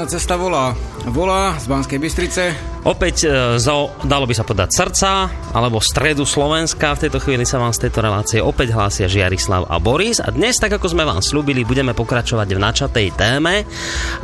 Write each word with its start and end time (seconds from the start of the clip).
Hola, 0.00 0.08
hola, 0.08 0.16
rodná 0.16 0.16
cesta 0.16 0.40
volá. 0.40 0.66
Volá 1.12 1.42
z 1.60 1.68
Banskej 1.68 2.00
Bystrice. 2.00 2.56
Opäť 2.88 3.28
e, 3.28 3.60
zo, 3.60 3.92
dalo 4.00 4.24
by 4.24 4.32
sa 4.32 4.48
povedať, 4.48 4.72
srdca 4.72 5.28
alebo 5.52 5.76
stredu 5.76 6.24
Slovenska. 6.24 6.96
V 6.96 7.04
tejto 7.04 7.20
chvíli 7.20 7.44
sa 7.44 7.60
vám 7.60 7.76
z 7.76 7.84
tejto 7.84 8.00
relácie 8.00 8.40
opäť 8.40 8.72
hlásia 8.72 9.12
Žiarislav 9.12 9.68
a 9.68 9.76
Boris. 9.76 10.16
A 10.24 10.32
dnes, 10.32 10.56
tak 10.56 10.72
ako 10.72 10.96
sme 10.96 11.04
vám 11.04 11.20
slúbili, 11.20 11.68
budeme 11.68 11.92
pokračovať 11.92 12.48
v 12.48 12.62
načatej 12.64 13.08
téme. 13.12 13.68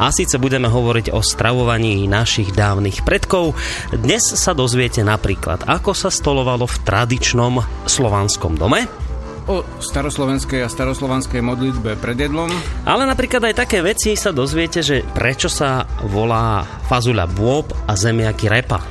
A 0.00 0.08
síce 0.08 0.40
budeme 0.40 0.72
hovoriť 0.72 1.12
o 1.12 1.20
stravovaní 1.20 2.08
našich 2.08 2.56
dávnych 2.56 3.04
predkov. 3.04 3.52
Dnes 3.92 4.24
sa 4.32 4.56
dozviete 4.56 5.04
napríklad, 5.04 5.68
ako 5.68 5.92
sa 5.92 6.08
stolovalo 6.08 6.64
v 6.64 6.80
tradičnom 6.88 7.60
slovanskom 7.84 8.56
dome 8.56 9.05
o 9.46 9.62
staroslovenskej 9.78 10.66
a 10.66 10.68
staroslovanskej 10.68 11.38
modlitbe 11.42 11.95
pred 12.02 12.19
jedlom. 12.19 12.50
Ale 12.83 13.06
napríklad 13.06 13.47
aj 13.50 13.55
také 13.66 13.78
veci 13.83 14.19
sa 14.19 14.34
dozviete, 14.34 14.83
že 14.83 15.06
prečo 15.06 15.47
sa 15.47 15.86
volá 16.06 16.66
fazuľa 16.91 17.27
bôb 17.30 17.70
a 17.86 17.94
zemiaky 17.94 18.50
repa. 18.50 18.83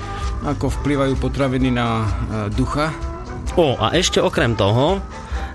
Ako 0.46 0.72
vplyvajú 0.82 1.20
potraviny 1.20 1.70
na 1.74 1.88
e, 1.88 2.08
ducha. 2.54 2.94
O, 3.60 3.76
a 3.76 3.96
ešte 3.96 4.24
okrem 4.24 4.56
toho 4.56 5.00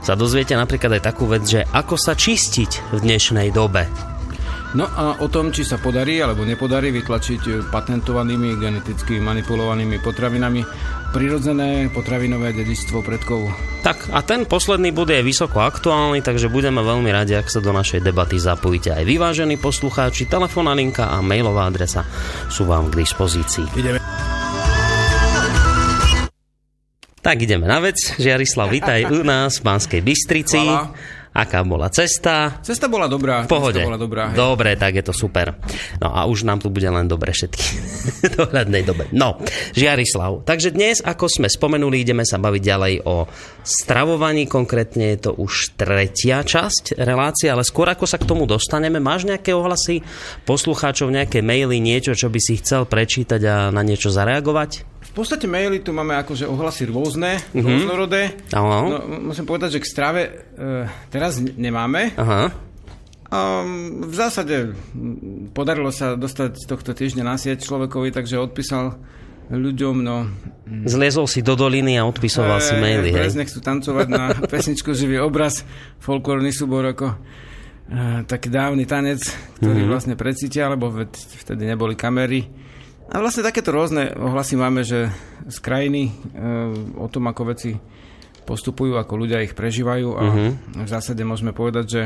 sa 0.01 0.17
dozviete 0.17 0.56
napríklad 0.56 1.01
aj 1.01 1.03
takú 1.05 1.28
vec, 1.28 1.45
že 1.45 1.61
ako 1.65 1.97
sa 2.01 2.17
čistiť 2.17 2.97
v 2.97 2.98
dnešnej 3.05 3.53
dobe. 3.53 3.89
No 4.71 4.87
a 4.87 5.19
o 5.19 5.27
tom, 5.27 5.51
či 5.51 5.67
sa 5.67 5.83
podarí 5.83 6.23
alebo 6.23 6.47
nepodarí 6.47 6.95
vytlačiť 6.95 7.75
patentovanými 7.75 8.55
geneticky 8.55 9.19
manipulovanými 9.19 9.98
potravinami 9.98 10.62
prirodzené 11.11 11.91
potravinové 11.91 12.55
dedičstvo 12.55 13.03
predkov. 13.03 13.50
Tak 13.83 14.14
a 14.14 14.22
ten 14.22 14.47
posledný 14.47 14.94
bod 14.94 15.11
je 15.11 15.20
vysoko 15.20 15.61
aktuálny, 15.61 16.22
takže 16.22 16.47
budeme 16.47 16.80
veľmi 16.80 17.11
radi, 17.11 17.34
ak 17.34 17.50
sa 17.50 17.58
do 17.58 17.75
našej 17.75 18.00
debaty 18.00 18.39
zapojíte 18.39 18.94
aj 18.94 19.05
vyvážení 19.05 19.58
poslucháči. 19.58 20.31
Telefónna 20.31 20.72
linka 20.72 21.11
a 21.11 21.19
mailová 21.19 21.66
adresa 21.66 22.06
sú 22.47 22.70
vám 22.70 22.88
k 22.88 23.03
dispozícii. 23.03 23.66
Ideme. 23.75 23.98
Tak 27.20 27.36
ideme 27.36 27.69
na 27.69 27.84
vec. 27.84 28.00
Žiarislav, 28.16 28.72
vítaj 28.72 29.12
u 29.12 29.20
nás 29.20 29.61
v 29.61 29.66
Banskej 29.69 30.00
Bystrici. 30.00 30.56
Hvala. 30.56 31.20
Aká 31.31 31.62
bola 31.62 31.86
cesta? 31.95 32.59
Cesta 32.59 32.91
bola 32.91 33.06
dobrá. 33.06 33.47
V 33.47 33.55
pohode. 33.55 33.78
Cesta 33.78 33.86
bola 33.86 34.00
dobrá, 34.03 34.23
hej. 34.34 34.36
Dobre, 34.36 34.75
tak 34.75 34.98
je 34.98 35.05
to 35.06 35.14
super. 35.14 35.55
No 36.03 36.11
a 36.11 36.27
už 36.27 36.42
nám 36.42 36.59
tu 36.59 36.75
bude 36.75 36.91
len 36.91 37.06
dobre 37.06 37.31
všetky. 37.31 37.67
v 38.27 38.31
dohľadnej 38.42 38.83
dobe. 38.83 39.06
No, 39.14 39.39
Žiarislav. 39.78 40.42
Takže 40.42 40.75
dnes, 40.75 40.98
ako 40.98 41.31
sme 41.31 41.47
spomenuli, 41.47 42.03
ideme 42.03 42.27
sa 42.27 42.42
baviť 42.42 42.62
ďalej 42.67 42.95
o 43.06 43.31
stravovaní. 43.62 44.50
Konkrétne 44.50 45.14
je 45.14 45.31
to 45.31 45.39
už 45.39 45.78
tretia 45.78 46.42
časť 46.42 46.98
relácie, 46.98 47.47
ale 47.47 47.62
skôr 47.62 47.87
ako 47.87 48.11
sa 48.11 48.19
k 48.19 48.27
tomu 48.27 48.50
dostaneme, 48.50 48.98
máš 48.98 49.31
nejaké 49.31 49.55
ohlasy 49.55 50.03
poslucháčov, 50.42 51.15
nejaké 51.15 51.47
maily, 51.47 51.78
niečo, 51.78 52.10
čo 52.19 52.26
by 52.26 52.41
si 52.43 52.59
chcel 52.59 52.91
prečítať 52.91 53.41
a 53.47 53.55
na 53.71 53.87
niečo 53.87 54.10
zareagovať? 54.10 55.00
Podstate 55.20 55.44
maily 55.44 55.84
tu 55.84 55.92
máme 55.92 56.16
akože 56.16 56.48
ohlasy 56.48 56.88
rôzne, 56.88 57.36
mm-hmm. 57.36 57.60
rôznorodé. 57.60 58.41
No, 58.88 59.28
musím 59.28 59.44
povedať, 59.44 59.76
že 59.76 59.84
k 59.84 59.91
strave 59.92 60.20
e, 60.25 60.31
teraz 61.12 61.36
nemáme. 61.36 62.16
Aha. 62.16 62.48
Um, 63.28 64.08
v 64.08 64.14
zásade 64.16 64.72
podarilo 65.53 65.92
sa 65.92 66.16
dostať 66.16 66.64
tohto 66.64 66.97
týždňa 66.97 67.20
na 67.20 67.36
sieť 67.36 67.69
človekovi, 67.69 68.16
takže 68.16 68.41
odpísal 68.41 68.97
ľuďom, 69.53 70.00
no... 70.00 70.25
Zliezol 70.88 71.28
si 71.28 71.44
do 71.44 71.52
doliny 71.52 72.00
a 72.00 72.08
odpisoval 72.08 72.56
e, 72.56 72.64
si 72.64 72.75
maily, 72.81 73.12
hej? 73.12 73.37
nechcú 73.37 73.60
tancovať 73.60 74.06
na 74.08 74.32
pesničku 74.56 74.97
Živý 74.97 75.20
obraz, 75.20 75.69
folklórny 76.00 76.48
súbor 76.48 76.88
ako 76.97 77.12
e, 77.12 77.16
taký 78.25 78.48
dávny 78.48 78.88
tanec, 78.88 79.20
ktorý 79.60 79.84
mm-hmm. 79.84 79.92
vlastne 79.92 80.16
precítia, 80.16 80.72
lebo 80.72 80.88
vtedy 81.44 81.69
neboli 81.69 81.92
kamery 81.92 82.48
a 83.10 83.16
vlastne 83.19 83.43
takéto 83.43 83.75
rôzne 83.75 84.15
ohlasy 84.15 84.54
máme, 84.54 84.87
že 84.87 85.10
z 85.50 85.59
krajiny 85.59 86.09
e, 86.09 86.12
o 86.94 87.10
tom, 87.10 87.26
ako 87.26 87.43
veci 87.50 87.75
postupujú, 88.47 88.94
ako 88.94 89.15
ľudia 89.19 89.43
ich 89.43 89.54
prežívajú 89.59 90.09
a 90.15 90.22
uh-huh. 90.26 90.50
v 90.87 90.88
zásade 90.91 91.22
môžeme 91.26 91.50
povedať, 91.50 91.87
že 91.87 92.03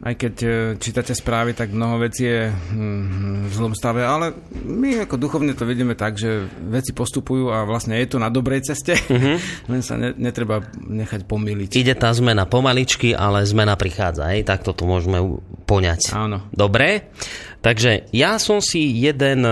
aj 0.00 0.14
keď 0.16 0.34
e, 0.40 0.48
čítate 0.80 1.12
správy, 1.12 1.52
tak 1.52 1.76
mnoho 1.76 2.00
vecí 2.00 2.24
je 2.24 2.48
hm, 2.48 3.50
v 3.50 3.52
zlom 3.52 3.76
stave, 3.76 4.00
ale 4.00 4.32
my 4.64 5.04
ako 5.04 5.20
duchovne 5.20 5.52
to 5.52 5.68
vidíme 5.68 5.92
tak, 5.92 6.16
že 6.16 6.48
veci 6.72 6.96
postupujú 6.96 7.52
a 7.52 7.68
vlastne 7.68 8.00
je 8.00 8.08
to 8.08 8.16
na 8.16 8.32
dobrej 8.32 8.64
ceste, 8.64 8.96
uh-huh. 8.96 9.36
len 9.72 9.80
sa 9.84 10.00
ne, 10.00 10.16
netreba 10.16 10.64
nechať 10.80 11.28
pomýliť. 11.28 11.76
Ide 11.76 11.94
tá 12.00 12.08
zmena 12.16 12.48
pomaličky, 12.48 13.12
ale 13.12 13.44
zmena 13.44 13.76
prichádza, 13.76 14.32
hej? 14.32 14.48
tak 14.48 14.64
toto 14.64 14.88
môžeme 14.88 15.20
poňať. 15.68 16.16
Áno. 16.16 16.48
Dobre, 16.48 17.12
takže 17.60 18.08
ja 18.16 18.40
som 18.40 18.64
si 18.64 18.88
jeden 19.04 19.44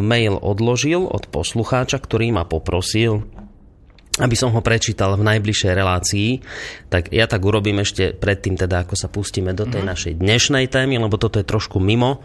mail 0.00 0.40
odložil 0.40 1.04
od 1.04 1.28
poslucháča, 1.28 2.00
ktorý 2.00 2.32
ma 2.32 2.48
poprosil, 2.48 3.28
aby 4.18 4.34
som 4.34 4.50
ho 4.50 4.58
prečítal 4.58 5.14
v 5.14 5.22
najbližšej 5.22 5.70
relácii, 5.70 6.28
tak 6.90 7.14
ja 7.14 7.30
tak 7.30 7.46
urobím 7.46 7.86
ešte 7.86 8.10
predtým, 8.10 8.58
teda 8.58 8.82
ako 8.82 8.98
sa 8.98 9.06
pustíme 9.06 9.54
do 9.54 9.70
tej 9.70 9.86
mm. 9.86 9.88
našej 9.94 10.12
dnešnej 10.18 10.66
témy, 10.66 10.98
lebo 10.98 11.14
toto 11.14 11.38
je 11.38 11.46
trošku 11.46 11.78
mimo 11.78 12.18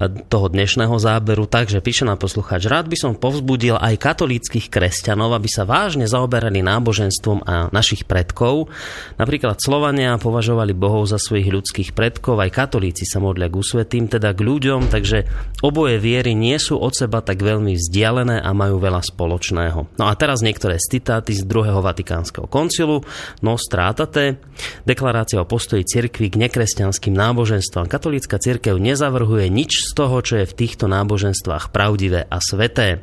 e, 0.00 0.08
toho 0.32 0.48
dnešného 0.48 0.96
záberu. 0.96 1.44
Takže 1.44 1.84
píše 1.84 2.08
na 2.08 2.16
poslucháč, 2.16 2.64
rád 2.64 2.88
by 2.88 2.96
som 2.96 3.12
povzbudil 3.12 3.76
aj 3.76 4.00
katolíckých 4.00 4.72
kresťanov, 4.72 5.36
aby 5.36 5.44
sa 5.52 5.68
vážne 5.68 6.08
zaoberali 6.08 6.64
náboženstvom 6.64 7.44
a 7.44 7.68
našich 7.68 8.08
predkov. 8.08 8.72
Napríklad 9.20 9.60
Slovania 9.60 10.16
považovali 10.16 10.72
bohov 10.72 11.04
za 11.04 11.20
svojich 11.20 11.52
ľudských 11.52 11.90
predkov, 11.92 12.40
aj 12.40 12.56
katolíci 12.56 13.04
sa 13.04 13.20
modlia 13.20 13.52
k 13.52 13.60
usvetým, 13.60 14.08
teda 14.08 14.32
k 14.32 14.40
ľuďom, 14.40 14.88
takže 14.88 15.28
oboje 15.60 16.00
viery 16.00 16.32
nie 16.32 16.56
sú 16.56 16.80
od 16.80 16.96
seba 16.96 17.20
tak 17.20 17.44
veľmi 17.44 17.76
vzdialené 17.76 18.40
a 18.40 18.50
majú 18.56 18.80
veľa 18.80 19.04
spoločného. 19.04 20.00
No 20.00 20.04
a 20.08 20.16
teraz 20.16 20.40
niektoré 20.40 20.80
citáty 21.26 21.42
druhého 21.42 21.82
Vatikánskeho 21.82 22.46
koncilu 22.46 23.02
Nostra 23.42 23.90
Atate, 23.90 24.38
deklarácia 24.86 25.42
o 25.42 25.48
postoji 25.48 25.82
cirkvi 25.82 26.30
k 26.30 26.38
nekresťanským 26.46 27.10
náboženstvám. 27.10 27.90
Katolícka 27.90 28.38
cirkev 28.38 28.78
nezavrhuje 28.78 29.50
nič 29.50 29.90
z 29.90 29.98
toho, 29.98 30.22
čo 30.22 30.38
je 30.38 30.46
v 30.46 30.56
týchto 30.56 30.86
náboženstvách 30.86 31.74
pravdivé 31.74 32.30
a 32.30 32.38
sveté. 32.38 33.02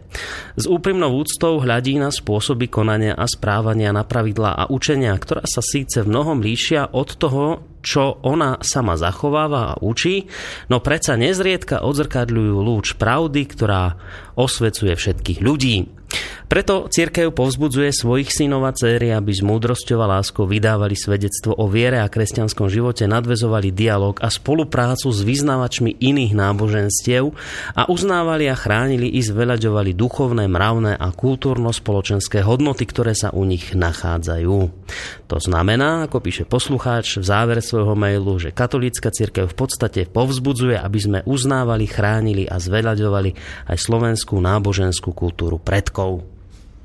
S 0.55 0.63
úprimnou 0.63 1.11
úctou 1.19 1.59
hľadí 1.59 1.99
na 1.99 2.15
spôsoby 2.15 2.71
konania 2.71 3.11
a 3.11 3.27
správania 3.27 3.91
na 3.91 4.07
pravidlá 4.07 4.55
a 4.55 4.63
učenia, 4.71 5.19
ktorá 5.19 5.43
sa 5.43 5.59
síce 5.59 5.99
v 5.99 6.09
mnohom 6.09 6.39
líšia 6.39 6.95
od 6.95 7.19
toho, 7.19 7.73
čo 7.83 8.23
ona 8.23 8.63
sama 8.63 8.95
zachováva 8.95 9.75
a 9.75 9.79
učí, 9.83 10.31
no 10.71 10.79
predsa 10.79 11.19
nezriedka 11.19 11.83
odzrkadľujú 11.83 12.55
lúč 12.63 12.95
pravdy, 12.95 13.43
ktorá 13.43 13.99
osvecuje 14.35 14.93
všetkých 14.95 15.39
ľudí. 15.41 16.03
Preto 16.45 16.85
cirkev 16.85 17.33
povzbudzuje 17.33 17.89
svojich 17.89 18.29
synov 18.29 18.69
a 18.69 18.75
céry, 18.77 19.09
aby 19.09 19.33
s 19.33 19.41
múdrosťou 19.41 19.97
a 20.05 20.19
láskou 20.19 20.45
vydávali 20.45 20.93
svedectvo 20.93 21.57
o 21.57 21.65
viere 21.65 21.97
a 21.97 22.11
kresťanskom 22.11 22.69
živote, 22.69 23.09
nadvezovali 23.09 23.73
dialog 23.73 24.21
a 24.21 24.29
spoluprácu 24.29 25.09
s 25.09 25.25
vyznavačmi 25.25 25.97
iných 25.97 26.37
náboženstiev 26.37 27.33
a 27.73 27.89
uznávali 27.89 28.45
a 28.53 28.55
chránili 28.59 29.09
i 29.17 29.25
zveľaďovali 29.25 29.97
duchovné, 29.97 30.45
mravné 30.45 30.93
a 30.93 31.09
kultúrno-spoločenské 31.09 32.45
hodnoty, 32.45 32.85
ktoré 32.85 33.17
sa 33.17 33.33
u 33.33 33.49
nich 33.49 33.73
nachádzajú. 33.73 34.57
To 35.33 35.37
znamená, 35.41 36.05
ako 36.05 36.21
píše 36.21 36.45
poslucháč 36.45 37.17
v 37.17 37.25
závere 37.25 37.65
svojho 37.65 37.97
mailu, 37.97 38.37
že 38.37 38.53
katolícka 38.53 39.09
cirkev 39.09 39.49
v 39.49 39.57
podstate 39.57 40.05
povzbudzuje, 40.05 40.77
aby 40.77 40.99
sme 41.01 41.19
uznávali, 41.25 41.89
chránili 41.89 42.45
a 42.45 42.61
zveľaďovali 42.61 43.33
aj 43.73 43.77
slovenskú 43.81 44.22
náboženskú 44.39 45.11
kultúru 45.11 45.59
predkov. 45.59 46.23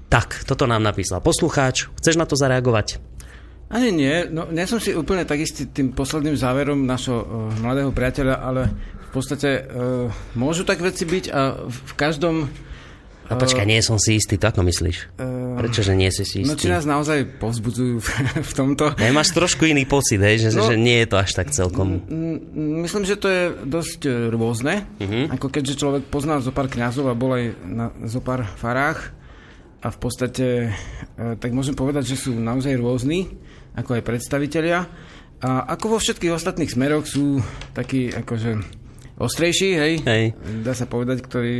Tak, 0.09 0.43
toto 0.49 0.65
nám 0.65 0.83
napísal 0.83 1.21
poslucháč. 1.21 1.87
Chceš 2.01 2.17
na 2.17 2.25
to 2.25 2.35
zareagovať? 2.35 2.99
Ani 3.69 3.93
nie. 3.93 4.25
No, 4.33 4.49
nie 4.49 4.65
som 4.65 4.81
si 4.81 4.97
úplne 4.97 5.29
tak 5.29 5.45
istý 5.45 5.69
tým 5.69 5.93
posledným 5.93 6.35
záverom 6.35 6.89
našho 6.89 7.21
uh, 7.21 7.27
mladého 7.61 7.93
priateľa, 7.93 8.41
ale 8.41 8.73
v 8.73 9.11
podstate 9.13 9.51
uh, 9.61 10.09
môžu 10.33 10.65
tak 10.65 10.81
veci 10.81 11.05
byť 11.05 11.25
a 11.29 11.69
v 11.69 11.93
každom 11.93 12.49
A 13.29 13.37
počkaj, 13.37 13.69
nie 13.69 13.85
som 13.85 14.01
si 14.01 14.17
istý, 14.17 14.41
to 14.41 14.49
ako 14.49 14.65
myslíš? 14.65 15.21
Uh, 15.21 15.61
Prečo, 15.61 15.85
že 15.85 15.93
nie 15.93 16.09
si 16.09 16.25
si 16.25 16.43
istý? 16.43 16.49
No 16.49 16.57
či 16.57 16.73
nás 16.73 16.89
naozaj 16.89 17.37
povzbudzujú 17.37 18.01
v 18.51 18.53
tomto. 18.57 18.97
Ja, 18.97 19.13
máš 19.13 19.37
trošku 19.37 19.69
iný 19.69 19.85
pocit, 19.85 20.17
hej, 20.17 20.49
že, 20.49 20.57
no, 20.57 20.65
že 20.65 20.81
nie 20.81 21.05
je 21.05 21.09
to 21.13 21.17
až 21.21 21.31
tak 21.37 21.53
celkom... 21.53 22.01
Myslím, 22.57 23.05
že 23.05 23.21
to 23.21 23.29
je 23.29 23.43
dosť 23.69 24.01
e, 24.09 24.11
rôzne. 24.33 24.89
Uh-huh. 24.97 25.29
Ako 25.29 25.53
keďže 25.53 25.77
človek 25.77 26.09
pozná 26.09 26.41
zo 26.41 26.57
pár 26.57 26.73
kňazov 26.73 27.13
a 27.13 27.15
bol 27.15 27.37
aj 27.37 27.45
na 27.69 27.93
zo 28.09 28.25
pár 28.25 28.49
farách 28.49 29.13
a 29.79 29.95
v 29.95 29.99
podstate, 30.01 30.75
tak 31.15 31.55
môžem 31.55 31.79
povedať, 31.79 32.11
že 32.11 32.19
sú 32.19 32.35
naozaj 32.35 32.75
rôzni, 32.75 33.31
ako 33.79 33.95
aj 33.95 34.03
predstavitelia. 34.03 34.91
A 35.39 35.71
ako 35.71 35.95
vo 35.95 35.99
všetkých 36.03 36.35
ostatných 36.35 36.67
smeroch 36.67 37.07
sú 37.07 37.39
takí 37.79 38.11
akože 38.11 38.59
ostrejší, 39.19 39.71
hej? 39.75 39.93
hej. 40.07 40.25
Dá 40.63 40.73
sa 40.79 40.87
povedať, 40.87 41.27
ktorí 41.27 41.55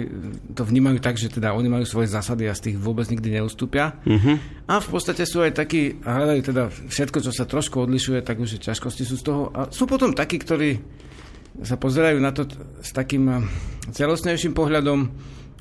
to 0.55 0.63
vnímajú 0.63 1.03
tak, 1.03 1.19
že 1.19 1.27
teda 1.27 1.53
oni 1.59 1.67
majú 1.67 1.85
svoje 1.85 2.07
zásady 2.09 2.47
a 2.47 2.55
z 2.55 2.71
tých 2.71 2.77
vôbec 2.79 3.11
nikdy 3.11 3.43
neustúpia. 3.43 3.99
Uh-huh. 4.07 4.39
A 4.71 4.79
v 4.79 4.89
podstate 4.89 5.27
sú 5.27 5.43
aj 5.43 5.59
takí, 5.59 5.99
a 6.07 6.23
hľadajú 6.23 6.41
teda 6.47 6.71
všetko, 6.71 7.19
čo 7.19 7.33
sa 7.35 7.51
trošku 7.51 7.83
odlišuje, 7.83 8.23
tak 8.23 8.39
už 8.39 8.63
ťažkosti 8.63 9.03
sú 9.03 9.19
z 9.19 9.25
toho. 9.27 9.43
A 9.51 9.67
sú 9.75 9.91
potom 9.91 10.15
takí, 10.15 10.39
ktorí 10.39 10.79
sa 11.59 11.75
pozerajú 11.75 12.19
na 12.23 12.31
to 12.31 12.47
s 12.79 12.95
takým 12.95 13.27
eh, 13.27 13.39
celostnejším 13.91 14.55
pohľadom 14.55 15.11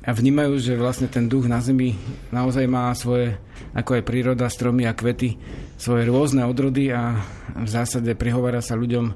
a 0.06 0.14
vnímajú, 0.14 0.54
že 0.62 0.78
vlastne 0.78 1.10
ten 1.10 1.26
duch 1.26 1.50
na 1.50 1.58
Zemi 1.58 1.98
naozaj 2.30 2.64
má 2.70 2.94
svoje, 2.94 3.34
ako 3.74 3.98
aj 3.98 4.06
príroda, 4.06 4.46
stromy 4.46 4.86
a 4.86 4.94
kvety, 4.94 5.36
svoje 5.74 6.06
rôzne 6.06 6.46
odrody 6.46 6.94
a 6.94 7.18
v 7.58 7.68
zásade 7.68 8.14
prihovára 8.14 8.62
sa 8.62 8.78
ľuďom 8.78 9.10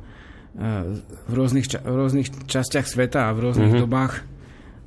v 0.52 1.32
rôznych, 1.32 1.66
ča- 1.68 1.80
v 1.80 1.96
rôznych 1.96 2.28
častiach 2.44 2.84
sveta 2.84 3.28
a 3.28 3.34
v 3.34 3.48
rôznych 3.48 3.72
mm-hmm. 3.72 3.84
dobách, 3.88 4.14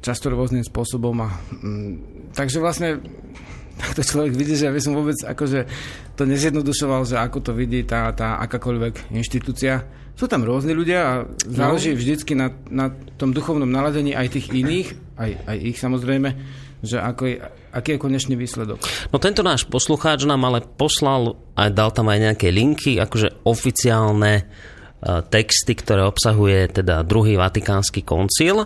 často 0.06 0.30
rôznym 0.30 0.62
spôsobom. 0.62 1.16
A, 1.26 1.30
mm, 1.34 1.94
takže 2.38 2.62
vlastne 2.62 3.02
takto 3.76 4.02
človek 4.06 4.34
vidí, 4.38 4.56
že 4.56 4.70
aby 4.70 4.80
som 4.80 4.96
vôbec 4.96 5.18
akože 5.20 5.68
to 6.16 6.24
nezjednodušoval, 6.24 7.04
že 7.04 7.20
ako 7.20 7.44
to 7.44 7.52
vidí 7.52 7.84
tá, 7.84 8.14
tá 8.16 8.40
akákoľvek 8.46 9.12
inštitúcia. 9.12 9.84
Sú 10.16 10.32
tam 10.32 10.48
rôzni 10.48 10.72
ľudia 10.72 11.00
a 11.04 11.14
záleží 11.44 11.92
no. 11.92 12.00
vždycky 12.00 12.40
na, 12.40 12.56
na 12.72 12.88
tom 13.20 13.36
duchovnom 13.36 13.68
naladení 13.68 14.16
aj 14.16 14.32
tých 14.32 14.48
iných, 14.48 14.96
aj, 15.20 15.32
aj 15.44 15.58
ich 15.60 15.78
samozrejme, 15.82 16.30
že 16.80 17.04
ako 17.04 17.22
je, 17.28 17.36
aký 17.76 17.98
je 17.98 18.00
konečný 18.00 18.36
výsledok. 18.40 18.80
No 19.12 19.20
tento 19.20 19.44
náš 19.44 19.68
poslucháč 19.68 20.24
nám 20.24 20.48
ale 20.48 20.64
poslal 20.64 21.36
a 21.60 21.68
dal 21.68 21.92
tam 21.92 22.08
aj 22.08 22.32
nejaké 22.32 22.48
linky, 22.56 22.96
akože 22.96 23.44
oficiálne 23.44 24.48
texty, 25.30 25.78
ktoré 25.78 26.04
obsahuje 26.04 26.81
teda 26.81 27.06
druhý 27.06 27.38
vatikánsky 27.38 28.02
koncil. 28.02 28.66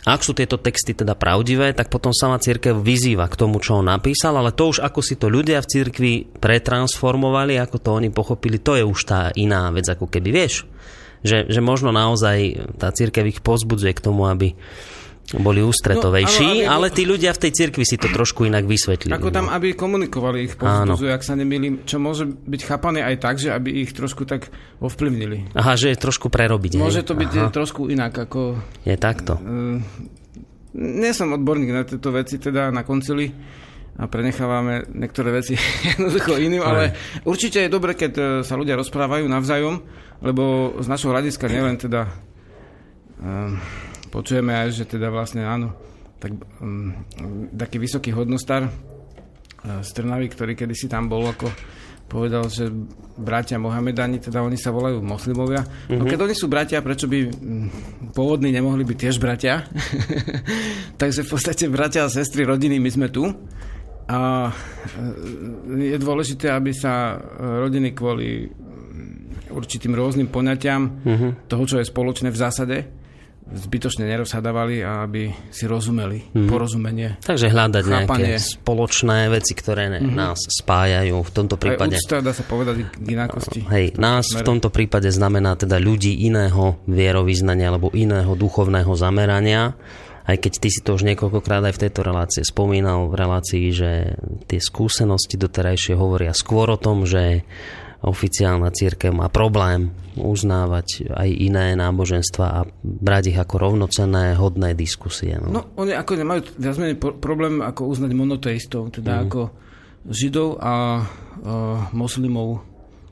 Ak 0.00 0.24
sú 0.24 0.32
tieto 0.32 0.56
texty 0.56 0.96
teda 0.96 1.12
pravdivé, 1.12 1.76
tak 1.76 1.92
potom 1.92 2.08
sama 2.16 2.40
církev 2.40 2.72
vyzýva 2.80 3.28
k 3.28 3.36
tomu, 3.36 3.60
čo 3.60 3.84
on 3.84 3.92
napísal, 3.92 4.32
ale 4.32 4.56
to 4.56 4.72
už 4.72 4.80
ako 4.80 5.00
si 5.04 5.20
to 5.20 5.28
ľudia 5.28 5.60
v 5.60 5.70
cirkvi 5.70 6.12
pretransformovali, 6.40 7.60
ako 7.60 7.76
to 7.76 7.90
oni 8.00 8.08
pochopili, 8.08 8.56
to 8.56 8.80
je 8.80 8.84
už 8.84 9.00
tá 9.04 9.28
iná 9.36 9.68
vec, 9.68 9.84
ako 9.84 10.08
keby 10.08 10.32
vieš. 10.32 10.64
Že, 11.20 11.52
že 11.52 11.60
možno 11.60 11.92
naozaj 11.92 12.72
tá 12.80 12.88
církev 12.96 13.28
ich 13.28 13.44
pozbudzuje 13.44 13.92
k 13.92 14.00
tomu, 14.00 14.24
aby 14.24 14.56
boli 15.38 15.62
ústretovejší, 15.62 16.66
no, 16.66 16.66
áno, 16.66 16.72
ale 16.74 16.86
tí 16.90 17.06
ľudia 17.06 17.30
v 17.30 17.46
tej 17.46 17.52
cirkvi 17.54 17.86
si 17.86 17.94
to 17.94 18.10
trošku 18.10 18.50
inak 18.50 18.66
vysvetlili. 18.66 19.14
Ako 19.14 19.30
tam, 19.30 19.46
no. 19.46 19.54
aby 19.54 19.78
komunikovali 19.78 20.50
ich 20.50 20.58
povzbudzujú, 20.58 21.06
ak 21.06 21.22
sa 21.22 21.38
nemýlim, 21.38 21.86
čo 21.86 22.02
môže 22.02 22.26
byť 22.26 22.60
chápané 22.66 23.06
aj 23.06 23.16
tak, 23.22 23.38
že 23.38 23.54
aby 23.54 23.86
ich 23.86 23.94
trošku 23.94 24.26
tak 24.26 24.50
ovplyvnili. 24.82 25.54
Aha, 25.54 25.78
že 25.78 25.94
je 25.94 26.02
trošku 26.02 26.34
prerobiť. 26.34 26.82
Môže 26.82 27.06
to 27.06 27.14
byť 27.14 27.30
Aha. 27.38 27.54
trošku 27.54 27.86
inak, 27.86 28.10
ako... 28.10 28.58
Je 28.82 28.98
takto. 28.98 29.38
Uh, 29.38 29.78
nie 30.74 31.12
som 31.14 31.30
odborník 31.30 31.70
na 31.70 31.86
tieto 31.86 32.10
veci, 32.10 32.42
teda 32.42 32.74
na 32.74 32.82
koncili 32.82 33.30
a 34.00 34.08
prenechávame 34.10 34.90
niektoré 34.90 35.30
veci 35.30 35.54
jednoducho 35.94 36.40
iným, 36.42 36.66
ale 36.66 36.96
určite 37.22 37.62
je 37.62 37.70
dobre, 37.70 37.94
keď 37.94 38.12
e, 38.16 38.22
sa 38.42 38.56
ľudia 38.56 38.78
rozprávajú 38.80 39.28
navzájom, 39.28 39.82
lebo 40.24 40.74
z 40.80 40.86
našho 40.88 41.12
hľadiska 41.12 41.46
nielen 41.52 41.76
teda 41.76 42.08
počujeme 44.10 44.52
aj, 44.52 44.68
že 44.74 44.84
teda 44.84 45.08
vlastne 45.08 45.46
áno, 45.46 45.72
tak, 46.18 46.34
um, 46.60 46.92
taký 47.54 47.80
vysoký 47.80 48.12
hodnostar 48.12 48.66
uh, 48.66 49.80
z 49.80 49.90
Trnavy, 49.94 50.28
ktorý 50.28 50.52
kedysi 50.58 50.90
tam 50.90 51.08
bol 51.08 51.24
ako 51.30 51.48
povedal, 52.10 52.50
že 52.50 52.66
bratia 53.14 53.62
Mohamedani, 53.62 54.18
teda 54.18 54.42
oni 54.42 54.58
sa 54.58 54.74
volajú 54.74 54.98
moslimovia. 54.98 55.62
Mm-hmm. 55.62 55.94
No 55.94 56.04
mhm. 56.04 56.10
keď 56.10 56.18
oni 56.26 56.34
sú 56.34 56.50
bratia, 56.50 56.82
prečo 56.82 57.06
by 57.06 57.18
mm, 57.30 57.68
pôvodní 58.10 58.50
nemohli 58.50 58.82
byť 58.82 58.98
tiež 58.98 59.16
bratia? 59.22 59.62
Takže 61.00 61.22
v 61.22 61.30
podstate 61.30 61.70
bratia 61.70 62.02
a 62.02 62.10
sestry 62.10 62.42
rodiny, 62.42 62.82
my 62.82 62.90
sme 62.90 63.08
tu. 63.14 63.30
A 64.10 64.50
e, 65.78 65.94
je 65.94 65.98
dôležité, 66.02 66.50
aby 66.50 66.74
sa 66.74 67.14
rodiny 67.38 67.94
kvôli 67.94 68.50
mm, 68.50 69.54
určitým 69.54 69.94
rôznym 69.94 70.26
poňatiam 70.26 70.82
mm-hmm. 70.90 71.30
toho, 71.46 71.62
čo 71.62 71.78
je 71.78 71.86
spoločné 71.86 72.34
v 72.34 72.40
zásade, 72.42 72.76
zbytočne 73.50 74.06
nerozhadávali 74.06 74.82
a 74.86 75.02
aby 75.04 75.34
si 75.50 75.66
rozumeli, 75.66 76.30
mm. 76.30 76.48
porozumenie. 76.48 77.18
Takže 77.22 77.50
hľadať 77.50 77.84
chápanie. 77.84 78.36
nejaké 78.36 78.42
spoločné 78.42 79.18
veci, 79.28 79.52
ktoré 79.58 79.90
mm-hmm. 79.90 80.14
nás 80.14 80.38
spájajú 80.38 81.16
v 81.18 81.30
tomto 81.30 81.56
prípade. 81.58 81.98
Aj 81.98 82.02
úcta, 82.02 82.16
dá 82.22 82.32
sa 82.32 82.44
povedať 82.46 82.86
k 82.86 83.06
inákosti. 83.10 83.60
Hej, 83.66 83.98
nás 83.98 84.30
v 84.30 84.42
tomto 84.46 84.70
prípade 84.70 85.10
znamená 85.10 85.58
teda 85.58 85.82
ľudí 85.82 86.24
iného 86.24 86.78
vierovýznania 86.86 87.74
alebo 87.74 87.90
iného 87.90 88.32
duchovného 88.38 88.92
zamerania. 88.94 89.74
Aj 90.20 90.36
keď 90.38 90.52
ty 90.62 90.68
si 90.70 90.80
to 90.84 90.94
už 90.94 91.02
niekoľkokrát 91.10 91.66
aj 91.66 91.74
v 91.74 91.82
tejto 91.88 92.06
relácii 92.06 92.46
spomínal 92.46 93.10
v 93.10 93.18
relácii, 93.18 93.66
že 93.74 94.14
tie 94.46 94.60
skúsenosti 94.62 95.34
doterajšie 95.34 95.98
hovoria 95.98 96.30
skôr 96.30 96.70
o 96.70 96.78
tom, 96.78 97.02
že 97.02 97.42
oficiálna 98.00 98.72
církev 98.72 99.12
má 99.12 99.28
problém 99.28 99.92
uznávať 100.16 101.12
aj 101.12 101.28
iné 101.28 101.76
náboženstva 101.76 102.46
a 102.48 102.60
brať 102.82 103.32
ich 103.32 103.38
ako 103.38 103.60
rovnocenné, 103.60 104.36
hodné 104.36 104.72
diskusie. 104.72 105.36
No, 105.36 105.52
no 105.52 105.62
oni 105.76 105.92
ako 105.92 106.16
nemajú 106.16 106.40
viac 106.56 106.76
menej 106.80 106.96
problém 106.98 107.60
ako 107.60 107.92
uznať 107.92 108.10
monoteistov, 108.16 108.88
teda 108.92 109.20
mm. 109.20 109.22
ako 109.28 109.40
židov 110.08 110.56
a, 110.56 110.64
a 110.64 110.74
moslimov 111.92 112.64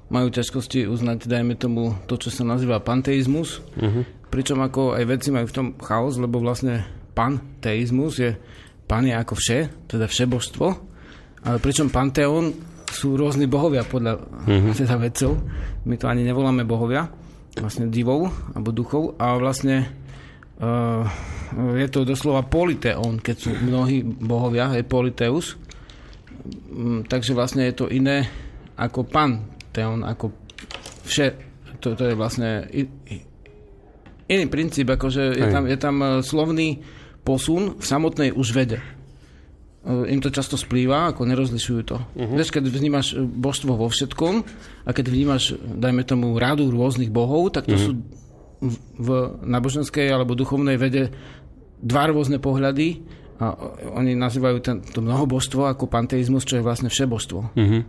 majú 0.08 0.32
ťažkosti 0.32 0.88
uznať, 0.88 1.29
dajme 1.29 1.52
tomu, 1.61 1.93
to, 2.08 2.17
čo 2.17 2.32
sa 2.32 2.41
nazýva 2.41 2.81
panteizmus, 2.81 3.61
mm-hmm. 3.76 4.32
pričom 4.32 4.56
ako 4.64 4.96
aj 4.96 5.05
vedci 5.05 5.29
majú 5.29 5.52
v 5.52 5.56
tom 5.56 5.69
chaos, 5.84 6.17
lebo 6.17 6.41
vlastne 6.41 6.88
panteizmus 7.12 8.17
je 8.17 8.32
pan 8.88 9.05
je 9.05 9.12
ako 9.12 9.37
vše, 9.37 9.58
teda 9.84 10.08
všebožstvo, 10.08 10.67
ale 11.44 11.56
pričom 11.61 11.93
panteón 11.93 12.56
sú 12.98 13.14
rôzni 13.14 13.46
bohovia 13.46 13.86
podľa 13.86 14.18
mm-hmm. 14.18 14.74
teda 14.74 14.98
vedcov. 14.98 15.38
My 15.86 15.94
to 15.94 16.10
ani 16.10 16.26
nevoláme 16.26 16.67
bohovia, 16.67 17.06
vlastne 17.55 17.86
divov 17.86 18.26
alebo 18.58 18.74
duchov 18.74 19.14
a 19.22 19.38
vlastne 19.38 19.86
uh, 20.58 21.06
je 21.78 21.86
to 21.86 22.02
doslova 22.02 22.43
politeon, 22.43 23.22
keď 23.22 23.36
sú 23.38 23.50
mnohí 23.55 24.02
bohovia, 24.02 24.74
je 24.74 24.82
politeus. 24.82 25.55
Um, 26.74 27.06
takže 27.06 27.38
vlastne 27.38 27.70
je 27.70 27.74
to 27.78 27.86
iné 27.86 28.26
ako 28.74 29.06
panteon, 29.06 30.02
ako 30.02 30.34
vše. 31.06 31.46
To, 31.78 31.94
to 31.94 32.10
je 32.10 32.14
vlastne 32.19 32.67
iný 34.26 34.44
princíp, 34.50 34.90
akože 34.90 35.38
je 35.38 35.46
tam, 35.46 35.64
je 35.70 35.78
tam 35.78 35.96
eh, 36.02 36.08
slovný 36.26 36.82
posun 37.22 37.78
v 37.78 37.84
samotnej 37.84 38.31
už 38.34 38.50
vede. 38.50 38.97
E, 39.87 40.11
im 40.11 40.19
to 40.19 40.35
často 40.35 40.58
splýva, 40.58 41.15
ako 41.15 41.23
nerozlišujú 41.23 41.82
to. 41.87 41.97
Uh-huh. 42.03 42.35
Vieš, 42.35 42.51
keď 42.51 42.67
vnímaš 42.67 43.15
e, 43.15 43.23
božstvo 43.23 43.79
vo 43.79 43.87
všetkom 43.87 44.35
a 44.85 44.91
keď 44.91 45.06
vnímaš, 45.06 45.55
dajme 45.55 46.03
tomu, 46.03 46.35
rádu 46.35 46.67
rôznych 46.69 47.15
bohov, 47.15 47.55
tak 47.55 47.70
to 47.70 47.79
uh-huh. 47.79 47.87
sú 47.87 47.93
v, 48.58 48.75
v 48.99 49.08
náboženskej 49.47 50.11
alebo 50.11 50.35
duchovnej 50.35 50.75
vede 50.75 51.15
dva 51.79 52.11
rôzne 52.11 52.43
pohľady 52.43 53.06
a 53.39 53.55
oni 53.94 54.19
nazývajú 54.19 54.58
ten, 54.58 54.82
to 54.82 54.99
mnohobožstvo 54.99 55.70
ako 55.70 55.87
panteizmus, 55.87 56.43
čo 56.43 56.58
je 56.58 56.67
vlastne 56.67 56.91
všebožstvo. 56.91 57.39
Uh-huh. 57.55 57.82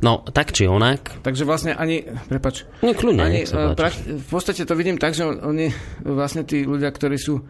No, 0.00 0.24
tak 0.24 0.56
či 0.56 0.64
onak. 0.64 1.20
Takže 1.20 1.44
vlastne 1.44 1.76
ani, 1.76 2.00
prepač, 2.32 2.64
Nie, 2.80 2.96
kľudne, 2.96 3.28
ani, 3.28 3.44
pra, 3.76 3.92
v 3.92 4.28
podstate 4.32 4.64
to 4.64 4.72
vidím 4.72 4.96
tak, 4.96 5.12
že 5.12 5.28
oni, 5.28 5.68
vlastne 6.00 6.48
tí 6.48 6.64
ľudia, 6.64 6.88
ktorí 6.88 7.20
sú, 7.20 7.44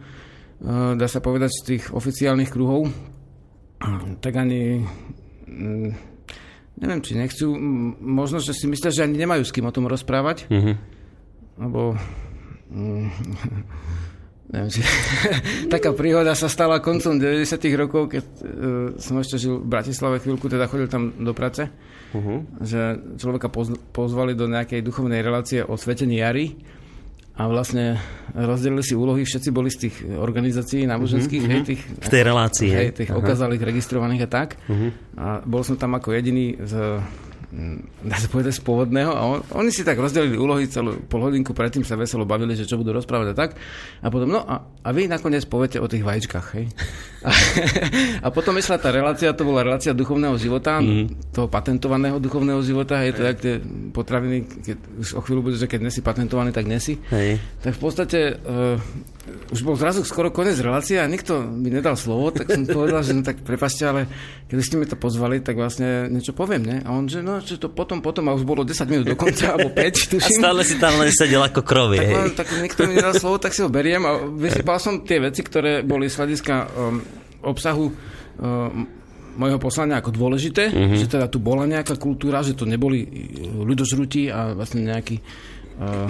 dá 0.99 1.07
sa 1.07 1.23
povedať, 1.23 1.51
z 1.55 1.61
tých 1.63 1.83
oficiálnych 1.95 2.51
kruhov, 2.51 2.91
tak 4.21 4.33
ani 4.37 4.85
mm, 5.49 5.89
neviem, 6.81 7.01
či 7.01 7.13
nechcú, 7.17 7.53
možno, 8.01 8.41
že 8.41 8.53
si 8.57 8.65
myslia, 8.65 8.93
že 8.93 9.05
ani 9.05 9.17
nemajú 9.17 9.45
s 9.45 9.53
kým 9.53 9.69
o 9.69 9.75
tom 9.75 9.85
rozprávať, 9.85 10.49
mm-hmm. 10.49 10.75
lebo 11.61 11.97
mm, 12.73 13.07
neviem, 14.51 14.69
či, 14.69 14.81
taká 15.73 15.93
príhoda 15.93 16.33
sa 16.33 16.49
stala 16.49 16.81
koncom 16.81 17.17
90 17.21 17.45
rokov, 17.77 18.17
keď 18.17 18.23
uh, 18.23 18.43
som 18.97 19.17
ešte 19.21 19.37
žil 19.37 19.61
v 19.61 19.69
Bratislave 19.69 20.21
chvíľku, 20.21 20.49
teda 20.49 20.65
chodil 20.65 20.89
tam 20.89 21.13
do 21.21 21.31
práce, 21.37 21.69
uh-huh. 22.13 22.43
že 22.59 22.97
človeka 23.21 23.47
poz, 23.47 23.77
pozvali 23.93 24.33
do 24.33 24.49
nejakej 24.49 24.81
duchovnej 24.83 25.21
relácie 25.23 25.61
o 25.61 25.77
svetení 25.77 26.19
jary 26.19 26.57
a 27.31 27.47
vlastne 27.47 27.95
rozdelili 28.35 28.83
si 28.83 28.93
úlohy, 28.93 29.23
všetci 29.23 29.49
boli 29.55 29.71
z 29.71 29.87
tých 29.87 29.95
organizácií 30.03 30.83
náboženských, 30.83 31.41
mm-hmm. 31.41 31.63
hej, 31.63 31.67
tých, 31.67 31.81
v 31.87 32.09
tej 32.11 32.21
relácii, 32.27 32.69
hej, 32.69 32.87
tých 32.91 33.11
okazalých, 33.15 33.63
registrovaných 33.63 34.27
a 34.27 34.29
tak. 34.29 34.49
Mm-hmm. 34.67 34.89
A 35.15 35.27
bol 35.47 35.63
som 35.63 35.79
tam 35.79 35.95
ako 35.95 36.11
jediný 36.11 36.59
z 36.59 36.99
dá 38.01 38.15
sa 38.15 38.31
povedať, 38.31 38.55
z 38.55 38.63
pôvodného. 38.63 39.11
A 39.11 39.21
on, 39.27 39.39
oni 39.59 39.75
si 39.75 39.83
tak 39.83 39.99
rozdelili 39.99 40.39
úlohy 40.39 40.71
celú 40.71 41.03
pol 41.11 41.27
hodinku, 41.27 41.51
predtým 41.51 41.83
sa 41.83 41.99
veselo 41.99 42.23
bavili, 42.23 42.55
že 42.55 42.63
čo 42.63 42.79
budú 42.79 42.95
rozprávať 42.95 43.27
a 43.31 43.35
tak. 43.35 43.49
A 43.99 44.07
potom, 44.07 44.31
no 44.31 44.39
a, 44.39 44.63
a 44.63 44.89
vy 44.95 45.11
nakoniec 45.11 45.43
poviete 45.43 45.83
o 45.83 45.91
tých 45.91 46.07
vajíčkach, 46.07 46.47
hej. 46.55 46.71
A, 47.27 47.29
a 48.25 48.27
potom 48.31 48.55
išla 48.55 48.79
tá 48.79 48.89
relácia, 48.95 49.35
to 49.35 49.43
bola 49.43 49.67
relácia 49.67 49.91
duchovného 49.91 50.39
života, 50.39 50.79
mm. 50.79 51.35
toho 51.35 51.51
patentovaného 51.51 52.23
duchovného 52.23 52.63
života, 52.63 53.03
hej, 53.03 53.19
to 53.19 53.21
jak 53.27 53.37
tie 53.43 53.55
potraviny, 53.91 54.47
keď 54.47 54.77
už 55.03 55.09
o 55.19 55.21
chvíľu 55.21 55.51
bude, 55.51 55.59
že 55.59 55.67
keď 55.67 55.91
nesi 55.91 55.99
patentovaný, 55.99 56.55
tak 56.55 56.71
nesi. 56.71 56.95
Hej. 57.11 57.43
Tak 57.59 57.75
v 57.75 57.81
podstate 57.83 58.19
uh, 58.39 58.79
už 59.53 59.61
bol 59.61 59.77
zrazu 59.77 60.01
skoro 60.01 60.33
koniec 60.33 60.57
relácie 60.57 60.97
a 60.97 61.05
nikto 61.05 61.45
mi 61.45 61.69
nedal 61.69 61.93
slovo, 61.93 62.33
tak 62.33 62.49
som 62.49 62.65
povedal, 62.65 63.05
že 63.05 63.13
no 63.13 63.21
tak 63.21 63.45
prepašte, 63.45 63.85
ale 63.85 64.09
keď 64.49 64.57
ste 64.65 64.75
mi 64.81 64.89
to 64.89 64.97
pozvali, 64.97 65.37
tak 65.45 65.61
vlastne 65.61 66.09
niečo 66.09 66.33
poviem, 66.33 66.65
ne? 66.65 66.77
A 66.81 66.89
on, 66.89 67.05
že 67.05 67.21
no, 67.21 67.37
že 67.37 67.61
to 67.61 67.69
potom, 67.69 68.01
potom 68.01 68.25
a 68.29 68.33
už 68.33 68.41
bolo 68.41 68.65
10 68.65 68.81
minút 68.89 69.05
do 69.05 69.13
konca, 69.13 69.53
alebo 69.53 69.69
5, 69.69 69.77
tuším. 70.17 70.41
A 70.41 70.41
stále 70.41 70.61
si 70.65 70.75
tam 70.81 70.97
len 70.97 71.13
sedel 71.13 71.43
ako 71.45 71.61
krovy, 71.61 72.01
tak, 72.01 72.09
hej. 72.09 72.25
tak 72.33 72.47
nikto 72.65 72.81
mi 72.89 72.97
nedal 72.97 73.13
slovo, 73.13 73.37
tak 73.37 73.53
si 73.53 73.61
ho 73.61 73.69
beriem 73.69 74.01
a 74.09 74.25
vysypal 74.25 74.81
som 74.81 75.05
tie 75.05 75.21
veci, 75.21 75.45
ktoré 75.45 75.85
boli 75.85 76.09
z 76.09 76.17
hľadiska 76.17 76.53
um, 76.73 76.97
obsahu 77.45 77.93
um, 78.41 78.89
mojho 79.37 79.61
poslania 79.61 80.01
ako 80.01 80.11
dôležité, 80.11 80.73
mm-hmm. 80.73 80.97
že 80.97 81.05
teda 81.07 81.29
tu 81.29 81.37
bola 81.37 81.69
nejaká 81.69 81.95
kultúra, 81.95 82.41
že 82.41 82.57
to 82.57 82.65
neboli 82.65 83.05
ľudožrutí 83.63 84.27
a 84.33 84.57
vlastne 84.57 84.83
nejaký 84.89 85.21
uh, 85.77 86.09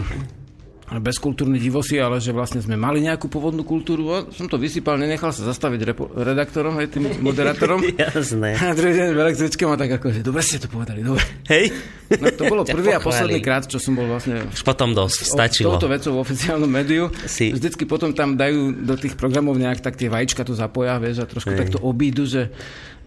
bezkultúrni 0.99 1.55
divosi, 1.55 1.95
ale 2.03 2.19
že 2.19 2.35
vlastne 2.35 2.59
sme 2.59 2.75
mali 2.75 2.99
nejakú 2.99 3.31
pôvodnú 3.31 3.63
kultúru. 3.63 4.11
A 4.11 4.17
som 4.35 4.51
to 4.51 4.59
vysypal, 4.59 4.99
nenechal 4.99 5.31
sa 5.31 5.47
zastaviť 5.47 5.79
repo- 5.87 6.11
redaktorom, 6.11 6.75
aj 6.75 6.87
tým 6.91 7.07
moderátorom. 7.27 7.79
Jasné. 7.95 8.59
A 8.59 8.75
druhý 8.75 8.99
deň 8.99 9.07
v 9.15 9.19
električke 9.23 9.63
ma 9.63 9.79
tak 9.79 9.95
ako, 9.95 10.11
že 10.11 10.19
dobre 10.19 10.43
ste 10.43 10.59
to 10.59 10.67
povedali, 10.67 10.99
dobre. 10.99 11.23
Hej. 11.47 11.71
No 12.19 12.27
to 12.35 12.43
bolo 12.51 12.61
prvý 12.75 12.91
a 12.91 12.99
posledný 12.99 13.39
krát, 13.39 13.63
čo 13.71 13.79
som 13.79 13.95
bol 13.95 14.03
vlastne... 14.11 14.43
Už 14.51 14.67
potom 14.67 14.91
dosť, 14.91 15.31
stačilo. 15.31 15.79
Touto 15.79 15.87
vecou 15.87 16.19
v 16.19 16.27
oficiálnom 16.27 16.67
médiu. 16.67 17.07
Si. 17.23 17.55
Vždycky 17.55 17.87
potom 17.87 18.11
tam 18.11 18.35
dajú 18.35 18.83
do 18.83 18.99
tých 18.99 19.15
programov 19.15 19.55
nejak 19.55 19.79
tak 19.79 19.95
tie 19.95 20.11
vajíčka 20.11 20.43
to 20.43 20.51
zapoja, 20.51 20.99
vieš, 20.99 21.23
a 21.23 21.29
trošku 21.29 21.55
Hej. 21.55 21.59
takto 21.63 21.77
obídu, 21.79 22.27
že 22.27 22.51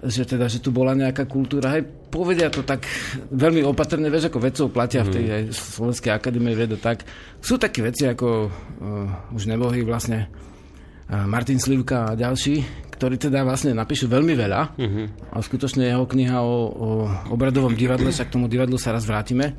že 0.04 0.28
teda, 0.28 0.46
že 0.48 0.60
tu 0.60 0.68
bola 0.68 0.92
nejaká 0.92 1.24
kultúra. 1.24 1.72
Hej, 1.74 1.88
povedia 2.12 2.52
to 2.52 2.60
tak 2.60 2.84
veľmi 3.32 3.64
opatrne, 3.64 4.12
vieš, 4.12 4.28
ako 4.28 4.38
vedcov 4.40 4.66
platia 4.70 5.02
mm. 5.02 5.06
v 5.08 5.12
tej 5.12 5.24
mhm. 5.24 5.32
aj 5.32 5.42
Slovenskej 5.52 6.12
akadémie 6.12 6.54
vedo 6.56 6.76
tak. 6.76 7.04
Sú 7.40 7.56
také 7.56 7.80
veci, 7.84 8.04
ako 8.08 8.26
uh, 8.48 9.34
už 9.36 9.48
nebohy 9.48 9.84
vlastne 9.84 10.28
uh, 10.28 11.24
Martin 11.24 11.60
Slivka 11.60 12.12
a 12.12 12.18
ďalší, 12.18 12.84
ktorí 12.94 13.18
teda 13.18 13.42
vlastne 13.42 13.74
napíšu 13.74 14.06
veľmi 14.06 14.32
veľa 14.38 14.60
mm-hmm. 14.78 15.06
a 15.34 15.36
skutočne 15.42 15.90
jeho 15.90 16.06
kniha 16.06 16.38
o, 16.40 16.56
o 16.70 16.88
obradovom 17.34 17.74
divadle, 17.74 18.14
sa 18.14 18.24
k 18.24 18.38
tomu 18.38 18.46
divadlu 18.46 18.78
sa 18.78 18.94
raz 18.94 19.02
vrátime, 19.02 19.58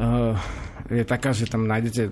uh, 0.00 0.34
je 0.88 1.04
taká, 1.04 1.36
že 1.36 1.46
tam 1.46 1.68
nájdete 1.68 2.10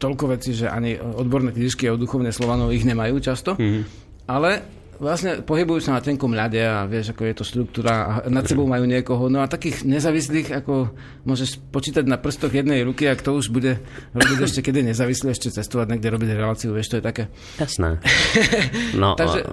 toľko 0.00 0.34
vecí, 0.34 0.56
že 0.56 0.66
ani 0.66 0.96
odborné 0.98 1.52
knižky 1.54 1.86
o 1.92 2.00
duchovné 2.00 2.32
Slovanov 2.34 2.72
ich 2.74 2.82
nemajú 2.88 3.20
často, 3.20 3.54
mm-hmm. 3.54 3.82
ale 4.26 4.81
vlastne 5.02 5.42
pohybujú 5.42 5.82
sa 5.82 5.98
na 5.98 6.00
tenkom 6.00 6.30
ľade 6.30 6.62
a 6.62 6.86
vieš, 6.86 7.10
ako 7.10 7.26
je 7.26 7.34
to 7.34 7.44
štruktúra 7.44 7.92
a 8.22 8.30
nad 8.30 8.46
sebou 8.46 8.70
majú 8.70 8.86
niekoho. 8.86 9.26
No 9.26 9.42
a 9.42 9.50
takých 9.50 9.82
nezávislých, 9.82 10.62
ako 10.62 10.94
môžeš 11.26 11.58
počítať 11.74 12.06
na 12.06 12.22
prstoch 12.22 12.54
jednej 12.54 12.86
ruky 12.86 13.10
a 13.10 13.18
kto 13.18 13.34
už 13.34 13.50
bude 13.50 13.82
robiť 14.14 14.38
ešte, 14.46 14.62
je 14.62 14.82
nezávislý, 14.94 15.34
ešte 15.34 15.50
cestovať 15.50 15.90
niekde, 15.90 16.14
robiť 16.14 16.28
reláciu, 16.38 16.70
vieš, 16.70 16.94
to 16.94 16.98
je 17.02 17.04
také. 17.04 17.24
Jasné. 17.58 17.98
No, 18.92 19.16
Takže, 19.16 19.48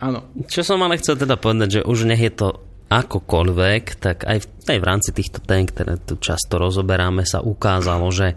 áno. 0.00 0.26
Čo 0.48 0.64
som 0.64 0.80
ale 0.82 0.98
chcel 0.98 1.20
teda 1.20 1.36
povedať, 1.38 1.80
že 1.80 1.86
už 1.86 2.08
nech 2.08 2.24
je 2.24 2.32
to 2.32 2.48
akokoľvek, 2.88 3.82
tak 4.00 4.24
aj 4.24 4.38
v, 4.40 4.46
aj 4.64 4.78
v 4.80 4.88
rámci 4.88 5.10
týchto 5.12 5.44
tém, 5.44 5.68
ktoré 5.68 6.00
tu 6.00 6.16
často 6.16 6.56
rozoberáme, 6.56 7.28
sa 7.28 7.44
ukázalo, 7.44 8.08
že 8.08 8.32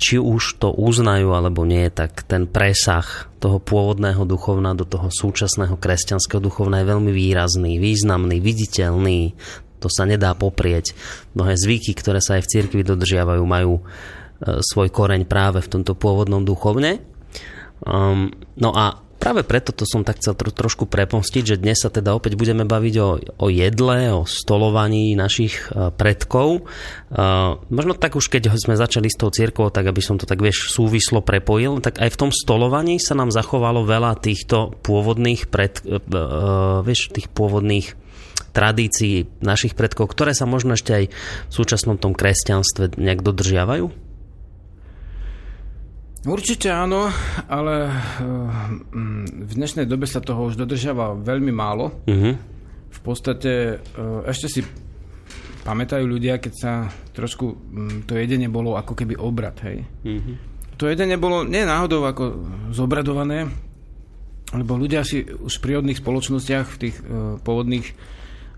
či 0.00 0.16
už 0.16 0.56
to 0.56 0.72
uznajú 0.72 1.36
alebo 1.36 1.68
nie, 1.68 1.92
tak 1.92 2.24
ten 2.24 2.48
presah 2.48 3.04
toho 3.36 3.60
pôvodného 3.60 4.24
duchovna 4.24 4.72
do 4.72 4.88
toho 4.88 5.12
súčasného 5.12 5.76
kresťanského 5.76 6.40
duchovna 6.40 6.80
je 6.80 6.88
veľmi 6.88 7.12
výrazný, 7.12 7.76
významný, 7.76 8.40
viditeľný. 8.40 9.36
To 9.84 9.92
sa 9.92 10.08
nedá 10.08 10.32
poprieť. 10.32 10.96
Mnohé 11.36 11.60
zvyky, 11.60 11.92
ktoré 11.92 12.24
sa 12.24 12.40
aj 12.40 12.48
v 12.48 12.50
cirkvi 12.56 12.80
dodržiavajú, 12.80 13.42
majú 13.44 13.80
e, 13.80 13.82
svoj 14.64 14.88
koreň 14.88 15.28
práve 15.28 15.60
v 15.60 15.68
tomto 15.68 15.92
pôvodnom 15.92 16.44
duchovne. 16.44 17.04
Um, 17.84 18.32
no 18.56 18.72
a 18.76 19.00
práve 19.20 19.44
preto 19.44 19.76
to 19.76 19.84
som 19.84 20.00
tak 20.00 20.18
chcel 20.18 20.32
tro, 20.32 20.48
trošku 20.48 20.88
prepomstiť, 20.88 21.54
že 21.54 21.60
dnes 21.60 21.76
sa 21.76 21.92
teda 21.92 22.16
opäť 22.16 22.40
budeme 22.40 22.64
baviť 22.64 22.94
o, 22.98 23.08
o 23.20 23.46
jedle, 23.52 23.98
o 24.16 24.20
stolovaní 24.24 25.12
našich 25.12 25.68
uh, 25.68 25.92
predkov. 25.92 26.64
Uh, 27.12 27.60
možno 27.68 27.92
tak 27.92 28.16
už 28.16 28.32
keď 28.32 28.56
sme 28.56 28.80
začali 28.80 29.12
s 29.12 29.20
tou 29.20 29.28
církou, 29.28 29.68
tak 29.68 29.84
aby 29.84 30.00
som 30.00 30.16
to 30.16 30.24
tak 30.24 30.40
vieš 30.40 30.72
súvislo 30.72 31.20
prepojil, 31.20 31.84
tak 31.84 32.00
aj 32.00 32.08
v 32.08 32.20
tom 32.26 32.30
stolovaní 32.32 32.96
sa 32.96 33.12
nám 33.12 33.28
zachovalo 33.28 33.84
veľa 33.84 34.16
týchto 34.18 34.74
pôvodných 34.80 35.52
pred, 35.52 35.78
uh, 35.84 36.80
vieš, 36.80 37.12
tých 37.12 37.28
pôvodných 37.28 37.94
tradícií 38.50 39.30
našich 39.44 39.78
predkov, 39.78 40.10
ktoré 40.10 40.34
sa 40.34 40.48
možno 40.48 40.74
ešte 40.74 40.90
aj 40.90 41.04
v 41.12 41.52
súčasnom 41.52 42.00
tom 42.00 42.16
kresťanstve 42.16 42.98
nejak 42.98 43.22
dodržiavajú? 43.22 44.09
Určite 46.20 46.68
áno, 46.68 47.08
ale 47.48 47.88
eh, 47.88 47.92
v 49.24 49.52
dnešnej 49.56 49.88
dobe 49.88 50.04
sa 50.04 50.20
toho 50.20 50.52
už 50.52 50.60
dodržiava 50.60 51.16
veľmi 51.16 51.48
málo. 51.48 51.96
Uh-huh. 52.04 52.36
V 52.92 53.00
podstate 53.00 53.80
eh, 53.80 54.20
ešte 54.28 54.46
si 54.52 54.60
pamätajú 55.64 56.04
ľudia, 56.04 56.36
keď 56.36 56.52
sa 56.52 56.72
trošku 57.16 57.46
mm, 57.56 57.96
to 58.04 58.20
jedenie 58.20 58.52
bolo 58.52 58.76
ako 58.76 58.92
keby 58.92 59.16
obrad, 59.16 59.56
hej. 59.64 59.88
Uh-huh. 60.04 60.36
To 60.76 60.92
jedenie 60.92 61.16
bolo 61.16 61.40
nie 61.40 61.64
náhodou 61.64 62.04
ako 62.04 62.24
zobradované, 62.68 63.48
lebo 64.52 64.76
ľudia 64.76 65.08
si 65.08 65.24
už 65.24 65.56
v 65.56 65.64
prírodných 65.64 66.00
spoločnostiach, 66.04 66.66
v 66.68 66.80
tých 66.80 66.96
uh, 67.04 67.36
pôvodných, 67.44 67.84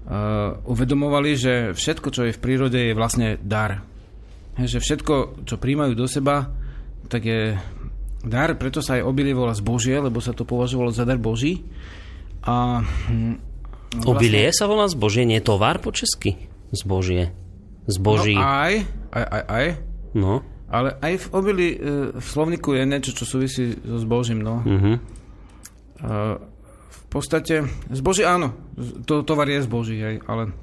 uh, 0.06 0.62
uvedomovali, 0.62 1.34
že 1.34 1.54
všetko, 1.74 2.08
čo 2.14 2.22
je 2.30 2.32
v 2.32 2.42
prírode, 2.42 2.78
je 2.78 2.94
vlastne 2.94 3.42
dar. 3.42 3.82
Hej, 4.54 4.78
že 4.78 4.86
všetko, 4.86 5.42
čo 5.42 5.58
príjmajú 5.58 5.98
do 5.98 6.06
seba, 6.06 6.54
tak 7.12 7.28
je 7.28 7.60
dar, 8.24 8.56
preto 8.56 8.80
sa 8.80 8.96
aj 8.96 9.04
obilie 9.04 9.36
volá 9.36 9.52
zbožie, 9.52 10.00
lebo 10.00 10.24
sa 10.24 10.32
to 10.32 10.48
považovalo 10.48 10.88
za 10.88 11.04
dar 11.04 11.20
Boží. 11.20 11.60
A, 12.40 12.80
hm, 12.80 13.36
vlastne... 14.00 14.08
Obilie 14.08 14.48
sa 14.56 14.64
volá 14.64 14.88
zbožie, 14.88 15.28
nie 15.28 15.44
tovar 15.44 15.76
po 15.84 15.92
česky? 15.92 16.48
Zbožie. 16.72 17.36
Zboží. 17.84 18.32
No 18.32 18.48
aj, 18.48 18.74
aj, 19.12 19.24
aj, 19.28 19.42
aj. 19.44 19.66
No. 20.16 20.40
Ale 20.72 20.96
aj 21.04 21.14
v 21.20 21.26
obili, 21.36 21.68
e, 21.76 22.16
v 22.16 22.24
slovniku 22.24 22.72
je 22.72 22.88
niečo, 22.88 23.12
čo 23.12 23.28
súvisí 23.28 23.76
so 23.76 24.00
zbožím, 24.00 24.40
no. 24.40 24.64
Uh-huh. 24.64 24.96
v 26.88 27.04
podstate, 27.12 27.68
zboží 27.92 28.24
áno, 28.24 28.56
to, 29.04 29.20
tovar 29.20 29.44
je 29.52 29.60
zboží, 29.60 30.00
aj, 30.00 30.24
ale 30.24 30.56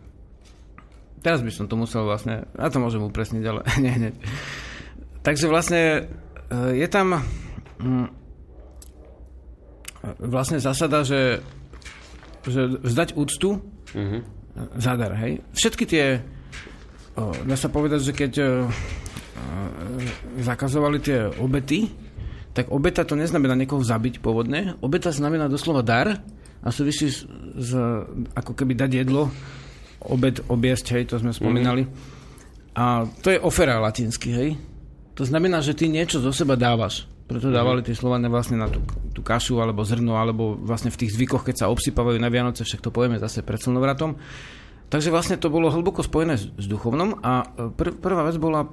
teraz 1.21 1.45
by 1.45 1.51
som 1.53 1.69
to 1.69 1.77
musel 1.77 2.09
vlastne, 2.09 2.49
ja 2.57 2.67
to 2.73 2.81
môžem 2.81 3.05
upresniť, 3.05 3.43
ale 3.45 3.61
nie, 3.85 3.93
nie. 4.09 4.11
Takže 5.21 5.45
vlastne 5.45 6.09
je 6.49 6.87
tam 6.89 7.21
mm, 7.77 8.07
vlastne 10.19 10.57
zásada, 10.57 11.05
že, 11.05 11.43
že 12.47 12.79
vzdať 12.81 13.13
úctu 13.13 13.59
uh-huh. 13.93 14.21
zadar, 14.79 15.13
hej. 15.21 15.43
Všetky 15.53 15.83
tie, 15.85 16.23
dá 17.19 17.55
sa 17.59 17.69
povedať, 17.69 17.99
že 18.01 18.13
keď 18.15 18.33
zakazovali 20.39 20.97
tie 21.03 21.27
obety, 21.37 21.91
tak 22.55 22.73
obeta 22.73 23.05
to 23.05 23.13
neznamená 23.13 23.53
niekoho 23.53 23.83
zabiť 23.85 24.19
pôvodne. 24.19 24.75
Obeta 24.81 25.13
znamená 25.13 25.47
doslova 25.47 25.85
dar 25.85 26.23
a 26.59 26.67
súvisí 26.73 27.07
s, 27.07 27.23
s 27.55 27.71
ako 28.35 28.51
keby 28.57 28.75
dať 28.75 28.91
jedlo, 29.05 29.31
obed, 30.03 30.43
obiesť, 30.47 30.85
hej, 30.95 31.03
to 31.11 31.19
sme 31.19 31.35
spomínali. 31.35 31.85
Uh-huh. 31.85 32.17
A 32.79 32.83
to 33.19 33.35
je 33.35 33.39
ofera 33.39 33.83
latinsky, 33.83 34.31
hej. 34.31 34.49
To 35.19 35.27
znamená, 35.27 35.59
že 35.59 35.75
ty 35.75 35.91
niečo 35.91 36.23
zo 36.23 36.31
seba 36.31 36.55
dávaš. 36.55 37.03
Preto 37.27 37.51
mhm. 37.51 37.55
dávali 37.59 37.81
tie 37.83 37.93
Slovania 37.93 38.31
vlastne 38.31 38.55
na 38.55 38.71
tú, 38.71 38.79
tú 39.11 39.19
kašu 39.19 39.59
alebo 39.59 39.83
zrno, 39.83 40.15
alebo 40.15 40.55
vlastne 40.55 40.89
v 40.89 41.05
tých 41.05 41.19
zvykoch, 41.19 41.43
keď 41.43 41.67
sa 41.67 41.69
obsypávajú 41.69 42.15
na 42.17 42.31
Vianoce, 42.31 42.63
však 42.63 42.79
to 42.79 42.89
povieme 42.89 43.19
zase 43.19 43.43
pred 43.43 43.59
slnovratom. 43.59 44.15
Takže 44.89 45.13
vlastne 45.13 45.37
to 45.37 45.53
bolo 45.53 45.69
hlboko 45.69 46.01
spojené 46.01 46.39
s, 46.39 46.49
s 46.49 46.65
duchovnom 46.65 47.21
a 47.21 47.45
e, 47.45 47.69
pr- 47.69 47.93
prvá 47.93 48.25
vec 48.25 48.41
bola 48.41 48.65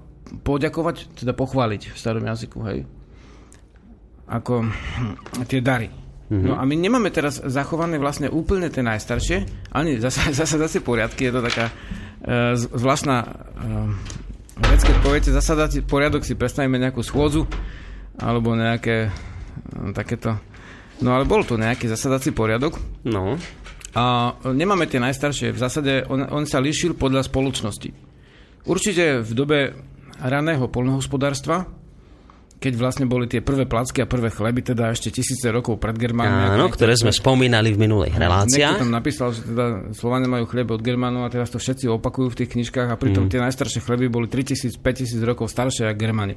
poďakovať, 0.47 1.13
teda 1.13 1.37
pochváliť 1.37 1.93
v 1.93 1.97
starom 1.99 2.25
jazyku, 2.25 2.59
hej. 2.73 2.89
Ako 4.31 4.65
tie 5.51 5.61
dary. 5.61 5.93
Mm-hmm. 6.27 6.47
No 6.47 6.57
a 6.57 6.65
my 6.65 6.75
nemáme 6.79 7.13
teraz 7.13 7.45
zachované 7.45 8.01
vlastne 8.01 8.33
úplne 8.33 8.73
tie 8.73 8.81
najstaršie, 8.87 9.69
ani 9.75 10.01
zase, 10.01 10.31
zase, 10.41 10.57
zase 10.57 10.79
poriadky, 10.81 11.29
je 11.29 11.33
to 11.37 11.43
taká 11.45 11.69
uh, 11.69 12.57
zvláštna 12.57 13.17
uh, 13.21 14.26
vec, 14.57 14.81
keď 14.81 14.97
poviete 15.05 15.31
zasadať 15.33 15.85
poriadok, 15.85 16.25
si 16.25 16.33
predstavíme 16.33 16.81
nejakú 16.81 17.05
schôdzu 17.05 17.45
alebo 18.17 18.57
nejaké 18.57 19.13
uh, 19.13 19.93
takéto... 19.93 20.41
No 21.05 21.13
ale 21.13 21.29
bol 21.29 21.45
to 21.45 21.61
nejaký 21.61 21.93
zasadací 21.93 22.33
poriadok. 22.33 22.81
No. 23.05 23.37
A 23.93 24.33
nemáme 24.49 24.89
tie 24.89 24.97
najstaršie. 24.97 25.53
V 25.53 25.61
zásade 25.61 26.09
on, 26.09 26.25
on 26.25 26.45
sa 26.49 26.61
líšil 26.61 26.97
podľa 26.97 27.29
spoločnosti. 27.29 27.93
Určite 28.65 29.21
v 29.21 29.33
dobe 29.37 29.59
raného 30.21 30.69
polnohospodárstva, 30.73 31.69
keď 32.57 32.73
vlastne 32.81 33.05
boli 33.05 33.29
tie 33.29 33.45
prvé 33.45 33.69
placky 33.69 34.01
a 34.01 34.09
prvé 34.09 34.33
chleby, 34.33 34.65
teda 34.65 34.89
ešte 34.89 35.13
tisíce 35.13 35.45
rokov 35.53 35.77
pred 35.77 35.93
Germánmi. 35.93 36.57
Áno, 36.57 36.73
ktoré 36.73 36.97
sme 36.97 37.13
spomínali 37.13 37.77
v 37.77 37.79
minulých 37.85 38.17
reláciách. 38.17 38.81
Niekto 38.81 38.85
tam 38.89 38.95
napísal, 38.97 39.29
že 39.37 39.45
teda 39.45 39.67
Slovania 39.93 40.29
majú 40.29 40.49
chleby 40.49 40.81
od 40.81 40.83
Germánov 40.83 41.29
a 41.29 41.33
teraz 41.33 41.53
to 41.53 41.61
všetci 41.61 41.85
opakujú 41.93 42.33
v 42.33 42.39
tých 42.45 42.51
knižkách 42.57 42.89
a 42.89 42.97
pritom 42.97 43.29
mm. 43.29 43.31
tie 43.31 43.41
najstaršie 43.45 43.85
chleby 43.85 44.09
boli 44.09 44.27
3000-5000 44.33 44.81
rokov 45.29 45.53
staršie 45.53 45.93
ako 45.93 46.01
Germáni. 46.01 46.37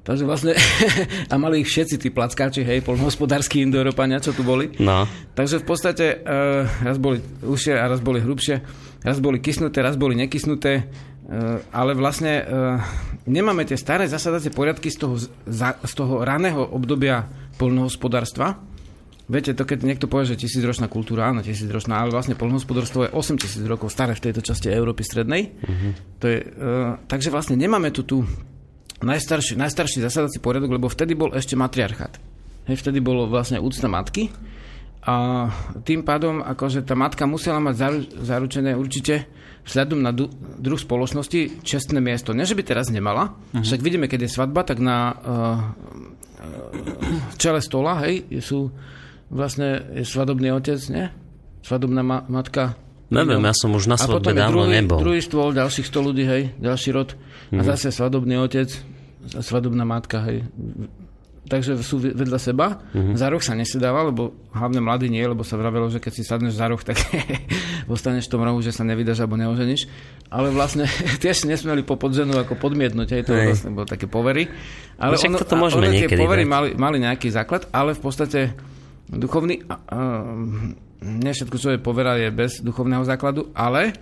Takže 0.00 0.24
vlastne, 0.24 0.56
a 1.32 1.34
mali 1.36 1.60
ich 1.60 1.68
všetci 1.68 2.00
tí 2.00 2.08
plackáči, 2.08 2.64
hej, 2.64 2.80
polnohospodárskí 2.80 3.60
indoeurópania, 3.60 4.16
čo 4.24 4.32
tu 4.32 4.40
boli. 4.40 4.72
No. 4.80 5.04
Takže 5.36 5.60
v 5.60 5.66
podstate 5.68 6.24
uh, 6.24 6.64
raz 6.80 6.96
boli 6.96 7.20
užšie 7.44 7.76
a 7.76 7.84
raz 7.84 8.00
boli 8.00 8.24
hrubšie, 8.24 8.64
raz 9.04 9.18
boli 9.18 9.40
kysnuté, 9.40 9.80
raz 9.80 9.96
boli 9.96 10.16
nekysnuté, 10.16 10.84
uh, 10.84 11.60
ale 11.72 11.96
vlastne 11.96 12.44
uh, 12.44 12.80
nemáme 13.24 13.64
tie 13.64 13.76
staré 13.76 14.06
zasadacie 14.06 14.52
poriadky 14.52 14.92
z 14.92 14.96
toho, 15.00 15.14
z 15.18 15.92
toho 15.92 16.24
raného 16.24 16.60
obdobia 16.60 17.28
polnohospodárstva. 17.56 18.60
Viete, 19.30 19.54
to 19.54 19.62
keď 19.62 19.86
niekto 19.86 20.10
povie, 20.10 20.34
že 20.34 20.42
tisícročná 20.42 20.90
kultúra, 20.90 21.30
áno, 21.30 21.38
tisícročná, 21.38 22.02
ale 22.02 22.10
vlastne 22.10 22.34
polnohospodárstvo 22.34 23.06
je 23.06 23.14
8 23.14 23.38
tisíc 23.38 23.62
rokov 23.62 23.94
staré 23.94 24.18
v 24.18 24.26
tejto 24.26 24.42
časti 24.42 24.74
Európy 24.74 25.06
strednej. 25.06 25.54
Uh-huh. 25.54 25.92
To 26.18 26.26
je, 26.26 26.38
uh, 26.42 26.98
takže 27.06 27.30
vlastne 27.30 27.54
nemáme 27.54 27.94
tu 27.94 28.02
tú 28.02 28.26
najstarší, 29.00 29.54
najstarší 29.54 30.02
zasadací 30.02 30.42
poriadok, 30.42 30.76
lebo 30.76 30.90
vtedy 30.90 31.14
bol 31.14 31.30
ešte 31.30 31.54
matriarchát. 31.54 32.18
Hej, 32.66 32.82
vtedy 32.82 32.98
bolo 32.98 33.30
vlastne 33.30 33.62
úcta 33.62 33.86
matky 33.86 34.34
a 35.10 35.50
tým 35.82 36.06
pádom 36.06 36.38
akože 36.38 36.86
tá 36.86 36.94
matka 36.94 37.26
musela 37.26 37.58
mať 37.58 37.74
zaru, 37.74 37.98
zaručené 38.22 38.78
určite 38.78 39.26
vzhľadom 39.66 39.98
na 39.98 40.14
druh 40.56 40.78
spoločnosti 40.78 41.66
čestné 41.66 41.98
miesto. 41.98 42.30
Nie, 42.30 42.46
že 42.46 42.54
by 42.54 42.62
teraz 42.62 42.86
nemala, 42.88 43.34
uh-huh. 43.50 43.60
však 43.60 43.82
vidíme, 43.82 44.06
keď 44.06 44.26
je 44.26 44.30
svadba, 44.30 44.62
tak 44.62 44.78
na 44.78 45.10
uh, 45.10 45.12
uh, 45.12 45.58
čele 47.36 47.58
stola, 47.58 47.98
hej, 48.06 48.30
sú 48.38 48.70
vlastne 49.28 49.82
je 49.94 50.06
svadobný 50.06 50.50
otec, 50.50 50.80
nie? 50.88 51.06
Svadobná 51.60 52.00
ma- 52.00 52.24
matka. 52.26 52.78
Neviem, 53.10 53.42
ja 53.42 53.54
som 53.54 53.74
už 53.74 53.90
na 53.90 53.98
svadbe 53.98 54.30
dávno 54.30 54.64
druhý, 54.64 54.74
nebol. 54.80 54.98
druhý 55.02 55.18
stôl, 55.18 55.50
ďalších 55.50 55.86
100 55.86 56.06
ľudí, 56.06 56.24
hej, 56.24 56.42
ďalší 56.62 56.90
rod. 56.94 57.18
A 57.50 57.58
Mhm. 57.58 57.66
zase 57.66 57.90
svadobný 57.90 58.38
otec, 58.38 58.70
svadobná 59.42 59.82
matka, 59.82 60.22
hej. 60.24 60.46
Takže 61.50 61.82
sú 61.82 61.98
vedľa 61.98 62.38
seba. 62.38 62.78
Mhm. 62.94 63.18
Za 63.18 63.26
roh 63.26 63.42
sa 63.42 63.58
nesedáva, 63.58 64.06
lebo 64.06 64.30
hlavne 64.54 64.78
mladý 64.78 65.10
nie, 65.10 65.26
lebo 65.26 65.42
sa 65.42 65.58
vravelo, 65.58 65.90
že 65.90 65.98
keď 65.98 66.12
si 66.14 66.22
sadneš 66.22 66.54
za 66.54 66.70
roh, 66.70 66.78
tak 66.78 66.94
ostaneš 67.90 68.30
v 68.30 68.32
tom 68.38 68.46
rohu, 68.46 68.62
že 68.62 68.70
sa 68.70 68.86
nevydaš 68.86 69.26
alebo 69.26 69.34
neoženíš. 69.34 69.90
Ale 70.30 70.54
vlastne 70.54 70.86
tiež 71.22 71.50
nesmeli 71.50 71.82
po 71.82 71.98
podzenu 71.98 72.38
ako 72.38 72.54
podmietnúť, 72.54 73.08
hej, 73.10 73.22
to 73.26 73.34
Hej. 73.34 73.46
vlastne 73.50 73.70
bolo 73.74 73.86
také 73.90 74.06
povery. 74.06 74.46
Ale 74.94 75.18
No 75.18 75.18
však 75.18 75.42
toto 75.42 75.58
môžeme 75.58 75.90
a 75.90 76.06
tie 76.06 76.14
povery 76.14 76.46
dať. 76.46 76.52
mali, 76.54 76.68
mali 76.78 76.96
nejaký 77.02 77.34
základ, 77.34 77.66
ale 77.74 77.98
v 77.98 78.00
podstate 78.00 78.40
duchovný... 79.10 79.66
A, 79.66 79.74
nie 81.00 81.32
všetko, 81.32 81.56
čo 81.56 81.72
je 81.72 81.80
povera, 81.80 82.20
je 82.20 82.28
bez 82.28 82.60
duchovného 82.60 83.08
základu, 83.08 83.48
ale 83.56 83.96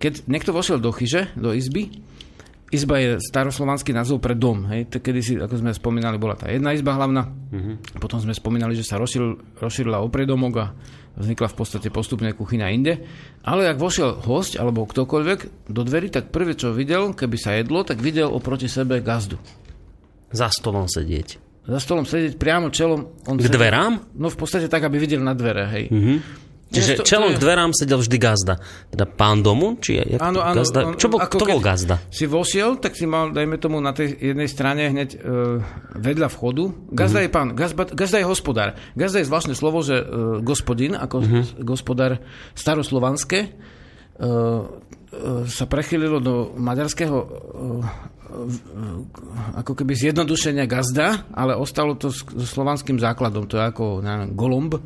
keď 0.00 0.24
niekto 0.24 0.56
vošiel 0.56 0.80
do 0.80 0.88
chyže, 0.88 1.28
do 1.36 1.52
izby, 1.52 2.00
Izba 2.70 3.02
je 3.02 3.18
staroslovanský 3.18 3.90
názov 3.90 4.22
pre 4.22 4.38
dom. 4.38 4.70
Hej. 4.70 4.86
Kedy 4.88 5.20
si, 5.20 5.34
ako 5.34 5.58
sme 5.58 5.74
spomínali, 5.74 6.22
bola 6.22 6.38
tá 6.38 6.46
jedna 6.46 6.70
izba 6.70 6.94
hlavná. 6.94 7.26
Mm-hmm. 7.26 7.98
Potom 7.98 8.22
sme 8.22 8.30
spomínali, 8.30 8.78
že 8.78 8.86
sa 8.86 8.94
rozšíril, 8.94 9.58
rozšírila 9.58 9.98
o 9.98 10.06
predomok 10.06 10.54
a 10.54 10.66
vznikla 11.18 11.50
v 11.50 11.56
podstate 11.58 11.90
postupne 11.90 12.30
kuchyňa 12.30 12.66
inde. 12.70 13.02
Ale 13.42 13.66
ak 13.66 13.74
vošiel 13.74 14.22
host 14.22 14.54
alebo 14.54 14.86
ktokoľvek 14.86 15.66
do 15.66 15.82
dverí, 15.82 16.14
tak 16.14 16.30
prvé, 16.30 16.54
čo 16.54 16.70
videl, 16.70 17.10
keby 17.10 17.36
sa 17.36 17.58
jedlo, 17.58 17.82
tak 17.82 17.98
videl 17.98 18.30
oproti 18.30 18.70
sebe 18.70 19.02
gazdu. 19.02 19.34
Za 20.30 20.46
stolom 20.46 20.86
sedieť. 20.86 21.42
Za 21.66 21.82
stolom 21.82 22.06
sedieť 22.06 22.38
priamo 22.38 22.70
čelom. 22.70 23.26
On 23.26 23.34
K 23.34 23.50
sedel- 23.50 23.58
dverám? 23.66 24.14
No 24.14 24.30
v 24.30 24.38
podstate 24.38 24.70
tak, 24.70 24.86
aby 24.86 25.02
videl 25.02 25.18
na 25.18 25.34
dvere. 25.34 25.66
Hej. 25.66 25.84
Mhm. 25.90 26.14
Čiže 26.70 26.92
to- 26.92 27.02
to 27.02 27.04
čelom 27.04 27.30
je- 27.30 27.36
k 27.36 27.42
dverám 27.42 27.70
sedel 27.72 27.98
vždy 27.98 28.16
gazda. 28.16 28.54
Teda 28.86 29.02
pán 29.02 29.40
domu? 29.40 29.74
Či 29.76 29.90
je, 29.92 30.04
jak 30.14 30.20
Áno, 30.20 30.38
to, 30.38 30.46
áno. 30.46 30.56
gazda? 30.56 30.78
on- 30.84 30.94
Čo 30.94 31.08
bol, 31.08 31.18
kto 31.20 31.44
bol 31.44 31.58
gazda? 31.58 31.98
Si 32.08 32.24
vošiel, 32.24 32.78
tak 32.78 32.94
si 32.94 33.04
mal, 33.04 33.28
dajme 33.28 33.56
tomu, 33.56 33.78
na 33.78 33.90
tej 33.90 34.14
jednej 34.14 34.46
strane 34.46 34.86
hneď 34.86 35.10
e, 35.12 35.18
vedľa 35.96 36.28
vchodu. 36.28 36.64
Gazda 36.88 37.18
Mhm. 37.18 37.24
je 37.24 37.30
pán, 37.30 37.48
gazda, 37.52 37.82
gazda 37.86 38.16
je 38.16 38.24
hospodár. 38.24 38.68
Gazda 38.94 39.18
je 39.18 39.26
zvláštne 39.26 39.52
slovo, 39.52 39.82
že 39.82 39.96
e, 39.96 40.04
gospodin, 40.40 40.94
ako 40.94 41.16
Mhm. 41.20 41.40
gospodár 41.60 42.22
staroslovanské, 42.54 43.40
e, 43.40 43.48
e, 44.16 44.28
sa 45.44 45.66
prechylilo 45.66 46.18
do 46.18 46.34
maďarského 46.54 47.16
e, 47.16 47.26
e, 48.22 48.34
ako 49.56 49.72
keby 49.74 49.92
zjednodušenia 49.92 50.64
gazda, 50.64 51.26
ale 51.32 51.52
ostalo 51.52 51.94
to 51.94 52.08
s, 52.08 52.22
slovanským 52.46 52.94
základom. 52.96 53.44
To 53.44 53.58
je 53.58 53.64
ako 53.64 53.84
neviem, 53.98 54.32
golomb, 54.32 54.78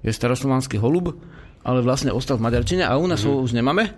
je 0.00 0.10
staroslovanský 0.12 0.80
holub, 0.80 1.16
ale 1.60 1.84
vlastne 1.84 2.12
ostal 2.12 2.40
v 2.40 2.48
maďarčine 2.48 2.84
a 2.88 2.96
u 2.96 3.04
nás 3.04 3.20
ho 3.24 3.40
už 3.40 3.52
nemáme. 3.52 3.92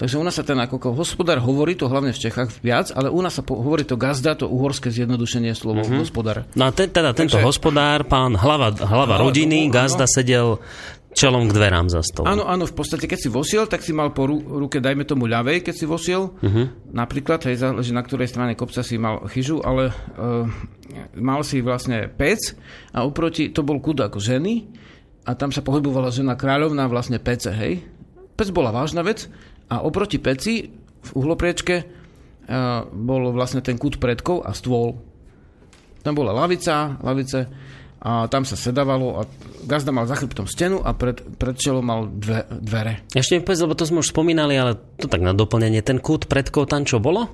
Takže 0.00 0.16
u 0.16 0.24
nás 0.24 0.32
sa 0.32 0.40
ten 0.40 0.56
ako 0.56 0.96
hospodár 0.96 1.44
hovorí, 1.44 1.76
to 1.76 1.84
hlavne 1.84 2.16
v 2.16 2.22
Čechách 2.24 2.64
viac, 2.64 2.88
ale 2.96 3.12
u 3.12 3.20
nás 3.20 3.36
sa 3.36 3.44
po, 3.44 3.60
hovorí 3.60 3.84
to 3.84 4.00
gazda, 4.00 4.32
to 4.32 4.48
uhorské 4.48 4.88
zjednodušenie 4.88 5.52
slovo 5.52 5.84
mm-hmm. 5.84 6.00
hospodár. 6.00 6.48
No 6.56 6.64
a 6.64 6.72
ten, 6.72 6.88
teda 6.88 7.12
tento 7.12 7.36
Takže- 7.36 7.44
hospodár, 7.44 8.08
pán 8.08 8.32
hlava, 8.32 8.72
hlava 8.72 8.88
Hlava 8.88 9.14
rodiny, 9.20 9.68
áno. 9.68 9.76
gazda 9.76 10.08
sedel 10.08 10.56
čelom 11.12 11.50
k 11.50 11.52
dverám 11.52 11.92
za 11.92 12.00
stolom. 12.00 12.32
Áno, 12.32 12.48
áno, 12.48 12.64
v 12.64 12.72
podstate, 12.72 13.04
keď 13.04 13.18
si 13.18 13.28
vošiel, 13.28 13.68
tak 13.68 13.84
si 13.84 13.92
mal 13.92 14.14
po 14.14 14.24
ru- 14.24 14.40
ruke, 14.40 14.80
dajme 14.80 15.04
tomu 15.04 15.28
ľavej, 15.28 15.66
keď 15.66 15.74
si 15.74 15.84
vošiel. 15.84 16.22
Uh-huh. 16.32 16.66
Napríklad, 16.96 17.44
hej, 17.50 17.60
záleží 17.60 17.92
na 17.92 18.00
ktorej 18.00 18.30
strane 18.30 18.56
kopca 18.56 18.80
si 18.80 18.96
mal 18.96 19.26
chyžu, 19.28 19.60
ale 19.60 19.90
uh, 19.90 20.46
mal 21.18 21.42
si 21.44 21.60
vlastne 21.60 22.08
pec 22.08 22.54
a 22.94 23.04
oproti, 23.04 23.52
to 23.52 23.66
bol 23.66 23.82
kúd 23.82 24.00
ako 24.00 24.16
ženy 24.16 24.70
a 25.24 25.30
tam 25.36 25.52
sa 25.52 25.60
pohybovala 25.60 26.12
žena 26.12 26.36
kráľovná 26.36 26.88
vlastne 26.88 27.20
pece, 27.20 27.52
hej. 27.52 27.84
Pec 28.34 28.48
bola 28.52 28.72
vážna 28.72 29.04
vec 29.04 29.28
a 29.68 29.84
oproti 29.84 30.16
peci 30.16 30.72
v 31.00 31.10
uhlopriečke 31.16 31.76
uh, 31.80 32.88
bol 32.88 33.30
vlastne 33.32 33.60
ten 33.60 33.76
kút 33.76 34.00
predkov 34.00 34.44
a 34.44 34.56
stôl. 34.56 34.96
Tam 36.00 36.16
bola 36.16 36.32
lavica, 36.32 36.96
lavice 37.04 37.46
a 38.00 38.24
tam 38.32 38.48
sa 38.48 38.56
sedávalo 38.56 39.20
a 39.20 39.28
gazda 39.68 39.92
mal 39.92 40.08
za 40.08 40.16
chrbtom 40.16 40.48
stenu 40.48 40.80
a 40.80 40.96
pred, 40.96 41.20
pred 41.36 41.52
čelom 41.60 41.84
mal 41.84 42.08
dve, 42.08 42.48
dvere. 42.48 43.04
Ešte 43.12 43.36
mi 43.36 43.44
povedz, 43.44 43.60
lebo 43.60 43.76
to 43.76 43.84
sme 43.84 44.00
už 44.00 44.08
spomínali, 44.08 44.56
ale 44.56 44.80
to 44.96 45.04
tak 45.04 45.20
na 45.20 45.36
doplnenie. 45.36 45.84
Ten 45.84 46.00
kút 46.00 46.24
predkov 46.24 46.72
tam 46.72 46.88
čo 46.88 46.96
bolo? 46.96 47.28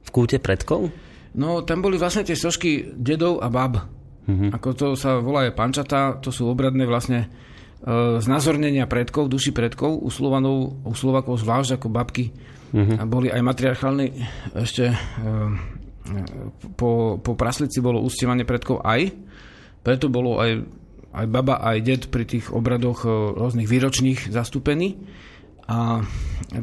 V 0.00 0.08
kúte 0.08 0.40
predkov? 0.40 0.88
No, 1.36 1.60
tam 1.62 1.84
boli 1.84 2.00
vlastne 2.00 2.24
tie 2.24 2.34
sošky 2.34 2.96
dedov 2.96 3.44
a 3.44 3.52
bab. 3.52 3.99
Mm-hmm. 4.30 4.50
Ako 4.54 4.68
to 4.78 4.86
sa 4.94 5.18
volá 5.18 5.50
je 5.50 5.56
pančata, 5.56 6.22
to 6.22 6.30
sú 6.30 6.46
obradné 6.46 6.86
vlastne 6.86 7.26
e, 7.26 8.22
znázornenia 8.22 8.86
predkov, 8.86 9.26
duši 9.26 9.50
predkov, 9.50 9.98
u 9.98 10.06
Slovanov, 10.06 10.78
u 10.86 10.94
Slovakov 10.94 11.42
zvlášť 11.42 11.82
ako 11.82 11.88
babky. 11.90 12.30
Mm-hmm. 12.70 12.96
A 12.96 13.04
boli 13.10 13.28
aj 13.34 13.42
matriarchálne 13.42 14.14
ešte 14.54 14.94
e, 14.94 14.96
po, 16.78 17.18
po 17.18 17.32
praslici 17.34 17.82
bolo 17.82 18.02
uctievanie 18.02 18.46
predkov 18.46 18.82
aj, 18.86 19.10
preto 19.82 20.12
bolo 20.12 20.38
aj, 20.38 20.62
aj 21.16 21.26
baba, 21.26 21.60
aj 21.64 21.78
ded 21.82 22.02
pri 22.12 22.24
tých 22.28 22.52
obradoch 22.52 23.02
e, 23.04 23.08
rôznych 23.10 23.68
výročných 23.68 24.30
zastúpení. 24.30 25.00
A 25.66 26.00
e, 26.00 26.60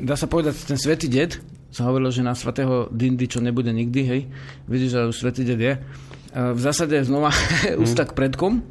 dá 0.00 0.14
sa 0.16 0.26
povedať, 0.26 0.66
ten 0.66 0.78
svätý 0.80 1.06
ded, 1.06 1.38
sa 1.72 1.88
hovorilo, 1.88 2.12
že 2.12 2.20
na 2.20 2.36
svatého 2.36 2.92
Dindy, 2.92 3.24
čo 3.28 3.40
nebude 3.40 3.72
nikdy, 3.72 4.00
hej, 4.04 4.20
vidíš, 4.68 4.90
že 4.92 5.08
už 5.08 5.16
svätý 5.16 5.42
ded 5.48 5.60
je, 5.60 5.74
e, 5.76 5.80
v 6.32 6.60
zásade 6.60 6.96
znova 7.04 7.30
ústa 7.82 8.08
k 8.08 8.16
predkom, 8.16 8.64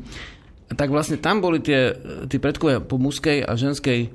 tak 0.71 0.89
vlastne 0.89 1.19
tam 1.19 1.43
boli 1.43 1.59
tie, 1.59 1.93
tí 2.31 2.39
predkovia 2.39 2.79
po 2.79 2.97
mužskej 2.97 3.43
a 3.43 3.53
ženskej 3.53 4.09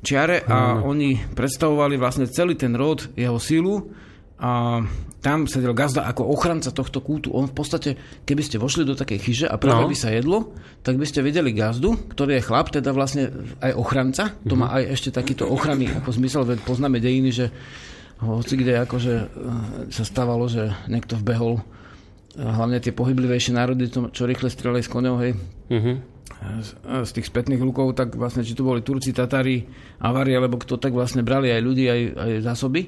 čiare 0.00 0.42
a 0.48 0.80
oni 0.80 1.20
predstavovali 1.36 2.00
vlastne 2.00 2.26
celý 2.26 2.56
ten 2.56 2.72
rod, 2.72 3.12
jeho 3.14 3.36
sílu 3.36 3.92
a 4.40 4.80
tam 5.20 5.44
sedel 5.44 5.76
gazda 5.76 6.08
ako 6.08 6.32
ochranca 6.32 6.72
tohto 6.72 7.04
kútu. 7.04 7.28
On 7.36 7.44
v 7.44 7.52
podstate, 7.52 8.00
keby 8.24 8.40
ste 8.40 8.56
vošli 8.56 8.88
do 8.88 8.96
takej 8.96 9.20
chyže 9.20 9.46
a 9.46 9.60
práve 9.60 9.84
No. 9.84 9.90
by 9.92 9.96
sa 9.96 10.08
jedlo, 10.08 10.56
tak 10.80 10.96
by 10.96 11.04
ste 11.04 11.20
videli 11.20 11.52
gazdu, 11.52 11.92
ktorý 12.08 12.40
je 12.40 12.46
chlap, 12.48 12.72
teda 12.72 12.96
vlastne 12.96 13.28
aj 13.60 13.76
ochranca. 13.76 14.32
To 14.48 14.56
má 14.56 14.72
aj 14.72 14.96
ešte 14.96 15.12
takýto 15.12 15.44
ochranný 15.44 15.92
ako 15.92 16.16
zmysel, 16.16 16.48
veď 16.48 16.64
poznáme 16.64 16.96
dejiny, 17.04 17.30
že 17.36 17.46
hoci 18.24 18.56
kde 18.56 18.80
akože 18.80 19.14
eh, 19.20 19.26
sa 19.92 20.04
stávalo, 20.08 20.48
že 20.48 20.72
niekto 20.88 21.20
vbehol 21.20 21.60
eh, 21.60 21.79
hlavne 22.38 22.78
tie 22.78 22.94
pohyblivejšie 22.94 23.56
národy, 23.56 23.90
to, 23.90 24.10
čo 24.14 24.28
rýchle 24.28 24.46
strelali 24.52 24.82
s 24.84 24.92
koňou, 24.92 25.18
hej, 25.18 25.34
z, 26.62 26.70
z 26.78 27.10
tých 27.10 27.26
spätných 27.26 27.60
lukov, 27.60 27.92
tak 27.98 28.14
vlastne 28.14 28.46
či 28.46 28.54
to 28.54 28.62
boli 28.62 28.80
Turci, 28.80 29.10
Tatári, 29.10 29.66
Avari, 29.98 30.32
alebo 30.38 30.56
kto, 30.62 30.78
tak 30.78 30.94
vlastne 30.94 31.26
brali 31.26 31.50
aj 31.50 31.60
ľudí, 31.60 31.84
aj, 31.90 32.00
aj 32.16 32.30
zásoby. 32.46 32.82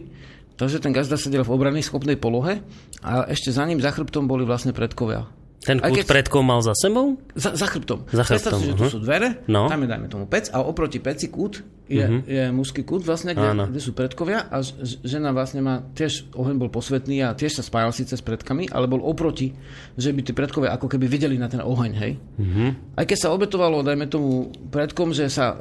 Takže 0.57 0.79
ten 0.79 0.95
gazda 0.95 1.19
sedel 1.19 1.43
v 1.43 1.53
obrany 1.53 1.83
schopnej 1.83 2.15
polohe 2.15 2.63
a 3.03 3.27
ešte 3.27 3.51
za 3.51 3.67
ním, 3.67 3.83
za 3.83 3.91
chrbtom 3.91 4.31
boli 4.31 4.47
vlastne 4.47 4.71
predkovia. 4.71 5.27
Ten 5.63 5.79
kút 5.79 6.03
keď... 6.03 6.07
predkov 6.11 6.43
mal 6.43 6.59
za 6.59 6.75
sebou? 6.75 7.23
Za, 7.39 7.55
za 7.55 7.71
chrbtom. 7.71 8.11
Za 8.11 8.27
chrbtom. 8.27 8.59
si, 8.59 8.67
že 8.67 8.75
tu 8.75 8.83
uh-huh. 8.83 8.95
sú 8.95 8.99
dvere, 8.99 9.47
no. 9.47 9.71
tam 9.71 9.87
je, 9.87 9.89
dajme 9.89 10.09
tomu, 10.11 10.25
pec 10.27 10.51
a 10.51 10.59
oproti 10.59 10.99
peci 10.99 11.31
kút 11.31 11.63
je, 11.87 12.03
uh-huh. 12.03 12.27
je 12.27 12.45
mužský 12.51 12.83
kút 12.83 13.07
vlastne, 13.07 13.31
kde, 13.31 13.71
kde 13.71 13.79
sú 13.79 13.95
predkovia 13.95 14.51
a 14.51 14.59
žena 15.07 15.31
vlastne 15.31 15.63
má, 15.63 15.87
tiež 15.95 16.35
oheň 16.35 16.59
bol 16.59 16.67
posvetný 16.67 17.23
a 17.23 17.39
tiež 17.39 17.59
sa 17.59 17.63
spájal 17.63 17.95
síce 17.95 18.19
s 18.19 18.25
predkami, 18.27 18.75
ale 18.75 18.91
bol 18.91 19.07
oproti, 19.07 19.55
že 19.95 20.11
by 20.11 20.21
tí 20.27 20.35
predkovia 20.35 20.75
ako 20.75 20.91
keby 20.91 21.07
videli 21.07 21.39
na 21.39 21.47
ten 21.47 21.63
oheň, 21.63 21.93
hej. 21.95 22.13
Uh-huh. 22.19 22.75
Aj 22.99 23.07
keď 23.07 23.19
sa 23.23 23.29
obetovalo, 23.31 23.87
dajme 23.87 24.11
tomu 24.11 24.51
predkom, 24.75 25.15
že 25.15 25.31
sa 25.31 25.55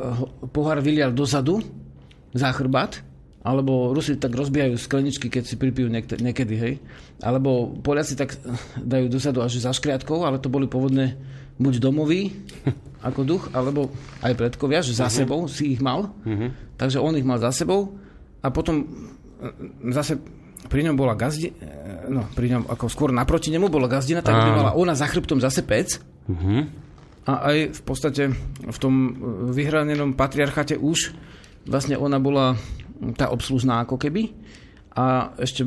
pohár 0.49 0.81
vylial 0.81 1.13
dozadu, 1.13 1.61
za 2.31 2.49
chrbát, 2.55 3.03
alebo 3.41 3.89
Rusi 3.89 4.21
tak 4.21 4.37
rozbijajú 4.37 4.77
skleničky, 4.77 5.27
keď 5.33 5.43
si 5.49 5.55
pripijú 5.57 5.89
niekde, 5.89 6.21
niekedy, 6.21 6.55
hej. 6.57 6.73
Alebo 7.25 7.73
Poliaci 7.73 8.13
tak 8.13 8.37
dajú 8.93 9.09
dosadu 9.09 9.41
až 9.41 9.57
za 9.57 9.73
škriatkou, 9.73 10.21
ale 10.21 10.37
to 10.37 10.49
boli 10.49 10.69
pôvodne 10.69 11.17
buď 11.57 11.81
domoví, 11.81 12.33
ako 13.07 13.21
duch, 13.25 13.43
alebo 13.53 13.89
aj 14.21 14.33
predkovia, 14.37 14.85
že 14.85 14.93
za 14.93 15.09
uh-huh. 15.09 15.17
sebou 15.25 15.39
si 15.49 15.73
ich 15.73 15.81
mal. 15.81 16.13
Uh-huh. 16.21 16.53
Takže 16.77 17.01
on 17.01 17.17
ich 17.17 17.25
mal 17.25 17.41
za 17.41 17.49
sebou 17.53 17.97
a 18.41 18.47
potom 18.49 18.81
e, 18.81 18.85
zase 19.93 20.21
pri 20.69 20.85
ňom 20.85 20.95
bola 20.97 21.17
gazdi, 21.17 21.49
e, 21.49 21.53
no 22.09 22.29
pri 22.33 22.57
ňom 22.57 22.69
ako 22.69 22.85
skôr 22.89 23.09
naproti 23.09 23.49
nemu 23.49 23.69
bola 23.69 23.89
gazdina, 23.89 24.21
tak 24.21 24.37
by 24.37 24.49
mala 24.53 24.71
ona 24.77 24.93
za 24.93 25.09
chrbtom 25.09 25.41
zase 25.41 25.65
pec. 25.65 25.97
Uh-huh. 26.29 26.69
A 27.25 27.53
aj 27.53 27.57
v 27.77 27.81
podstate 27.85 28.23
v 28.65 28.77
tom 28.81 28.93
vyhranenom 29.53 30.17
patriarchate 30.17 30.77
už 30.77 31.13
vlastne 31.69 31.93
ona 31.97 32.17
bola 32.17 32.57
tá 33.17 33.33
obslužná 33.33 33.83
ako 33.85 33.97
keby. 33.97 34.33
A 34.91 35.31
ešte 35.39 35.63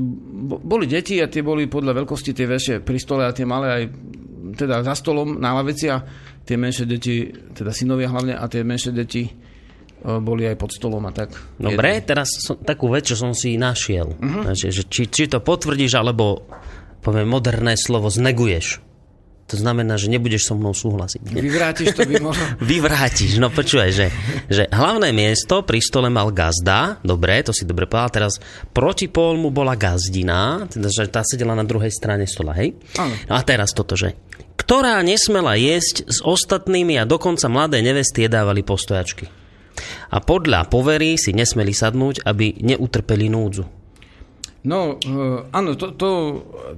boli 0.60 0.84
deti 0.84 1.16
a 1.16 1.32
tie 1.32 1.40
boli 1.40 1.64
podľa 1.64 2.04
veľkosti 2.04 2.36
tie 2.36 2.44
väčšie 2.44 2.74
pri 2.84 2.98
stole 3.00 3.24
a 3.24 3.32
tie 3.32 3.48
malé 3.48 3.66
aj 3.72 3.84
teda 4.54 4.84
za 4.84 4.92
stolom 4.92 5.40
na 5.40 5.56
lavici 5.56 5.88
a 5.88 6.04
tie 6.44 6.60
menšie 6.60 6.84
deti, 6.84 7.32
teda 7.56 7.72
synovia 7.72 8.12
hlavne 8.12 8.36
a 8.36 8.44
tie 8.46 8.60
menšie 8.60 8.92
deti 8.92 9.24
boli 10.04 10.44
aj 10.44 10.56
pod 10.60 10.70
stolom 10.76 11.00
a 11.08 11.12
tak. 11.16 11.32
Dobre, 11.56 12.04
jedno. 12.04 12.08
teraz 12.12 12.28
som, 12.36 12.60
takú 12.60 12.92
vec, 12.92 13.08
čo 13.08 13.16
som 13.16 13.32
si 13.32 13.56
našiel. 13.56 14.12
Uh-huh. 14.12 14.52
Že, 14.52 14.68
že, 14.68 14.82
či, 14.84 15.08
či 15.08 15.24
to 15.32 15.40
potvrdíš, 15.40 15.96
alebo 15.96 16.44
poviem 17.00 17.32
moderné 17.32 17.72
slovo 17.80 18.12
zneguješ. 18.12 18.83
To 19.44 19.60
znamená, 19.60 20.00
že 20.00 20.08
nebudeš 20.08 20.48
so 20.48 20.56
mnou 20.56 20.72
súhlasiť. 20.72 21.20
Vyvrátiš 21.20 21.92
to 21.92 22.08
by 22.08 22.16
mohol. 22.16 22.44
Vyvrátiš, 22.72 23.36
no 23.36 23.52
počúvaj, 23.52 23.90
že, 23.92 24.06
že 24.48 24.64
hlavné 24.72 25.12
miesto 25.12 25.60
pri 25.60 25.84
stole 25.84 26.08
mal 26.08 26.32
gazda, 26.32 26.96
dobre, 27.04 27.44
to 27.44 27.52
si 27.52 27.68
dobre 27.68 27.84
povedal, 27.84 28.24
teraz 28.24 28.40
proti 28.72 29.04
mu 29.12 29.52
bola 29.52 29.76
gazdina, 29.76 30.64
teda, 30.64 30.88
že 30.88 31.12
tá 31.12 31.20
sedela 31.20 31.52
na 31.52 31.68
druhej 31.68 31.92
strane 31.92 32.24
stola, 32.24 32.56
hej? 32.56 32.72
Áno. 32.96 33.12
No 33.28 33.34
a 33.36 33.40
teraz 33.44 33.76
toto, 33.76 34.00
že 34.00 34.16
ktorá 34.56 34.96
nesmela 35.04 35.60
jesť 35.60 36.08
s 36.08 36.24
ostatnými 36.24 36.96
a 36.96 37.04
dokonca 37.04 37.44
mladé 37.52 37.84
nevesty 37.84 38.24
jedávali 38.24 38.64
postojačky. 38.64 39.28
A 40.08 40.22
podľa 40.24 40.70
povery 40.72 41.20
si 41.20 41.36
nesmeli 41.36 41.74
sadnúť, 41.74 42.24
aby 42.24 42.64
neutrpeli 42.64 43.28
núdzu. 43.28 43.83
No, 44.64 44.96
uh, 44.96 45.44
áno, 45.52 45.76
to, 45.76 45.92
to, 45.92 46.10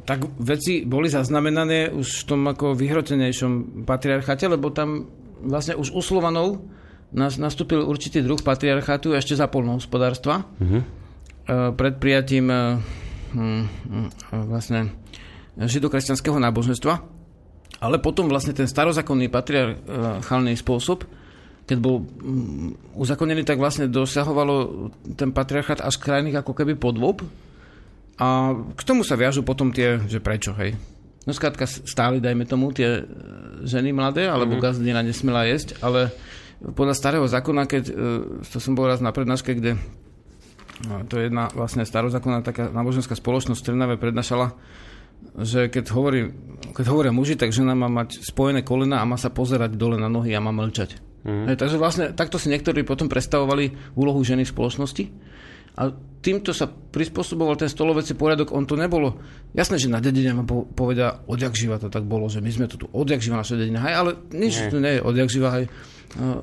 tak 0.02 0.26
veci 0.42 0.82
boli 0.82 1.06
zaznamenané 1.06 1.94
už 1.94 2.26
v 2.26 2.26
tom 2.26 2.42
ako 2.50 2.74
vyhrotenejšom 2.74 3.86
patriarcháte, 3.86 4.50
lebo 4.50 4.74
tam 4.74 5.06
vlastne 5.46 5.78
už 5.78 5.94
u 5.94 6.02
Slovanov 6.02 6.66
nás, 7.14 7.38
nastúpil 7.38 7.86
určitý 7.86 8.26
druh 8.26 8.42
patriarchátu 8.42 9.14
ešte 9.14 9.38
za 9.38 9.46
polnohospodárstva. 9.46 10.42
Uh-huh. 10.58 10.82
Uh, 11.46 11.70
pred 11.78 11.94
prijatím 12.02 12.50
um, 12.50 13.70
vlastne 14.34 14.90
židokresťanského 15.54 16.42
náboženstva. 16.42 16.94
Ale 17.76 18.02
potom 18.02 18.26
vlastne 18.26 18.56
ten 18.56 18.66
starozákonný 18.66 19.28
patriarchálny 19.30 20.58
spôsob, 20.58 21.06
keď 21.70 21.78
bol 21.78 22.02
um, 22.02 22.74
uzakonený, 22.98 23.46
tak 23.46 23.62
vlastne 23.62 23.86
dosahovalo 23.86 24.88
ten 25.14 25.30
patriarchát 25.30 25.86
až 25.86 26.02
krajných 26.02 26.42
ako 26.42 26.50
keby 26.50 26.74
podvob, 26.74 27.22
a 28.16 28.56
k 28.56 28.82
tomu 28.82 29.04
sa 29.04 29.14
viažú 29.16 29.44
potom 29.44 29.72
tie, 29.72 30.00
že 30.08 30.24
prečo, 30.24 30.56
hej. 30.56 30.76
No 31.26 31.34
skrátka 31.34 31.66
stáli, 31.66 32.22
dajme 32.22 32.46
tomu, 32.46 32.70
tie 32.70 33.02
e, 33.02 33.04
ženy 33.66 33.90
mladé, 33.90 34.30
alebo 34.30 34.56
mm-hmm. 34.56 34.66
gazdina 34.70 35.02
nesmela 35.02 35.42
jesť, 35.44 35.74
ale 35.82 36.14
podľa 36.62 36.94
starého 36.94 37.26
zákona, 37.26 37.66
keď, 37.66 37.84
e, 37.90 37.94
to 38.46 38.62
som 38.62 38.78
bol 38.78 38.86
raz 38.86 39.02
na 39.02 39.10
prednáške, 39.10 39.52
kde 39.58 39.76
to 41.08 41.16
je 41.16 41.32
jedna 41.32 41.48
vlastne 41.56 41.88
starozákonná 41.88 42.44
taká 42.44 42.68
náboženská 42.68 43.16
spoločnosť 43.16 43.60
v 43.64 43.66
Trnave 43.66 43.96
prednášala, 43.96 44.52
že 45.40 45.72
keď, 45.72 45.84
hovorí, 45.96 46.28
keď 46.76 46.84
hovoria 46.92 47.12
muži, 47.16 47.40
tak 47.40 47.56
žena 47.56 47.72
má 47.72 47.88
mať 47.88 48.20
spojené 48.20 48.60
kolena 48.60 49.00
a 49.00 49.08
má 49.08 49.16
sa 49.16 49.32
pozerať 49.32 49.72
dole 49.74 49.96
na 49.96 50.12
nohy 50.12 50.36
a 50.36 50.44
má 50.44 50.52
mlčať. 50.52 51.00
Mm. 51.24 51.48
Hej, 51.50 51.56
takže 51.56 51.80
vlastne 51.80 52.04
takto 52.12 52.36
si 52.36 52.52
niektorí 52.52 52.84
potom 52.84 53.08
predstavovali 53.08 53.96
úlohu 53.96 54.20
ženy 54.20 54.44
v 54.44 54.52
spoločnosti. 54.52 55.04
A 55.76 55.92
týmto 56.24 56.50
sa 56.50 56.66
prispôsoboval 56.66 57.54
ten 57.54 57.70
stolovecí 57.70 58.18
poriadok. 58.18 58.50
On 58.50 58.66
to 58.66 58.74
nebolo... 58.74 59.20
Jasné, 59.54 59.78
že 59.78 59.92
na 59.92 60.02
dedine 60.02 60.34
ma 60.34 60.44
povedia, 60.48 61.22
odjak 61.30 61.54
živa 61.54 61.78
to 61.78 61.92
tak 61.92 62.02
bolo, 62.04 62.26
že 62.26 62.42
my 62.42 62.50
sme 62.50 62.66
to 62.66 62.80
tu 62.80 62.86
odjak 62.90 63.22
živa 63.22 63.40
naša 63.40 63.60
dedina. 63.60 63.84
Hej, 63.84 63.94
ale 63.94 64.10
nič 64.34 64.54
nie. 64.58 64.68
tu 64.72 64.76
nie 64.82 64.92
je 64.98 65.04
odjak 65.04 65.28
živa, 65.30 65.48
hej, 65.60 65.64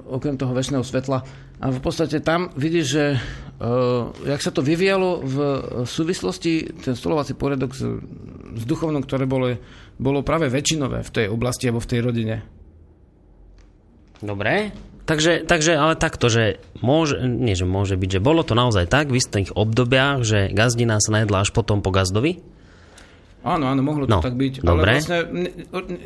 okrem 0.08 0.38
toho 0.38 0.56
väčšného 0.56 0.86
svetla. 0.86 1.20
A 1.60 1.66
v 1.70 1.80
podstate 1.82 2.24
tam 2.24 2.54
vidíš, 2.56 2.86
že 2.86 3.06
uh, 3.16 4.10
jak 4.24 4.42
sa 4.42 4.52
to 4.52 4.66
vyvíjalo 4.66 5.22
v 5.24 5.38
súvislosti, 5.86 6.80
ten 6.82 6.96
stolovací 6.98 7.34
poriadok 7.38 7.72
s, 7.74 7.82
s 8.54 8.64
duchovnom, 8.64 9.02
ktoré 9.04 9.26
bolo, 9.26 9.58
bolo 9.98 10.26
práve 10.26 10.48
väčšinové 10.48 11.02
v 11.02 11.12
tej 11.12 11.26
oblasti 11.28 11.70
alebo 11.70 11.84
v 11.84 11.92
tej 11.92 12.00
rodine. 12.02 12.36
Dobre. 14.24 14.72
Takže, 15.04 15.44
takže 15.44 15.76
ale 15.76 16.00
takto, 16.00 16.32
že 16.32 16.64
môže, 16.80 17.20
nie 17.28 17.60
že 17.60 17.68
môže 17.68 18.00
byť, 18.00 18.20
že 18.20 18.22
bolo 18.24 18.40
to 18.48 18.56
naozaj 18.56 18.88
tak 18.88 19.12
v 19.12 19.20
istých 19.20 19.52
obdobiach, 19.52 20.24
že 20.24 20.48
gazdina 20.56 21.04
sa 21.04 21.20
najedla 21.20 21.44
až 21.44 21.52
potom 21.52 21.84
po 21.84 21.92
gazdovi? 21.92 22.40
Áno, 23.44 23.68
áno, 23.68 23.84
mohlo 23.84 24.08
to 24.08 24.16
no, 24.16 24.24
tak 24.24 24.40
byť. 24.40 24.64
Dobre. 24.64 24.96
Ale 24.96 25.04
vlastne, 25.04 25.20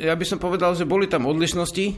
ja 0.01 0.17
by 0.17 0.25
som 0.25 0.41
povedal, 0.41 0.73
že 0.73 0.89
boli 0.89 1.05
tam 1.05 1.29
odlišnosti, 1.29 1.93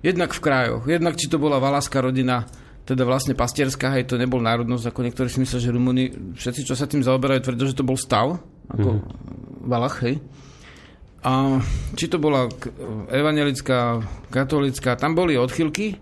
jednak 0.00 0.32
v 0.32 0.40
krajoch, 0.40 0.88
jednak 0.88 1.20
či 1.20 1.28
to 1.28 1.36
bola 1.36 1.60
valaská 1.60 2.00
rodina, 2.00 2.48
teda 2.88 3.04
vlastne 3.04 3.36
pastierská, 3.36 3.92
hej, 3.92 4.08
to 4.08 4.16
nebol 4.16 4.40
národnosť, 4.40 4.88
ako 4.88 5.04
niektorí 5.04 5.28
si 5.28 5.44
myslia, 5.44 5.60
že 5.60 5.76
Rumúni, 5.76 6.34
všetci, 6.40 6.64
čo 6.64 6.72
sa 6.72 6.88
tým 6.88 7.04
zaoberajú, 7.04 7.44
tvrdia, 7.44 7.68
že 7.68 7.76
to 7.76 7.84
bol 7.84 8.00
stav, 8.00 8.40
ako 8.72 8.88
mm-hmm. 8.96 9.68
Valach, 9.68 10.00
hej. 10.08 10.16
A 11.20 11.60
či 12.00 12.08
to 12.08 12.16
bola 12.16 12.48
evangelická, 13.12 14.00
katolická, 14.32 14.96
tam 14.96 15.12
boli 15.12 15.36
odchylky, 15.36 16.00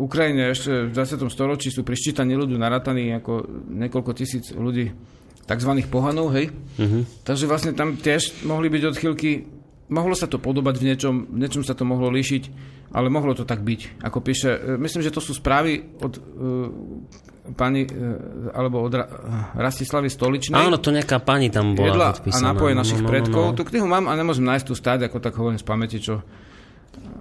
Ukrajine 0.00 0.54
ešte 0.54 0.88
v 0.88 0.96
20. 0.96 1.28
storočí 1.28 1.68
sú 1.68 1.84
pri 1.84 1.98
ščítaní 1.98 2.32
ľudu 2.32 2.56
narátaní 2.56 3.12
ako 3.20 3.44
niekoľko 3.68 4.10
tisíc 4.16 4.54
ľudí 4.54 4.94
tzv. 5.44 5.72
pohanov, 5.90 6.30
hej. 6.32 6.54
Uh-huh. 6.78 7.02
Takže 7.26 7.44
vlastne 7.50 7.72
tam 7.74 7.98
tiež 7.98 8.46
mohli 8.46 8.70
byť 8.70 8.82
odchylky, 8.94 9.30
mohlo 9.90 10.14
sa 10.14 10.30
to 10.30 10.38
podobať 10.38 10.74
v 10.78 10.86
niečom, 10.86 11.14
v 11.26 11.38
niečom 11.42 11.66
sa 11.66 11.74
to 11.74 11.82
mohlo 11.82 12.06
líšiť, 12.14 12.42
ale 12.94 13.10
mohlo 13.10 13.34
to 13.34 13.42
tak 13.42 13.66
byť. 13.66 14.02
Ako 14.06 14.18
píše, 14.22 14.50
e, 14.50 14.78
myslím, 14.78 15.02
že 15.02 15.14
to 15.14 15.22
sú 15.22 15.34
správy 15.34 15.78
od 16.02 16.12
uh, 16.18 16.22
pani, 17.54 17.86
uh, 17.86 18.50
alebo 18.54 18.82
od 18.82 18.94
Ra- 18.94 19.10
Rastislavy 19.58 20.10
Stoličnej. 20.10 20.58
Áno, 20.58 20.78
to 20.78 20.94
nejaká 20.94 21.22
pani 21.22 21.50
tam 21.50 21.74
bola 21.74 21.90
Jedla 21.90 22.08
a 22.14 22.38
nápoje 22.42 22.74
no, 22.74 22.78
našich 22.82 23.02
no, 23.02 23.06
no, 23.06 23.10
predkov. 23.10 23.44
No, 23.46 23.50
no. 23.54 23.56
Tú 23.58 23.62
knihu 23.66 23.86
mám 23.86 24.06
a 24.06 24.14
nemôžem 24.14 24.46
nájsť 24.46 24.66
tu 24.66 24.74
stáť, 24.78 25.10
ako 25.10 25.18
tak 25.18 25.34
hovorím 25.38 25.58
z 25.58 25.66
pamäti, 25.66 25.98
čo... 25.98 26.22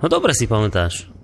No 0.01 0.05
dobre 0.09 0.33
si 0.33 0.45
pamätáš. 0.49 1.18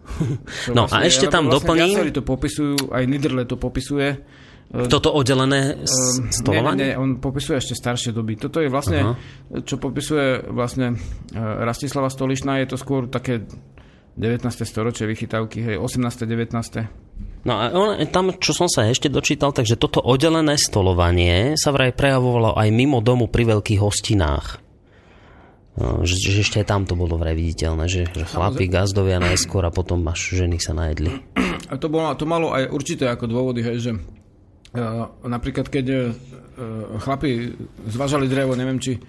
No 0.78 0.86
vlastne, 0.86 1.02
a 1.02 1.08
ešte 1.08 1.26
tam 1.28 1.50
vlastne 1.50 1.76
doplním... 1.76 2.14
to 2.14 2.24
popisujú, 2.24 2.94
aj 2.94 3.04
Niederle 3.06 3.44
to 3.50 3.58
popisuje. 3.58 4.22
Toto 4.66 5.14
oddelené 5.14 5.86
stolovanie? 6.34 6.78
Nie, 6.82 6.92
nie, 6.92 7.00
on 7.00 7.22
popisuje 7.22 7.62
ešte 7.62 7.78
staršie 7.78 8.12
doby. 8.12 8.36
Toto 8.36 8.60
je 8.60 8.68
vlastne, 8.68 9.00
uh-huh. 9.06 9.62
čo 9.62 9.78
popisuje 9.78 10.50
vlastne 10.50 10.98
e, 11.32 11.38
Rastislava 11.38 12.10
Stolišná, 12.10 12.60
je 12.66 12.74
to 12.74 12.78
skôr 12.82 13.06
také 13.06 13.46
19. 14.18 14.42
storočie 14.66 15.06
vychytávky, 15.06 15.62
hej, 15.62 15.76
18. 15.78 16.26
19. 16.26 16.58
No 17.46 17.54
a 17.62 17.70
on, 17.78 18.02
tam, 18.10 18.34
čo 18.42 18.58
som 18.58 18.66
sa 18.66 18.90
ešte 18.90 19.06
dočítal, 19.06 19.54
takže 19.54 19.78
toto 19.78 20.02
oddelené 20.02 20.58
stolovanie 20.58 21.54
sa 21.62 21.70
vraj 21.70 21.94
prejavovalo 21.94 22.58
aj 22.58 22.70
mimo 22.74 23.06
domu 23.06 23.30
pri 23.30 23.54
veľkých 23.54 23.80
hostinách. 23.80 24.65
No, 25.76 26.08
že, 26.08 26.16
že 26.16 26.40
ešte 26.40 26.64
aj 26.64 26.72
tam 26.72 26.88
to 26.88 26.96
bolo 26.96 27.20
vraj 27.20 27.36
viditeľné, 27.36 27.92
že, 27.92 28.08
že 28.16 28.24
chlapi, 28.24 28.72
gazdovia 28.72 29.20
najskôr 29.20 29.60
a 29.68 29.76
potom 29.76 30.00
až 30.08 30.40
ženy 30.40 30.56
sa 30.56 30.72
najedli. 30.72 31.12
A 31.72 31.82
to, 31.82 31.90
bolo, 31.90 32.14
to 32.14 32.30
malo 32.30 32.54
aj 32.54 32.70
určité 32.70 33.10
ako 33.10 33.26
dôvody, 33.26 33.66
hej, 33.66 33.90
že 33.90 33.92
uh, 33.98 35.10
napríklad 35.26 35.66
keď 35.66 35.86
uh, 35.90 36.14
chlapi 37.02 37.58
zvažali 37.90 38.30
drevo, 38.30 38.54
neviem 38.54 38.78
či 38.78 39.02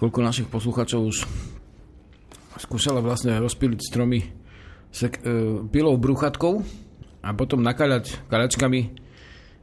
koľko 0.00 0.24
našich 0.24 0.48
poslucháčov 0.48 1.00
už 1.04 1.28
skúšala 2.56 3.04
vlastne 3.04 3.36
rozpíliť 3.36 3.80
stromy 3.84 4.24
sek, 4.88 5.20
uh, 5.20 5.68
pilou 5.68 6.00
brúchatkou 6.00 6.64
a 7.20 7.28
potom 7.36 7.60
nakaľať 7.60 8.24
kalačkami 8.32 8.80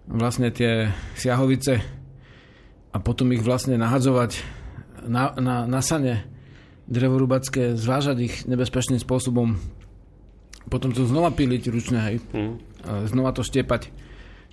vlastne 0.07 0.53
tie 0.53 0.93
siahovice 1.17 1.81
a 2.93 2.97
potom 3.01 3.33
ich 3.33 3.41
vlastne 3.41 3.73
nahadzovať 3.75 4.62
na, 5.07 5.33
na, 5.37 5.55
na 5.67 5.81
sane 5.83 6.27
drevorubacké, 6.87 7.79
zvážať 7.79 8.17
ich 8.19 8.35
nebezpečným 8.43 8.99
spôsobom, 8.99 9.55
potom 10.67 10.91
to 10.91 11.07
znova 11.07 11.31
piliť 11.31 11.63
ručne, 11.71 11.99
hej, 11.99 12.15
mm. 12.31 12.53
znova 13.11 13.35
to 13.35 13.43
štiepať. 13.43 13.91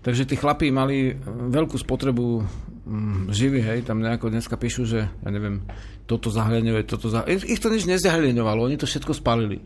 Takže 0.00 0.24
tí 0.24 0.34
chlapí 0.40 0.72
mali 0.72 1.12
veľkú 1.28 1.76
spotrebu 1.76 2.40
mm, 2.88 3.34
živy, 3.34 3.60
hej, 3.60 3.78
tam 3.84 4.00
nejako 4.00 4.32
dneska 4.32 4.56
píšu, 4.56 4.88
že 4.88 5.00
ja 5.06 5.28
neviem, 5.28 5.60
toto 6.08 6.32
zahľadňuje, 6.32 6.80
toto 6.88 7.12
zahľadňuje. 7.12 7.52
Ich 7.52 7.60
to 7.60 7.68
nič 7.68 7.84
nezahľadňovalo, 7.84 8.64
oni 8.64 8.80
to 8.80 8.88
všetko 8.88 9.12
spalili. 9.12 9.60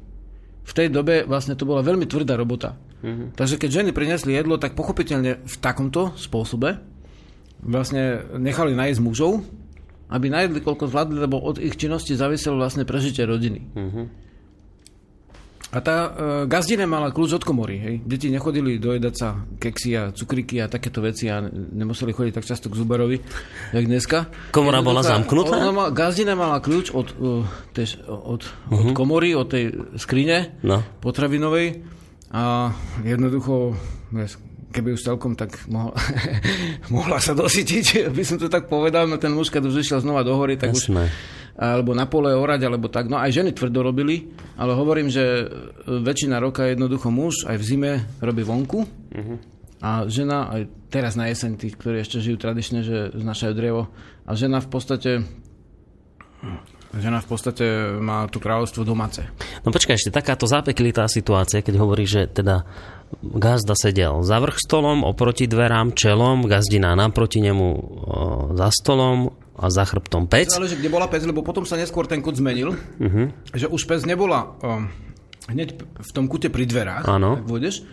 V 0.64 0.72
tej 0.72 0.88
dobe 0.88 1.28
vlastne 1.28 1.54
to 1.54 1.68
bola 1.68 1.84
veľmi 1.84 2.08
tvrdá 2.08 2.34
robota. 2.34 2.74
Mm-hmm. 3.04 3.36
Takže 3.36 3.60
keď 3.60 3.70
ženy 3.84 3.90
priniesli 3.92 4.32
jedlo, 4.32 4.56
tak 4.56 4.72
pochopiteľne 4.74 5.44
v 5.44 5.56
takomto 5.60 6.16
spôsobe 6.16 6.80
vlastne 7.60 8.24
nechali 8.40 8.72
nájsť 8.72 9.00
mužov, 9.04 9.44
aby 10.08 10.26
najedli 10.28 10.60
koľko 10.60 10.90
zvládli, 10.90 11.18
lebo 11.24 11.40
od 11.40 11.56
ich 11.60 11.76
činnosti 11.80 12.16
záviselo 12.16 12.60
vlastne 12.60 12.84
prežitie 12.84 13.24
rodiny. 13.24 13.60
Mm-hmm. 13.72 14.06
A 15.74 15.82
tá 15.82 15.96
e, 16.06 16.08
gazdina 16.46 16.86
mala 16.86 17.10
kľúč 17.10 17.34
od 17.34 17.42
komory. 17.42 17.82
Hej. 17.82 17.94
Deti 18.06 18.30
nechodili 18.30 18.78
dojedať 18.78 19.14
sa 19.18 19.42
keksy 19.58 19.90
a 19.98 20.14
cukriky 20.14 20.62
a 20.62 20.70
takéto 20.70 21.02
veci 21.02 21.26
a 21.26 21.42
nemuseli 21.50 22.14
chodiť 22.14 22.32
tak 22.38 22.46
často 22.46 22.70
k 22.70 22.78
zubarovi, 22.78 23.18
jak 23.74 23.84
dneska. 23.90 24.30
Komora 24.54 24.86
bola 24.86 25.02
zamknutá? 25.02 25.58
Ona 25.58 25.74
mal, 25.74 25.88
gazdina 25.90 26.38
mala 26.38 26.62
kľúč 26.62 26.94
od, 26.94 27.10
uh, 27.18 27.42
tež, 27.74 27.98
od, 28.06 28.46
uh-huh. 28.46 28.70
od 28.70 28.84
mhm. 28.86 28.94
komory, 28.94 29.34
od 29.34 29.50
tej 29.50 29.74
skrine 29.98 30.54
no. 30.62 30.78
potravinovej 31.02 31.82
a 32.30 32.70
jednoducho 33.02 33.74
keby 34.74 34.98
už 34.98 35.06
celkom 35.06 35.38
tak 35.38 35.54
mohla, 35.70 35.94
mohla 36.94 37.22
sa 37.22 37.38
dosytiť, 37.38 38.10
by 38.10 38.22
som 38.26 38.42
to 38.42 38.50
tak 38.50 38.66
povedal, 38.66 39.06
no 39.06 39.22
ten 39.22 39.30
muž, 39.30 39.54
keď 39.54 39.70
už 39.70 39.86
išiel 39.86 40.02
znova 40.02 40.26
do 40.26 40.34
hory, 40.34 40.58
tak 40.58 40.74
Jasné. 40.74 41.06
už 41.06 41.42
alebo 41.54 41.94
na 41.94 42.10
pole 42.10 42.34
orať, 42.34 42.66
alebo 42.66 42.90
tak. 42.90 43.06
No 43.06 43.14
aj 43.14 43.30
ženy 43.30 43.54
tvrdo 43.54 43.86
robili, 43.86 44.26
ale 44.58 44.74
hovorím, 44.74 45.06
že 45.06 45.46
väčšina 45.86 46.42
roka 46.42 46.66
jednoducho 46.66 47.14
muž 47.14 47.46
aj 47.46 47.56
v 47.62 47.64
zime 47.64 47.92
robí 48.18 48.42
vonku 48.42 48.82
uh-huh. 48.82 49.38
a 49.78 50.10
žena 50.10 50.50
aj 50.50 50.66
teraz 50.90 51.14
na 51.14 51.30
jeseň, 51.30 51.54
tí, 51.54 51.70
ktorí 51.70 52.02
ešte 52.02 52.18
žijú 52.18 52.42
tradične, 52.42 52.82
že 52.82 53.14
znašajú 53.14 53.52
drevo 53.54 53.86
a 54.26 54.30
žena 54.34 54.58
v 54.58 54.68
podstate 54.68 55.10
Žena 56.94 57.18
v 57.18 57.26
podstate 57.26 57.66
má 57.98 58.22
tu 58.30 58.38
kráľovstvo 58.38 58.86
domáce. 58.86 59.26
No 59.66 59.74
počkaj, 59.74 59.98
ešte 59.98 60.14
takáto 60.14 60.46
zapeklitá 60.46 61.10
situácia, 61.10 61.58
keď 61.58 61.82
hovorí, 61.82 62.06
že 62.06 62.30
teda 62.30 62.62
gazda 63.22 63.78
sedel 63.78 64.24
za 64.26 64.40
vrch 64.42 64.58
stolom, 64.58 65.04
oproti 65.04 65.46
dverám, 65.46 65.94
čelom, 65.94 66.48
gazdina 66.48 66.96
naproti 66.98 67.38
nemu 67.44 67.68
o, 67.68 67.78
za 68.58 68.68
stolom 68.74 69.30
a 69.54 69.70
za 69.70 69.86
chrbtom 69.86 70.26
pec. 70.26 70.50
Ale 70.54 70.66
že 70.66 70.78
kde 70.78 70.90
bola 70.90 71.06
pec, 71.06 71.22
lebo 71.22 71.46
potom 71.46 71.62
sa 71.62 71.78
neskôr 71.78 72.10
ten 72.10 72.18
kut 72.18 72.34
zmenil, 72.34 72.74
uh-huh. 72.74 73.26
že 73.54 73.70
už 73.70 73.86
pec 73.86 74.02
nebola 74.02 74.58
o, 74.58 74.86
hneď 75.50 75.78
v 75.78 76.10
tom 76.10 76.26
kute 76.26 76.50
pri 76.50 76.66
dverách, 76.66 77.06
Áno. 77.06 77.38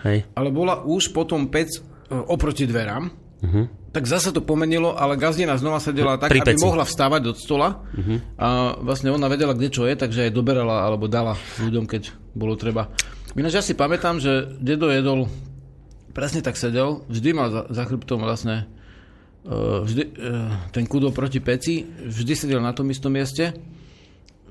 Hej. 0.07 0.25
ale 0.33 0.49
bola 0.49 0.81
už 0.81 1.13
potom 1.13 1.51
pec 1.53 1.69
o, 2.09 2.33
oproti 2.33 2.65
dverám 2.65 3.21
Uh-huh. 3.41 3.65
Tak 3.91 4.05
zase 4.05 4.29
to 4.29 4.45
pomenilo, 4.45 4.93
ale 4.93 5.17
gazdina 5.17 5.57
znova 5.57 5.81
sedela 5.81 6.21
tak, 6.21 6.29
aby 6.29 6.61
mohla 6.61 6.85
vstávať 6.85 7.33
od 7.33 7.37
stola 7.41 7.81
uh-huh. 7.89 8.17
a 8.37 8.77
vlastne 8.85 9.09
ona 9.09 9.25
vedela, 9.25 9.57
kde 9.57 9.73
čo 9.73 9.89
je, 9.89 9.97
takže 9.97 10.29
aj 10.29 10.31
doberala 10.31 10.85
alebo 10.85 11.09
dala 11.09 11.33
ľuďom, 11.57 11.89
keď 11.89 12.13
bolo 12.37 12.53
treba. 12.53 12.93
Ináč 13.35 13.53
ja 13.55 13.63
si 13.63 13.73
pamätám, 13.73 14.19
že 14.19 14.59
dedo 14.59 14.91
jedol, 14.91 15.31
presne 16.11 16.43
tak 16.43 16.59
sedel, 16.59 17.07
vždy 17.07 17.29
mal 17.31 17.47
za, 17.47 17.61
za 17.71 17.83
chrbtom 17.87 18.19
vlastne 18.19 18.67
uh, 19.47 19.87
vždy, 19.87 20.03
uh, 20.19 20.51
ten 20.75 20.83
kudo 20.83 21.15
proti 21.15 21.39
peci, 21.39 21.87
vždy 21.87 22.33
sedel 22.35 22.59
na 22.59 22.75
tom 22.75 22.91
istom 22.91 23.15
mieste, 23.15 23.55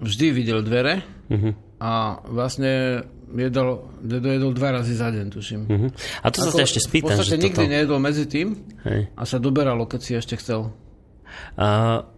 vždy 0.01 0.27
videl 0.33 0.65
dvere 0.65 1.05
uh-huh. 1.29 1.53
a 1.77 2.25
vlastne 2.25 3.05
jedol, 3.37 3.93
jedol 4.09 4.57
dva 4.57 4.81
razy 4.81 4.97
za 4.97 5.13
deň, 5.13 5.27
tuším. 5.29 5.61
Uh-huh. 5.69 5.91
A 6.25 6.27
to 6.33 6.41
sa 6.49 6.65
ešte 6.65 6.81
spýtam. 6.81 7.15
V 7.15 7.21
podstate 7.21 7.37
že 7.37 7.45
nikdy 7.45 7.65
toto... 7.69 7.73
nejedol 7.77 7.99
medzi 8.01 8.25
tým 8.25 8.57
Hej. 8.89 9.13
a 9.13 9.23
sa 9.29 9.37
doberalo, 9.37 9.85
keď 9.85 10.01
si 10.01 10.13
ešte 10.17 10.41
chcel. 10.41 10.73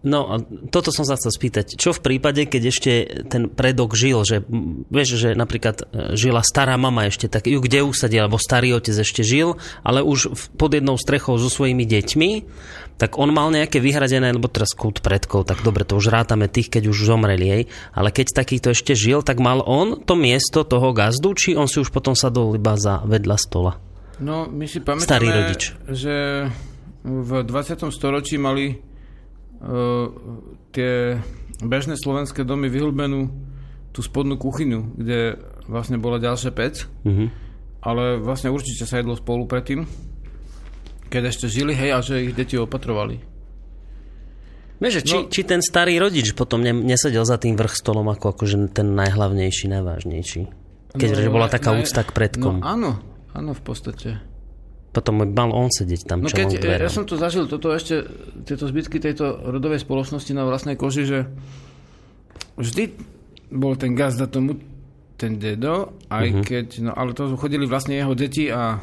No 0.02 0.20
a 0.30 0.34
toto 0.70 0.90
som 0.94 1.02
sa 1.06 1.18
chcel 1.18 1.32
spýtať. 1.34 1.74
Čo 1.78 1.94
v 1.94 2.04
prípade, 2.04 2.46
keď 2.46 2.62
ešte 2.68 2.92
ten 3.26 3.50
predok 3.50 3.94
žil, 3.94 4.22
že 4.22 4.42
vieš, 4.92 5.18
že 5.18 5.28
napríklad 5.34 5.82
e, 5.82 6.14
žila 6.18 6.42
stará 6.46 6.78
mama 6.78 7.06
ešte, 7.10 7.26
tak 7.26 7.50
ju 7.50 7.58
kde 7.58 7.82
usadil, 7.86 8.26
alebo 8.26 8.38
starý 8.38 8.78
otec 8.78 8.94
ešte 8.98 9.22
žil, 9.26 9.58
ale 9.82 10.02
už 10.02 10.34
pod 10.54 10.74
jednou 10.74 10.94
strechou 10.94 11.38
so 11.38 11.50
svojimi 11.50 11.86
deťmi 11.86 12.30
tak 13.02 13.18
on 13.18 13.34
mal 13.34 13.50
nejaké 13.50 13.82
vyhradené, 13.82 14.30
lebo 14.30 14.46
teraz 14.46 14.78
kult 14.78 15.02
predkov, 15.02 15.50
tak 15.50 15.64
dobre, 15.66 15.82
to 15.82 15.98
už 15.98 16.12
rátame 16.12 16.46
tých, 16.46 16.70
keď 16.70 16.86
už 16.86 17.08
zomreli 17.10 17.46
jej, 17.50 17.62
ale 17.90 18.14
keď 18.14 18.30
takýto 18.30 18.70
ešte 18.70 18.94
žil, 18.94 19.26
tak 19.26 19.42
mal 19.42 19.58
on 19.64 19.98
to 20.06 20.14
miesto 20.14 20.62
toho 20.62 20.94
gazdu, 20.94 21.34
či 21.34 21.58
on 21.58 21.66
si 21.66 21.82
už 21.82 21.90
potom 21.90 22.14
sadol 22.14 22.54
iba 22.54 22.78
za 22.78 23.02
vedľa 23.02 23.36
stola? 23.42 23.72
No, 24.22 24.46
my 24.46 24.66
si 24.70 24.78
pamätáme, 24.78 25.08
Starý 25.08 25.28
rodič. 25.34 25.62
že 25.90 26.46
v 27.02 27.30
20. 27.42 27.90
storočí 27.90 28.38
mali 28.38 28.78
tie 30.74 31.22
bežné 31.62 31.94
slovenské 31.94 32.42
domy 32.42 32.66
vyhlbenú 32.66 33.30
tú 33.94 34.00
spodnú 34.02 34.34
kuchyňu, 34.34 34.98
kde 34.98 35.38
vlastne 35.70 36.00
bola 36.00 36.18
ďalšia 36.18 36.50
pec, 36.50 36.90
uh-huh. 37.06 37.28
ale 37.84 38.18
vlastne 38.18 38.50
určite 38.50 38.82
sa 38.88 38.98
jedlo 38.98 39.14
spolu 39.14 39.46
predtým 39.46 39.86
keď 41.12 41.22
ešte 41.28 41.46
žili, 41.52 41.76
hej, 41.76 41.90
a 41.92 42.00
že 42.00 42.24
ich 42.24 42.32
deti 42.32 42.56
opatrovali. 42.56 43.20
Vieš, 44.80 45.04
či, 45.04 45.16
no, 45.20 45.28
či 45.28 45.44
ten 45.44 45.60
starý 45.60 46.00
rodič 46.00 46.32
potom 46.32 46.64
ne, 46.64 46.72
nesedel 46.72 47.22
za 47.22 47.36
tým 47.36 47.54
vrch 47.54 47.76
stolom 47.76 48.08
ako 48.08 48.34
akože 48.34 48.72
ten 48.72 48.96
najhlavnejší, 48.96 49.70
najvážnejší. 49.70 50.42
Keď 50.96 51.08
no, 51.28 51.30
bola 51.30 51.46
taká 51.52 51.76
ne, 51.76 51.84
úcta 51.84 52.02
k 52.02 52.10
predkom. 52.10 52.58
No 52.58 52.66
áno, 52.66 52.90
áno 53.36 53.52
v 53.54 53.62
podstate. 53.62 54.18
Potom 54.92 55.24
mal 55.24 55.50
on 55.56 55.72
sedieť 55.72 56.04
tam 56.04 56.20
no 56.20 56.28
keď, 56.28 56.60
Ja 56.60 56.92
som 56.92 57.08
to 57.08 57.16
zažil, 57.16 57.48
toto 57.48 57.72
ešte, 57.72 58.04
tieto 58.44 58.68
zbytky 58.68 59.00
tejto 59.00 59.40
rodovej 59.40 59.80
spoločnosti 59.80 60.36
na 60.36 60.44
vlastnej 60.44 60.76
koži, 60.76 61.08
že 61.08 61.18
vždy 62.60 62.92
bol 63.48 63.72
ten 63.80 63.96
gazda 63.96 64.28
tomu 64.28 64.60
ten 65.16 65.40
dedo, 65.40 65.96
aj 66.12 66.26
uh-huh. 66.28 66.44
keď, 66.44 66.66
no 66.84 66.92
ale 66.92 67.16
to 67.16 67.32
chodili 67.40 67.64
vlastne 67.64 67.96
jeho 67.96 68.12
deti 68.12 68.52
a 68.52 68.82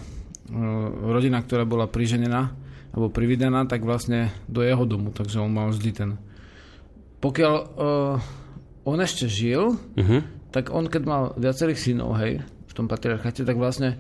rodina, 1.04 1.44
ktorá 1.46 1.68
bola 1.68 1.86
priženená 1.86 2.42
alebo 2.90 3.14
privydaná, 3.14 3.70
tak 3.70 3.86
vlastne 3.86 4.34
do 4.50 4.66
jeho 4.66 4.82
domu, 4.88 5.14
takže 5.14 5.38
on 5.38 5.54
mal 5.54 5.70
vždy 5.70 5.92
ten. 5.94 6.10
Pokiaľ 7.22 7.56
uh, 7.78 8.18
on 8.88 8.98
ešte 8.98 9.30
žil, 9.30 9.78
uh-huh. 9.78 10.22
tak 10.50 10.74
on 10.74 10.90
keď 10.90 11.02
mal 11.06 11.24
viacerých 11.38 11.78
synov, 11.78 12.18
hej, 12.18 12.42
v 12.42 12.74
tom 12.74 12.90
patriarchate, 12.90 13.46
tak 13.46 13.62
vlastne 13.62 14.00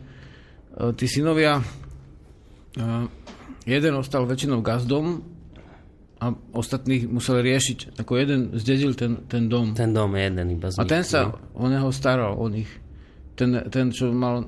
uh, 0.73 0.89
tí 0.97 1.05
synovia 1.05 1.61
jeden 3.67 3.93
ostal 3.99 4.25
väčšinou 4.25 4.63
gazdom 4.63 5.21
a 6.19 6.35
ostatných 6.51 7.07
museli 7.07 7.45
riešiť. 7.53 7.99
Ako 7.99 8.11
jeden 8.19 8.39
zdedil 8.59 8.91
ten, 8.95 9.23
ten 9.31 9.47
dom. 9.47 9.71
Ten 9.71 9.95
dom 9.95 10.11
je 10.15 10.21
jeden 10.27 10.47
iba 10.51 10.67
z 10.67 10.75
A 10.79 10.83
ten 10.83 11.03
sa 11.03 11.31
no. 11.31 11.39
o 11.55 11.65
neho 11.71 11.87
staral, 11.95 12.35
o 12.35 12.45
nich. 12.51 12.67
Ten, 13.39 13.55
ten, 13.71 13.95
čo 13.95 14.11
mal 14.11 14.47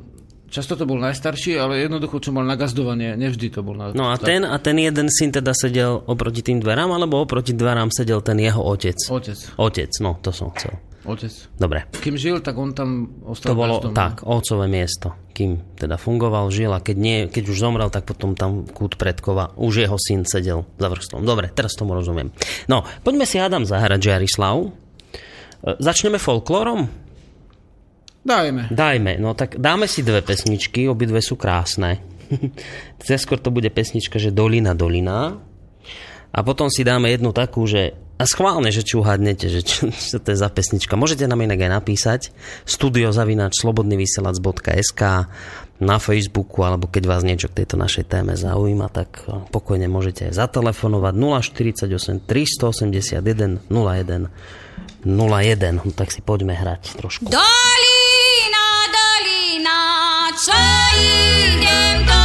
Často 0.51 0.75
to 0.75 0.83
bol 0.83 0.99
najstarší, 0.99 1.55
ale 1.55 1.79
jednoducho, 1.79 2.19
čo 2.19 2.35
mal 2.35 2.43
nagazdovanie, 2.43 3.15
nevždy 3.15 3.55
to 3.55 3.63
bol 3.63 3.71
na... 3.71 3.95
No 3.95 4.11
a 4.11 4.19
ten, 4.19 4.43
a 4.43 4.59
ten 4.59 4.75
jeden 4.83 5.07
syn 5.07 5.31
teda 5.31 5.55
sedel 5.55 6.03
oproti 6.03 6.43
tým 6.43 6.59
dverám, 6.59 6.91
alebo 6.91 7.23
oproti 7.23 7.55
dverám 7.55 7.87
sedel 7.87 8.19
ten 8.19 8.35
jeho 8.35 8.59
otec? 8.59 8.99
Otec. 9.07 9.39
Otec, 9.55 9.91
no 10.03 10.19
to 10.19 10.35
som 10.35 10.51
chcel. 10.51 10.75
Otec. 11.01 11.33
Dobre. 11.57 11.89
Kým 11.97 12.13
žil, 12.13 12.45
tak 12.45 12.53
on 12.61 12.77
tam 12.77 13.09
ostal 13.25 13.53
To 13.53 13.57
bolo 13.57 13.81
gazdom, 13.81 13.93
tak, 13.97 14.21
otcové 14.21 14.69
miesto. 14.69 15.17
Kým 15.33 15.73
teda 15.73 15.97
fungoval, 15.97 16.53
žil 16.53 16.69
a 16.69 16.83
keď, 16.83 16.97
nie, 17.01 17.17
keď 17.25 17.43
už 17.49 17.57
zomrel, 17.57 17.89
tak 17.89 18.05
potom 18.05 18.37
tam 18.37 18.69
kút 18.69 19.01
predkova. 19.01 19.57
Už 19.57 19.81
jeho 19.81 19.97
syn 19.97 20.29
sedel 20.29 20.61
za 20.77 20.87
vrstvom. 20.93 21.25
Dobre, 21.25 21.49
teraz 21.49 21.73
tomu 21.73 21.97
rozumiem. 21.97 22.29
No, 22.69 22.85
poďme 23.01 23.25
si 23.25 23.41
Adam 23.41 23.65
zahrať 23.65 23.97
Jarislav. 23.97 24.61
E, 24.61 24.69
začneme 25.81 26.21
folklórom? 26.21 26.85
Dajme. 28.21 28.69
Dajme, 28.69 29.17
no 29.17 29.33
tak 29.33 29.57
dáme 29.57 29.89
si 29.89 30.05
dve 30.05 30.21
pesničky, 30.21 30.85
obidve 30.85 31.25
sú 31.25 31.33
krásne. 31.33 31.97
Ceskôr 33.01 33.41
to 33.41 33.49
bude 33.49 33.73
pesnička, 33.73 34.21
že 34.21 34.29
Dolina, 34.29 34.77
Dolina. 34.77 35.41
A 36.31 36.39
potom 36.45 36.69
si 36.69 36.85
dáme 36.85 37.09
jednu 37.09 37.33
takú, 37.33 37.65
že 37.65 37.97
a 38.21 38.29
schválne, 38.29 38.69
že 38.69 38.85
či 38.85 39.01
uhadnete, 39.01 39.49
že 39.49 39.65
čo, 39.65 39.89
čo 39.89 40.17
to 40.23 40.29
je 40.29 40.37
za 40.37 40.49
pesnička. 40.53 40.93
Môžete 40.93 41.25
nám 41.25 41.41
inak 41.41 41.57
aj 41.65 41.71
napísať 41.81 42.21
studiozavinač 42.69 43.57
slobodnyvysielac.sk 43.57 45.01
na 45.81 45.97
Facebooku, 45.97 46.61
alebo 46.61 46.85
keď 46.85 47.03
vás 47.09 47.25
niečo 47.25 47.49
k 47.49 47.65
tejto 47.65 47.73
našej 47.81 48.05
téme 48.05 48.37
zaujíma, 48.37 48.93
tak 48.93 49.25
pokojne 49.49 49.89
môžete 49.89 50.29
zatelefonovať 50.29 51.13
048 51.17 52.21
381 52.29 53.65
01 53.65 54.29
01. 55.01 55.09
No, 55.09 55.25
tak 55.97 56.13
si 56.13 56.21
poďme 56.21 56.53
hrať 56.53 57.01
trošku. 57.01 57.33
Dali! 57.33 58.01
co 60.45 60.51
idę 60.51 62.05
dolina. 62.05 62.20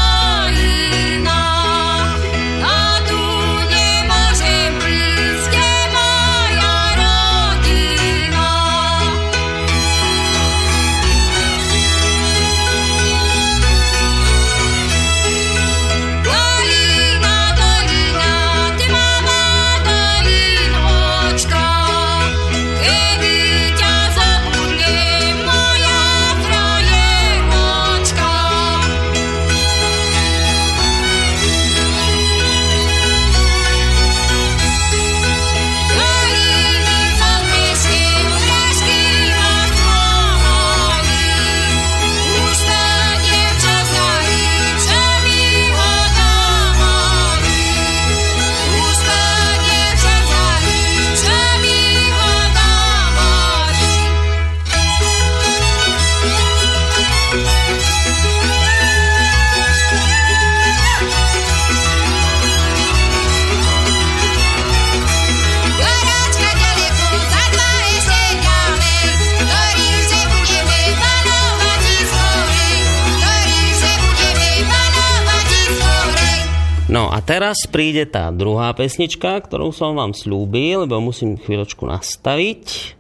Teraz 77.27 77.67
príde 77.67 78.07
tá 78.07 78.31
druhá 78.31 78.71
pesnička, 78.73 79.43
ktorú 79.43 79.75
som 79.75 79.99
vám 79.99 80.15
slúbil, 80.15 80.87
lebo 80.87 81.03
musím 81.03 81.37
chvíľočku 81.37 81.85
nastaviť. 81.85 82.95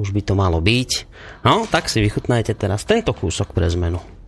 Už 0.00 0.16
by 0.16 0.22
to 0.24 0.32
malo 0.32 0.64
byť. 0.64 0.90
No, 1.44 1.68
tak 1.68 1.92
si 1.92 2.00
vychutnajte 2.00 2.56
teraz 2.56 2.88
tento 2.88 3.12
kúsok 3.12 3.52
pre 3.52 3.68
zmenu. 3.68 4.19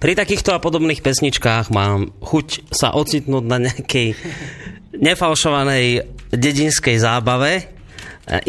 Pri 0.00 0.16
takýchto 0.16 0.56
a 0.56 0.62
podobných 0.64 1.04
pesničkách 1.04 1.68
mám 1.76 2.08
chuť 2.24 2.72
sa 2.72 2.96
ocitnúť 2.96 3.44
na 3.44 3.60
nejakej 3.60 4.16
nefalšovanej 4.96 6.08
dedinskej 6.32 6.96
zábave. 6.96 7.68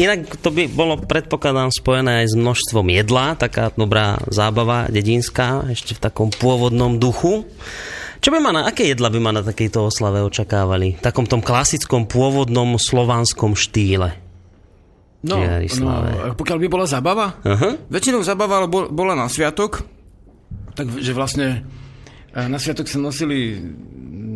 Inak 0.00 0.40
to 0.40 0.48
by 0.48 0.64
bolo, 0.72 0.96
predpokladám, 0.96 1.68
spojené 1.68 2.24
aj 2.24 2.32
s 2.32 2.34
množstvom 2.40 2.88
jedla, 2.88 3.36
taká 3.36 3.68
dobrá 3.76 4.16
zábava 4.32 4.88
dedinská, 4.88 5.68
ešte 5.68 5.92
v 5.92 6.00
takom 6.00 6.32
pôvodnom 6.32 6.96
duchu. 6.96 7.44
Čo 8.24 8.32
by 8.32 8.38
ma 8.40 8.50
na, 8.56 8.60
aké 8.64 8.88
jedla 8.88 9.12
by 9.12 9.20
ma 9.20 9.36
na 9.36 9.44
takejto 9.44 9.92
oslave 9.92 10.24
očakávali? 10.24 10.96
V 10.96 11.04
takom 11.04 11.28
tom 11.28 11.44
klasickom, 11.44 12.08
pôvodnom 12.08 12.80
slovanskom 12.80 13.52
štýle? 13.60 14.16
No, 15.20 15.36
no 15.36 16.32
pokiaľ 16.32 16.58
by 16.64 16.68
bola 16.72 16.86
zabava, 16.88 17.36
uh-huh. 17.44 17.92
väčšinou 17.92 18.24
zabava 18.24 18.64
bola 18.70 19.12
na 19.12 19.28
sviatok, 19.28 19.84
takže 20.74 21.12
vlastne 21.12 21.64
eh, 22.32 22.46
na 22.48 22.58
sviatok 22.58 22.88
sa 22.88 22.98
nosili 22.98 23.60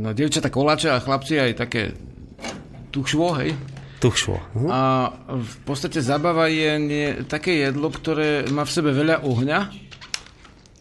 no, 0.02 0.12
dievčata 0.12 0.52
koláče 0.52 0.92
a 0.92 1.02
chlapci 1.02 1.40
aj 1.40 1.52
také 1.56 1.96
tuchšvo, 2.92 3.26
hej? 3.42 3.50
Tuchšvo. 4.00 4.36
Uh-huh. 4.36 4.68
A 4.68 4.80
v 5.36 5.56
podstate 5.64 6.04
zabava 6.04 6.48
je 6.52 6.70
nie, 6.80 7.06
také 7.24 7.64
jedlo, 7.64 7.88
ktoré 7.88 8.44
má 8.52 8.64
v 8.68 8.72
sebe 8.72 8.92
veľa 8.92 9.24
ohňa, 9.24 9.72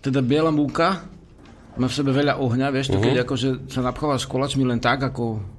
teda 0.04 0.20
biela 0.20 0.52
múka, 0.52 1.08
má 1.76 1.88
v 1.88 1.96
sebe 1.96 2.12
veľa 2.12 2.40
ohňa, 2.40 2.68
vieš, 2.72 2.92
to 2.92 3.00
uh-huh. 3.00 3.08
keď 3.12 3.16
akože 3.24 3.50
sa 3.72 3.84
napchávaš 3.84 4.28
kolačmi 4.28 4.64
len 4.68 4.80
tak, 4.80 5.04
ako 5.04 5.56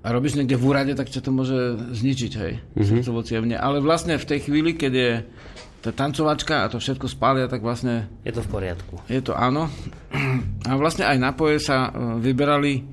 a 0.00 0.14
robíš 0.14 0.38
niekde 0.38 0.54
v 0.54 0.64
úrade, 0.70 0.92
tak 0.94 1.10
ťa 1.10 1.20
to 1.26 1.30
môže 1.34 1.58
zničiť, 1.98 2.32
hej, 2.38 2.54
uh-huh. 2.78 3.58
Ale 3.58 3.82
vlastne 3.82 4.14
v 4.14 4.26
tej 4.26 4.46
chvíli, 4.46 4.78
keď 4.78 4.92
je 4.94 5.12
tá 5.80 5.90
tancovačka 5.96 6.64
a 6.64 6.70
to 6.70 6.76
všetko 6.76 7.08
spália, 7.08 7.48
tak 7.48 7.64
vlastne... 7.64 8.08
Je 8.20 8.36
to 8.36 8.44
v 8.44 8.48
poriadku. 8.52 9.00
Je 9.08 9.24
to 9.24 9.32
áno. 9.32 9.72
A 10.68 10.76
vlastne 10.76 11.08
aj 11.08 11.16
nápoje 11.16 11.56
sa 11.56 11.88
e, 11.88 12.20
vyberali 12.20 12.84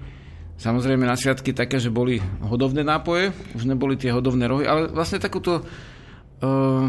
samozrejme 0.58 1.06
na 1.06 1.20
sviatky 1.20 1.54
také, 1.54 1.78
že 1.78 1.94
boli 1.94 2.18
hodovné 2.42 2.82
nápoje, 2.82 3.36
už 3.54 3.68
neboli 3.70 4.00
tie 4.00 4.10
hodovné 4.10 4.50
rohy, 4.50 4.66
ale 4.66 4.90
vlastne 4.90 5.22
takúto 5.22 5.62
uh, 5.62 6.86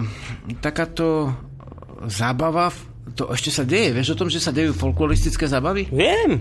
takáto 0.64 1.36
zábava, 2.08 2.72
to 3.12 3.28
ešte 3.28 3.52
sa 3.52 3.68
deje. 3.68 3.92
Vieš 3.92 4.16
o 4.16 4.18
tom, 4.24 4.32
že 4.32 4.40
sa 4.40 4.56
dejú 4.56 4.72
folkloristické 4.72 5.44
zábavy? 5.44 5.84
Viem. 5.92 6.40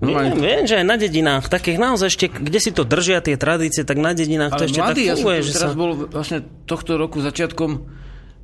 No, 0.00 0.16
viem, 0.16 0.38
viem, 0.38 0.62
že 0.64 0.80
aj 0.80 0.86
na 0.86 0.96
dedinách, 0.96 1.52
takých 1.52 1.76
naozaj 1.76 2.08
ešte, 2.08 2.26
kde 2.32 2.58
si 2.62 2.70
to 2.72 2.88
držia 2.88 3.20
tie 3.20 3.36
tradície, 3.36 3.84
tak 3.84 4.00
na 4.00 4.16
dedinách 4.16 4.56
to 4.56 4.64
ešte 4.64 4.80
mladý, 4.80 5.12
tak 5.12 5.20
funguje. 5.20 5.36
Ja 5.36 5.44
som 5.44 5.50
že 5.50 5.56
teraz 5.58 5.72
sa... 5.74 5.76
bol 5.76 5.90
vlastne 6.08 6.38
tohto 6.64 6.96
roku 6.96 7.18
začiatkom 7.20 7.70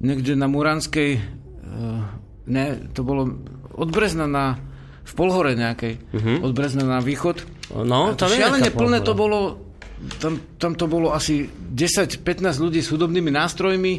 niekde 0.00 0.36
na 0.36 0.46
Muranskej, 0.50 1.10
uh, 1.16 2.04
ne, 2.46 2.64
to 2.92 3.00
bolo 3.04 3.28
od 3.76 3.88
Brezna 3.92 4.24
na, 4.26 4.56
v 5.06 5.12
Polhore 5.12 5.54
nejakej, 5.54 5.94
uh-huh. 6.12 6.36
od 6.42 6.52
Brezna 6.56 6.84
na 6.84 6.98
východ. 7.04 7.44
No, 7.76 8.14
to 8.14 8.30
šialene 8.30 8.70
plné 8.72 9.02
to 9.02 9.12
bolo, 9.12 9.60
tam, 10.18 10.38
tam 10.56 10.72
to 10.78 10.86
bolo 10.86 11.12
asi 11.12 11.46
10-15 11.50 12.22
ľudí 12.62 12.80
s 12.80 12.88
hudobnými 12.90 13.30
nástrojmi, 13.32 13.92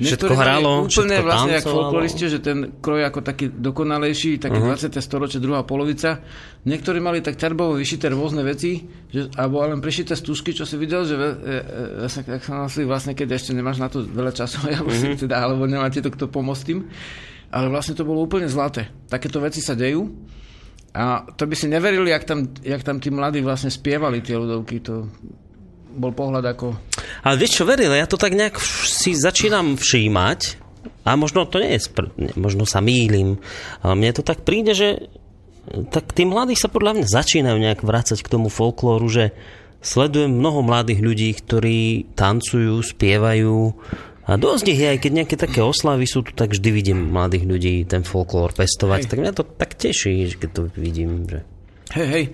Všetko 0.00 0.32
hralo, 0.32 0.88
úplne 0.88 1.20
všetko 1.20 1.28
vlastne 1.28 1.54
ako 1.60 1.68
folkloristi, 1.76 2.24
že 2.32 2.38
ten 2.40 2.58
kroj 2.80 3.04
ako 3.04 3.20
taký 3.20 3.52
dokonalejší, 3.52 4.40
taký 4.40 4.56
uh-huh. 4.56 4.80
20. 4.80 4.96
storočie, 4.96 5.44
druhá 5.44 5.60
polovica. 5.68 6.24
Niektorí 6.64 7.04
mali 7.04 7.20
tak 7.20 7.36
ťarbovo 7.36 7.76
vyšité 7.76 8.08
rôzne 8.08 8.40
veci, 8.40 8.80
že, 9.12 9.28
alebo 9.36 9.60
len 9.60 9.84
prišité 9.84 10.16
stužky, 10.16 10.56
čo 10.56 10.64
si 10.64 10.80
videl, 10.80 11.04
že 11.04 11.14
e, 11.20 12.08
e, 12.08 12.08
e, 12.08 12.40
sa 12.40 12.52
nosili 12.56 12.88
vlastne, 12.88 13.12
keď 13.12 13.36
ešte 13.36 13.52
nemáš 13.52 13.76
na 13.76 13.92
to 13.92 14.00
veľa 14.00 14.32
času, 14.32 14.56
alebo, 14.72 14.88
uh-huh. 14.88 15.20
teda, 15.20 15.36
alebo 15.36 15.68
nemáte 15.68 16.00
to 16.00 16.08
kto 16.08 16.32
pomôcť 16.32 16.62
tým. 16.64 16.88
Ale 17.52 17.68
vlastne 17.68 17.92
to 17.92 18.08
bolo 18.08 18.24
úplne 18.24 18.48
zlaté. 18.48 18.88
Takéto 19.10 19.36
veci 19.42 19.60
sa 19.60 19.76
dejú. 19.76 20.06
A 20.90 21.22
to 21.36 21.44
by 21.46 21.54
si 21.54 21.70
neverili, 21.70 22.10
jak 22.10 22.24
tam, 22.24 22.50
jak 22.64 22.82
tam 22.82 22.98
tí 22.98 23.12
mladí 23.12 23.44
vlastne 23.44 23.70
spievali 23.70 24.24
tie 24.24 24.38
ľudovky. 24.38 24.82
To 24.86 25.06
bol 25.94 26.14
pohľad 26.14 26.46
ako 26.46 26.89
Ale 27.26 27.40
vieš 27.40 27.62
čo, 27.62 27.64
veril, 27.68 27.92
ja 27.92 28.06
to 28.08 28.20
tak 28.20 28.34
nejak 28.34 28.58
si 28.86 29.16
začínam 29.16 29.76
všímať 29.76 30.60
a 31.04 31.16
možno 31.16 31.44
to 31.44 31.60
nie 31.60 31.76
je, 31.76 31.86
spr- 31.86 32.12
možno 32.36 32.64
sa 32.64 32.80
mýlim, 32.84 33.40
ale 33.84 33.94
mne 33.96 34.10
to 34.16 34.22
tak 34.24 34.44
príde, 34.44 34.72
že 34.72 35.08
tak 35.92 36.10
tí 36.16 36.24
mladí 36.24 36.56
sa 36.56 36.72
podľa 36.72 37.00
mňa 37.00 37.06
začínajú 37.06 37.56
nejak 37.60 37.80
vrácať 37.84 38.18
k 38.24 38.32
tomu 38.32 38.48
folklóru, 38.48 39.06
že 39.06 39.36
sledujem 39.80 40.32
mnoho 40.32 40.64
mladých 40.64 41.00
ľudí, 41.00 41.30
ktorí 41.36 42.12
tancujú, 42.16 42.80
spievajú 42.80 43.76
a 44.30 44.38
dosť 44.38 44.66
ich 44.70 44.78
je, 44.78 44.88
aj 44.94 44.98
keď 45.02 45.12
nejaké 45.12 45.36
také 45.40 45.60
oslavy 45.64 46.06
sú 46.06 46.22
tu, 46.22 46.30
tak 46.30 46.54
vždy 46.54 46.70
vidím 46.70 47.10
mladých 47.10 47.44
ľudí 47.50 47.74
ten 47.88 48.06
folklór 48.06 48.54
pestovať. 48.54 49.02
Hej. 49.02 49.10
Tak 49.10 49.18
mňa 49.18 49.32
to 49.34 49.42
tak 49.42 49.74
teší, 49.74 50.38
keď 50.38 50.50
to 50.54 50.62
vidím. 50.78 51.26
Že... 51.26 51.38
Hej, 51.98 52.06
hej. 52.06 52.24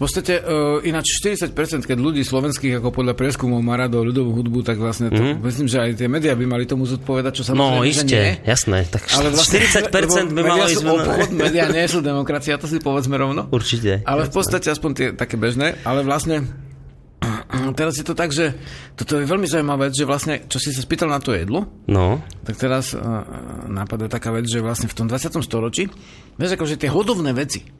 Podstate 0.00 0.40
uh, 0.40 0.80
ináč 0.80 1.20
40%, 1.20 1.52
keď 1.84 1.98
ľudí 2.00 2.24
slovenských 2.24 2.80
ako 2.80 2.88
podľa 2.88 3.12
prieskumov 3.12 3.60
má 3.60 3.76
rado 3.76 4.00
ľudovú 4.00 4.32
hudbu, 4.32 4.64
tak 4.64 4.80
vlastne 4.80 5.12
to, 5.12 5.20
mm-hmm. 5.20 5.44
myslím, 5.44 5.68
že 5.68 5.76
aj 5.76 5.90
tie 6.00 6.08
médiá 6.08 6.32
by 6.32 6.48
mali 6.48 6.64
tomu 6.64 6.88
zodpovedať, 6.88 7.32
čo 7.36 7.44
sa 7.44 7.52
No, 7.52 7.84
iste, 7.84 8.40
jasné. 8.40 8.88
Tak 8.88 9.12
Ale 9.12 9.28
vlastne, 9.28 9.60
40% 9.60 10.32
by 10.32 10.40
malo 10.40 10.64
ísť... 10.72 10.88
obchod, 10.88 11.30
médiá 11.36 11.68
nie 11.68 11.84
sú 11.84 12.00
demokracia, 12.00 12.56
to 12.56 12.64
si 12.64 12.80
povedzme 12.80 13.20
rovno. 13.20 13.52
Určite. 13.52 14.00
Ale 14.08 14.24
jasné. 14.24 14.32
v 14.32 14.32
podstate 14.32 14.66
aspoň 14.72 14.90
tie 14.96 15.06
také 15.12 15.36
bežné, 15.36 15.76
ale 15.84 16.00
vlastne 16.00 16.48
teraz 17.78 18.00
je 18.00 18.04
to 18.08 18.16
tak, 18.16 18.32
že 18.32 18.56
toto 18.96 19.20
je 19.20 19.28
veľmi 19.28 19.44
zaujímavá 19.44 19.92
vec, 19.92 20.00
že 20.00 20.08
vlastne, 20.08 20.48
čo 20.48 20.56
si 20.56 20.72
sa 20.72 20.80
spýtal 20.80 21.12
na 21.12 21.20
to 21.20 21.36
jedlo, 21.36 21.68
no. 21.92 22.24
tak 22.48 22.56
teraz 22.56 22.96
uh, 22.96 23.20
nápadá 23.68 24.08
taká 24.08 24.32
vec, 24.32 24.48
že 24.48 24.64
vlastne 24.64 24.88
v 24.88 24.96
tom 24.96 25.12
20. 25.12 25.44
storočí, 25.44 25.92
vieš, 26.40 26.56
akože 26.56 26.80
tie 26.80 26.88
hodovné 26.88 27.36
veci, 27.36 27.79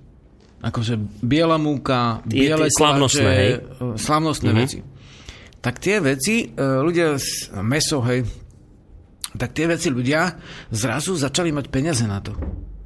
akože 0.61 0.95
biela 1.25 1.57
múka, 1.57 2.21
biele 2.29 2.69
slávnostné, 2.69 3.33
hej? 3.33 3.53
slávnostné 3.97 4.51
mm-hmm. 4.53 4.65
veci, 4.69 4.79
tak 5.61 5.81
tie 5.81 6.01
veci, 6.01 6.49
uh, 6.53 6.85
ľudia, 6.85 7.17
meso, 7.65 8.05
hej, 8.05 8.25
tak 9.37 9.57
tie 9.57 9.67
veci 9.71 9.89
ľudia 9.89 10.37
zrazu 10.73 11.17
začali 11.17 11.55
mať 11.55 11.67
peniaze 11.73 12.05
na 12.05 12.19
to. 12.21 12.35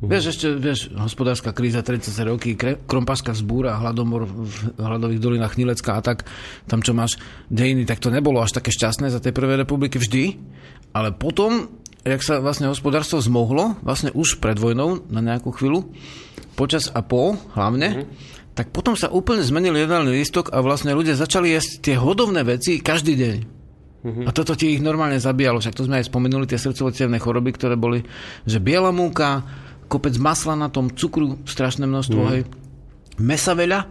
Mm. 0.04 0.10
Vieš, 0.10 0.24
ešte, 0.36 0.46
vieš, 0.60 0.80
hospodárska 0.92 1.56
kríza 1.56 1.80
30 1.80 2.12
roky, 2.28 2.52
krompáška 2.58 3.32
vzbúra, 3.32 3.80
hladomor 3.80 4.28
v 4.28 4.76
hladových 4.76 5.22
dolinách 5.22 5.56
Nilecka 5.56 5.96
a 5.96 6.04
tak, 6.04 6.28
tam 6.68 6.84
čo 6.84 6.92
máš 6.92 7.16
dejiny, 7.48 7.88
tak 7.88 8.04
to 8.04 8.12
nebolo 8.12 8.44
až 8.44 8.60
také 8.60 8.68
šťastné 8.68 9.08
za 9.08 9.22
tej 9.24 9.32
prvej 9.32 9.64
republiky 9.64 9.96
vždy, 9.96 10.36
ale 10.92 11.16
potom, 11.16 11.72
jak 12.04 12.20
sa 12.20 12.44
vlastne 12.44 12.68
hospodárstvo 12.68 13.24
zmohlo, 13.24 13.80
vlastne 13.80 14.12
už 14.12 14.42
pred 14.44 14.60
vojnou 14.60 15.08
na 15.08 15.24
nejakú 15.24 15.54
chvíľu, 15.56 15.88
počas 16.54 16.88
a 16.90 17.02
pol 17.02 17.36
hlavne, 17.58 17.88
mm. 18.02 18.06
tak 18.54 18.70
potom 18.70 18.94
sa 18.94 19.10
úplne 19.10 19.42
zmenil 19.42 19.74
jedálny 19.74 20.14
lístok 20.14 20.54
a 20.54 20.62
vlastne 20.62 20.94
ľudia 20.94 21.18
začali 21.18 21.50
jesť 21.52 21.70
tie 21.90 21.96
hodovné 21.98 22.46
veci 22.46 22.78
každý 22.80 23.14
deň. 23.18 23.36
Mm-hmm. 24.04 24.24
A 24.28 24.30
toto 24.36 24.52
ti 24.52 24.76
ich 24.76 24.84
normálne 24.84 25.16
zabíjalo, 25.16 25.64
však 25.64 25.76
to 25.80 25.88
sme 25.88 25.96
aj 25.96 26.12
spomenuli, 26.12 26.44
tie 26.44 26.60
srdcovo 26.60 26.92
choroby, 26.92 27.50
ktoré 27.56 27.74
boli, 27.74 28.04
že 28.44 28.60
biela 28.60 28.92
múka, 28.92 29.40
kopec 29.88 30.12
masla 30.20 30.54
na 30.60 30.68
tom, 30.68 30.92
cukru 30.92 31.40
strašné 31.48 31.88
množstvo, 31.88 32.20
mm. 32.20 32.30
hej, 32.36 32.42
mesa 33.16 33.56
veľa 33.56 33.88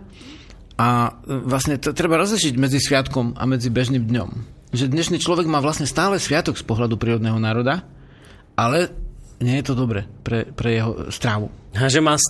a 0.78 0.88
e, 1.10 1.34
vlastne 1.50 1.82
to 1.82 1.98
treba 1.98 2.22
rozlišiť 2.22 2.54
medzi 2.62 2.78
sviatkom 2.78 3.38
a 3.38 3.44
medzi 3.50 3.74
bežným 3.74 4.06
dňom. 4.06 4.30
Že 4.74 4.94
dnešný 4.94 5.18
človek 5.22 5.46
má 5.50 5.62
vlastne 5.62 5.90
stále 5.90 6.18
sviatok 6.18 6.58
z 6.58 6.66
pohľadu 6.66 6.98
prírodného 6.98 7.38
národa, 7.38 7.86
ale 8.54 8.94
nie 9.42 9.58
je 9.62 9.66
to 9.66 9.74
dobre 9.74 10.06
pre, 10.22 10.46
pre 10.50 10.78
jeho 10.78 10.92
strávu. 11.10 11.50
A 11.74 11.90
že 11.90 12.06
má 12.06 12.14
e, 12.14 12.22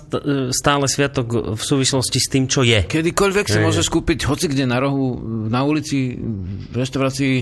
stále 0.55 0.87
sviatok 0.87 1.59
v 1.59 1.63
súvislosti 1.63 2.19
s 2.19 2.31
tým, 2.31 2.47
čo 2.47 2.63
je. 2.63 2.79
Kedykoľvek 2.79 3.45
si 3.51 3.59
môžeš 3.59 3.91
kúpiť 3.91 4.23
hoci 4.23 4.47
kde 4.47 4.63
na 4.63 4.79
rohu, 4.79 5.19
na 5.51 5.67
ulici, 5.67 6.15
v 6.71 6.75
reštaurácii 6.75 7.33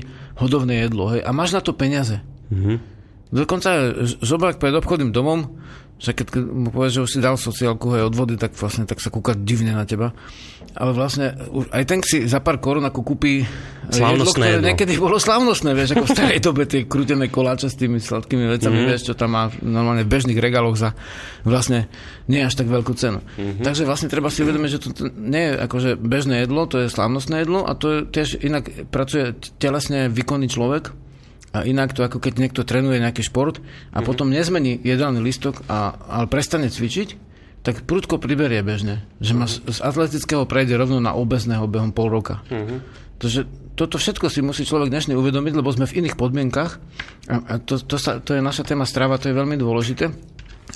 hodovné 0.41 0.89
jedlo. 0.89 1.14
Hej, 1.14 1.22
a 1.22 1.30
máš 1.30 1.54
na 1.54 1.62
to 1.62 1.78
peniaze. 1.78 2.18
Mm-hmm. 2.49 2.78
Dokonca 3.32 3.95
žobrák 4.20 4.60
pred 4.60 4.76
obchodným 4.76 5.14
domom 5.14 5.56
že 6.02 6.18
keď 6.18 6.34
mu 6.49 6.74
povieš, 6.74 6.93
že 6.97 7.02
už 7.06 7.12
si 7.14 7.20
dal 7.22 7.38
sociálku 7.38 7.93
aj 7.93 8.10
od 8.10 8.16
vody, 8.18 8.34
tak 8.34 8.58
vlastne 8.58 8.89
tak 8.89 8.97
sa 8.97 9.14
kúka 9.14 9.38
divne 9.38 9.78
na 9.78 9.86
teba. 9.86 10.18
Ale 10.74 10.97
vlastne 10.97 11.38
aj 11.70 11.84
ten 11.86 12.02
si 12.02 12.26
za 12.26 12.41
pár 12.41 12.58
korun 12.58 12.82
ako 12.82 13.06
kúpi 13.06 13.45
jedlo, 13.93 14.26
ktoré 14.26 14.66
niekedy 14.66 14.97
bolo 14.97 15.22
slavnostné, 15.22 15.78
vieš, 15.78 15.93
ako 15.93 16.10
v 16.10 16.16
starej 16.18 16.39
dobe 16.49 16.66
tie 16.66 16.89
krútené 16.89 17.30
koláče 17.30 17.70
s 17.70 17.78
tými 17.78 18.02
sladkými 18.02 18.49
vecami, 18.49 18.82
mm-hmm. 18.82 18.89
vieš, 18.89 19.02
čo 19.12 19.14
tam 19.14 19.38
má 19.38 19.54
normálne 19.62 20.02
v 20.02 20.10
bežných 20.10 20.41
regáloch 20.41 20.74
za 20.74 20.97
vlastne 21.45 21.86
nie 22.26 22.41
až 22.41 22.58
tak 22.58 22.66
veľkú 22.66 22.97
cenu. 22.97 23.22
Mm-hmm. 23.22 23.62
Takže 23.62 23.86
vlastne 23.86 24.10
treba 24.10 24.34
si 24.34 24.41
uvedomiť, 24.41 24.70
že 24.74 24.80
to 24.82 24.89
nie 25.14 25.54
je 25.54 25.54
akože 25.70 26.02
bežné 26.02 26.49
jedlo, 26.49 26.66
to 26.66 26.82
je 26.82 26.89
slavnostné 26.89 27.45
jedlo 27.45 27.62
a 27.62 27.78
to 27.78 27.86
je 27.93 27.99
tiež 28.10 28.41
inak 28.41 28.89
pracuje 28.89 29.38
telesne 29.62 30.10
výkonný 30.10 30.49
človek, 30.49 30.97
a 31.52 31.68
inak 31.68 31.91
to 31.91 32.08
ako 32.08 32.24
keď 32.24 32.39
niekto 32.39 32.64
trénuje 32.64 33.04
nejaký 33.04 33.28
šport 33.28 33.60
a 33.60 33.62
mm-hmm. 33.64 34.08
potom 34.08 34.32
nezmení 34.32 34.80
jedálny 34.80 35.20
listok, 35.20 35.68
a, 35.68 35.95
ale 36.08 36.32
prestane 36.32 36.72
cvičiť, 36.72 37.32
tak 37.62 37.86
prudko 37.86 38.18
priberie 38.18 38.66
bežne. 38.66 39.06
Že 39.22 39.32
má 39.38 39.45
z 39.45 39.80
atletického 39.84 40.49
prejde 40.49 40.80
rovno 40.80 40.97
na 40.97 41.14
obezného 41.14 41.68
behom 41.70 41.93
pol 41.93 42.10
roka. 42.10 42.41
Mm-hmm. 42.49 42.80
Takže 43.22 43.45
toto 43.78 44.02
všetko 44.02 44.34
si 44.34 44.41
musí 44.41 44.66
človek 44.66 44.89
dnešný 44.89 45.14
uvedomiť, 45.14 45.54
lebo 45.54 45.70
sme 45.70 45.86
v 45.86 46.02
iných 46.02 46.18
podmienkach 46.18 46.82
a, 47.30 47.36
a 47.38 47.54
to, 47.62 47.78
to, 47.78 48.02
sa, 48.02 48.18
to 48.18 48.34
je 48.34 48.41
naša 48.41 48.66
téma 48.66 48.89
strava, 48.89 49.22
to 49.22 49.30
je 49.30 49.38
veľmi 49.38 49.60
dôležité. 49.62 50.10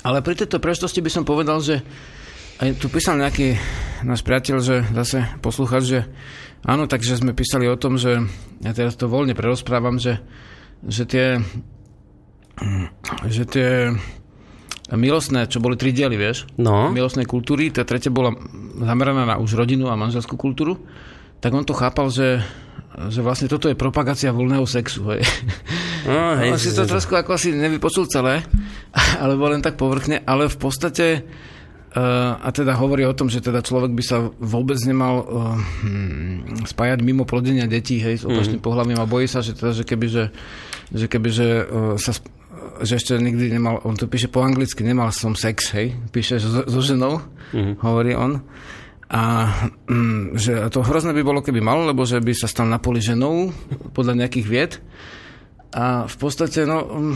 Ale 0.06 0.22
pri 0.22 0.38
tejto 0.38 0.62
prečtosti 0.62 1.02
by 1.02 1.10
som 1.10 1.24
povedal, 1.26 1.58
že 1.58 1.82
aj 2.62 2.78
tu 2.78 2.86
písal 2.86 3.18
nejaký 3.18 3.58
náš 4.06 4.22
priateľ, 4.22 4.56
že 4.62 4.76
zase 4.94 5.26
poslúchať, 5.42 5.82
že 5.82 5.98
áno, 6.64 6.86
takže 6.86 7.18
sme 7.18 7.36
písali 7.36 7.66
o 7.66 7.76
tom, 7.76 7.98
že 7.98 8.22
ja 8.62 8.72
teraz 8.72 8.94
to 8.94 9.10
voľne 9.10 9.36
prerozprávam, 9.36 9.98
že 9.98 10.22
že 10.84 11.04
tie 11.08 11.26
že 13.28 13.44
tie 13.44 13.92
milostné, 14.94 15.50
čo 15.50 15.58
boli 15.58 15.74
tri 15.74 15.90
diely, 15.90 16.16
vieš, 16.16 16.46
no. 16.56 16.94
milostnej 16.94 17.26
kultúry, 17.26 17.74
tá 17.74 17.82
tretia 17.82 18.08
bola 18.08 18.32
zameraná 18.78 19.26
na 19.26 19.36
už 19.36 19.58
rodinu 19.58 19.90
a 19.90 19.98
manželskú 19.98 20.38
kultúru, 20.38 20.78
tak 21.42 21.52
on 21.52 21.66
to 21.66 21.74
chápal, 21.74 22.08
že, 22.08 22.40
že 23.10 23.20
vlastne 23.20 23.50
toto 23.50 23.66
je 23.66 23.76
propagácia 23.76 24.30
voľného 24.30 24.64
sexu. 24.64 25.04
Hej. 25.10 25.26
No, 26.06 26.32
hej, 26.40 26.54
on 26.54 26.60
si 26.60 26.70
to 26.70 26.86
trošku 26.86 27.18
ako 27.18 27.34
asi 27.34 27.50
nevypočul 27.52 28.06
celé, 28.06 28.46
alebo 29.22 29.50
len 29.50 29.60
tak 29.60 29.74
povrchne, 29.74 30.22
ale 30.22 30.46
v 30.46 30.56
podstate 30.56 31.26
a 31.96 32.48
teda 32.52 32.76
hovorí 32.76 33.08
o 33.08 33.16
tom, 33.16 33.32
že 33.32 33.40
teda 33.40 33.64
človek 33.64 33.96
by 33.96 34.04
sa 34.04 34.28
vôbec 34.28 34.76
nemal 34.84 35.24
uh, 35.24 35.56
spájať 36.68 37.00
mimo 37.00 37.24
plodenia 37.24 37.64
detí, 37.64 37.96
hej, 38.04 38.20
s 38.20 38.24
opačným 38.28 38.60
mm. 38.60 38.66
pohľavím 38.68 39.00
a 39.00 39.08
bojí 39.08 39.24
sa, 39.24 39.40
že 39.40 39.56
teda, 39.56 39.72
že 39.72 39.84
keby, 39.88 40.06
že, 40.12 40.24
že 40.92 41.06
keby, 41.08 41.28
že 41.32 41.48
uh, 41.64 41.96
sa 41.96 42.12
že 42.76 43.00
ešte 43.00 43.16
nikdy 43.16 43.56
nemal, 43.56 43.80
on 43.88 43.96
to 43.96 44.04
píše 44.04 44.28
po 44.28 44.44
anglicky, 44.44 44.84
nemal 44.84 45.08
som 45.08 45.32
sex, 45.32 45.72
hej, 45.72 45.96
píše 46.12 46.36
so, 46.36 46.68
so 46.68 46.80
ženou, 46.84 47.24
mm. 47.56 47.80
hovorí 47.80 48.12
on. 48.12 48.44
A 49.06 49.48
mm, 49.86 50.34
že 50.34 50.66
to 50.68 50.82
hrozné 50.82 51.14
by 51.14 51.22
bolo, 51.22 51.40
keby 51.40 51.62
mal, 51.62 51.86
lebo 51.86 52.02
že 52.02 52.18
by 52.18 52.34
sa 52.34 52.50
stal 52.50 52.66
na 52.66 52.82
poli 52.82 52.98
ženou 52.98 53.54
podľa 53.96 54.26
nejakých 54.26 54.46
vied. 54.46 54.72
A 55.72 56.10
v 56.10 56.16
podstate, 56.18 56.66
no, 56.66 56.84
mm, 56.84 57.14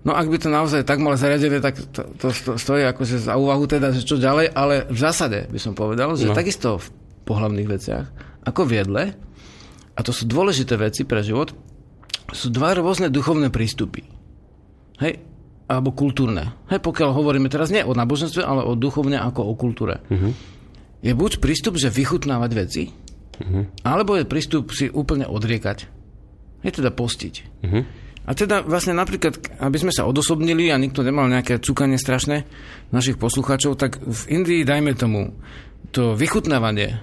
No 0.00 0.16
ak 0.16 0.32
by 0.32 0.36
to 0.40 0.48
naozaj 0.48 0.80
tak 0.88 0.96
malo 0.96 1.20
zariadené, 1.20 1.60
tak 1.60 1.76
to, 1.92 2.08
to, 2.16 2.32
to 2.32 2.52
stojí 2.56 2.88
akože 2.88 3.20
za 3.20 3.36
úvahu 3.36 3.68
teda, 3.68 3.92
že 3.92 4.00
čo 4.00 4.16
ďalej, 4.16 4.48
ale 4.56 4.88
v 4.88 4.96
zásade 4.96 5.44
by 5.52 5.60
som 5.60 5.76
povedal, 5.76 6.16
že 6.16 6.32
no. 6.32 6.32
takisto 6.32 6.80
v 6.80 6.88
pohľavných 7.28 7.68
veciach, 7.68 8.06
ako 8.48 8.60
v 8.64 8.72
jedle, 8.80 9.02
a 9.92 10.00
to 10.00 10.16
sú 10.16 10.24
dôležité 10.24 10.80
veci 10.80 11.04
pre 11.04 11.20
život, 11.20 11.52
sú 12.32 12.48
dva 12.48 12.72
rôzne 12.72 13.12
duchovné 13.12 13.52
prístupy. 13.52 14.08
Hej? 15.04 15.20
Alebo 15.68 15.92
kultúrne. 15.92 16.56
Hej, 16.72 16.80
pokiaľ 16.80 17.12
hovoríme 17.12 17.52
teraz 17.52 17.68
nie 17.68 17.84
o 17.84 17.92
náboženstve, 17.92 18.40
ale 18.40 18.64
o 18.64 18.72
duchovne 18.74 19.20
ako 19.20 19.52
o 19.52 19.54
kultúre. 19.54 20.00
Uh-huh. 20.08 20.32
Je 21.04 21.12
buď 21.12 21.44
prístup, 21.44 21.76
že 21.76 21.92
vychutnávať 21.92 22.50
veci, 22.56 22.82
uh-huh. 22.88 23.68
alebo 23.84 24.16
je 24.16 24.24
prístup 24.24 24.72
si 24.72 24.88
úplne 24.88 25.28
odriekať. 25.28 25.86
Je 26.64 26.70
teda 26.72 26.88
postiť. 26.88 27.34
Uh-huh. 27.68 27.84
A 28.30 28.38
teda 28.38 28.62
vlastne 28.62 28.94
napríklad, 28.94 29.58
aby 29.58 29.74
sme 29.74 29.90
sa 29.90 30.06
odosobnili 30.06 30.70
a 30.70 30.78
nikto 30.78 31.02
nemal 31.02 31.26
nejaké 31.26 31.58
cukanie 31.58 31.98
strašné 31.98 32.46
našich 32.94 33.18
poslucháčov, 33.18 33.74
tak 33.74 33.98
v 33.98 34.22
Indii, 34.30 34.62
dajme 34.62 34.94
tomu, 34.94 35.34
to 35.90 36.14
vychutnávanie 36.14 37.02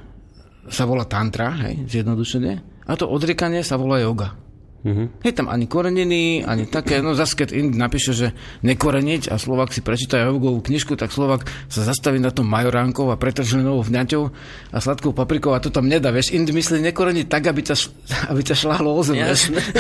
sa 0.71 0.87
volá 0.87 1.03
tantra, 1.03 1.51
hej, 1.67 1.83
zjednodušene, 1.83 2.53
a 2.87 2.91
to 2.95 3.11
odriekanie 3.11 3.59
sa 3.59 3.75
volá 3.75 3.99
yoga. 3.99 4.46
Mm-hmm. 4.87 5.07
Je 5.27 5.33
tam 5.35 5.51
ani 5.51 5.67
koreniny, 5.67 6.47
ani 6.47 6.63
také, 6.63 7.03
no 7.03 7.11
zase 7.11 7.35
keď 7.35 7.51
Ind 7.59 7.75
napíše, 7.75 8.15
že 8.15 8.31
nekoreniť 8.63 9.27
a 9.27 9.35
Slovak 9.35 9.75
si 9.75 9.83
prečíta 9.83 10.23
jogovú 10.23 10.63
knižku, 10.63 10.95
tak 10.95 11.11
Slovak 11.11 11.43
sa 11.67 11.83
zastaví 11.83 12.23
na 12.23 12.31
tom 12.31 12.47
majoránkou 12.47 13.11
a 13.11 13.19
pretrženou 13.19 13.83
vňaťou 13.83 14.23
a 14.71 14.77
sladkou 14.79 15.11
paprikou 15.11 15.51
a 15.51 15.59
to 15.59 15.67
tam 15.67 15.91
nedá, 15.91 16.07
vieš, 16.15 16.31
Ind 16.31 16.47
myslí 16.47 16.79
nekoreniť 16.79 17.27
tak, 17.27 17.51
aby 17.51 17.67
ťa, 17.67 17.75
aby 18.31 18.41
ťa 18.47 18.55
šláhlo 18.55 18.95
o 18.95 19.03
zem, 19.03 19.19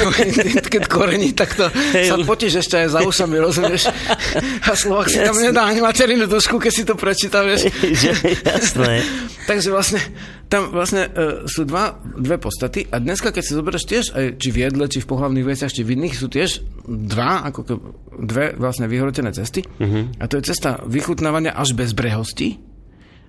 keď 0.75 0.83
korení, 0.91 1.31
tak 1.31 1.55
to 1.55 1.71
hey. 1.95 2.11
sa 2.11 2.19
potíš 2.27 2.67
ešte 2.67 2.83
aj 2.83 2.87
za 2.91 2.99
ušami, 3.07 3.35
rozumieš? 3.39 3.87
A 4.67 4.75
Slovak 4.75 5.07
si 5.07 5.23
tam 5.23 5.39
nedá 5.39 5.71
ani 5.71 5.79
materinú 5.79 6.27
dušku, 6.27 6.59
keď 6.59 6.73
si 6.75 6.83
to 6.83 6.99
prečíta, 6.99 7.47
vieš. 7.47 7.71
Jasné. 8.43 9.07
Takže 9.47 9.71
vlastne 9.71 10.03
tam 10.47 10.71
vlastne 10.71 11.11
uh, 11.11 11.43
sú 11.43 11.67
dva, 11.67 11.99
dve 11.99 12.39
podstaty 12.39 12.87
a 12.87 13.03
dneska, 13.03 13.35
keď 13.35 13.43
si 13.43 13.51
zoberieš 13.51 13.83
tiež, 13.83 14.05
aj, 14.15 14.25
či 14.39 14.49
v 14.51 14.57
jedle, 14.63 14.87
či 14.87 15.03
v 15.03 15.09
pohľavných 15.11 15.47
veciach, 15.47 15.71
či 15.71 15.83
v 15.83 15.99
iných, 15.99 16.15
sú 16.15 16.27
tiež 16.31 16.63
dva, 16.87 17.43
ako 17.51 17.59
ke, 17.67 17.75
dve 18.23 18.45
vlastne 18.55 18.87
vyhrotené 18.87 19.35
cesty. 19.35 19.63
Uh-huh. 19.63 20.07
A 20.17 20.23
to 20.31 20.39
je 20.39 20.47
cesta 20.47 20.79
vychutnávania 20.87 21.51
až 21.51 21.75
bez 21.75 21.91
brehosti. 21.91 22.63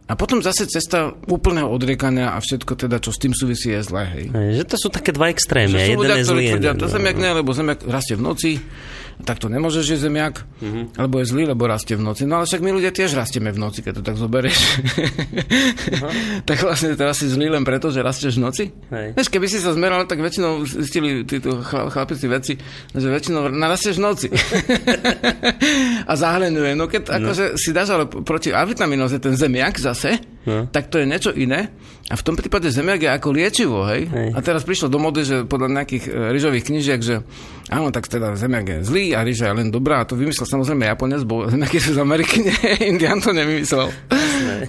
A 0.09 0.17
potom 0.17 0.41
zase 0.41 0.65
cesta 0.65 1.13
úplného 1.29 1.69
odriekania 1.69 2.33
a 2.33 2.41
všetko 2.41 2.81
teda, 2.81 2.97
čo 2.97 3.13
s 3.13 3.21
tým 3.21 3.37
súvisí, 3.37 3.69
je 3.77 3.85
zlé. 3.85 4.09
Hej. 4.09 4.25
Že 4.33 4.65
to 4.65 4.77
sú 4.81 4.89
také 4.89 5.13
dva 5.13 5.29
extrémy. 5.29 5.77
Jeden 5.77 6.01
ľudia, 6.01 6.17
je 6.17 6.25
zlý. 6.25 6.45
Tvrdia, 6.57 6.73
to 6.81 6.89
zemiak 6.89 7.21
ne, 7.21 7.31
lebo 7.37 7.53
zemiak 7.53 7.85
rastie 7.85 8.17
v 8.17 8.25
noci, 8.25 8.57
tak 9.27 9.43
to 9.43 9.51
nemôže, 9.51 9.83
že 9.83 9.99
zemiak, 9.99 10.47
uh-huh. 10.63 10.95
alebo 10.95 11.19
je 11.19 11.27
zlý, 11.27 11.51
lebo 11.51 11.67
rastie 11.67 11.99
v 11.99 12.07
noci. 12.07 12.23
No 12.23 12.39
ale 12.39 12.47
však 12.47 12.63
my 12.63 12.71
ľudia 12.71 12.95
tiež 12.95 13.19
rastieme 13.19 13.51
v 13.51 13.59
noci, 13.59 13.83
keď 13.83 13.99
to 13.99 14.03
tak 14.07 14.17
zoberieš. 14.17 14.59
Uh-huh. 15.91 16.11
tak 16.49 16.63
vlastne 16.63 16.95
teraz 16.95 17.19
si 17.19 17.27
zlý 17.27 17.51
len 17.51 17.67
preto, 17.67 17.91
že 17.91 18.01
rastieš 18.01 18.39
v 18.39 18.43
noci. 18.47 18.65
Hej. 18.95 19.19
Vieš, 19.19 19.29
keby 19.29 19.47
si 19.51 19.59
sa 19.59 19.75
zmeral, 19.75 20.07
tak 20.07 20.23
väčšinou 20.23 20.63
zistili 20.63 21.27
títo 21.27 21.59
chlapici 21.67 22.27
veci, 22.31 22.55
že 22.95 23.09
väčšinou 23.11 23.51
narastieš 23.51 23.99
v 23.99 24.05
noci. 24.07 24.29
a 26.11 26.13
zahlenuje. 26.15 26.79
No 26.79 26.87
keď 26.87 27.03
no. 27.11 27.13
akože 27.19 27.45
si 27.59 27.75
dáš 27.75 27.99
ale 27.99 28.07
proti 28.07 28.55
A 28.55 28.63
vitamínoze 28.65 29.19
ten 29.19 29.35
zemiak 29.35 29.77
zase, 29.83 30.23
no. 30.49 30.65
tak 30.73 30.89
to 30.89 30.97
je 30.97 31.07
niečo 31.07 31.31
iné. 31.37 31.69
A 32.09 32.17
v 32.17 32.25
tom 32.25 32.41
prípade 32.41 32.73
je 32.73 32.81
ako 33.05 33.37
liečivo, 33.37 33.85
hej? 33.85 34.09
hej. 34.09 34.33
A 34.33 34.41
teraz 34.41 34.65
prišlo 34.65 34.89
do 34.89 34.97
mody, 34.97 35.29
že 35.29 35.45
podľa 35.45 35.77
nejakých 35.77 36.09
e, 36.09 36.33
ryžových 36.33 36.65
knižiek, 36.73 37.01
že 37.05 37.21
áno, 37.69 37.93
tak 37.93 38.09
teda 38.09 38.33
zemiak 38.33 38.65
je 38.65 38.79
zlý 38.81 39.13
a 39.13 39.21
ryža 39.21 39.53
je 39.53 39.55
len 39.61 39.69
dobrá. 39.69 40.01
A 40.01 40.09
to 40.09 40.17
vymyslel 40.17 40.49
samozrejme 40.49 40.89
Japonec, 40.89 41.29
bo 41.29 41.45
zemiaky 41.53 41.77
sú 41.77 41.93
z 41.93 42.01
Ameriky, 42.01 42.49
nie, 42.49 42.57
Indian 42.81 43.21
to 43.21 43.37
nevymyslel. 43.37 43.93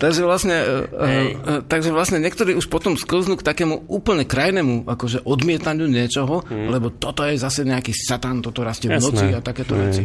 takže 0.03 0.27
vlastne, 0.27 0.57
uh, 0.59 0.83
uh, 0.91 1.61
takže 1.63 1.95
vlastne 1.95 2.19
niektorí 2.19 2.59
už 2.59 2.67
potom 2.67 2.99
sklznú 2.99 3.39
k 3.39 3.47
takému 3.47 3.87
úplne 3.87 4.27
krajnému 4.27 4.83
akože 4.83 5.23
odmietaniu 5.23 5.87
niečoho, 5.87 6.43
hmm. 6.43 6.75
lebo 6.75 6.91
toto 6.91 7.23
je 7.23 7.39
zase 7.39 7.63
nejaký 7.63 7.95
satan, 7.95 8.43
toto 8.43 8.67
rastie 8.67 8.91
v 8.91 8.99
noci 8.99 9.31
a 9.31 9.39
takéto 9.39 9.79
veci. 9.79 10.03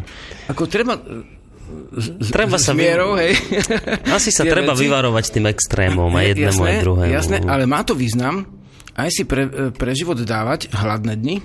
Ako 0.54 0.70
treba 0.70 1.02
treba 2.30 2.56
sa 2.60 2.72
mierou, 2.76 3.16
hej. 3.16 3.34
Asi 4.10 4.30
sa 4.30 4.44
treba 4.44 4.72
veci. 4.72 4.86
vyvarovať 4.86 5.24
tým 5.32 5.46
extrémom 5.48 6.10
a 6.12 6.20
jednému 6.22 6.62
jasné, 6.62 6.70
aj 6.70 6.82
druhému. 6.84 7.12
Jasné, 7.12 7.36
ale 7.44 7.64
má 7.64 7.80
to 7.82 7.96
význam 7.96 8.46
aj 8.94 9.10
si 9.10 9.22
pre, 9.26 9.74
pre 9.74 9.90
život 9.92 10.18
dávať 10.22 10.70
hladné 10.70 11.14
dni. 11.18 11.36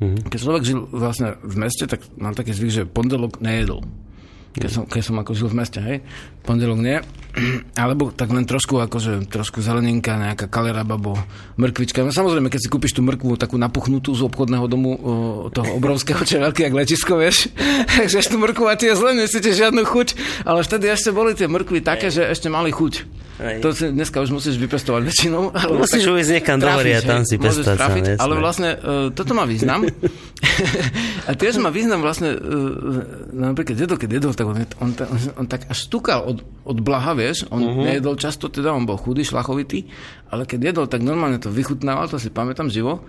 Mm-hmm. 0.00 0.28
Keď 0.32 0.38
človek 0.40 0.62
žil 0.64 0.80
vlastne 0.88 1.36
v 1.40 1.54
meste, 1.60 1.84
tak 1.88 2.00
mám 2.16 2.32
taký 2.32 2.52
zvyk, 2.56 2.72
že 2.72 2.82
pondelok 2.88 3.40
nejedol 3.40 3.84
keď 4.50 4.70
som, 4.70 4.82
keď 4.86 5.02
som 5.02 5.16
ako 5.22 5.32
žil 5.36 5.48
v 5.50 5.58
meste, 5.62 5.78
hej, 5.78 6.02
pondelok 6.42 6.80
nie, 6.82 6.98
alebo 7.78 8.10
tak 8.10 8.34
len 8.34 8.42
trošku 8.42 8.82
akože, 8.82 9.30
trošku 9.30 9.62
zeleninka, 9.62 10.18
nejaká 10.18 10.50
kaleraba, 10.50 10.98
bo 10.98 11.14
mrkvička. 11.54 12.02
No 12.02 12.10
samozrejme, 12.10 12.50
keď 12.50 12.60
si 12.66 12.72
kúpiš 12.72 12.98
tú 12.98 13.06
mrkvu 13.06 13.38
takú 13.38 13.54
napuchnutú 13.54 14.10
z 14.10 14.26
obchodného 14.26 14.66
domu 14.66 14.90
o, 14.94 14.98
toho 15.54 15.78
obrovského, 15.78 16.18
čo 16.28 16.34
je 16.38 16.44
veľký, 16.50 16.60
jak 16.66 16.74
lečisko, 16.74 17.14
vieš, 17.14 17.50
takže 17.86 18.26
tú 18.26 18.42
mrkvu 18.42 18.66
a 18.66 18.74
tie 18.74 18.92
zle 18.98 19.14
nesíte 19.14 19.54
žiadnu 19.54 19.86
chuť, 19.86 20.08
ale 20.42 20.66
vtedy 20.66 20.90
ešte 20.90 21.14
boli 21.14 21.38
tie 21.38 21.46
mrkvy 21.46 21.78
také, 21.86 22.10
že 22.10 22.26
ešte 22.26 22.50
mali 22.50 22.74
chuť. 22.74 23.22
Hej. 23.40 23.64
To 23.64 23.72
si 23.72 23.88
dneska 23.88 24.20
už 24.20 24.36
musíš 24.36 24.60
vypestovať 24.60 25.00
väčšinou. 25.00 25.48
Ale 25.64 25.80
musíš 25.80 26.04
uvieť 26.04 26.28
niekam 26.36 26.60
do 26.60 26.68
a 26.68 27.00
tam 27.00 27.24
si 27.24 27.40
pestať 27.40 27.80
trafiť, 27.80 28.04
sa, 28.14 28.20
Ale 28.20 28.36
vlastne 28.36 28.76
uh, 28.76 29.08
toto 29.16 29.32
má 29.32 29.48
význam. 29.48 29.88
a 31.28 31.30
tiež 31.32 31.56
má 31.56 31.72
význam 31.72 32.04
vlastne, 32.04 32.36
uh, 32.36 33.00
napríklad 33.32 33.80
dedo, 33.80 33.96
keď 33.96 34.08
jedol, 34.20 34.32
tak 34.36 34.44
on, 34.44 34.60
on, 34.60 34.90
on, 34.92 35.18
on 35.40 35.46
tak 35.48 35.64
až 35.72 35.88
stúkal 35.88 36.20
od, 36.28 36.44
od 36.68 36.78
blaha, 36.84 37.16
vieš. 37.16 37.48
On 37.48 37.64
uh-huh. 37.64 37.88
nejedol 37.88 38.20
často, 38.20 38.52
teda 38.52 38.76
on 38.76 38.84
bol 38.84 39.00
chudý, 39.00 39.24
šlachovitý, 39.24 39.88
ale 40.28 40.44
keď 40.44 40.76
jedol, 40.76 40.86
tak 40.86 41.00
normálne 41.00 41.40
to 41.40 41.48
vychutnával, 41.48 42.12
to 42.12 42.20
si 42.20 42.28
pamätám 42.28 42.68
živo. 42.68 43.00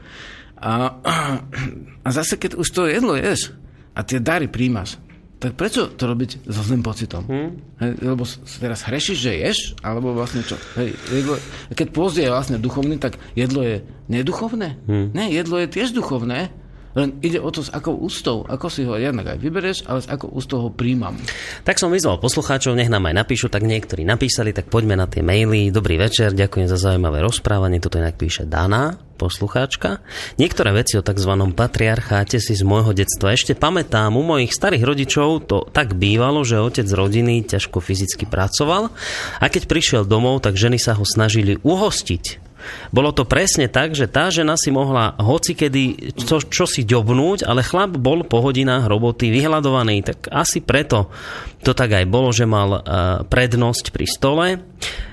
A, 0.55 0.95
a 2.07 2.09
zase, 2.15 2.39
keď 2.39 2.55
už 2.55 2.67
to 2.71 2.87
jedlo 2.87 3.19
ješ 3.19 3.51
a 3.91 3.99
tie 4.07 4.23
dary 4.23 4.47
príjmaš, 4.47 4.95
tak 5.41 5.57
prečo 5.57 5.89
to 5.89 6.05
robiť 6.05 6.45
so 6.45 6.61
zlým 6.61 6.85
pocitom? 6.85 7.25
Hmm. 7.25 7.57
Hej, 7.81 7.97
lebo 8.05 8.21
teraz 8.61 8.85
hrešiš, 8.85 9.17
že 9.17 9.31
ješ, 9.41 9.59
alebo 9.81 10.13
vlastne 10.13 10.45
čo? 10.45 10.53
Hej, 10.77 10.93
jedlo, 11.09 11.35
keď 11.73 11.87
pôzd 11.89 12.21
je 12.21 12.29
vlastne 12.29 12.61
duchovný, 12.61 13.01
tak 13.01 13.17
jedlo 13.33 13.65
je 13.65 13.81
neduchovné? 14.05 14.77
Hmm. 14.85 15.09
Ne, 15.17 15.33
jedlo 15.33 15.57
je 15.57 15.65
tiež 15.65 15.97
duchovné, 15.97 16.53
len 16.97 17.17
ide 17.23 17.39
o 17.39 17.49
to, 17.51 17.63
s 17.63 17.71
akou 17.71 17.95
ústou, 17.95 18.43
ako 18.47 18.67
si 18.67 18.83
ho 18.83 18.99
jednak 18.99 19.35
aj 19.35 19.39
vybereš, 19.39 19.77
ale 19.87 20.03
s 20.03 20.07
akou 20.11 20.27
ústou 20.31 20.67
ho 20.67 20.69
príjmam. 20.69 21.15
Tak 21.63 21.79
som 21.79 21.93
vyzval 21.93 22.19
poslucháčov, 22.19 22.75
nech 22.75 22.91
nám 22.91 23.07
aj 23.07 23.15
napíšu, 23.23 23.47
tak 23.47 23.63
niektorí 23.63 24.03
napísali, 24.03 24.51
tak 24.51 24.67
poďme 24.67 24.99
na 24.99 25.07
tie 25.07 25.23
maily. 25.23 25.71
Dobrý 25.71 25.95
večer, 25.95 26.35
ďakujem 26.35 26.67
za 26.67 26.77
zaujímavé 26.79 27.23
rozprávanie, 27.23 27.79
toto 27.79 27.99
inak 27.99 28.19
píše 28.19 28.43
Dana, 28.43 28.99
poslucháčka. 29.21 30.01
Niektoré 30.41 30.73
veci 30.73 30.97
o 30.97 31.05
tzv. 31.05 31.31
patriarcháte 31.53 32.41
si 32.41 32.57
z 32.57 32.65
môjho 32.65 32.97
detstva 32.97 33.37
ešte 33.37 33.53
pamätám. 33.53 34.17
U 34.17 34.25
mojich 34.25 34.49
starých 34.49 34.81
rodičov 34.81 35.45
to 35.45 35.69
tak 35.69 35.93
bývalo, 35.93 36.41
že 36.41 36.57
otec 36.57 36.89
rodiny 36.89 37.45
ťažko 37.45 37.77
fyzicky 37.77 38.25
pracoval 38.25 38.89
a 39.37 39.45
keď 39.45 39.69
prišiel 39.69 40.03
domov, 40.09 40.41
tak 40.41 40.57
ženy 40.57 40.81
sa 40.81 40.97
ho 40.97 41.05
snažili 41.05 41.61
uhostiť 41.61 42.50
bolo 42.89 43.11
to 43.11 43.27
presne 43.27 43.67
tak, 43.71 43.93
že 43.93 44.09
tá 44.09 44.31
žena 44.33 44.57
si 44.57 44.73
mohla 44.73 45.15
hocikedy 45.17 46.13
čo, 46.17 46.41
čo 46.41 46.65
si 46.65 46.87
ďobnúť, 46.87 47.45
ale 47.45 47.65
chlap 47.65 47.95
bol 47.97 48.25
po 48.25 48.41
hodinách 48.43 48.89
roboty 48.89 49.29
vyhľadovaný, 49.29 50.03
tak 50.05 50.31
asi 50.31 50.63
preto 50.63 51.13
to 51.61 51.77
tak 51.77 51.93
aj 51.93 52.05
bolo, 52.09 52.33
že 52.33 52.49
mal 52.49 52.69
uh, 52.73 52.81
prednosť 53.29 53.93
pri 53.93 54.05
stole. 54.09 54.45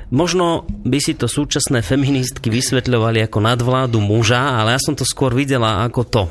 Možno 0.08 0.64
by 0.88 0.98
si 1.04 1.12
to 1.12 1.28
súčasné 1.28 1.84
feministky 1.84 2.48
vysvetľovali 2.48 3.28
ako 3.28 3.38
nadvládu 3.44 4.00
muža, 4.00 4.56
ale 4.56 4.72
ja 4.72 4.80
som 4.80 4.96
to 4.96 5.04
skôr 5.04 5.36
videla 5.36 5.84
ako 5.84 6.02
to 6.08 6.24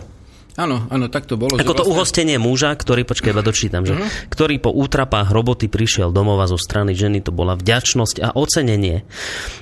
Áno, 0.57 0.89
áno, 0.89 1.05
tak 1.05 1.29
to 1.29 1.37
bolo. 1.37 1.53
Ako 1.53 1.77
to 1.77 1.85
vlastne... 1.85 1.93
uhostenie 1.93 2.37
muža, 2.41 2.73
ktorý, 2.73 3.05
počkaj, 3.05 3.29
iba 3.29 3.45
dočítam, 3.45 3.85
že, 3.85 3.93
uh-huh. 3.93 4.09
ktorý 4.33 4.57
po 4.57 4.73
útrapách 4.73 5.29
roboty 5.29 5.69
prišiel 5.69 6.09
domova 6.09 6.49
zo 6.49 6.57
strany 6.57 6.97
ženy, 6.97 7.21
to 7.21 7.29
bola 7.29 7.53
vďačnosť 7.53 8.25
a 8.25 8.33
ocenenie. 8.33 9.05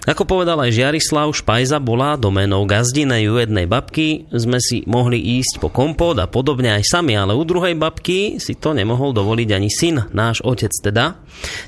Ako 0.08 0.24
povedal 0.24 0.56
aj 0.64 0.72
Žiarislav, 0.72 1.36
Špajza 1.36 1.84
bola 1.84 2.16
domenou 2.16 2.64
gazdinej 2.64 3.28
u 3.28 3.36
jednej 3.36 3.68
babky, 3.68 4.32
sme 4.32 4.64
si 4.64 4.88
mohli 4.88 5.20
ísť 5.20 5.60
po 5.60 5.68
kompót 5.68 6.16
a 6.16 6.32
podobne 6.32 6.72
aj 6.80 6.88
sami, 6.88 7.20
ale 7.20 7.36
u 7.36 7.44
druhej 7.44 7.76
babky 7.76 8.40
si 8.40 8.56
to 8.56 8.72
nemohol 8.72 9.12
dovoliť 9.12 9.50
ani 9.52 9.68
syn, 9.68 10.16
náš 10.16 10.40
otec 10.48 10.72
teda. 10.72 11.20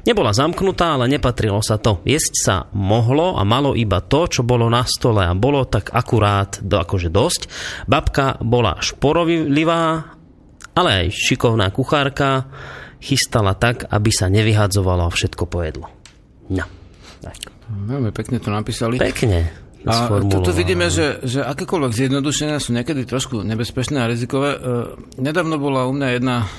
Nebola 0.07 0.31
zamknutá, 0.31 0.95
ale 0.95 1.11
nepatrilo 1.11 1.59
sa 1.59 1.75
to. 1.75 1.99
Jesť 2.07 2.33
sa 2.39 2.55
mohlo 2.71 3.35
a 3.35 3.43
malo 3.43 3.75
iba 3.75 3.99
to, 3.99 4.31
čo 4.31 4.47
bolo 4.47 4.71
na 4.71 4.87
stole 4.87 5.27
a 5.27 5.35
bolo 5.35 5.67
tak 5.67 5.91
akurát, 5.91 6.63
do, 6.63 6.79
akože 6.79 7.11
dosť. 7.11 7.41
Babka 7.91 8.39
bola 8.39 8.79
špor 8.79 9.16
hovorivá, 9.23 10.13
ale 10.77 10.89
aj 11.05 11.07
šikovná 11.09 11.73
kuchárka, 11.73 12.45
chystala 13.01 13.57
tak, 13.57 13.89
aby 13.89 14.09
sa 14.13 14.29
nevyhadzovalo 14.29 15.09
a 15.09 15.13
všetko 15.13 15.43
pojedlo. 15.49 15.87
No. 16.53 16.65
Tak. 17.21 17.37
Veľmi 17.67 18.13
pekne 18.13 18.37
to 18.39 18.49
napísali. 18.53 19.01
Pekne. 19.01 19.67
A 19.87 20.09
toto 20.27 20.51
vidíme, 20.51 20.91
že, 20.91 21.23
že 21.23 21.39
akékoľvek 21.47 21.93
zjednodušenia 21.95 22.59
sú 22.59 22.75
niekedy 22.75 23.07
trošku 23.07 23.39
nebezpečné 23.45 24.03
a 24.03 24.09
rizikové. 24.11 24.57
E, 24.57 24.59
nedávno 25.15 25.55
bola 25.55 25.87
u 25.87 25.95
mňa 25.95 26.07
jedna 26.11 26.49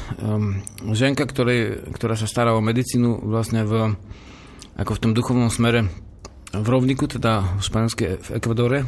ženka, 0.97 1.29
ktorej, 1.29 1.93
ktorá 1.93 2.17
sa 2.17 2.25
stará 2.25 2.57
o 2.57 2.65
medicínu 2.65 3.29
vlastne 3.29 3.69
v, 3.69 4.01
ako 4.81 4.93
v 4.97 5.03
tom 5.05 5.13
duchovnom 5.13 5.53
smere 5.53 5.93
v 6.57 6.67
rovniku, 6.73 7.05
teda 7.05 7.61
v 7.61 7.61
španielskej 7.61 8.09
v 8.17 8.29
Ekvadore. 8.41 8.79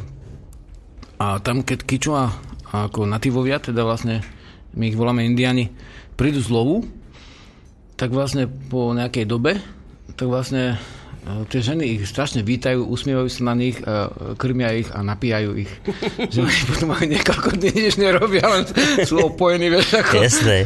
A 1.21 1.37
tam, 1.45 1.61
keď 1.61 1.85
Kičua 1.85 2.33
ako 2.71 3.07
nativovia, 3.07 3.59
teda 3.59 3.83
vlastne 3.83 4.23
my 4.75 4.87
ich 4.87 4.99
voláme 4.99 5.27
indiani, 5.27 5.71
prídu 6.15 6.39
z 6.39 6.51
lovu, 6.53 6.87
tak 7.99 8.15
vlastne 8.15 8.47
po 8.47 8.95
nejakej 8.95 9.27
dobe, 9.27 9.59
tak 10.15 10.31
vlastne 10.31 10.79
e, 11.27 11.45
tie 11.51 11.61
ženy 11.61 11.99
ich 11.99 12.07
strašne 12.07 12.47
vítajú, 12.47 12.87
usmievajú 12.87 13.29
sa 13.29 13.51
na 13.51 13.55
nich, 13.59 13.77
krmia 14.39 14.73
ich 14.73 14.89
a 14.95 15.03
napíjajú 15.03 15.51
ich. 15.59 15.73
že 16.33 16.47
oni 16.47 16.61
potom 16.71 16.95
aj 16.95 17.07
niekoľko 17.11 17.49
dní 17.59 17.73
nič 17.91 17.95
nerobia, 17.99 18.47
len 18.47 18.63
sú 19.03 19.19
opojení, 19.21 19.69
vieš, 19.69 20.01
ako... 20.01 20.17
Jasné. 20.23 20.59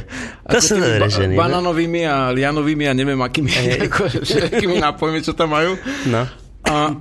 To 0.47 0.59
sú 0.61 0.77
ba- 0.77 1.09
ženy. 1.09 1.35
Bananovými 1.35 2.05
a 2.05 2.31
lianovými 2.31 2.85
a 2.87 2.93
neviem 2.93 3.19
akými, 3.19 3.51
ako, 3.89 4.21
všetkými 4.21 4.77
nápojmi, 4.79 5.25
čo 5.25 5.33
tam 5.33 5.57
majú. 5.57 5.81
No. 6.13 6.29
A, 6.65 6.97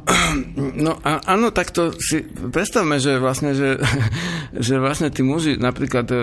no 0.57 0.99
a 1.01 1.23
áno, 1.25 1.49
tak 1.49 1.71
to 1.71 1.95
si 1.95 2.23
predstavme, 2.27 2.99
že 2.99 3.17
vlastne, 3.17 3.55
že, 3.55 3.79
že 4.67 4.79
vlastne 4.79 5.09
tí 5.09 5.23
muži, 5.25 5.55
napríklad 5.57 6.07
e, 6.11 6.17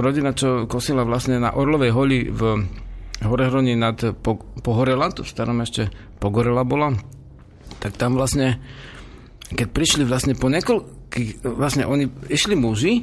rodina, 0.00 0.34
čo 0.34 0.66
kosila 0.66 1.04
vlastne 1.06 1.38
na 1.38 1.54
Orlovej 1.54 1.92
holi 1.92 2.18
v 2.28 2.66
Horehroni 3.22 3.78
nad 3.78 3.98
Pohorela, 4.62 5.14
to 5.14 5.22
v 5.22 5.30
starom 5.30 5.62
ešte 5.62 5.88
Pogorela 6.18 6.66
bola, 6.66 6.94
tak 7.78 7.94
tam 7.98 8.18
vlastne, 8.18 8.58
keď 9.54 9.68
prišli 9.70 10.02
vlastne 10.02 10.34
po 10.34 10.50
niekoľ, 10.50 11.10
keď 11.12 11.24
vlastne 11.44 11.84
oni 11.86 12.08
išli 12.30 12.54
muži, 12.58 13.02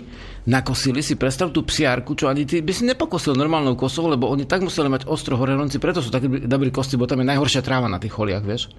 nakosili 0.50 1.06
si, 1.06 1.14
predstav 1.14 1.54
tú 1.54 1.62
psiarku, 1.62 2.18
čo 2.18 2.26
ani 2.26 2.42
ty 2.50 2.66
by 2.66 2.74
si 2.74 2.82
nepokosil 2.90 3.38
normálnou 3.38 3.78
kosou, 3.78 4.10
lebo 4.10 4.26
oni 4.26 4.50
tak 4.50 4.66
museli 4.66 4.90
mať 4.90 5.06
ostro 5.06 5.38
horenonci, 5.38 5.78
preto 5.78 6.02
sú 6.02 6.10
takí 6.10 6.26
dobrí 6.50 6.74
kosti, 6.74 6.98
bo 6.98 7.06
tam 7.06 7.22
je 7.22 7.30
najhoršia 7.30 7.62
tráva 7.62 7.86
na 7.86 8.02
tých 8.02 8.18
choliach, 8.18 8.42
vieš. 8.42 8.74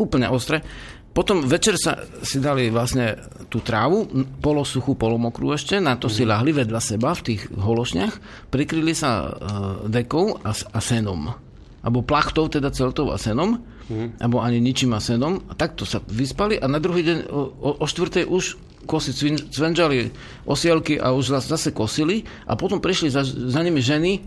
Úplne 0.00 0.32
ostre. 0.32 0.64
Potom 1.12 1.44
večer 1.44 1.76
sa 1.76 2.00
si 2.24 2.40
dali 2.40 2.72
vlastne 2.72 3.20
tú 3.52 3.60
trávu, 3.60 4.08
polosuchú, 4.40 4.96
polomokrú 4.96 5.52
ešte, 5.52 5.76
na 5.76 6.00
to 6.00 6.08
si 6.08 6.24
mhm. 6.24 6.28
lahli 6.32 6.50
vedľa 6.56 6.80
seba 6.80 7.12
v 7.12 7.24
tých 7.34 7.52
hološniach, 7.52 8.48
prikryli 8.48 8.96
sa 8.96 9.28
uh, 9.28 9.32
dekou 9.84 10.40
a, 10.40 10.56
a 10.56 10.80
senom. 10.80 11.36
Alebo 11.84 12.00
plachtou, 12.00 12.48
teda 12.48 12.72
celtou 12.72 13.12
a 13.12 13.20
senom 13.20 13.60
mm. 13.90 14.22
alebo 14.22 14.38
ani 14.38 14.62
ničím 14.62 14.94
a 14.94 15.02
senom. 15.02 15.42
A 15.50 15.58
takto 15.58 15.82
sa 15.82 15.98
vyspali 16.06 16.56
a 16.56 16.70
na 16.70 16.78
druhý 16.78 17.02
deň 17.02 17.18
o, 17.28 17.82
o 17.82 17.84
štvrtej 17.84 18.24
už 18.30 18.56
kosy 18.88 19.12
cvenžali 19.52 20.08
osielky 20.48 20.96
a 20.96 21.12
už 21.12 21.36
zase 21.44 21.74
kosili 21.74 22.24
a 22.48 22.56
potom 22.56 22.80
prišli 22.80 23.12
za, 23.12 23.26
za 23.26 23.60
nimi 23.60 23.84
ženy 23.84 24.24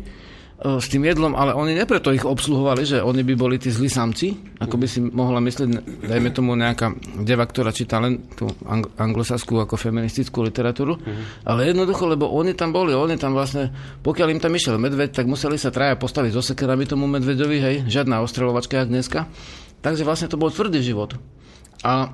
s 0.63 0.87
tým 0.87 1.03
jedlom, 1.03 1.35
ale 1.35 1.51
oni 1.51 1.75
nepreto 1.75 2.15
ich 2.15 2.23
obsluhovali, 2.23 2.87
že 2.87 3.03
oni 3.03 3.19
by 3.27 3.33
boli 3.35 3.59
tí 3.59 3.67
zlí 3.67 3.91
samci, 3.91 4.31
ako 4.63 4.79
by 4.79 4.87
si 4.87 5.03
mohla 5.03 5.43
myslieť, 5.43 5.67
dajme 6.07 6.29
tomu 6.31 6.55
nejaká 6.55 6.95
deva, 7.19 7.43
ktorá 7.43 7.75
číta 7.75 7.99
len 7.99 8.31
tú 8.31 8.47
anglosaskú 8.95 9.59
ako 9.59 9.75
feministickú 9.75 10.39
literatúru, 10.39 10.95
uh-huh. 10.95 11.43
ale 11.43 11.67
jednoducho, 11.67 12.07
lebo 12.07 12.31
oni 12.31 12.55
tam 12.55 12.71
boli, 12.71 12.95
oni 12.95 13.19
tam 13.19 13.35
vlastne, 13.35 13.75
pokiaľ 14.07 14.27
im 14.31 14.39
tam 14.39 14.55
išiel 14.55 14.79
medveď, 14.79 15.11
tak 15.11 15.27
museli 15.27 15.59
sa 15.59 15.67
traja 15.67 15.99
postaviť 15.99 16.31
so 16.31 16.39
sekerami 16.39 16.87
tomu 16.87 17.11
medveďovi, 17.11 17.57
hej, 17.59 17.75
žiadna 17.91 18.23
ostrelovačka, 18.23 18.79
jak 18.79 18.87
dneska. 18.87 19.27
Takže 19.83 20.07
vlastne 20.07 20.31
to 20.31 20.39
bol 20.39 20.47
tvrdý 20.47 20.79
život. 20.79 21.19
A 21.83 22.07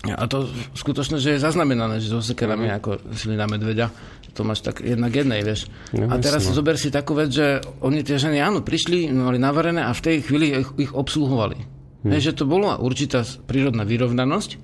a 0.00 0.24
to 0.24 0.48
skutočne, 0.72 1.20
že 1.20 1.36
je 1.36 1.44
zaznamenané, 1.44 2.00
že 2.00 2.08
so 2.08 2.24
sekerami 2.24 2.72
mm. 2.72 2.74
ako 2.80 2.90
šli 3.12 3.36
na 3.36 3.44
medveďa. 3.44 3.92
To 4.32 4.46
máš 4.46 4.64
tak 4.64 4.80
jednak 4.80 5.12
jednej, 5.12 5.44
vieš. 5.44 5.68
No, 5.92 6.08
a 6.08 6.16
teraz 6.22 6.46
si 6.46 6.56
zober 6.56 6.80
si 6.80 6.88
takú 6.88 7.12
vec, 7.12 7.34
že 7.34 7.60
oni 7.84 8.00
tie 8.00 8.16
ženy, 8.16 8.40
áno, 8.40 8.64
prišli, 8.64 9.12
mali 9.12 9.36
navarené 9.36 9.84
a 9.84 9.92
v 9.92 10.00
tej 10.00 10.16
chvíli 10.24 10.56
ich, 10.56 10.70
ich 10.88 10.92
obsluhovali. 10.96 11.60
Mm. 12.06 12.16
Vieš, 12.16 12.32
že 12.32 12.36
to 12.40 12.44
bola 12.48 12.80
určitá 12.80 13.28
prírodná 13.44 13.84
vyrovnanosť. 13.84 14.56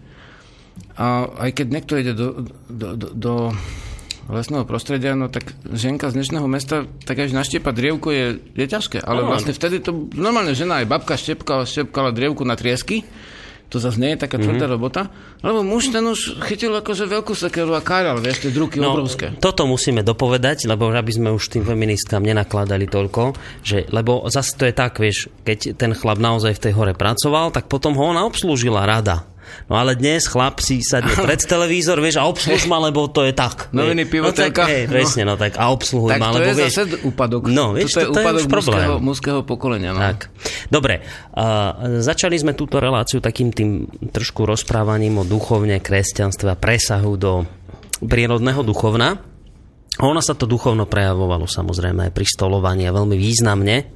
A 0.97 1.29
aj 1.29 1.51
keď 1.53 1.67
niekto 1.69 1.93
ide 2.01 2.13
do, 2.17 2.49
do, 2.73 2.89
do, 2.97 3.09
do 3.13 3.35
lesného 4.33 4.65
prostredia, 4.65 5.13
no 5.13 5.29
tak 5.29 5.53
ženka 5.69 6.09
z 6.09 6.17
dnešného 6.17 6.49
mesta, 6.49 6.89
tak 7.05 7.21
až 7.21 7.37
naštiepa 7.37 7.77
drievko 7.77 8.09
je, 8.09 8.41
je 8.57 8.67
ťažké. 8.67 9.05
Ale 9.05 9.21
no, 9.21 9.37
vlastne 9.37 9.53
vtedy 9.53 9.85
to 9.85 10.09
normálne 10.17 10.57
žena 10.57 10.81
aj 10.81 10.89
babka 10.89 11.21
štepkala, 11.21 11.69
štepkala 11.69 12.17
drievku 12.17 12.41
na 12.49 12.57
triesky 12.57 13.05
to 13.67 13.83
zase 13.83 13.99
nie 13.99 14.15
je 14.15 14.23
taká 14.23 14.39
tvrdá 14.39 14.67
mm-hmm. 14.67 14.75
robota, 14.79 15.03
lebo 15.43 15.67
muž 15.67 15.91
ten 15.91 16.07
už 16.07 16.39
chytil 16.47 16.71
akože 16.79 17.11
veľkú 17.11 17.35
sekeru 17.35 17.75
a 17.75 17.83
káral, 17.83 18.23
vieš, 18.23 18.47
tie 18.47 18.53
druky 18.55 18.79
no, 18.79 18.95
obrovské. 18.95 19.35
Toto 19.43 19.67
musíme 19.67 20.07
dopovedať, 20.07 20.71
lebo 20.71 20.91
aby 20.95 21.13
sme 21.13 21.35
už 21.35 21.51
tým 21.51 21.67
feministkám 21.67 22.23
nenakladali 22.23 22.87
toľko, 22.87 23.35
že, 23.67 23.91
lebo 23.91 24.27
zase 24.31 24.55
to 24.55 24.65
je 24.71 24.75
tak, 24.75 25.03
vieš, 25.03 25.29
keď 25.43 25.75
ten 25.75 25.93
chlap 25.93 26.23
naozaj 26.23 26.55
v 26.55 26.63
tej 26.63 26.73
hore 26.79 26.95
pracoval, 26.95 27.51
tak 27.51 27.67
potom 27.67 27.99
ho 27.99 28.15
ona 28.15 28.23
obslúžila 28.23 28.87
rada 28.87 29.36
No 29.67 29.75
ale 29.79 29.99
dnes 29.99 30.27
chlap 30.31 30.63
si 30.63 30.81
sadne 30.81 31.13
pred 31.15 31.41
televízor, 31.43 31.99
vieš, 31.99 32.21
a 32.21 32.25
obsluž 32.27 32.71
ma, 32.71 32.79
lebo 32.79 33.11
to 33.11 33.27
je 33.27 33.33
tak. 33.35 33.71
Noviny, 33.75 34.07
pivo, 34.07 34.31
no, 34.31 34.37
tak, 34.37 34.55
hej, 34.67 34.87
presne, 34.87 35.27
no 35.27 35.35
tak 35.35 35.59
a 35.59 35.71
obsluhuj 35.71 36.17
tak 36.17 36.21
ma, 36.23 36.29
lebo 36.35 36.39
to 36.39 36.51
je 36.51 36.55
vieš... 36.57 36.73
zase 36.73 36.83
úpadok. 37.03 37.43
No, 37.51 37.75
vieš, 37.75 37.91
to, 37.93 38.01
to 38.01 38.03
je 38.03 38.07
úpadok 38.13 38.43
je 38.43 38.49
mužského, 38.51 38.95
mužského 39.03 39.41
pokolenia. 39.43 39.91
No. 39.93 40.01
Tak. 40.01 40.31
Dobre, 40.71 41.03
uh, 41.03 42.01
začali 42.03 42.37
sme 42.39 42.53
túto 42.55 42.79
reláciu 42.79 43.19
takým 43.21 43.51
tým 43.51 43.87
trošku 44.11 44.47
rozprávaním 44.47 45.23
o 45.23 45.25
duchovne, 45.25 45.79
kresťanstve 45.83 46.49
a 46.53 46.57
presahu 46.57 47.15
do 47.15 47.33
prírodného 48.03 48.61
duchovna. 48.65 49.36
Ono 49.97 50.21
sa 50.21 50.37
to 50.37 50.45
duchovno 50.45 50.85
prejavovalo 50.85 51.49
samozrejme 51.49 52.09
aj 52.09 52.13
pri 52.13 52.27
stolovaní 52.29 52.85
a 52.85 52.93
veľmi 52.93 53.17
významne. 53.17 53.89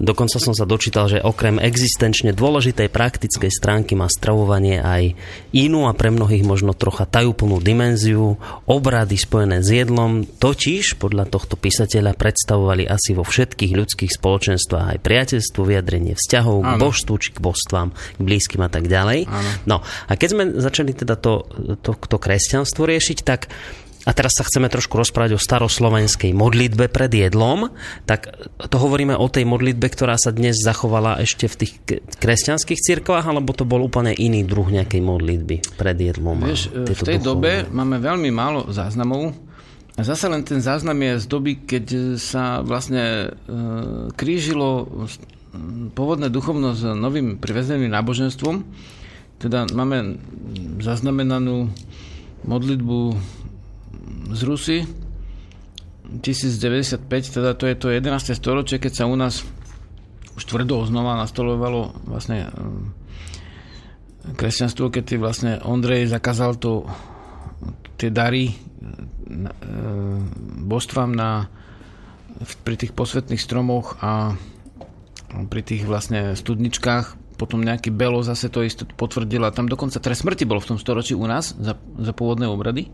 Dokonca 0.00 0.40
som 0.40 0.56
sa 0.56 0.64
dočítal, 0.64 1.12
že 1.12 1.20
okrem 1.20 1.60
existenčne 1.60 2.32
dôležitej 2.32 2.88
praktickej 2.88 3.52
stránky 3.52 3.92
má 3.92 4.08
stravovanie 4.08 4.80
aj 4.80 5.12
inú 5.52 5.88
a 5.88 5.92
pre 5.92 6.08
mnohých 6.08 6.40
možno 6.40 6.72
trocha 6.72 7.04
tajúplnú 7.04 7.60
dimenziu, 7.60 8.40
obrady 8.64 9.20
spojené 9.20 9.60
s 9.60 9.68
jedlom, 9.68 10.24
totiž 10.24 10.96
podľa 10.96 11.28
tohto 11.28 11.60
písateľa 11.60 12.16
predstavovali 12.16 12.88
asi 12.88 13.12
vo 13.12 13.24
všetkých 13.24 13.72
ľudských 13.76 14.12
spoločenstvách 14.16 14.96
aj 14.96 14.98
priateľstvo, 15.04 15.60
vyjadrenie 15.68 16.16
vzťahov 16.16 16.64
k 16.64 16.70
božstvu 16.80 17.14
či 17.20 17.30
k 17.36 17.38
božstvám, 17.44 17.92
k 17.92 18.20
blízkym 18.20 18.64
a 18.64 18.70
tak 18.72 18.88
ďalej. 18.88 19.28
Áno. 19.28 19.50
No 19.68 19.76
a 19.84 20.12
keď 20.16 20.28
sme 20.32 20.44
začali 20.56 20.96
teda 20.96 21.20
to, 21.20 21.44
to, 21.84 21.92
to 21.92 22.16
kresťanstvo 22.16 22.88
riešiť, 22.88 23.18
tak 23.20 23.52
a 24.06 24.10
teraz 24.14 24.38
sa 24.38 24.46
chceme 24.46 24.70
trošku 24.70 24.94
rozprávať 24.94 25.34
o 25.34 25.40
staroslovenskej 25.42 26.30
modlitbe 26.30 26.86
pred 26.86 27.10
jedlom, 27.10 27.74
tak 28.06 28.30
to 28.70 28.76
hovoríme 28.78 29.18
o 29.18 29.26
tej 29.26 29.42
modlitbe, 29.42 29.90
ktorá 29.90 30.14
sa 30.14 30.30
dnes 30.30 30.62
zachovala 30.62 31.18
ešte 31.18 31.50
v 31.50 31.56
tých 31.66 31.72
kresťanských 32.22 32.78
cirkvách, 32.78 33.26
alebo 33.26 33.50
to 33.50 33.66
bol 33.66 33.82
úplne 33.82 34.14
iný 34.14 34.46
druh 34.46 34.70
nejakej 34.70 35.02
modlitby 35.02 35.56
pred 35.74 35.98
jedlom? 35.98 36.46
Vieš, 36.46 36.70
v 36.70 37.02
tej 37.02 37.18
duchovné. 37.18 37.26
dobe 37.26 37.52
máme 37.66 37.98
veľmi 37.98 38.30
málo 38.30 38.70
záznamov. 38.70 39.34
A 39.96 40.04
zase 40.04 40.28
len 40.28 40.44
ten 40.44 40.60
záznam 40.60 41.00
je 41.00 41.24
z 41.24 41.26
doby, 41.26 41.52
keď 41.64 42.14
sa 42.20 42.60
vlastne 42.60 43.02
e, 43.02 43.58
krížilo 44.12 44.84
pôvodné 45.96 46.28
duchovno 46.28 46.76
s 46.76 46.84
novým 46.84 47.40
privezeným 47.40 47.88
náboženstvom. 47.88 48.60
Teda 49.40 49.64
máme 49.72 50.20
zaznamenanú 50.84 51.72
modlitbu 52.44 52.98
z 54.32 54.40
Rusy 54.42 54.78
1095, 56.06 57.02
teda 57.34 57.58
to 57.58 57.66
je 57.66 57.74
to 57.74 57.86
11. 57.90 58.38
storočie, 58.38 58.78
keď 58.78 58.92
sa 58.92 59.04
u 59.10 59.16
nás 59.18 59.42
už 60.36 60.42
tvrdo 60.44 60.84
znova 60.86 61.16
nastolovalo 61.18 61.96
vlastne 62.06 62.46
eh, 62.46 62.50
kresťanstvo, 64.36 64.92
keď 64.92 65.04
vlastne 65.18 65.52
Ondrej 65.64 66.12
zakázal 66.12 66.60
to, 66.60 66.86
tie 67.98 68.12
dary 68.12 68.52
eh, 68.52 68.56
božstvám 70.62 71.10
na, 71.10 71.50
pri 72.62 72.76
tých 72.76 72.92
posvetných 72.92 73.40
stromoch 73.40 73.98
a 74.04 74.36
pri 75.50 75.62
tých 75.66 75.82
vlastne 75.84 76.38
studničkách 76.38 77.26
potom 77.36 77.60
nejaký 77.60 77.92
Belo 77.92 78.24
zase 78.24 78.48
to 78.48 78.64
isté 78.64 78.88
potvrdil 78.88 79.44
a 79.44 79.52
tam 79.52 79.68
dokonca 79.68 80.00
trest 80.00 80.24
smrti 80.24 80.48
bol 80.48 80.56
v 80.56 80.72
tom 80.72 80.78
storočí 80.80 81.12
u 81.12 81.28
nás 81.28 81.52
za, 81.52 81.76
za 81.76 82.12
pôvodné 82.16 82.48
obrady. 82.48 82.88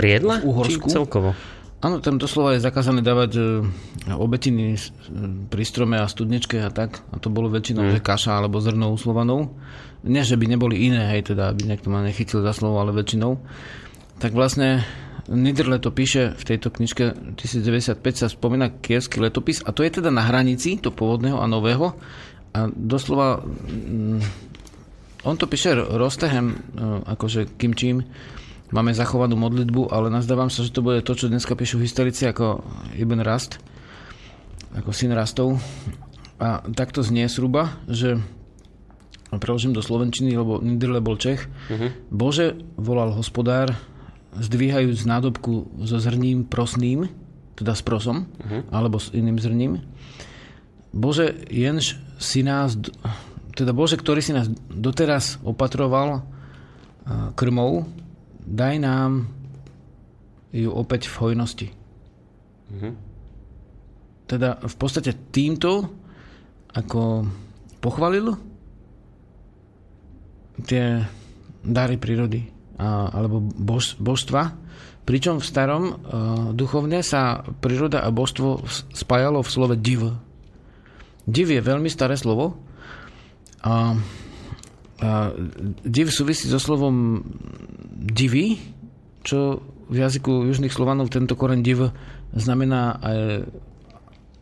Pri 0.00 0.16
jedle? 0.16 0.40
V 0.40 0.48
Uhorsku. 0.48 0.88
Či 0.88 0.96
celkovo? 0.96 1.36
Áno, 1.80 2.00
tam 2.00 2.16
doslova 2.16 2.56
je 2.56 2.64
zakázané 2.64 3.04
dávať 3.04 3.32
e, 3.36 3.42
obetiny 4.12 4.76
pri 5.48 5.64
strome 5.64 6.00
a 6.00 6.08
studničke 6.08 6.56
a 6.60 6.72
tak. 6.72 7.04
A 7.12 7.20
to 7.20 7.28
bolo 7.28 7.52
väčšinou, 7.52 7.84
mm. 7.84 7.92
že 7.96 8.00
kaša 8.00 8.40
alebo 8.40 8.60
zrno 8.60 8.92
uslovanou. 8.92 9.52
Nie, 10.04 10.24
že 10.24 10.40
by 10.40 10.56
neboli 10.56 10.88
iné, 10.88 11.12
hej, 11.12 11.32
teda, 11.32 11.52
aby 11.52 11.68
niekto 11.68 11.92
ma 11.92 12.00
nechytil 12.00 12.40
za 12.40 12.56
slovo, 12.56 12.80
ale 12.80 12.96
väčšinou. 12.96 13.36
Tak 14.20 14.32
vlastne 14.32 14.84
Niederle 15.30 15.78
to 15.78 15.94
píše 15.94 16.34
v 16.34 16.42
tejto 16.42 16.74
knižke 16.74 17.36
1095 17.38 18.02
sa 18.18 18.26
spomína 18.26 18.82
kievský 18.82 19.22
letopis 19.22 19.62
a 19.62 19.70
to 19.70 19.86
je 19.86 20.02
teda 20.02 20.10
na 20.10 20.26
hranici 20.26 20.74
to 20.82 20.90
pôvodného 20.90 21.38
a 21.38 21.46
nového 21.46 21.94
a 22.50 22.66
doslova 22.66 23.38
mm, 23.38 24.18
on 25.22 25.36
to 25.38 25.46
píše 25.46 25.76
Rostehem, 25.76 26.50
e, 26.50 26.56
akože 27.14 27.54
Kimčím, 27.60 28.02
máme 28.70 28.94
zachovanú 28.94 29.34
modlitbu, 29.34 29.90
ale 29.90 30.10
nazdávam 30.10 30.50
sa, 30.50 30.62
že 30.62 30.74
to 30.74 30.82
bude 30.82 31.02
to, 31.02 31.14
čo 31.14 31.30
dneska 31.30 31.58
píšu 31.58 31.82
historici 31.82 32.26
ako 32.26 32.62
Ibn 32.94 33.20
Rast, 33.22 33.58
ako 34.74 34.90
syn 34.94 35.14
Rastov. 35.14 35.58
A 36.40 36.64
takto 36.72 37.04
znie 37.04 37.28
sruba, 37.28 37.76
že 37.84 38.16
preložím 39.30 39.76
do 39.76 39.84
Slovenčiny, 39.84 40.34
lebo 40.34 40.58
Niederle 40.58 40.98
bol 40.98 41.14
Čech. 41.20 41.46
Uh-huh. 41.46 41.94
Bože, 42.10 42.58
volal 42.74 43.14
hospodár, 43.14 43.76
zdvíhajúc 44.34 45.06
nádobku 45.06 45.70
so 45.86 45.98
zrním 46.02 46.46
prosným, 46.46 47.06
teda 47.54 47.76
s 47.76 47.82
prosom, 47.84 48.26
uh-huh. 48.26 48.66
alebo 48.74 48.98
s 48.98 49.12
iným 49.14 49.38
zrním. 49.38 49.72
Bože, 50.90 51.30
jenž 51.46 52.00
si 52.18 52.42
nás, 52.42 52.74
teda 53.54 53.70
Bože, 53.70 53.94
ktorý 53.94 54.18
si 54.18 54.34
nás 54.34 54.50
doteraz 54.70 55.38
opatroval 55.46 56.26
krmou, 57.38 57.86
daj 58.50 58.74
nám 58.82 59.30
ju 60.50 60.70
opäť 60.74 61.06
v 61.06 61.16
hojnosti. 61.22 61.68
Mm-hmm. 62.70 62.92
Teda 64.26 64.58
v 64.58 64.74
podstate 64.74 65.14
týmto 65.30 65.86
ako 66.70 67.26
pochvalil 67.78 68.34
tie 70.66 71.02
dary 71.62 71.96
prírody 71.98 72.50
a, 72.78 73.10
alebo 73.10 73.42
bož, 73.42 73.98
božstva, 73.98 74.54
pričom 75.06 75.42
v 75.42 75.46
starom 75.46 75.84
uh, 75.90 75.94
duchovne 76.54 77.02
sa 77.02 77.42
príroda 77.58 78.06
a 78.06 78.14
božstvo 78.14 78.66
spájalo 78.94 79.42
v 79.42 79.50
slove 79.50 79.74
div. 79.78 80.14
Div 81.26 81.48
je 81.50 81.62
veľmi 81.62 81.90
staré 81.90 82.14
slovo 82.14 82.70
A 83.60 83.92
div 85.80 86.12
súvisí 86.12 86.46
so 86.48 86.60
slovom 86.60 87.24
divy, 87.96 88.60
čo 89.24 89.60
v 89.90 89.96
jazyku 89.96 90.46
južných 90.46 90.72
Slovanov 90.72 91.10
tento 91.10 91.34
koren 91.34 91.64
div 91.64 91.90
znamená 92.36 93.00
aj, 93.02 93.20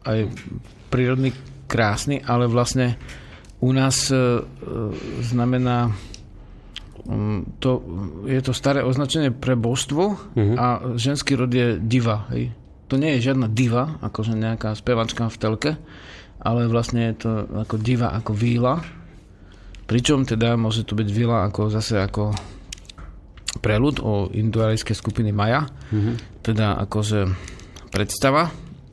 aj 0.04 0.18
prírodný 0.92 1.32
krásny, 1.70 2.20
ale 2.20 2.50
vlastne 2.50 3.00
u 3.58 3.72
nás 3.72 4.12
e, 4.12 4.44
znamená 5.24 5.90
mm, 7.06 7.58
to, 7.58 7.82
je 8.28 8.40
to 8.44 8.52
staré 8.52 8.84
označenie 8.84 9.32
pre 9.32 9.56
božstvo 9.56 10.02
uh-huh. 10.14 10.56
a 10.56 10.66
ženský 11.00 11.34
rod 11.34 11.50
je 11.50 11.80
diva. 11.80 12.28
Hej. 12.34 12.52
To 12.88 12.96
nie 12.96 13.16
je 13.18 13.32
žiadna 13.32 13.48
diva, 13.52 14.00
akože 14.00 14.36
nejaká 14.36 14.76
spevačka 14.76 15.28
v 15.28 15.40
telke, 15.40 15.72
ale 16.38 16.70
vlastne 16.70 17.12
je 17.12 17.14
to 17.24 17.30
ako 17.66 17.76
diva, 17.80 18.14
ako 18.14 18.32
víla 18.36 18.97
Pričom 19.88 20.28
teda 20.28 20.52
môže 20.60 20.84
to 20.84 20.92
byť 20.92 21.08
vila 21.08 21.48
ako 21.48 21.72
zase 21.72 21.96
ako 21.96 22.36
prelud 23.64 24.04
o 24.04 24.28
indoarejské 24.28 24.92
skupiny 24.92 25.32
Maja, 25.32 25.64
mm-hmm. 25.64 26.44
teda 26.44 26.76
akože 26.84 27.24
predstava, 27.88 28.52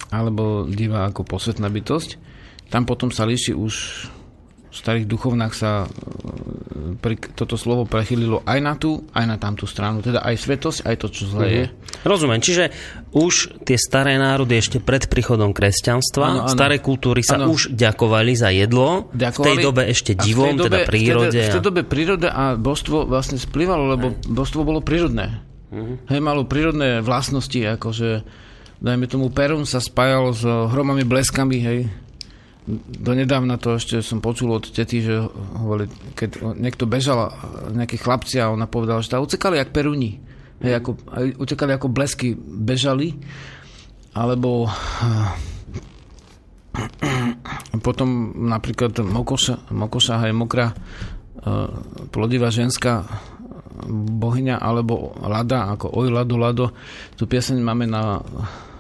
alebo 0.10 0.64
diva 0.64 1.04
ako 1.04 1.28
posvetná 1.28 1.68
bytosť. 1.68 2.10
Tam 2.72 2.88
potom 2.88 3.12
sa 3.12 3.28
líši 3.28 3.52
už 3.52 3.74
starých 4.76 5.08
duchovnách 5.08 5.54
sa 5.56 5.88
e, 5.88 6.96
pri, 7.00 7.16
toto 7.34 7.56
slovo 7.56 7.88
prechylilo 7.88 8.44
aj 8.44 8.60
na 8.60 8.74
tú, 8.76 9.08
aj 9.16 9.26
na 9.26 9.36
tamtú 9.40 9.66
stranu. 9.66 10.04
Teda 10.04 10.22
aj 10.22 10.36
svetosť, 10.36 10.86
aj 10.86 10.96
to, 11.00 11.08
čo 11.10 11.24
zle 11.32 11.46
je. 11.48 11.66
Mhm. 11.66 12.06
Rozumiem. 12.06 12.42
Čiže 12.44 12.64
už 13.16 13.64
tie 13.64 13.80
staré 13.80 14.20
národy 14.20 14.60
ešte 14.60 14.78
pred 14.84 15.08
príchodom 15.08 15.56
kresťanstva, 15.56 16.26
ano, 16.28 16.40
ano. 16.46 16.52
staré 16.52 16.84
kultúry 16.84 17.24
sa 17.24 17.40
ano. 17.40 17.50
už 17.50 17.74
ďakovali 17.74 18.34
za 18.36 18.52
jedlo. 18.52 19.10
Ďakovali. 19.16 19.42
V 19.42 19.50
tej 19.50 19.58
dobe 19.64 19.84
ešte 19.88 20.12
divom, 20.14 20.54
teda 20.54 20.62
dobe, 20.68 20.78
teda 20.84 20.90
prírode. 20.92 21.30
V 21.32 21.42
tej, 21.42 21.50
v 21.50 21.56
tej 21.56 21.64
dobe 21.64 21.82
prírode 21.88 22.28
a 22.28 22.44
božstvo 22.60 23.08
vlastne 23.08 23.40
splývalo, 23.40 23.96
lebo 23.96 24.14
božstvo 24.28 24.62
bolo 24.68 24.84
prírodné. 24.84 25.42
Uh-huh. 25.74 25.98
Hej, 26.12 26.20
malo 26.22 26.46
prírodné 26.46 27.02
vlastnosti, 27.02 27.58
akože 27.58 28.22
dajme 28.84 29.06
tomu 29.10 29.32
Perun 29.32 29.66
sa 29.66 29.82
spájal 29.82 30.36
s 30.36 30.44
hromami, 30.46 31.08
bleskami, 31.08 31.58
hej, 31.58 31.80
donedávna 32.66 33.62
to 33.62 33.78
ešte 33.78 34.02
som 34.02 34.26
počul 34.26 34.58
od 34.58 34.66
tety, 34.66 34.98
že 35.06 35.16
hovorili, 35.62 35.90
keď 36.18 36.58
niekto 36.58 36.90
bežal, 36.90 37.30
nejakí 37.70 38.02
chlapci 38.02 38.42
a 38.42 38.50
ona 38.50 38.66
povedala, 38.66 39.06
že 39.06 39.14
tá 39.14 39.22
utekali 39.22 39.62
jak 39.62 39.70
peruni. 39.70 40.18
Hej, 40.66 40.82
ako, 40.82 40.92
utekali 41.38 41.72
ako 41.78 41.88
blesky, 41.94 42.34
bežali. 42.34 43.14
Alebo 44.18 44.66
potom 47.86 48.34
napríklad 48.50 48.98
Mokoša, 49.04 49.70
Mokoša 49.70 50.26
je 50.26 50.34
mokrá 50.34 50.72
e, 50.72 50.76
plodivá 52.10 52.50
ženská 52.50 53.06
bohyňa 53.94 54.58
alebo 54.58 55.14
Lada, 55.22 55.76
ako 55.76 55.92
Oj 56.02 56.08
Lado 56.10 56.36
Lado. 56.40 56.66
Tu 57.14 57.28
pieseň 57.28 57.60
máme 57.60 57.86
na 57.86 58.24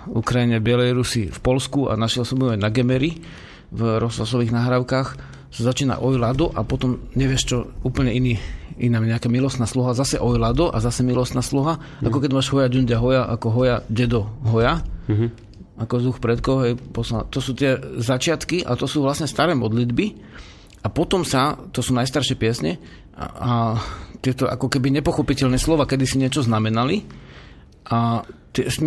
Ukrajine, 0.09 0.63
Bielej 0.63 0.95
Rusy, 0.95 1.27
v 1.29 1.39
Polsku 1.43 1.91
a 1.91 1.99
našiel 1.99 2.23
som 2.23 2.39
ju 2.39 2.49
aj 2.49 2.59
na 2.61 2.71
Gemery 2.71 3.19
v 3.71 3.81
rozhlasových 4.01 4.53
nahrávkach 4.53 5.07
sa 5.55 5.61
začína 5.71 6.03
ojlado 6.03 6.51
a 6.51 6.67
potom 6.67 6.99
nevieš 7.15 7.41
čo, 7.47 7.57
úplne 7.87 8.11
iný, 8.11 8.35
iná 8.75 8.99
nejaká 8.99 9.31
milostná 9.31 9.63
sloha, 9.63 9.95
zase 9.95 10.19
ojlado 10.19 10.67
a 10.67 10.83
zase 10.83 10.99
milostná 11.07 11.39
sloha, 11.39 11.79
mm. 11.79 12.11
ako 12.11 12.17
keď 12.19 12.31
máš 12.35 12.51
hoja 12.51 12.67
džundia 12.67 12.99
hoja, 12.99 13.23
ako 13.23 13.47
hoja 13.55 13.75
dedo 13.87 14.27
hoja, 14.43 14.83
mm-hmm. 15.07 15.29
ako 15.79 15.93
vzduch 15.95 16.19
predkov, 16.19 16.55
hej, 16.67 16.73
posla. 16.91 17.23
to 17.31 17.39
sú 17.39 17.55
tie 17.55 17.79
začiatky 18.03 18.67
a 18.67 18.75
to 18.75 18.83
sú 18.83 18.99
vlastne 18.99 19.31
staré 19.31 19.55
modlitby 19.55 20.05
a 20.83 20.87
potom 20.91 21.23
sa, 21.23 21.55
to 21.71 21.79
sú 21.79 21.95
najstaršie 21.95 22.35
piesne 22.35 22.75
a, 23.15 23.25
a 23.25 23.51
tieto 24.19 24.51
ako 24.51 24.67
keby 24.67 24.91
nepochopiteľné 24.99 25.55
slova, 25.55 25.87
kedy 25.87 26.03
si 26.03 26.19
niečo 26.19 26.43
znamenali 26.43 27.07
a 27.87 28.27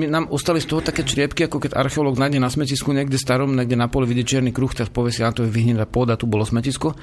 nám 0.09 0.33
ostali 0.33 0.65
z 0.65 0.69
toho 0.71 0.81
také 0.81 1.05
čriepky, 1.05 1.45
ako 1.45 1.61
keď 1.61 1.77
archeológ 1.77 2.17
nájde 2.17 2.41
na 2.41 2.49
smetisku 2.49 2.97
niekde 2.97 3.21
starom, 3.21 3.53
niekde 3.53 3.77
na 3.77 3.93
pole 3.93 4.09
vidie 4.09 4.25
čierny 4.25 4.51
kruh, 4.55 4.73
tak 4.73 4.89
povie 4.89 5.13
si, 5.13 5.21
a 5.21 5.35
to 5.35 5.45
je 5.45 5.53
vyhnedá 5.53 5.85
pôda, 5.85 6.17
tu 6.17 6.25
bolo 6.25 6.49
smetisko. 6.49 6.97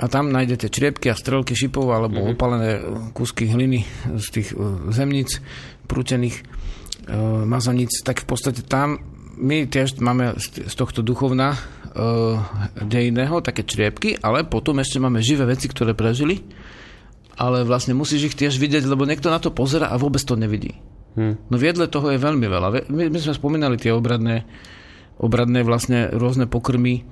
A 0.00 0.08
tam 0.08 0.32
nájdete 0.32 0.72
čriepky 0.72 1.12
a 1.12 1.18
strelky 1.18 1.52
šipov 1.52 1.92
alebo 1.92 2.24
mm-hmm. 2.24 2.34
opalené 2.34 2.70
kúsky 3.12 3.44
hliny 3.46 3.84
z 4.16 4.26
tých 4.32 4.48
uh, 4.56 4.88
zemníc, 4.88 5.38
prútených 5.84 6.42
uh, 6.42 7.44
mazaníc. 7.44 8.00
Tak 8.00 8.24
v 8.24 8.26
podstate 8.26 8.64
tam 8.64 8.98
my 9.36 9.68
tiež 9.68 10.00
máme 10.00 10.32
z 10.40 10.74
tohto 10.74 11.04
duchovna 11.04 11.54
uh, 11.54 12.40
dejného 12.80 13.44
také 13.44 13.68
čriepky, 13.68 14.16
ale 14.24 14.48
potom 14.48 14.80
ešte 14.80 14.96
máme 14.96 15.20
živé 15.20 15.44
veci, 15.44 15.68
ktoré 15.68 15.92
prežili 15.92 16.40
ale 17.36 17.64
vlastne 17.64 17.96
musíš 17.96 18.32
ich 18.32 18.38
tiež 18.38 18.60
vidieť, 18.60 18.84
lebo 18.84 19.08
niekto 19.08 19.32
na 19.32 19.40
to 19.40 19.48
pozera 19.48 19.88
a 19.88 19.96
vôbec 19.96 20.20
to 20.20 20.36
nevidí. 20.36 20.76
Hmm. 21.12 21.36
No 21.52 21.56
viedle 21.60 21.88
toho 21.92 22.08
je 22.12 22.18
veľmi 22.20 22.46
veľa. 22.48 22.68
My, 22.88 23.04
my 23.12 23.18
sme 23.20 23.36
spomínali 23.36 23.76
tie 23.76 23.92
obradné, 23.92 24.48
obradné 25.20 25.60
vlastne 25.60 26.08
rôzne 26.08 26.48
pokrmy, 26.48 27.04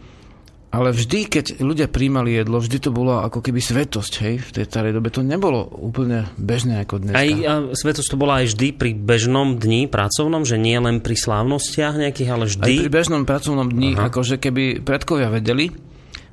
ale 0.71 0.95
vždy, 0.95 1.27
keď 1.27 1.47
ľudia 1.67 1.91
príjmali 1.91 2.31
jedlo, 2.31 2.63
vždy 2.63 2.79
to 2.79 2.95
bolo 2.95 3.19
ako 3.27 3.43
keby 3.43 3.59
svetosť, 3.59 4.13
hej, 4.23 4.35
v 4.39 4.51
tej 4.55 4.65
starej 4.71 4.95
dobe. 4.95 5.11
To 5.11 5.27
nebolo 5.27 5.67
úplne 5.67 6.31
bežné 6.39 6.87
ako 6.87 7.03
dnes. 7.03 7.15
Aj 7.19 7.27
a 7.27 7.55
svetosť 7.75 8.15
to 8.15 8.21
bola 8.21 8.39
aj 8.39 8.55
vždy 8.55 8.79
pri 8.79 8.95
bežnom 8.95 9.59
dni 9.59 9.91
pracovnom, 9.91 10.47
že 10.47 10.63
nie 10.63 10.79
len 10.79 11.03
pri 11.03 11.19
slávnostiach 11.19 11.99
nejakých, 11.99 12.31
ale 12.31 12.45
vždy? 12.47 12.71
Aj 12.71 12.81
pri 12.87 12.93
bežnom 12.95 13.27
pracovnom 13.27 13.67
dni, 13.67 13.99
Aha. 13.99 14.15
akože 14.15 14.39
keby 14.39 14.87
predkovia 14.87 15.27
vedeli, 15.35 15.75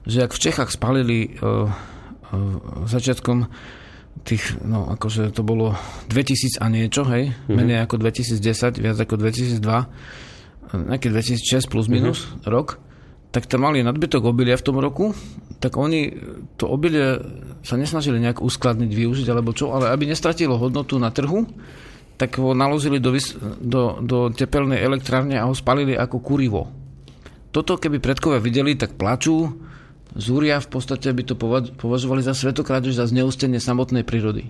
že 0.05 0.29
ak 0.29 0.37
v 0.37 0.39
Čechách 0.39 0.69
spalili 0.69 1.33
uh, 1.41 1.65
uh, 1.65 1.73
začiatkom 2.85 3.49
tých, 4.23 4.57
no 4.63 4.89
akože 4.93 5.29
to 5.35 5.41
bolo 5.45 5.75
2000 6.09 6.61
a 6.63 6.65
niečo, 6.71 7.03
hej, 7.09 7.33
mm-hmm. 7.33 7.53
menej 7.53 7.77
ako 7.85 8.01
2010, 8.01 8.81
viac 8.81 8.97
ako 8.97 9.15
2002, 9.19 9.61
nejaké 10.87 11.07
2006 11.11 11.71
plus 11.71 11.87
minus 11.91 12.25
mm-hmm. 12.25 12.49
rok, 12.49 12.81
tak 13.31 13.45
tam 13.45 13.67
mali 13.67 13.83
nadbytok 13.83 14.23
obilia 14.23 14.55
v 14.55 14.65
tom 14.65 14.79
roku, 14.79 15.11
tak 15.59 15.75
oni 15.75 16.15
to 16.55 16.65
obilie 16.69 17.19
sa 17.61 17.75
nesnažili 17.75 18.17
nejak 18.23 18.39
uskladniť, 18.39 18.91
využiť 18.93 19.27
alebo 19.27 19.51
čo, 19.51 19.75
ale 19.75 19.91
aby 19.91 20.07
nestratilo 20.07 20.55
hodnotu 20.55 20.95
na 20.97 21.11
trhu, 21.11 21.43
tak 22.17 22.41
ho 22.41 22.57
naložili 22.57 22.97
do, 22.97 23.13
do, 23.61 24.01
do 24.01 24.17
tepelnej 24.33 24.81
elektrárne 24.81 25.37
a 25.37 25.45
ho 25.45 25.53
spalili 25.53 25.93
ako 25.93 26.17
kurivo. 26.17 26.65
Toto 27.53 27.77
keby 27.77 28.01
predkovia 28.01 28.41
videli, 28.41 28.73
tak 28.73 28.97
plačú, 28.97 29.53
Zúria 30.15 30.63
v 30.63 30.69
podstate 30.71 31.11
by 31.11 31.23
to 31.27 31.35
považovali 31.75 32.23
za 32.23 32.31
svetokrádež, 32.31 32.95
za 32.95 33.09
zneustenie 33.09 33.59
samotnej 33.59 34.07
prírody. 34.07 34.47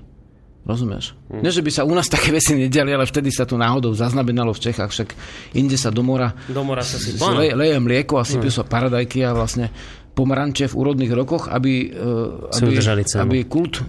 Rozumieš? 0.68 1.16
Hmm. 1.32 1.40
Nie, 1.40 1.56
že 1.56 1.64
by 1.64 1.72
sa 1.72 1.88
u 1.88 1.96
nás 1.96 2.12
také 2.12 2.36
veci 2.36 2.52
nediali, 2.52 2.92
ale 2.92 3.08
vtedy 3.08 3.32
sa 3.32 3.48
to 3.48 3.56
náhodou 3.56 3.96
zaznamenalo 3.96 4.52
v 4.52 4.64
Čechách, 4.68 4.92
však 4.92 5.10
inde 5.56 5.80
sa 5.80 5.96
do 5.96 6.04
mora, 6.04 6.36
do 6.52 6.60
mora 6.60 6.84
sa 6.84 7.00
si 7.00 7.16
le, 7.16 7.56
leje 7.56 7.80
mlieko 7.80 8.20
a 8.20 8.28
sypú 8.28 8.52
hmm. 8.52 8.58
sa 8.60 8.68
paradajky 8.68 9.24
a 9.24 9.32
vlastne 9.32 9.72
pomaranče 10.12 10.68
v 10.68 10.76
úrodných 10.76 11.14
rokoch, 11.16 11.48
aby, 11.48 11.94
uh, 11.96 12.52
aby, 12.52 12.84
aby 13.16 13.38
kult 13.48 13.80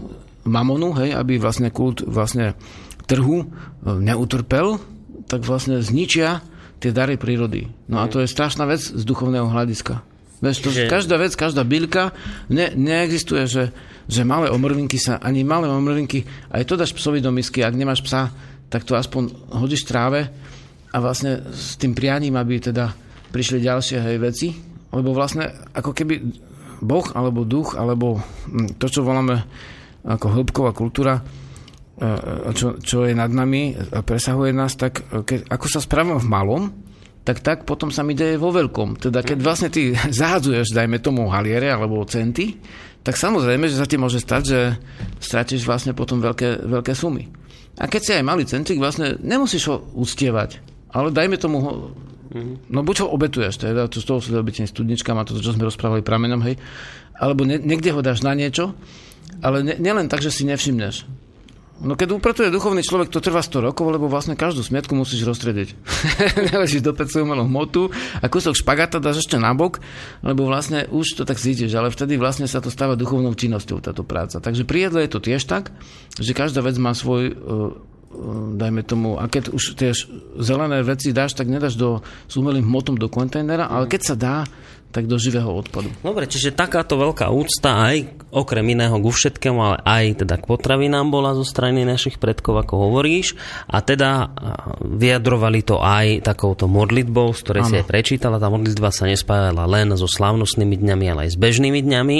mamonu, 0.46 0.94
hej, 1.02 1.18
aby 1.18 1.42
vlastne 1.42 1.74
kult 1.74 2.06
vlastne 2.06 2.54
trhu 3.10 3.42
uh, 3.42 3.48
neutrpel, 3.98 4.78
tak 5.26 5.42
vlastne 5.42 5.82
zničia 5.82 6.46
tie 6.78 6.94
dary 6.94 7.18
prírody. 7.18 7.66
No 7.90 7.98
a 7.98 8.06
hmm. 8.06 8.12
to 8.14 8.16
je 8.22 8.30
strašná 8.30 8.70
vec 8.70 8.86
z 8.86 9.02
duchovného 9.02 9.50
hľadiska. 9.50 9.98
Vieš, 10.38 10.56
to, 10.62 10.70
že... 10.70 10.86
každá 10.86 11.18
vec, 11.18 11.34
každá 11.34 11.66
bylka, 11.66 12.14
ne, 12.46 12.70
neexistuje, 12.74 13.50
že, 13.50 13.64
že 14.06 14.22
malé 14.22 14.48
omrvinky 14.54 14.94
sa, 14.94 15.18
ani 15.18 15.42
malé 15.42 15.66
omrvinky, 15.66 16.22
aj 16.54 16.62
to 16.62 16.78
dáš 16.78 16.94
psovi 16.94 17.18
do 17.18 17.34
misky, 17.34 17.66
ak 17.66 17.74
nemáš 17.74 18.06
psa, 18.06 18.30
tak 18.70 18.86
to 18.86 18.94
aspoň 18.94 19.34
hodíš 19.50 19.82
tráve 19.88 20.30
a 20.94 20.96
vlastne 21.02 21.42
s 21.50 21.74
tým 21.74 21.92
prianím, 21.92 22.38
aby 22.38 22.62
teda 22.62 22.94
prišli 23.34 23.58
ďalšie 23.60 23.98
hej, 23.98 24.16
veci, 24.22 24.48
lebo 24.94 25.12
vlastne 25.12 25.50
ako 25.74 25.92
keby 25.92 26.14
Boh 26.78 27.06
alebo 27.12 27.42
duch, 27.42 27.74
alebo 27.74 28.22
hm, 28.48 28.78
to, 28.78 28.86
čo 28.86 29.02
voláme 29.02 29.42
ako 30.06 30.26
hĺbková 30.30 30.70
kultúra, 30.72 31.18
e, 31.18 31.22
e, 32.06 32.52
čo, 32.54 32.78
čo 32.78 33.04
je 33.04 33.12
nad 33.12 33.28
nami 33.28 33.74
a 33.74 34.00
presahuje 34.06 34.54
nás, 34.54 34.78
tak 34.78 35.02
e, 35.10 35.26
keď, 35.26 35.50
ako 35.50 35.66
sa 35.66 35.82
správame 35.82 36.22
v 36.22 36.30
malom, 36.30 36.62
tak 37.28 37.44
tak 37.44 37.58
potom 37.68 37.92
sa 37.92 38.00
mi 38.00 38.16
deje 38.16 38.40
vo 38.40 38.48
veľkom. 38.48 38.96
Teda 38.96 39.20
keď 39.20 39.38
vlastne 39.44 39.68
ty 39.68 39.92
zahadzuješ, 40.20 40.72
dajme 40.72 40.96
tomu 40.96 41.28
haliere 41.28 41.68
alebo 41.68 42.00
centy, 42.08 42.56
tak 43.04 43.20
samozrejme, 43.20 43.68
že 43.68 43.76
sa 43.76 43.84
ti 43.84 44.00
môže 44.00 44.16
stať, 44.16 44.42
že 44.48 44.60
stratíš 45.20 45.68
vlastne 45.68 45.92
potom 45.92 46.24
veľké, 46.24 46.64
veľké 46.64 46.96
sumy. 46.96 47.28
A 47.76 47.86
keď 47.86 48.00
si 48.00 48.12
aj 48.16 48.24
malý 48.24 48.48
centík, 48.48 48.80
vlastne 48.80 49.20
nemusíš 49.20 49.68
ho 49.68 49.76
uctievať, 49.92 50.58
ale 50.90 51.12
dajme 51.14 51.36
tomu 51.36 51.56
ho, 51.62 51.72
mm-hmm. 52.32 52.72
no 52.72 52.80
buď 52.82 53.06
ho 53.06 53.12
obetuješ, 53.14 53.60
teda 53.60 53.86
to 53.86 54.02
z 54.02 54.08
toho 54.08 54.18
sú 54.18 54.34
byť 54.34 54.66
studničkám 54.66 55.14
a 55.14 55.22
to, 55.22 55.38
čo 55.38 55.54
sme 55.54 55.68
rozprávali 55.68 56.02
pramenom, 56.02 56.42
hej, 56.42 56.58
alebo 57.14 57.46
ne, 57.46 57.60
niekde 57.60 57.94
ho 57.94 58.02
dáš 58.02 58.26
na 58.26 58.34
niečo, 58.34 58.74
ale 59.38 59.62
ne, 59.62 59.74
nielen 59.78 60.10
tak, 60.10 60.26
že 60.26 60.34
si 60.34 60.42
nevšimneš. 60.42 61.06
No 61.78 61.94
keď 61.94 62.18
upratuje 62.18 62.50
duchovný 62.50 62.82
človek, 62.82 63.06
to 63.06 63.22
trvá 63.22 63.38
100 63.38 63.70
rokov, 63.70 63.86
lebo 63.86 64.10
vlastne 64.10 64.34
každú 64.34 64.66
smietku 64.66 64.98
musíš 64.98 65.22
rozstrediť. 65.22 65.78
Neležíš 66.50 66.82
do 66.82 66.90
pecu 66.90 67.22
umelú 67.22 67.46
hmotu 67.46 67.94
a 68.18 68.26
kúsok 68.26 68.58
špagata 68.58 68.98
dáš 68.98 69.22
ešte 69.22 69.38
nabok, 69.38 69.78
lebo 70.26 70.50
vlastne 70.50 70.90
už 70.90 71.22
to 71.22 71.22
tak 71.22 71.38
cítiš, 71.38 71.70
ale 71.78 71.94
vtedy 71.94 72.18
vlastne 72.18 72.50
sa 72.50 72.58
to 72.58 72.66
stáva 72.66 72.98
duchovnou 72.98 73.30
činnosťou 73.30 73.78
táto 73.78 74.02
práca. 74.02 74.42
Takže 74.42 74.66
pri 74.66 74.90
jedle 74.90 75.06
je 75.06 75.10
to 75.14 75.22
tiež 75.22 75.46
tak, 75.46 75.70
že 76.18 76.34
každá 76.34 76.66
vec 76.66 76.74
má 76.82 76.98
svoj 76.98 77.30
uh, 77.30 77.78
dajme 78.58 78.82
tomu, 78.82 79.20
a 79.20 79.28
keď 79.28 79.52
už 79.52 79.78
tie 79.78 79.92
zelené 80.40 80.80
veci 80.82 81.14
dáš, 81.14 81.36
tak 81.36 81.46
nedáš 81.46 81.76
do, 81.76 82.00
s 82.26 82.34
umelým 82.34 82.64
hmotom 82.64 82.96
do 82.96 83.06
kontajnera, 83.06 83.68
ale 83.68 83.86
keď 83.86 84.00
sa 84.02 84.14
dá, 84.16 84.36
tak 84.88 85.04
do 85.04 85.20
živého 85.20 85.52
odpadu. 85.52 85.92
Dobre, 86.00 86.24
čiže 86.24 86.56
takáto 86.56 86.96
veľká 86.96 87.28
úcta 87.28 87.92
aj 87.92 88.08
okrem 88.32 88.64
iného 88.72 88.96
ku 88.96 89.12
všetkému, 89.12 89.60
ale 89.60 89.76
aj 89.84 90.24
teda 90.24 90.40
k 90.40 90.48
potravinám 90.48 91.12
bola 91.12 91.36
zo 91.36 91.44
strany 91.44 91.84
našich 91.84 92.16
predkov, 92.16 92.56
ako 92.64 92.88
hovoríš. 92.88 93.36
A 93.68 93.84
teda 93.84 94.32
vyjadrovali 94.80 95.60
to 95.60 95.80
aj 95.80 96.24
takouto 96.24 96.64
modlitbou, 96.68 97.36
z 97.36 97.40
ktorej 97.44 97.62
ano. 97.64 97.70
si 97.70 97.74
aj 97.80 97.86
prečítala. 97.88 98.40
Tá 98.40 98.48
modlitba 98.48 98.88
sa 98.88 99.04
nespájala 99.04 99.68
len 99.68 99.92
so 99.92 100.08
slávnostnými 100.08 100.80
dňami, 100.80 101.04
ale 101.12 101.20
aj 101.28 101.36
s 101.36 101.38
bežnými 101.40 101.80
dňami. 101.84 102.18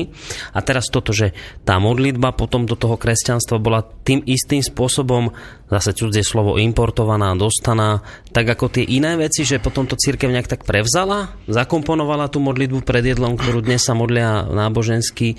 A 0.53 0.59
teraz 0.61 0.93
toto, 0.93 1.17
že 1.17 1.33
tá 1.65 1.81
modlitba 1.81 2.37
potom 2.37 2.69
do 2.69 2.77
toho 2.77 3.01
kresťanstva 3.01 3.57
bola 3.57 3.81
tým 4.05 4.21
istým 4.29 4.61
spôsobom 4.61 5.33
zase 5.69 5.93
cudzie 5.93 6.25
slovo 6.25 6.57
importovaná, 6.57 7.37
dostaná, 7.37 8.01
tak 8.33 8.49
ako 8.49 8.73
tie 8.73 8.85
iné 8.89 9.21
veci, 9.21 9.45
že 9.45 9.61
potom 9.61 9.85
to 9.85 10.01
církev 10.01 10.33
nejak 10.33 10.49
tak 10.49 10.63
prevzala, 10.65 11.37
zakomponovala 11.45 12.33
tú 12.33 12.41
modlitbu 12.41 12.83
pred 12.83 13.05
jedlom, 13.05 13.37
ktorú 13.37 13.61
dnes 13.61 13.85
sa 13.85 13.93
modlia 13.93 14.49
nábožensky 14.49 15.35
e, 15.35 15.37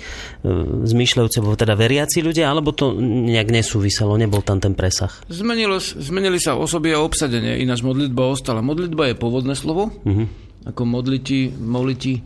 zmyšľajúce, 0.86 1.42
teda 1.42 1.74
veriaci 1.74 2.22
ľudia, 2.22 2.46
alebo 2.46 2.70
to 2.70 2.94
nejak 3.02 3.50
nesúviselo, 3.50 4.14
nebol 4.14 4.40
tam 4.40 4.62
ten 4.62 4.78
presah? 4.78 5.10
Zmenilo, 5.26 5.82
zmenili 5.82 6.38
sa 6.38 6.54
osoby 6.54 6.94
a 6.94 7.02
obsadenie, 7.02 7.58
ináč 7.58 7.82
modlitba 7.82 8.30
ostala. 8.30 8.62
Modlitba 8.62 9.10
je 9.10 9.18
pôvodné 9.18 9.58
slovo, 9.58 9.90
uh-huh. 9.90 10.26
ako 10.70 10.82
modliti, 10.86 11.50
moliti 11.50 12.22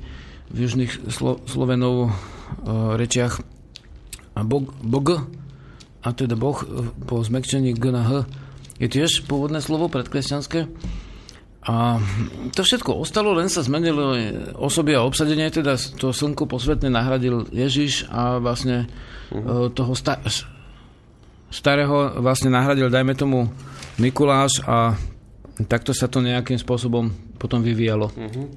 v 0.53 0.57
južných 0.69 1.09
Slo- 1.09 1.41
Slovenov 1.49 1.95
e, 2.05 2.11
rečiach. 3.01 3.41
A 4.35 4.43
Bog, 4.43 4.75
Bog 4.83 5.25
a 6.05 6.09
teda 6.13 6.37
Boh 6.37 6.61
e, 6.61 6.67
po 7.09 7.25
zmekčení 7.25 7.73
G 7.73 7.89
na 7.89 8.05
H 8.05 8.11
je 8.77 8.87
tiež 8.93 9.25
pôvodné 9.25 9.65
slovo 9.65 9.89
predkresťanské. 9.89 10.69
A 11.65 11.97
to 12.53 12.61
všetko 12.61 13.01
ostalo, 13.01 13.33
len 13.33 13.49
sa 13.49 13.65
zmenilo 13.65 14.13
osoby 14.61 14.93
a 14.93 15.01
obsadenie, 15.01 15.49
teda 15.49 15.81
to 15.97 16.13
slnko 16.13 16.45
posvetné 16.45 16.93
nahradil 16.93 17.49
Ježiš 17.49 18.05
a 18.13 18.37
vlastne 18.37 18.85
uh-huh. 19.33 19.73
toho 19.73 19.97
sta- 19.97 20.21
starého 21.49 22.21
vlastne 22.21 22.53
nahradil, 22.53 22.93
dajme 22.93 23.17
tomu, 23.17 23.49
Mikuláš 23.97 24.61
a 24.69 24.93
takto 25.65 25.97
sa 25.97 26.05
to 26.05 26.21
nejakým 26.21 26.61
spôsobom 26.61 27.09
potom 27.41 27.65
vyvíjalo. 27.65 28.13
Uh-huh. 28.13 28.53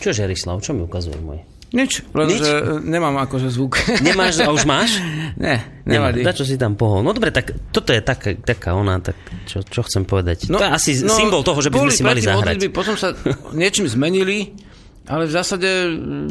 Čo 0.00 0.24
Žerislav, 0.24 0.64
čo 0.64 0.72
mi 0.72 0.86
ukazuje 0.86 1.20
môj? 1.20 1.57
Nič, 1.68 2.00
len 2.16 2.26
Nič? 2.32 2.40
že 2.40 2.80
nemám 2.80 3.20
akože 3.28 3.52
zvuk. 3.52 3.76
Nemáš, 4.06 4.40
a 4.40 4.48
už 4.48 4.64
máš? 4.64 4.96
ne, 5.36 5.60
nevadí. 5.84 6.24
Nemá. 6.24 6.32
čo 6.32 6.48
si 6.48 6.56
tam 6.56 6.80
pohol? 6.80 7.04
No 7.04 7.12
dobre, 7.12 7.28
tak 7.28 7.52
toto 7.68 7.92
je 7.92 8.00
taká, 8.00 8.32
taká 8.40 8.72
ona, 8.72 8.96
tak 9.04 9.20
čo, 9.44 9.60
čo 9.60 9.84
chcem 9.84 10.08
povedať? 10.08 10.48
No, 10.48 10.56
to 10.56 10.64
je 10.64 10.72
asi 10.72 10.90
no, 11.04 11.12
symbol 11.12 11.44
toho, 11.44 11.60
že 11.60 11.68
by 11.68 11.76
sme 11.84 11.92
si 11.92 12.02
mali 12.04 12.20
zahrať. 12.24 12.56
Modlitby, 12.56 12.68
potom 12.72 12.96
sa 12.96 13.12
niečím 13.52 13.84
zmenili, 13.84 14.56
ale 15.04 15.28
v 15.28 15.32
zásade 15.36 15.68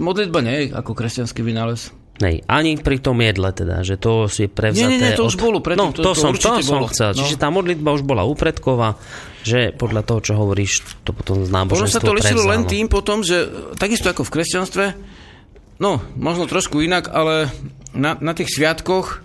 modlitba 0.01 0.41
nie 0.41 0.55
je 0.57 0.65
ako 0.73 0.97
kresťanský 0.97 1.45
vynález. 1.45 1.93
Nej, 2.17 2.41
ani 2.49 2.81
pri 2.81 2.97
tom 2.97 3.21
jedle 3.21 3.53
teda, 3.53 3.85
že 3.85 4.01
to 4.01 4.25
si 4.25 4.49
prevzaté... 4.49 4.89
Nie, 4.89 4.97
nie, 4.97 5.13
nie, 5.13 5.13
to 5.13 5.29
už 5.29 5.38
bolo 5.38 5.61
predtým. 5.61 5.85
No, 5.85 5.93
to, 5.93 6.01
to, 6.01 6.17
to 6.17 6.17
som, 6.17 6.33
to 6.33 6.65
som 6.65 6.81
chcel. 6.89 7.13
No. 7.13 7.17
Čiže 7.21 7.38
tá 7.38 7.53
modlitba 7.53 7.93
už 7.93 8.01
bola 8.01 8.25
úpredková, 8.25 8.97
že 9.45 9.69
podľa 9.69 10.01
toho, 10.01 10.19
čo 10.25 10.33
hovoríš, 10.33 10.97
to 11.05 11.13
potom 11.13 11.45
z 11.45 11.53
náboženstvo 11.53 11.77
Potom 11.77 11.93
sa 11.93 12.01
to 12.01 12.17
lišilo 12.17 12.43
len 12.49 12.65
tým 12.65 12.89
potom, 12.89 13.21
že 13.21 13.45
takisto 13.77 14.09
ako 14.09 14.25
v 14.25 14.33
kresťanstve, 14.33 14.85
No, 15.78 16.01
možno 16.17 16.49
trošku 16.49 16.82
inak, 16.82 17.09
ale 17.13 17.53
na, 17.93 18.17
na 18.17 18.34
tých 18.34 18.49
sviatkoch 18.49 19.21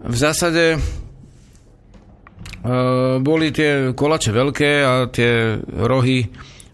v 0.00 0.16
zásade 0.16 0.76
e, 0.76 0.78
boli 3.20 3.48
tie 3.52 3.96
kolače 3.96 4.30
veľké 4.32 4.70
a 4.84 4.92
tie 5.08 5.56
rohy 5.64 6.28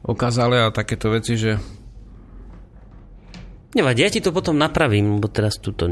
okázale 0.07 0.63
a 0.63 0.75
takéto 0.75 1.11
veci, 1.11 1.39
že 1.39 1.59
Nevadí, 3.77 4.01
ja 4.01 4.09
ti 4.09 4.25
to 4.25 4.33
potom 4.33 4.57
napravím, 4.57 5.21
lebo 5.21 5.29
teraz 5.29 5.61
tuto 5.61 5.85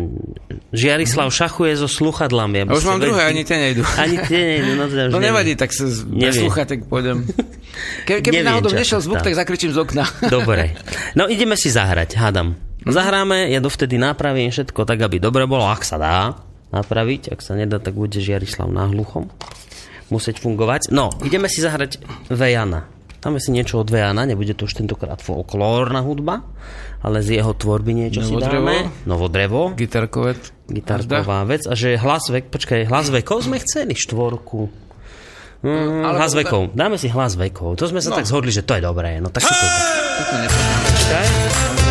Žiarislav 0.72 1.28
mhm. 1.28 1.36
šachuje 1.36 1.72
so 1.76 1.84
sluchadlami. 1.84 2.64
Ja 2.64 2.72
už 2.72 2.88
mám 2.88 2.96
druhé, 2.96 3.28
ani 3.28 3.44
tie 3.44 3.60
nejdu. 3.60 3.84
Ani 4.00 4.16
tie 4.24 4.40
nejdu, 4.56 4.70
no 4.80 4.84
teda 4.88 5.02
No 5.14 5.20
nevadí, 5.20 5.52
tak 5.52 5.68
sa 5.68 5.84
bez 6.08 6.40
sluchatek 6.40 6.88
pôjdem. 6.88 7.28
Ke, 8.08 8.24
keby 8.24 8.40
náhodou 8.40 8.72
nešiel 8.72 9.04
zvuk, 9.04 9.20
tak 9.20 9.36
zakričím 9.36 9.76
z 9.76 9.84
okna. 9.84 10.08
Dobre. 10.32 10.72
No 11.18 11.28
ideme 11.28 11.54
si 11.54 11.68
zahrať, 11.70 12.16
hádam. 12.16 12.56
Zahráme, 12.84 13.48
ja 13.48 13.64
dovtedy 13.64 13.96
napravím 13.96 14.52
všetko 14.52 14.84
tak, 14.84 15.00
aby 15.00 15.16
dobre 15.16 15.48
bolo, 15.48 15.64
ak 15.64 15.82
sa 15.84 15.96
dá 15.96 16.36
napraviť, 16.74 17.32
ak 17.32 17.40
sa 17.40 17.56
nedá, 17.56 17.80
tak 17.80 17.96
bude 17.96 18.18
Žiarislav 18.18 18.68
na 18.68 18.90
hluchom 18.90 19.30
musieť 20.12 20.42
fungovať. 20.42 20.92
No, 20.92 21.08
ideme 21.24 21.48
si 21.48 21.64
zahrať 21.64 22.02
Vejana. 22.28 22.84
Dáme 23.24 23.40
si 23.40 23.56
niečo 23.56 23.80
od 23.80 23.88
Vejana, 23.88 24.28
nebude 24.28 24.52
to 24.52 24.68
už 24.68 24.84
tentokrát 24.84 25.16
folklórna 25.16 26.04
hudba, 26.04 26.44
ale 27.00 27.24
z 27.24 27.40
jeho 27.40 27.56
tvorby 27.56 27.96
niečo 27.96 28.20
Novodrevo. 28.20 28.44
si 28.44 28.52
dáme. 28.52 28.76
Novodrevo. 29.08 29.60
Gitarkovet. 29.72 30.52
Gitarková 30.68 31.48
vec. 31.48 31.64
A 31.64 31.72
že 31.72 31.96
hlas 31.96 32.28
vek, 32.28 32.52
počkaj, 32.52 32.84
hlas 32.84 33.08
vekov 33.08 33.48
sme 33.48 33.56
chceli, 33.64 33.96
štvorku. 33.96 34.68
Mm, 35.64 36.04
hlas 36.20 36.36
vekov. 36.36 36.76
Dáme 36.76 37.00
si 37.00 37.08
hlas 37.08 37.40
vekov. 37.40 37.80
To 37.80 37.88
sme 37.88 38.04
sa 38.04 38.12
no. 38.12 38.20
tak 38.20 38.28
zhodli, 38.28 38.52
že 38.52 38.60
to 38.60 38.76
je 38.76 38.84
dobré. 38.84 39.16
No 39.24 39.32
tak 39.32 39.48
si 39.48 39.52
to... 39.56 39.66
Počkaj. 40.92 41.83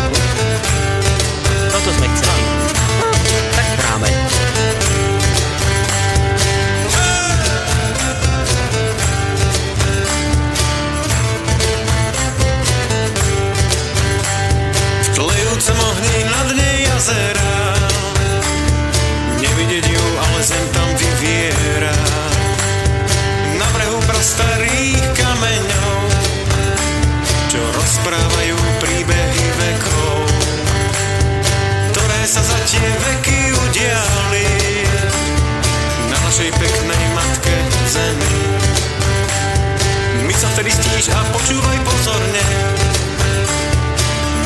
Stíš 41.04 41.12
a 41.12 41.20
počúvaj 41.36 41.78
pozorne, 41.84 42.44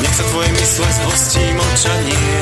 nech 0.03 0.11
sa 0.11 0.23
tvoje 0.27 0.51
mysle 0.59 0.87
zhostí 0.91 1.43
mlčanie. 1.55 2.35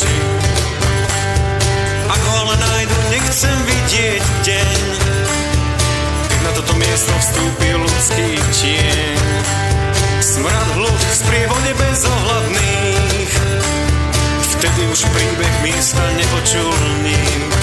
Duši. 0.00 0.16
Ako 2.08 2.28
ale 2.44 2.54
nájdu, 2.56 2.96
nechcem 3.12 3.56
vidieť 3.68 4.24
deň, 4.44 4.80
keď 6.28 6.40
na 6.40 6.50
toto 6.56 6.72
miesto 6.80 7.12
vstúpi 7.20 7.68
ľudský 7.76 8.28
tieň. 8.56 9.20
Smrad 10.20 10.68
hluch 10.76 11.02
z 11.12 11.20
prievode 11.28 11.72
bezohľadných, 11.76 13.32
vtedy 14.56 14.80
už 14.88 15.00
príbeh 15.12 15.54
miesta 15.64 16.04
nepočul 16.16 16.76
nik. 17.04 17.59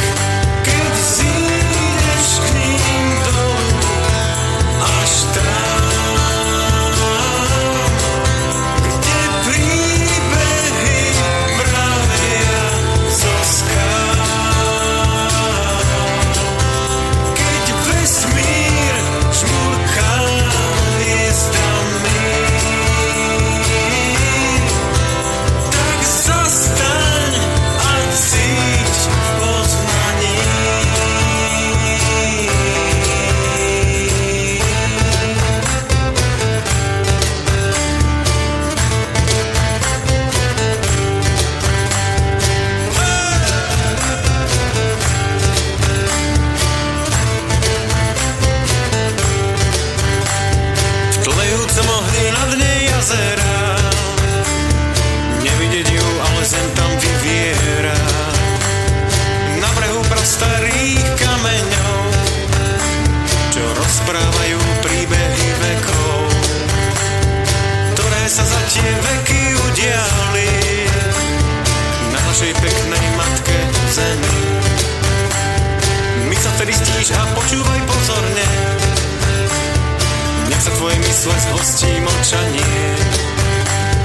Mysle 81.17 81.33
zhostí 81.49 81.89
mlčanie. 81.97 82.93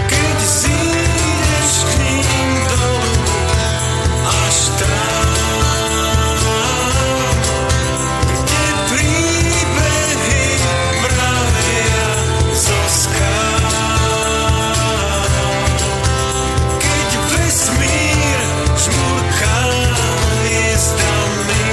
Keď 0.09 0.37
zídeš 0.41 1.73
k 1.85 1.93
ním 2.09 2.51
dolu, 2.73 3.37
až 4.25 4.57
tam, 4.81 5.29
kde 8.33 8.65
príbehy 8.89 10.45
mravia 11.05 12.09
zo 12.57 12.81
skál. 12.89 13.61
Keď 16.81 17.09
vesmír 17.29 18.41
žmurká 18.73 19.61
hviezdami, 20.41 21.69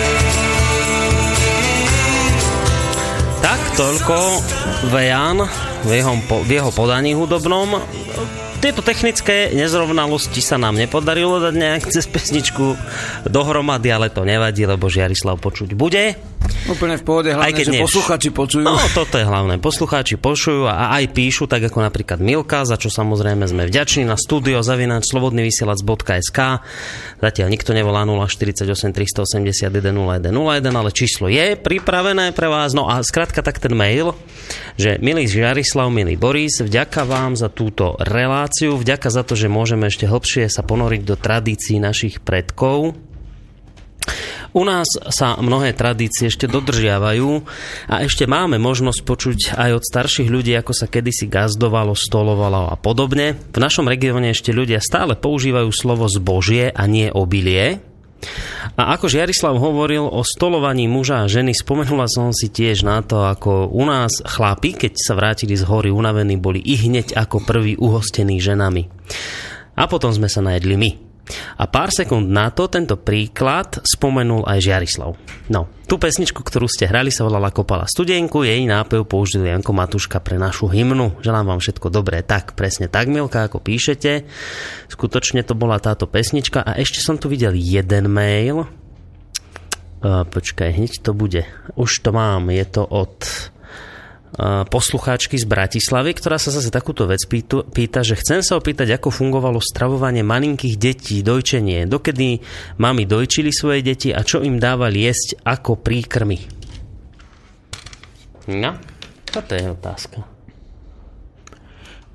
Tak 3.39 3.61
toľko 3.79 4.58
Vejan 4.87 5.43
v 5.83 5.91
jeho, 5.91 6.15
v 6.47 6.49
jeho 6.55 6.71
podaní 6.71 7.11
hudobnom. 7.11 7.83
Tieto 8.63 8.79
technické 8.79 9.51
nezrovnalosti 9.51 10.39
sa 10.39 10.55
nám 10.55 10.79
nepodarilo 10.79 11.43
dať 11.43 11.55
nejak 11.55 11.83
cez 11.91 12.07
pesničku 12.07 12.79
dohromady, 13.27 13.91
ale 13.91 14.07
to 14.07 14.23
nevadí, 14.23 14.63
lebo 14.63 14.87
Žiarislav 14.87 15.35
počuť 15.43 15.75
bude. 15.75 16.15
Úplne 16.67 16.99
v 16.99 17.03
pohode, 17.07 17.29
hlavne, 17.31 17.47
Aj 17.47 17.53
keď 17.55 17.65
že 17.65 17.73
nie 17.77 17.81
posluchači 17.87 18.29
počujú. 18.35 18.65
No, 18.67 18.75
toto 18.91 19.15
je 19.15 19.25
hlavné. 19.25 19.61
Poslucháči 19.63 20.19
počujú 20.19 20.67
a 20.67 20.91
aj 20.99 21.15
píšu, 21.15 21.47
tak 21.47 21.63
ako 21.63 21.79
napríklad 21.79 22.19
Milka, 22.19 22.67
za 22.67 22.75
čo 22.75 22.91
samozrejme 22.91 23.47
sme 23.47 23.63
vďační 23.69 24.03
na 24.03 24.19
studio 24.19 24.59
zavináč 24.59 25.07
slobodnyvysielac.sk 25.07 26.39
Zatiaľ 27.19 27.47
nikto 27.47 27.71
nevolá 27.71 28.03
048 28.03 28.65
381 28.65 29.71
0101, 29.71 30.67
ale 30.67 30.89
číslo 30.91 31.31
je 31.31 31.55
pripravené 31.55 32.35
pre 32.35 32.51
vás. 32.51 32.75
No 32.75 32.91
a 32.91 32.99
skrátka 33.05 33.39
tak 33.39 33.63
ten 33.63 33.71
mail, 33.71 34.11
že 34.75 34.99
milý 34.99 35.29
Žiarislav, 35.29 35.87
milý 35.91 36.19
Boris, 36.19 36.59
vďaka 36.59 37.07
vám 37.07 37.39
za 37.39 37.47
túto 37.47 37.95
reláciu, 38.01 38.75
vďaka 38.75 39.07
za 39.07 39.23
to, 39.23 39.37
že 39.37 39.51
môžeme 39.51 39.87
ešte 39.87 40.09
hlbšie 40.09 40.47
sa 40.51 40.63
ponoriť 40.65 41.01
do 41.05 41.15
tradícií 41.15 41.77
našich 41.77 42.23
predkov, 42.23 42.95
u 44.53 44.63
nás 44.65 44.87
sa 45.13 45.37
mnohé 45.37 45.77
tradície 45.77 46.29
ešte 46.29 46.49
dodržiavajú 46.49 47.29
a 47.89 47.95
ešte 48.01 48.25
máme 48.25 48.57
možnosť 48.57 48.99
počuť 49.05 49.39
aj 49.53 49.69
od 49.77 49.83
starších 49.85 50.29
ľudí, 50.29 50.57
ako 50.57 50.73
sa 50.73 50.89
kedysi 50.89 51.29
gazdovalo, 51.29 51.93
stolovalo 51.93 52.73
a 52.73 52.75
podobne. 52.77 53.37
V 53.53 53.59
našom 53.61 53.85
regióne 53.85 54.33
ešte 54.33 54.49
ľudia 54.49 54.81
stále 54.81 55.13
používajú 55.13 55.69
slovo 55.69 56.09
zbožie 56.09 56.73
a 56.73 56.83
nie 56.89 57.13
obilie. 57.13 57.81
A 58.75 58.99
ako 58.99 59.07
Žiarislav 59.07 59.55
hovoril 59.55 60.03
o 60.03 60.21
stolovaní 60.27 60.91
muža 60.91 61.23
a 61.23 61.31
ženy, 61.31 61.55
spomenula 61.55 62.07
som 62.11 62.35
si 62.35 62.51
tiež 62.51 62.83
na 62.83 62.99
to, 62.99 63.23
ako 63.23 63.71
u 63.71 63.83
nás 63.87 64.19
chlapi, 64.19 64.75
keď 64.75 64.93
sa 64.99 65.15
vrátili 65.15 65.55
z 65.55 65.63
hory 65.63 65.87
unavení, 65.87 66.35
boli 66.35 66.59
i 66.59 66.75
hneď 66.75 67.15
ako 67.15 67.43
prví 67.43 67.79
uhostení 67.79 68.39
ženami. 68.43 68.91
A 69.79 69.87
potom 69.87 70.11
sme 70.11 70.27
sa 70.27 70.43
najedli 70.43 70.75
my. 70.75 71.08
A 71.61 71.69
pár 71.69 71.93
sekúnd 71.93 72.29
na 72.29 72.49
to 72.49 72.65
tento 72.65 72.97
príklad 72.97 73.81
spomenul 73.85 74.45
aj 74.49 74.65
Žiarislav. 74.65 75.13
No, 75.49 75.69
tú 75.85 76.01
pesničku, 76.01 76.41
ktorú 76.41 76.65
ste 76.65 76.89
hrali, 76.89 77.13
sa 77.13 77.25
volala 77.25 77.53
Kopala 77.53 77.85
studenku, 77.85 78.45
jej 78.45 78.61
nápev 78.65 79.05
použil 79.05 79.45
Janko 79.45 79.73
Matuška 79.73 80.21
pre 80.21 80.41
našu 80.41 80.69
hymnu. 80.69 81.21
Želám 81.21 81.55
vám 81.55 81.59
všetko 81.61 81.87
dobré. 81.89 82.21
Tak, 82.25 82.53
presne 82.57 82.89
tak, 82.89 83.09
Milka, 83.09 83.45
ako 83.45 83.61
píšete. 83.61 84.25
Skutočne 84.89 85.45
to 85.45 85.53
bola 85.53 85.77
táto 85.81 86.09
pesnička. 86.09 86.65
A 86.65 86.77
ešte 86.77 87.01
som 87.01 87.17
tu 87.17 87.29
videl 87.29 87.53
jeden 87.57 88.09
mail. 88.09 88.65
Uh, 89.99 90.23
počkaj, 90.23 90.79
hneď 90.79 91.03
to 91.03 91.11
bude. 91.11 91.43
Už 91.75 91.91
to 91.99 92.15
mám, 92.15 92.47
je 92.53 92.63
to 92.63 92.87
od 92.87 93.19
poslucháčky 94.71 95.35
z 95.35 95.43
Bratislavy, 95.43 96.15
ktorá 96.15 96.39
sa 96.39 96.55
zase 96.55 96.71
takúto 96.71 97.03
vec 97.03 97.19
pýta, 97.27 97.99
že 98.07 98.15
chcem 98.15 98.39
sa 98.39 98.55
opýtať, 98.55 98.95
ako 98.95 99.11
fungovalo 99.11 99.59
stravovanie 99.59 100.23
malinkých 100.23 100.79
detí, 100.79 101.19
dojčenie, 101.19 101.83
dokedy 101.83 102.39
mami 102.79 103.03
dojčili 103.03 103.51
svoje 103.51 103.83
deti 103.83 104.15
a 104.15 104.23
čo 104.23 104.39
im 104.39 104.55
dávali 104.55 105.03
jesť 105.03 105.43
ako 105.43 105.83
príkrmy. 105.83 106.39
No, 108.47 108.79
toto 109.27 109.53
je 109.53 109.65
otázka. 109.67 110.23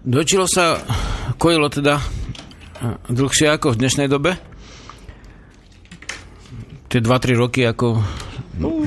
Dojčilo 0.05 0.49
sa, 0.49 0.81
kojilo 1.37 1.68
teda 1.68 2.01
eh, 2.01 2.97
dlhšie 3.12 3.53
ako 3.53 3.77
v 3.77 3.81
dnešnej 3.85 4.09
dobe. 4.09 4.41
Tie 6.89 7.01
2-3 7.05 7.37
roky 7.37 7.68
ako 7.68 8.01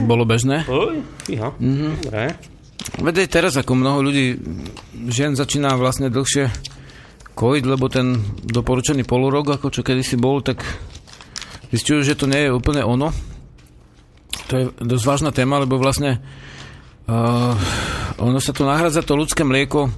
bolo 0.08 0.24
bežné. 0.24 0.64
Oj, 0.66 1.04
iha, 1.28 1.50
mm-hmm. 1.54 1.92
dobre. 2.08 2.57
Veď 2.96 3.28
teraz 3.28 3.60
ako 3.60 3.76
mnoho 3.76 4.00
ľudí, 4.00 4.40
žien 5.12 5.36
začína 5.36 5.76
vlastne 5.76 6.08
dlhšie 6.08 6.50
kojiť, 7.38 7.64
lebo 7.68 7.86
ten 7.92 8.18
doporučený 8.48 9.06
polurok, 9.06 9.60
ako 9.60 9.70
čo 9.70 9.86
kedysi 9.86 10.18
bol, 10.18 10.42
tak 10.42 10.66
zistujú, 11.70 12.02
že 12.02 12.18
to 12.18 12.26
nie 12.26 12.48
je 12.48 12.56
úplne 12.56 12.82
ono. 12.82 13.14
To 14.48 14.54
je 14.56 14.64
dosť 14.80 15.06
vážna 15.06 15.32
téma, 15.36 15.62
lebo 15.62 15.78
vlastne 15.78 16.24
uh, 17.06 17.54
ono 18.18 18.40
sa 18.42 18.56
tu 18.56 18.64
nahradza 18.64 19.06
to 19.06 19.20
ľudské 19.20 19.44
mlieko 19.44 19.92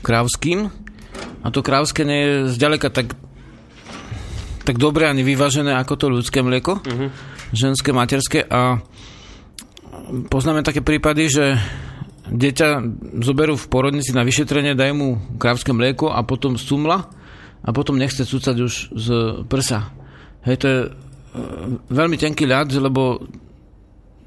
krávským 0.00 0.72
a 1.44 1.46
to 1.52 1.60
krávské 1.60 2.02
nie 2.08 2.20
je 2.24 2.32
zďaleka 2.56 2.88
tak 2.88 3.12
tak 4.60 4.76
dobre 4.76 5.08
ani 5.08 5.24
vyvážené 5.24 5.72
ako 5.74 5.94
to 5.96 6.06
ľudské 6.12 6.44
mlieko, 6.44 6.78
uh-huh. 6.84 7.08
ženské, 7.50 7.90
materské 7.96 8.44
a 8.44 8.78
poznáme 10.30 10.62
také 10.62 10.84
prípady, 10.84 11.32
že 11.32 11.44
dieťa 12.30 12.68
zoberú 13.26 13.58
v 13.58 13.66
porodnici 13.66 14.14
na 14.14 14.22
vyšetrenie, 14.22 14.78
dajú 14.78 14.94
mu 14.94 15.08
krávské 15.36 15.74
mlieko 15.74 16.14
a 16.14 16.22
potom 16.22 16.54
sumla 16.54 17.10
a 17.60 17.68
potom 17.74 17.98
nechce 17.98 18.22
cúcať 18.22 18.56
už 18.62 18.72
z 18.94 19.08
prsa. 19.50 19.90
Hej, 20.46 20.56
to 20.62 20.66
je 20.66 20.78
e, 20.86 20.88
veľmi 21.92 22.16
tenký 22.16 22.48
ľad, 22.48 22.72
lebo 22.78 23.20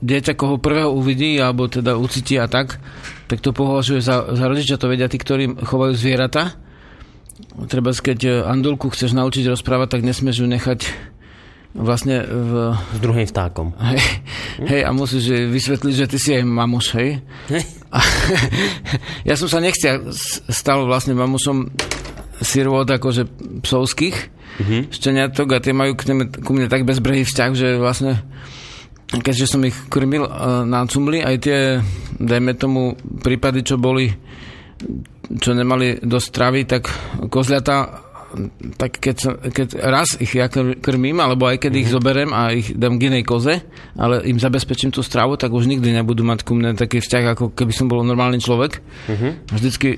dieťa, 0.03 0.35
koho 0.35 0.59
prvého 0.59 0.91
uvidí, 0.91 1.39
alebo 1.39 1.71
teda 1.71 1.95
ucíti 1.95 2.35
a 2.37 2.45
tak, 2.51 2.77
tak 3.31 3.39
to 3.39 3.55
považuje 3.55 4.03
za, 4.03 4.35
za 4.35 4.45
rodičia, 4.45 4.77
to 4.77 4.91
vedia 4.91 5.07
tí, 5.07 5.17
ktorí 5.17 5.63
chovajú 5.63 5.95
zvieratá. 5.95 6.59
treba 7.71 7.95
keď 7.95 8.19
e, 8.21 8.31
Andulku 8.45 8.91
chceš 8.91 9.15
naučiť 9.15 9.49
rozprávať, 9.49 9.97
tak 9.97 10.01
nesmieš 10.05 10.43
ju 10.43 10.47
nechať 10.51 10.79
vlastne 11.73 12.21
v... 12.21 12.77
S 12.77 12.99
druhým 13.01 13.25
vtákom. 13.25 13.73
Hej, 13.81 14.01
hej 14.69 14.81
a 14.85 14.89
musíš 14.93 15.49
vysvetliť, 15.49 15.93
že 15.93 16.09
ty 16.09 16.17
si 16.21 16.29
aj 16.37 16.45
mamuš, 16.45 16.93
hej. 17.01 17.21
Hej. 17.49 17.63
A, 17.89 17.99
ja 19.29 19.35
som 19.37 19.49
sa 19.49 19.57
nechcia 19.57 20.01
stal 20.49 20.85
vlastne 20.85 21.17
mamušom 21.17 21.73
sirvot 22.41 22.89
akože 22.89 23.29
psovských 23.65 24.15
mm-hmm. 24.61 24.81
šteniatok 24.93 25.47
a 25.57 25.63
tie 25.63 25.73
majú 25.73 25.97
k, 25.97 26.13
mne, 26.13 26.25
ku 26.29 26.51
mne 26.53 26.69
tak 26.69 26.85
bezbrehý 26.85 27.25
vzťah, 27.25 27.51
že 27.57 27.67
vlastne 27.81 28.21
keďže 29.13 29.45
som 29.45 29.61
ich 29.61 29.77
krmil 29.93 30.25
uh, 30.25 30.65
na 30.65 30.85
cumli, 30.89 31.21
aj 31.21 31.35
tie, 31.37 31.59
dajme 32.17 32.57
tomu, 32.57 32.97
prípady, 33.21 33.61
čo 33.61 33.77
boli 33.77 34.09
čo 35.39 35.55
nemali 35.55 36.03
dosť 36.03 36.27
stravy, 36.27 36.61
tak 36.67 36.91
kozľata 37.31 38.02
tak 38.77 38.97
keď, 38.97 39.47
keď 39.53 39.67
raz 39.79 40.17
ich 40.17 40.33
ja 40.33 40.49
krmím, 40.53 41.21
alebo 41.21 41.45
aj 41.47 41.61
keď 41.61 41.71
mm-hmm. 41.71 41.83
ich 41.83 41.89
mhm. 41.89 41.95
zoberiem 41.95 42.31
a 42.33 42.41
ich 42.53 42.67
dám 42.73 42.97
k 42.97 43.07
inej 43.13 43.23
koze, 43.23 43.61
ale 43.97 44.25
im 44.25 44.41
zabezpečím 44.41 44.91
tú 44.91 45.05
stravu, 45.05 45.37
tak 45.37 45.53
už 45.53 45.69
nikdy 45.69 45.93
nebudú 45.93 46.25
mať 46.25 46.45
ku 46.45 46.57
mne 46.57 46.73
taký 46.73 46.99
vzťah, 46.99 47.23
ako 47.37 47.45
keby 47.53 47.73
som 47.73 47.87
bol 47.87 48.01
normálny 48.01 48.41
človek. 48.41 48.81
Mm-hmm. 49.09 49.31
Vždycky 49.53 49.89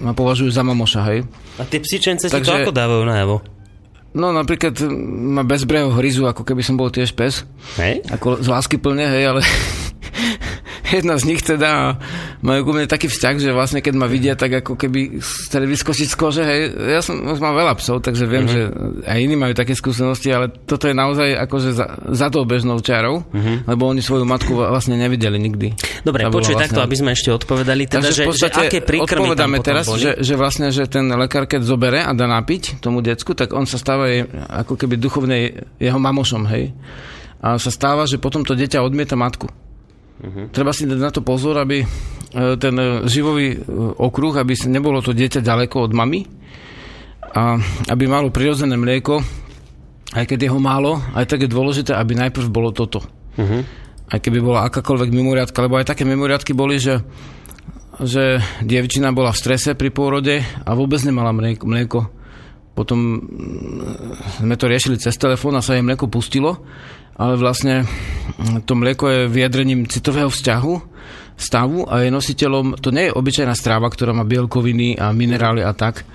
ma 0.00 0.16
považujú 0.16 0.50
za 0.50 0.64
mamoša, 0.64 1.00
hej. 1.12 1.28
A 1.60 1.68
tie 1.68 1.80
psičence 1.80 2.28
Takže, 2.28 2.40
si 2.40 2.48
to 2.50 2.60
ako 2.68 2.74
dávajú 2.74 3.04
najavo? 3.04 3.36
No 4.14 4.30
napríklad 4.30 4.78
ma 5.34 5.42
bezbreho 5.42 5.90
hryzu, 5.90 6.30
ako 6.30 6.46
keby 6.46 6.62
som 6.62 6.78
bol 6.78 6.86
tiež 6.86 7.18
pes. 7.18 7.42
Hej? 7.82 8.06
Ako 8.14 8.38
z 8.38 8.46
lásky 8.46 8.78
plne, 8.78 9.10
hej, 9.10 9.34
ale 9.34 9.40
jedna 10.84 11.16
z 11.16 11.24
nich 11.24 11.40
teda 11.40 11.96
majú 12.44 12.60
ku 12.68 12.70
mne 12.76 12.84
taký 12.84 13.08
vzťah, 13.08 13.34
že 13.40 13.50
vlastne 13.56 13.80
keď 13.80 13.94
ma 13.96 14.04
vidia, 14.04 14.36
tak 14.36 14.60
ako 14.60 14.76
keby 14.76 15.18
chceli 15.20 15.64
vyskočiť 15.72 16.06
z 16.12 16.16
kože, 16.16 16.42
hej, 16.44 16.60
ja 16.76 17.00
som, 17.00 17.16
už 17.24 17.40
mám 17.40 17.56
veľa 17.56 17.74
psov, 17.80 18.04
takže 18.04 18.28
viem, 18.28 18.44
uh-huh. 18.44 18.54
že 18.54 18.60
aj 19.08 19.18
iní 19.18 19.36
majú 19.38 19.56
také 19.56 19.72
skúsenosti, 19.72 20.28
ale 20.28 20.52
toto 20.52 20.84
je 20.84 20.94
naozaj 20.94 21.40
akože 21.48 21.70
za, 21.72 21.86
za 22.12 22.26
tou 22.28 22.44
bežnou 22.44 22.76
čarou, 22.84 23.24
uh-huh. 23.24 23.64
lebo 23.64 23.88
oni 23.88 24.04
svoju 24.04 24.28
matku 24.28 24.52
vlastne 24.52 25.00
nevideli 25.00 25.40
nikdy. 25.40 25.72
Dobre, 26.04 26.28
počuj 26.28 26.54
vlastne... 26.58 26.68
takto, 26.68 26.80
aby 26.84 26.96
sme 27.00 27.10
ešte 27.16 27.30
odpovedali, 27.32 27.82
teda, 27.88 28.12
že, 28.12 28.28
že 28.28 28.48
aké 28.52 28.84
príkrmy 28.84 29.32
odpovedáme 29.32 29.58
teraz, 29.64 29.88
že, 29.96 30.20
že 30.20 30.34
vlastne, 30.36 30.68
že 30.68 30.84
ten 30.84 31.08
lekár, 31.08 31.48
keď 31.48 31.64
zobere 31.64 32.04
a 32.04 32.12
dá 32.12 32.28
napiť 32.28 32.84
tomu 32.84 33.00
decku, 33.00 33.32
tak 33.32 33.56
on 33.56 33.64
sa 33.64 33.80
stáva 33.80 34.10
ako 34.52 34.76
keby 34.76 35.00
duchovnej 35.00 35.64
jeho 35.80 35.96
mamošom, 35.96 36.44
hej. 36.52 36.76
A 37.44 37.60
sa 37.60 37.68
stáva, 37.68 38.08
že 38.08 38.16
potom 38.16 38.40
to 38.40 38.56
dieťa 38.56 38.80
odmieta 38.80 39.20
matku. 39.20 39.52
Uh-huh. 40.14 40.46
Treba 40.54 40.70
si 40.70 40.86
dať 40.86 41.00
na 41.00 41.10
to 41.10 41.26
pozor, 41.26 41.58
aby 41.58 41.82
e, 41.82 41.86
ten 42.54 42.74
živový 43.10 43.46
e, 43.54 43.58
okruh, 43.98 44.38
aby 44.38 44.54
nebolo 44.70 45.02
to 45.02 45.10
dieťa 45.10 45.42
ďaleko 45.42 45.90
od 45.90 45.92
mamy 45.92 46.22
a 47.34 47.58
aby 47.90 48.06
malo 48.06 48.30
prirodzené 48.30 48.78
mlieko, 48.78 49.18
aj 50.14 50.24
keď 50.30 50.46
je 50.46 50.52
ho 50.54 50.60
málo, 50.62 51.02
aj 51.18 51.26
tak 51.26 51.42
je 51.42 51.50
dôležité, 51.50 51.90
aby 51.98 52.14
najprv 52.14 52.46
bolo 52.46 52.70
toto. 52.70 53.02
Uh-huh. 53.34 53.66
Aj 54.06 54.22
keby 54.22 54.38
bola 54.38 54.70
akákoľvek 54.70 55.10
mimoriadka, 55.10 55.58
lebo 55.66 55.82
aj 55.82 55.90
také 55.90 56.06
mimoriadky 56.06 56.54
boli, 56.54 56.78
že, 56.78 57.02
že 57.98 58.38
dievčina 58.62 59.10
bola 59.10 59.34
v 59.34 59.40
strese 59.42 59.74
pri 59.74 59.90
pôrode 59.90 60.38
a 60.38 60.70
vôbec 60.78 61.02
nemala 61.02 61.34
mlieko. 61.34 61.66
mlieko. 61.66 62.00
Potom 62.74 63.18
mm, 63.18 64.46
sme 64.46 64.54
to 64.54 64.70
riešili 64.70 64.98
cez 64.98 65.18
telefón 65.18 65.58
a 65.58 65.62
sa 65.62 65.74
jej 65.74 65.82
mlieko 65.82 66.06
pustilo 66.06 66.62
ale 67.14 67.34
vlastne 67.38 67.86
to 68.66 68.72
mlieko 68.74 69.04
je 69.06 69.20
vyjadrením 69.30 69.86
citového 69.86 70.30
vzťahu, 70.30 70.94
stavu 71.34 71.82
a 71.90 72.06
je 72.06 72.14
nositeľom, 72.14 72.78
to 72.78 72.94
nie 72.94 73.10
je 73.10 73.16
obyčajná 73.16 73.54
stráva, 73.58 73.90
ktorá 73.90 74.14
má 74.14 74.22
bielkoviny 74.22 74.94
a 74.94 75.10
minerály 75.10 75.66
a 75.66 75.74
tak, 75.74 76.06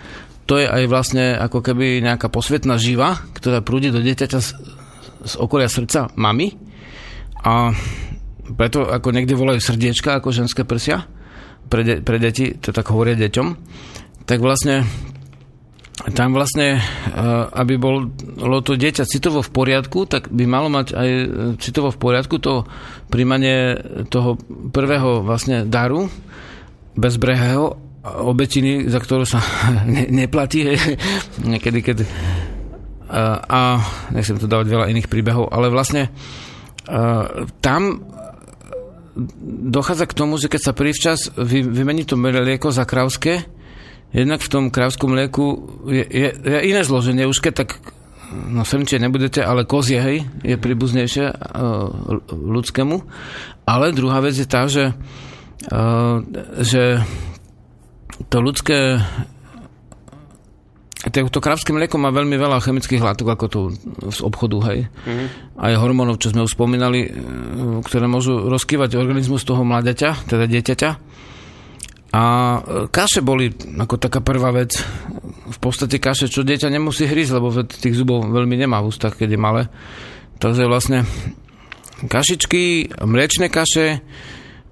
to 0.47 0.57
je 0.57 0.65
aj 0.65 0.83
vlastne 0.89 1.35
ako 1.37 1.61
keby 1.61 2.01
nejaká 2.01 2.31
posvetná 2.31 2.79
živa, 2.79 3.19
ktorá 3.35 3.61
prúdi 3.61 3.93
do 3.93 4.01
dieťaťa 4.01 4.39
z, 4.39 4.49
z 5.27 5.33
okolia 5.37 5.69
srdca 5.69 6.09
mamy 6.15 6.55
a 7.43 7.75
preto 8.49 8.87
ako 8.87 9.13
niekde 9.13 9.37
volajú 9.37 9.61
srdiečka 9.61 10.17
ako 10.17 10.33
ženské 10.33 10.65
prsia 10.65 11.05
pre, 11.69 11.85
de- 11.85 11.99
pre 12.01 12.17
deti, 12.17 12.57
to 12.57 12.73
tak 12.73 12.89
hovoria 12.89 13.13
deťom, 13.13 13.47
tak 14.25 14.41
vlastne 14.41 14.87
tam 16.13 16.35
vlastne, 16.35 16.77
eh, 16.77 16.81
aby 17.53 17.75
bolo 17.75 18.07
to 18.63 18.79
dieťa 18.79 19.09
citovo 19.09 19.43
v 19.43 19.51
poriadku, 19.51 20.07
tak 20.07 20.31
by 20.31 20.43
malo 20.47 20.71
mať 20.71 20.87
aj 20.95 21.09
eh, 21.09 21.27
citovo 21.59 21.89
v 21.91 21.99
poriadku 21.99 22.39
to 22.39 22.63
príjmanie 23.09 23.79
toho 24.07 24.37
prvého 24.71 25.25
vlastne 25.25 25.65
daru, 25.65 26.07
bezbrehého, 26.95 27.75
obetiny, 28.03 28.87
za 28.87 29.03
ktorú 29.03 29.27
sa 29.27 29.43
ne, 29.93 30.07
neplatí 30.07 30.71
niekedy, 31.43 31.79
keď 31.83 31.97
a, 32.01 32.07
eh, 33.09 33.37
a 33.43 33.59
nechcem 34.15 34.39
tu 34.39 34.47
dávať 34.47 34.67
veľa 34.69 34.89
iných 34.91 35.11
príbehov, 35.11 35.51
ale 35.51 35.71
vlastne 35.71 36.11
tam 37.61 38.01
dochádza 39.69 40.09
k 40.09 40.17
tomu, 40.17 40.41
že 40.41 40.49
keď 40.49 40.61
sa 40.63 40.73
prívčas 40.73 41.29
vy, 41.37 41.61
vymení 41.61 42.01
to 42.01 42.17
mlieko 42.17 42.73
za 42.73 42.81
krauské, 42.81 43.45
Jednak 44.09 44.41
v 44.41 44.51
tom 44.51 44.63
krávskom 44.73 45.13
mlieku 45.13 45.45
je, 45.85 46.01
je, 46.01 46.29
je 46.33 46.59
iné 46.65 46.81
zloženie. 46.81 47.29
Už 47.29 47.45
keď 47.45 47.65
tak 47.65 47.69
no 48.29 48.65
srnčie 48.65 49.01
nebudete, 49.01 49.41
ale 49.41 49.65
kozie, 49.65 49.99
hej, 50.01 50.17
je 50.45 50.55
príbuznejšie 50.57 51.25
uh, 51.29 51.89
ľudskému. 52.29 52.97
Ale 53.65 53.93
druhá 53.93 54.21
vec 54.21 54.37
je 54.37 54.47
tá, 54.49 54.65
že, 54.65 54.93
uh, 55.69 56.21
že 56.61 57.05
to 58.29 58.37
ľudské 58.41 59.01
to 61.07 61.39
krávské 61.39 61.71
mlieko 61.71 61.95
má 61.95 62.11
veľmi 62.11 62.35
veľa 62.35 62.59
chemických 62.59 62.99
látok, 62.99 63.31
ako 63.31 63.45
to 63.47 63.59
z 64.11 64.19
obchodu, 64.19 64.57
hej. 64.67 64.79
Mm-hmm. 65.07 65.27
Aj 65.55 65.73
hormónov, 65.79 66.19
čo 66.19 66.35
sme 66.35 66.43
už 66.43 66.59
spomínali, 66.59 67.07
e, 67.07 67.09
ktoré 67.87 68.03
môžu 68.11 68.51
rozkývať 68.51 68.99
organizmus 68.99 69.47
toho 69.47 69.63
mláďaťa, 69.63 70.27
teda 70.27 70.43
dieťaťa. 70.51 70.89
A 72.09 72.23
e, 72.57 72.59
kaše 72.89 73.21
boli 73.21 73.53
ako 73.53 73.95
taká 74.01 74.19
prvá 74.21 74.49
vec. 74.49 74.81
V 75.49 75.59
podstate 75.61 76.01
kaše, 76.01 76.29
čo 76.29 76.45
dieťa 76.45 76.69
nemusí 76.73 77.05
hrísť, 77.05 77.33
lebo 77.37 77.53
tých 77.65 77.97
zubov 77.97 78.25
veľmi 78.25 78.57
nemá 78.57 78.81
v 78.81 78.89
ústach, 78.89 79.17
keď 79.17 79.37
je 79.37 79.39
malé. 79.39 79.63
Takže 80.41 80.65
vlastne 80.65 81.05
kašičky, 82.05 82.95
mliečne 83.03 83.51
kaše, 83.51 84.01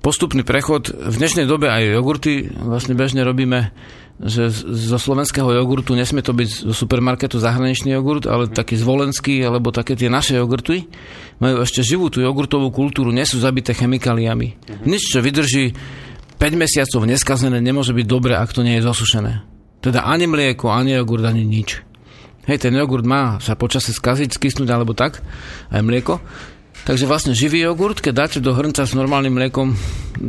postupný 0.01 0.41
prechod. 0.47 0.93
V 0.93 1.15
dnešnej 1.19 1.43
dobe 1.43 1.67
aj 1.67 1.99
jogurty 1.99 2.47
vlastne 2.47 2.95
bežne 2.95 3.27
robíme, 3.27 3.75
že 4.17 4.49
zo 4.55 4.97
slovenského 4.97 5.51
jogurtu 5.53 5.93
nesmie 5.93 6.25
to 6.25 6.33
byť 6.33 6.71
zo 6.71 6.73
supermarketu 6.73 7.37
zahraničný 7.37 7.93
jogurt, 7.93 8.25
ale 8.25 8.49
taký 8.49 8.73
zvolenský, 8.79 9.45
alebo 9.45 9.69
také 9.69 9.93
tie 9.93 10.09
naše 10.09 10.41
jogurty 10.41 10.89
majú 11.37 11.61
ešte 11.61 11.85
živú 11.85 12.09
tú 12.09 12.25
jogurtovú 12.25 12.73
kultúru, 12.73 13.13
nie 13.13 13.27
sú 13.29 13.37
zabité 13.37 13.77
chemikáliami. 13.77 14.57
Nič, 14.89 15.13
čo 15.13 15.21
vydrží 15.21 15.75
5 16.37 16.53
mesiacov 16.53 17.01
neskazené 17.09 17.57
nemôže 17.57 17.97
byť 17.97 18.05
dobre, 18.05 18.37
ak 18.37 18.53
to 18.53 18.61
nie 18.61 18.77
je 18.77 18.85
zosušené. 18.85 19.41
Teda 19.81 20.05
ani 20.05 20.29
mlieko, 20.29 20.69
ani 20.69 20.97
jogurt, 20.97 21.25
ani 21.25 21.45
nič. 21.45 21.81
Hej, 22.47 22.63
ten 22.63 22.73
jogurt 22.73 23.03
má 23.03 23.41
sa 23.43 23.59
počasie 23.59 23.91
skaziť, 23.91 24.37
skysnúť 24.37 24.69
alebo 24.71 24.95
tak, 24.95 25.19
aj 25.73 25.81
mlieko. 25.83 26.23
Takže 26.87 27.03
vlastne 27.03 27.35
živý 27.35 27.67
jogurt, 27.67 27.99
keď 27.99 28.13
dáte 28.15 28.39
do 28.39 28.55
hrnca 28.55 28.87
s 28.87 28.95
normálnym 28.95 29.35
mliekom, 29.35 29.75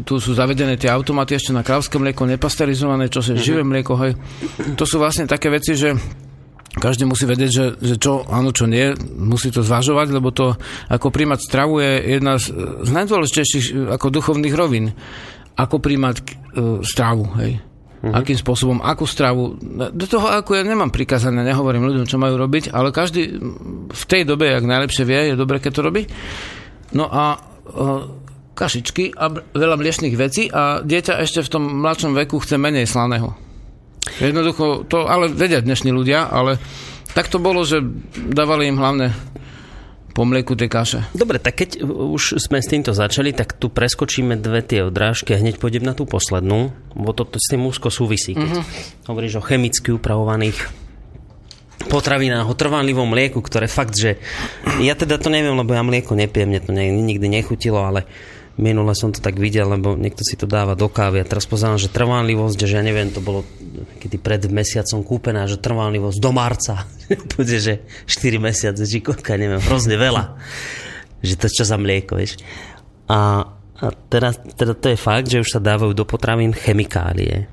tu 0.03 0.19
sú 0.19 0.35
zavedené 0.35 0.75
tie 0.75 0.91
automaty 0.91 1.39
ešte 1.39 1.55
na 1.55 1.63
krávské 1.63 2.03
mlieko, 2.03 2.27
nepasterizované, 2.27 3.07
čo 3.07 3.23
je 3.23 3.39
mm-hmm. 3.39 3.47
živé 3.47 3.63
mlieko, 3.63 3.95
hej. 4.03 4.19
To 4.75 4.83
sú 4.83 4.99
vlastne 4.99 5.31
také 5.31 5.55
veci, 5.55 5.79
že 5.79 5.95
každý 6.79 7.07
musí 7.07 7.31
vedieť, 7.31 7.51
že, 7.51 7.65
že 7.79 7.95
čo 8.03 8.27
áno, 8.27 8.51
čo 8.51 8.67
nie, 8.67 8.91
musí 9.15 9.55
to 9.55 9.63
zvažovať, 9.63 10.09
lebo 10.11 10.35
to 10.35 10.59
ako 10.91 11.15
príjmať 11.15 11.41
stravu 11.47 11.79
je 11.79 12.19
jedna 12.19 12.43
z, 12.43 12.51
z 12.83 12.91
najdôležitejších 12.91 13.95
ako 13.95 14.07
duchovných 14.11 14.55
rovín 14.59 14.99
ako 15.59 15.83
príjmať 15.83 16.17
uh, 16.23 16.27
stravu, 16.87 17.27
hej. 17.43 17.59
Uh-huh. 17.99 18.15
Akým 18.15 18.39
spôsobom, 18.39 18.79
akú 18.79 19.11
stravu. 19.11 19.59
Do 19.91 20.07
toho, 20.07 20.31
ako 20.31 20.55
ja 20.55 20.63
nemám 20.63 20.95
prikazané, 20.95 21.43
nehovorím 21.43 21.83
ľuďom, 21.83 22.07
čo 22.07 22.23
majú 22.23 22.39
robiť, 22.39 22.71
ale 22.71 22.95
každý 22.95 23.43
v 23.91 24.05
tej 24.07 24.23
dobe, 24.23 24.55
ak 24.55 24.63
najlepšie 24.63 25.03
vie, 25.03 25.35
je 25.35 25.41
dobre, 25.41 25.59
keď 25.59 25.73
to 25.75 25.83
robí. 25.83 26.03
No 26.95 27.11
a 27.11 27.35
uh, 27.35 28.07
kašičky 28.55 29.15
a 29.19 29.31
veľa 29.35 29.77
mliečných 29.79 30.15
vecí 30.19 30.51
a 30.51 30.83
dieťa 30.83 31.23
ešte 31.23 31.43
v 31.47 31.53
tom 31.53 31.83
mladšom 31.83 32.15
veku 32.15 32.39
chce 32.43 32.59
menej 32.59 32.87
slaného. 32.87 33.35
Jednoducho, 34.19 34.87
to 34.87 35.07
ale 35.07 35.31
vedia 35.31 35.63
dnešní 35.63 35.95
ľudia, 35.95 36.27
ale 36.27 36.59
tak 37.19 37.31
to 37.31 37.39
bolo, 37.39 37.63
že 37.63 37.83
dávali 38.15 38.71
im 38.71 38.79
hlavne 38.79 39.15
po 40.19 40.27
mlieku 40.27 40.59
tej 40.59 40.67
kaše. 40.67 41.01
Dobre, 41.15 41.39
tak 41.39 41.63
keď 41.63 41.79
už 41.87 42.43
sme 42.43 42.59
s 42.59 42.67
týmto 42.67 42.91
začali, 42.91 43.31
tak 43.31 43.55
tu 43.55 43.71
preskočíme 43.71 44.35
dve 44.35 44.67
tie 44.67 44.83
odrážky 44.83 45.31
a 45.31 45.39
hneď 45.39 45.63
pôjdem 45.63 45.87
na 45.87 45.95
tú 45.95 46.11
poslednú, 46.11 46.75
bo 46.99 47.15
to, 47.15 47.23
to 47.23 47.39
s 47.39 47.55
tým 47.55 47.63
úzko 47.63 47.87
súvisí. 47.87 48.35
Keď 48.35 48.51
uh-huh. 48.51 48.67
hovoríš 49.07 49.39
o 49.39 49.47
chemicky 49.47 49.95
upravovaných 49.95 50.59
potravinách, 51.87 52.51
o 52.51 52.59
trvanlivom 52.59 53.07
mlieku, 53.07 53.39
ktoré 53.39 53.71
fakt, 53.71 53.95
že 53.95 54.19
ja 54.83 54.99
teda 54.99 55.23
to 55.23 55.31
neviem, 55.31 55.55
lebo 55.55 55.71
ja 55.71 55.87
mlieko 55.87 56.19
nepijem, 56.19 56.51
mne 56.51 56.61
to 56.67 56.75
nikdy 56.75 57.31
nechutilo, 57.31 57.79
ale 57.79 58.03
minule 58.59 58.93
som 58.93 59.15
to 59.15 59.23
tak 59.23 59.39
videl, 59.39 59.71
lebo 59.71 59.95
niekto 59.95 60.27
si 60.27 60.35
to 60.35 60.51
dáva 60.51 60.75
do 60.75 60.91
kávy 60.91 61.23
a 61.23 61.29
teraz 61.29 61.47
pozerám, 61.47 61.79
že 61.79 61.89
trvanlivosť, 61.89 62.59
že 62.59 62.75
ja 62.77 62.83
neviem, 62.83 63.09
to 63.15 63.23
bolo 63.23 63.47
kedy 64.03 64.19
pred 64.19 64.43
mesiacom 64.51 65.07
kúpená, 65.07 65.47
že 65.47 65.63
trvanlivosť 65.63 66.19
do 66.19 66.31
marca. 66.35 66.85
Bude, 67.39 67.57
že 67.63 67.87
4 68.11 68.43
mesiace, 68.43 68.83
či 68.83 68.99
koľka, 68.99 69.39
neviem, 69.39 69.63
hrozne 69.63 69.95
veľa. 69.95 70.35
že 71.23 71.39
to 71.39 71.47
čo 71.47 71.63
za 71.63 71.79
mlieko, 71.79 72.19
vieš. 72.19 72.43
A, 73.07 73.47
a 73.79 73.87
teraz, 74.11 74.43
teda 74.59 74.75
to 74.75 74.93
je 74.93 74.99
fakt, 74.99 75.31
že 75.31 75.41
už 75.41 75.55
sa 75.55 75.63
dávajú 75.63 75.95
do 75.95 76.05
potravín 76.05 76.51
chemikálie. 76.51 77.47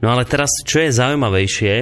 No 0.00 0.08
ale 0.08 0.24
teraz, 0.24 0.48
čo 0.64 0.80
je 0.80 0.96
zaujímavejšie, 0.96 1.74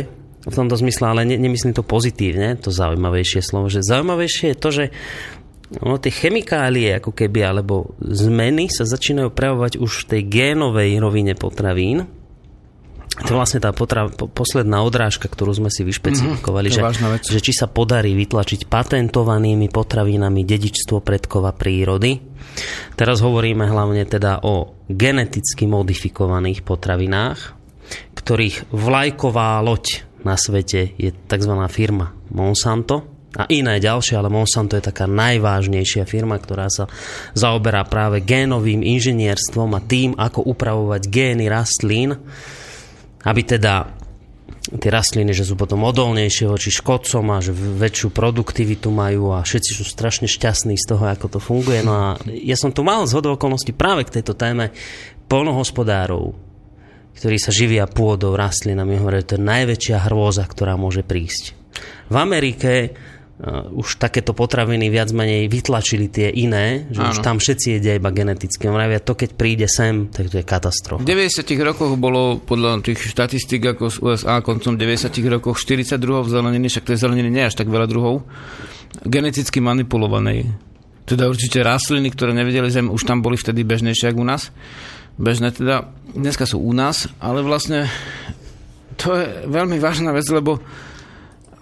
v 0.49 0.55
tomto 0.55 0.81
zmysle, 0.81 1.13
ale 1.13 1.23
ne, 1.29 1.37
nemyslím 1.37 1.77
to 1.77 1.85
pozitívne, 1.85 2.57
to 2.57 2.73
zaujímavejšie 2.73 3.45
slovo, 3.45 3.69
že 3.69 3.85
zaujímavejšie 3.85 4.55
je 4.55 4.59
to, 4.59 4.69
že 4.71 4.85
ono, 5.77 6.01
tie 6.01 6.09
chemikálie 6.09 6.97
ako 6.97 7.13
keby, 7.13 7.45
alebo 7.45 7.93
zmeny 8.01 8.73
sa 8.73 8.89
začínajú 8.89 9.29
prejavovať 9.29 9.77
už 9.77 9.93
v 10.05 10.09
tej 10.17 10.23
génovej 10.25 10.97
rovine 10.97 11.37
potravín. 11.37 12.09
To 13.19 13.35
je 13.35 13.37
vlastne 13.37 13.59
tá 13.59 13.75
potra- 13.75 14.09
po- 14.09 14.31
posledná 14.31 14.81
odrážka, 14.87 15.27
ktorú 15.27 15.51
sme 15.51 15.69
si 15.75 15.83
vyšpecifikovali, 15.83 16.71
mm-hmm, 16.71 17.19
že, 17.27 17.35
že 17.35 17.41
či 17.43 17.53
sa 17.53 17.67
podarí 17.67 18.15
vytlačiť 18.15 18.71
patentovanými 18.71 19.67
potravinami 19.69 20.47
dedičstvo 20.47 21.03
predkova 21.03 21.51
prírody. 21.51 22.23
Teraz 22.95 23.19
hovoríme 23.19 23.67
hlavne 23.67 24.07
teda 24.07 24.47
o 24.47 24.87
geneticky 24.87 25.67
modifikovaných 25.67 26.63
potravinách, 26.63 27.59
ktorých 28.15 28.71
vlajková 28.71 29.59
loď 29.67 30.07
na 30.23 30.39
svete 30.39 30.95
je 30.95 31.11
tzv. 31.11 31.55
firma 31.67 32.15
Monsanto, 32.31 33.18
a 33.39 33.47
iné 33.47 33.79
ďalšie, 33.79 34.19
ale 34.19 34.27
Monsanto 34.27 34.75
je 34.75 34.91
taká 34.91 35.07
najvážnejšia 35.07 36.03
firma, 36.11 36.43
ktorá 36.43 36.67
sa 36.67 36.91
zaoberá 37.39 37.87
práve 37.87 38.27
génovým 38.27 38.83
inžinierstvom 38.83 39.79
a 39.79 39.81
tým, 39.81 40.19
ako 40.19 40.43
upravovať 40.43 41.03
gény 41.07 41.47
rastlín, 41.47 42.19
aby 43.23 43.43
teda 43.47 43.95
tie 44.69 44.91
rastliny, 44.93 45.33
že 45.33 45.49
sú 45.49 45.57
potom 45.57 45.87
odolnejšie 45.87 46.45
voči 46.45 46.69
škodcom 46.69 47.25
a 47.33 47.39
že 47.41 47.57
väčšiu 47.57 48.13
produktivitu 48.13 48.93
majú 48.93 49.33
a 49.33 49.41
všetci 49.41 49.71
sú 49.81 49.85
strašne 49.87 50.29
šťastní 50.29 50.77
z 50.77 50.85
toho, 50.85 51.09
ako 51.09 51.39
to 51.39 51.41
funguje. 51.41 51.81
No 51.81 51.93
a 51.95 52.07
ja 52.29 52.59
som 52.59 52.75
tu 52.75 52.85
mal 52.85 53.09
z 53.09 53.17
okolností 53.17 53.73
práve 53.73 54.05
k 54.05 54.21
tejto 54.21 54.37
téme 54.37 54.75
polnohospodárov, 55.31 56.37
ktorí 57.17 57.37
sa 57.41 57.49
živia 57.49 57.89
pôdou 57.89 58.37
rastlinami. 58.37 59.01
Hovoria, 59.01 59.25
že 59.25 59.29
to 59.33 59.37
je 59.41 59.49
najväčšia 59.49 59.97
hrôza, 60.05 60.45
ktorá 60.45 60.77
môže 60.77 61.01
prísť. 61.01 61.57
V 62.13 62.17
Amerike 62.21 62.93
uh, 63.39 63.71
už 63.71 64.03
takéto 64.03 64.35
potraviny 64.35 64.91
viac 64.91 65.15
menej 65.15 65.47
vytlačili 65.47 66.11
tie 66.11 66.29
iné, 66.31 66.91
že 66.91 67.01
Áno. 67.03 67.13
už 67.15 67.19
tam 67.23 67.37
všetci 67.39 67.79
jedia 67.79 67.95
iba 67.95 68.11
geneticky. 68.11 68.67
Vravia, 68.67 68.99
to 68.99 69.15
keď 69.15 69.31
príde 69.39 69.67
sem, 69.71 70.11
tak 70.11 70.31
to 70.31 70.43
je 70.43 70.45
katastrofa. 70.47 71.03
V 71.03 71.09
90 71.09 71.47
rokoch 71.63 71.95
bolo 71.95 72.43
podľa 72.43 72.83
tých 72.83 72.99
štatistík 73.01 73.79
ako 73.79 73.85
z 73.91 73.97
USA 74.03 74.43
koncom 74.43 74.75
90 74.75 75.15
rokoch 75.31 75.57
42 75.57 75.99
zeleniny, 76.29 76.67
však 76.67 76.85
tej 76.95 76.99
zeleniny 76.99 77.31
nie 77.31 77.45
až 77.47 77.55
tak 77.55 77.71
veľa 77.71 77.87
druhov, 77.87 78.27
geneticky 79.07 79.63
manipulovanej. 79.63 80.51
Teda 81.09 81.25
určite 81.25 81.65
rastliny, 81.65 82.13
ktoré 82.13 82.37
nevedeli 82.37 82.69
zem, 82.69 82.93
už 82.93 83.09
tam 83.09 83.25
boli 83.25 83.41
vtedy 83.41 83.65
bežnejšie 83.65 84.13
ako 84.13 84.21
u 84.21 84.27
nás. 84.29 84.53
Bežné 85.17 85.51
teda, 85.51 85.89
dneska 86.13 86.45
sú 86.45 86.61
u 86.61 86.71
nás, 86.77 87.09
ale 87.19 87.41
vlastne 87.41 87.89
to 88.99 89.15
je 89.15 89.27
veľmi 89.49 89.79
vážna 89.79 90.11
vec, 90.11 90.27
lebo 90.29 90.61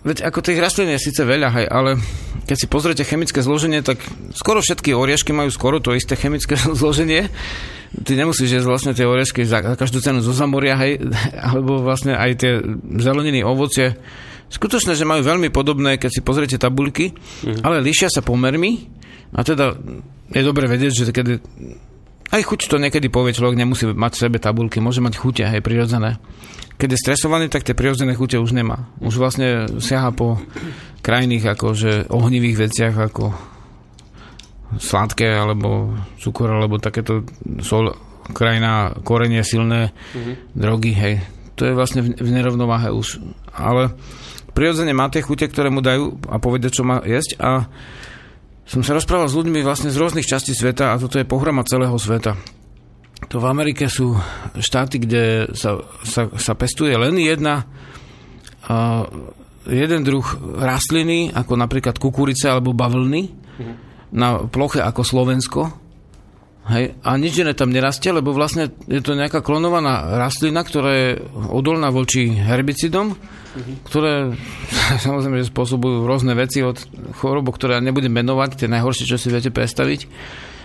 Veď 0.07 0.23
ako 0.23 0.39
tých 0.39 0.62
rastlín 0.62 0.87
je 0.95 1.03
síce 1.03 1.19
veľa, 1.19 1.51
hej, 1.51 1.66
ale 1.66 1.99
keď 2.47 2.57
si 2.57 2.66
pozriete 2.70 3.03
chemické 3.03 3.43
zloženie, 3.43 3.83
tak 3.83 3.99
skoro 4.39 4.62
všetky 4.62 4.95
oriešky 4.95 5.35
majú 5.35 5.51
skoro 5.51 5.83
to 5.83 5.99
isté 5.99 6.15
chemické 6.15 6.55
zloženie. 6.78 7.27
Ty 8.07 8.12
nemusíš 8.15 8.62
jesť 8.62 8.70
vlastne 8.70 8.93
tie 8.95 9.03
oriešky 9.03 9.43
za, 9.43 9.74
každú 9.74 9.99
cenu 9.99 10.23
zo 10.23 10.31
zamoria, 10.31 10.78
hej, 10.78 11.03
alebo 11.51 11.83
vlastne 11.83 12.15
aj 12.15 12.31
tie 12.39 12.62
zeleniny, 13.03 13.43
ovocie. 13.43 13.99
Skutočne, 14.47 14.95
že 14.95 15.03
majú 15.03 15.27
veľmi 15.27 15.51
podobné, 15.51 15.99
keď 15.99 16.11
si 16.15 16.20
pozriete 16.23 16.55
tabuľky, 16.55 17.11
mm. 17.43 17.66
ale 17.66 17.83
líšia 17.83 18.07
sa 18.07 18.23
pomermi 18.23 18.87
a 19.35 19.43
teda 19.43 19.74
je 20.31 20.43
dobre 20.47 20.70
vedieť, 20.70 20.93
že 21.03 21.11
keď 21.11 21.43
aj 22.31 22.43
chuť 22.43 22.70
to 22.70 22.77
niekedy 22.82 23.07
povie 23.11 23.36
človek, 23.36 23.59
nemusí 23.59 23.86
mať 23.86 24.12
v 24.19 24.23
sebe 24.27 24.39
tabulky, 24.43 24.82
môže 24.82 25.05
mať 25.05 25.15
chute, 25.19 25.44
hej, 25.47 25.62
prirodzené 25.62 26.19
keď 26.77 26.89
je 26.93 27.03
stresovaný, 27.03 27.48
tak 27.48 27.65
tie 27.65 27.73
prirodzené 27.73 28.12
chute 28.12 28.36
už 28.36 28.53
nemá. 28.53 28.93
Už 29.01 29.16
vlastne 29.16 29.81
siaha 29.81 30.12
po 30.12 30.36
krajných 31.01 31.57
akože 31.57 32.12
ohnivých 32.12 32.69
veciach 32.69 32.94
ako 33.01 33.32
sladké 34.77 35.24
alebo 35.24 35.97
cukor 36.20 36.53
alebo 36.53 36.77
takéto 36.77 37.24
sol, 37.65 37.97
krajina, 38.35 38.93
korenie 39.07 39.40
silné, 39.40 39.97
mm-hmm. 40.12 40.35
drogy, 40.53 40.93
hej. 40.93 41.15
To 41.57 41.65
je 41.65 41.73
vlastne 41.73 42.05
v, 42.05 42.12
v 42.12 42.31
nerovnováhe 42.35 42.93
už. 42.93 43.24
Ale 43.57 43.97
prirodzene 44.53 44.93
má 44.93 45.09
tie 45.09 45.24
chute, 45.24 45.48
ktoré 45.48 45.73
mu 45.73 45.81
dajú 45.81 46.20
a 46.28 46.36
povedia, 46.36 46.69
čo 46.69 46.85
má 46.85 47.01
jesť 47.09 47.40
a 47.40 47.73
som 48.66 48.82
sa 48.82 48.98
rozprával 48.98 49.30
s 49.30 49.38
ľuďmi 49.38 49.62
vlastne 49.62 49.94
z 49.94 49.97
rôznych 49.97 50.26
častí 50.26 50.52
sveta 50.52 50.93
a 50.93 51.01
toto 51.01 51.16
je 51.22 51.26
pohroma 51.26 51.62
celého 51.62 51.94
sveta 51.97 52.34
to 53.26 53.40
v 53.40 53.47
Amerike 53.48 53.88
sú 53.88 54.12
štáty, 54.60 55.01
kde 55.01 55.48
sa, 55.56 55.80
sa, 56.05 56.28
sa 56.36 56.52
pestuje 56.52 56.93
len 56.93 57.16
jedna 57.16 57.64
uh, 58.68 59.09
jeden 59.66 60.05
druh 60.05 60.26
rastliny, 60.60 61.32
ako 61.32 61.56
napríklad 61.56 61.97
kukurice 61.97 62.47
alebo 62.52 62.76
bavlny, 62.76 63.22
mm-hmm. 63.26 63.74
na 64.14 64.44
ploche 64.47 64.84
ako 64.84 65.02
Slovensko. 65.02 65.60
Hej, 66.66 66.98
a 67.06 67.14
nič 67.14 67.38
iné 67.38 67.55
tam 67.55 67.70
nerastie, 67.70 68.10
lebo 68.10 68.34
vlastne 68.34 68.74
je 68.90 68.98
to 68.98 69.14
nejaká 69.14 69.38
klonovaná 69.38 70.18
rastlina, 70.18 70.66
ktorá 70.66 70.90
je 70.90 71.10
odolná 71.47 71.94
voči 71.94 72.26
herbicidom, 72.26 73.14
mm-hmm. 73.14 73.76
ktoré 73.86 74.34
samozrejme 75.06 75.47
spôsobujú 75.47 76.10
rôzne 76.10 76.34
veci 76.34 76.66
od 76.66 76.74
chorob, 77.22 77.55
ktoré 77.55 77.78
ja 77.78 77.86
nebudem 77.86 78.10
menovať, 78.10 78.66
tie 78.66 78.68
najhoršie, 78.72 79.06
čo 79.06 79.14
si 79.14 79.30
viete 79.30 79.55
predstaviť, 79.55 80.10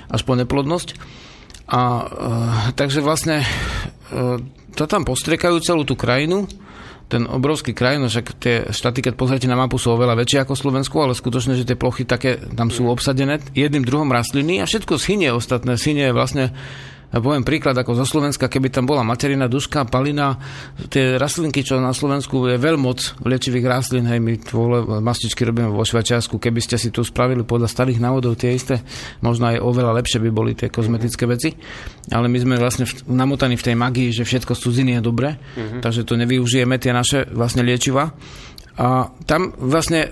až 0.09 0.21
po 0.25 0.33
neplodnosť. 0.33 0.97
A 1.69 1.81
e, 1.85 2.03
takže 2.73 3.05
vlastne 3.05 3.45
e, 3.45 3.47
to 4.73 4.83
tam 4.89 5.05
postriekajú 5.05 5.61
celú 5.61 5.85
tú 5.85 5.93
krajinu, 5.93 6.49
ten 7.11 7.27
obrovský 7.27 7.75
kraj, 7.75 7.99
no 7.99 8.07
však 8.07 8.27
tie 8.39 8.55
štáty, 8.71 9.03
keď 9.03 9.19
pozrite 9.19 9.51
na 9.51 9.59
mapu, 9.59 9.75
sú 9.75 9.91
oveľa 9.91 10.23
väčšie 10.23 10.47
ako 10.47 10.55
Slovensku, 10.55 10.95
ale 11.03 11.11
skutočne, 11.11 11.59
že 11.59 11.67
tie 11.67 11.75
plochy 11.75 12.07
také 12.07 12.39
tam 12.55 12.71
sú 12.71 12.87
obsadené 12.87 13.43
jedným 13.51 13.83
druhom 13.83 14.07
rastliny 14.07 14.63
a 14.63 14.65
všetko 14.65 14.95
schynie 14.95 15.35
ostatné. 15.35 15.75
Schynie 15.75 16.15
vlastne 16.15 16.55
ja 17.11 17.19
poviem 17.19 17.43
príklad 17.43 17.75
ako 17.75 17.99
zo 17.99 18.05
Slovenska, 18.07 18.47
keby 18.47 18.71
tam 18.71 18.87
bola 18.87 19.03
materina, 19.03 19.51
duška, 19.51 19.83
palina, 19.91 20.39
tie 20.87 21.19
rastlinky, 21.19 21.59
čo 21.59 21.83
na 21.83 21.91
Slovensku 21.91 22.47
je 22.47 22.55
veľmoc 22.55 23.23
liečivých 23.27 23.67
rastlín, 23.67 24.07
hej, 24.07 24.23
my 24.23 24.39
tvole 24.39 25.03
mastičky 25.03 25.43
robíme 25.43 25.67
vo 25.75 25.83
Švajčiarsku, 25.83 26.39
keby 26.39 26.63
ste 26.63 26.79
si 26.79 26.87
tu 26.87 27.03
spravili 27.03 27.43
podľa 27.43 27.67
starých 27.67 27.99
návodov 27.99 28.39
tie 28.39 28.55
isté, 28.55 28.79
možno 29.19 29.51
aj 29.51 29.59
oveľa 29.59 29.99
lepšie 29.99 30.23
by 30.23 30.29
boli 30.31 30.55
tie 30.55 30.71
kozmetické 30.71 31.27
veci, 31.27 31.51
ale 32.15 32.31
my 32.31 32.37
sme 32.39 32.55
vlastne 32.55 32.87
v, 32.87 32.93
namotaní 33.11 33.59
v 33.59 33.65
tej 33.67 33.75
magii, 33.75 34.09
že 34.15 34.23
všetko 34.23 34.55
z 34.55 34.61
cudziny 34.63 34.91
je 34.97 35.01
dobré, 35.03 35.35
mm-hmm. 35.35 35.81
takže 35.83 36.07
to 36.07 36.15
nevyužijeme 36.15 36.79
tie 36.79 36.95
naše 36.95 37.27
vlastne 37.35 37.67
liečiva. 37.67 38.15
A 38.79 39.11
tam 39.27 39.51
vlastne 39.59 40.07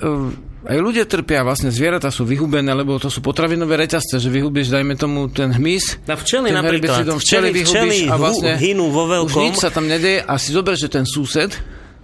aj 0.68 0.76
ľudia 0.76 1.08
trpia, 1.08 1.40
vlastne 1.48 1.72
zvieratá 1.72 2.12
sú 2.12 2.28
vyhubené, 2.28 2.76
lebo 2.76 3.00
to 3.00 3.08
sú 3.08 3.24
potravinové 3.24 3.80
reťazce, 3.80 4.20
že 4.20 4.28
vyhubíš, 4.28 4.68
dajme 4.68 5.00
tomu, 5.00 5.32
ten 5.32 5.56
hmyz. 5.56 6.04
Na 6.04 6.20
včely 6.20 6.52
napríklad. 6.52 7.08
Včely, 7.16 7.56
včely, 7.64 7.98
a 8.12 8.20
vlastne 8.20 8.60
hynú 8.60 8.92
vo 8.92 9.08
veľkom. 9.08 9.40
Už 9.40 9.46
nič 9.48 9.56
sa 9.64 9.72
tam 9.72 9.88
nedeje 9.88 10.20
a 10.20 10.36
si 10.36 10.52
zober, 10.52 10.76
že 10.76 10.92
ten 10.92 11.08
sused, 11.08 11.56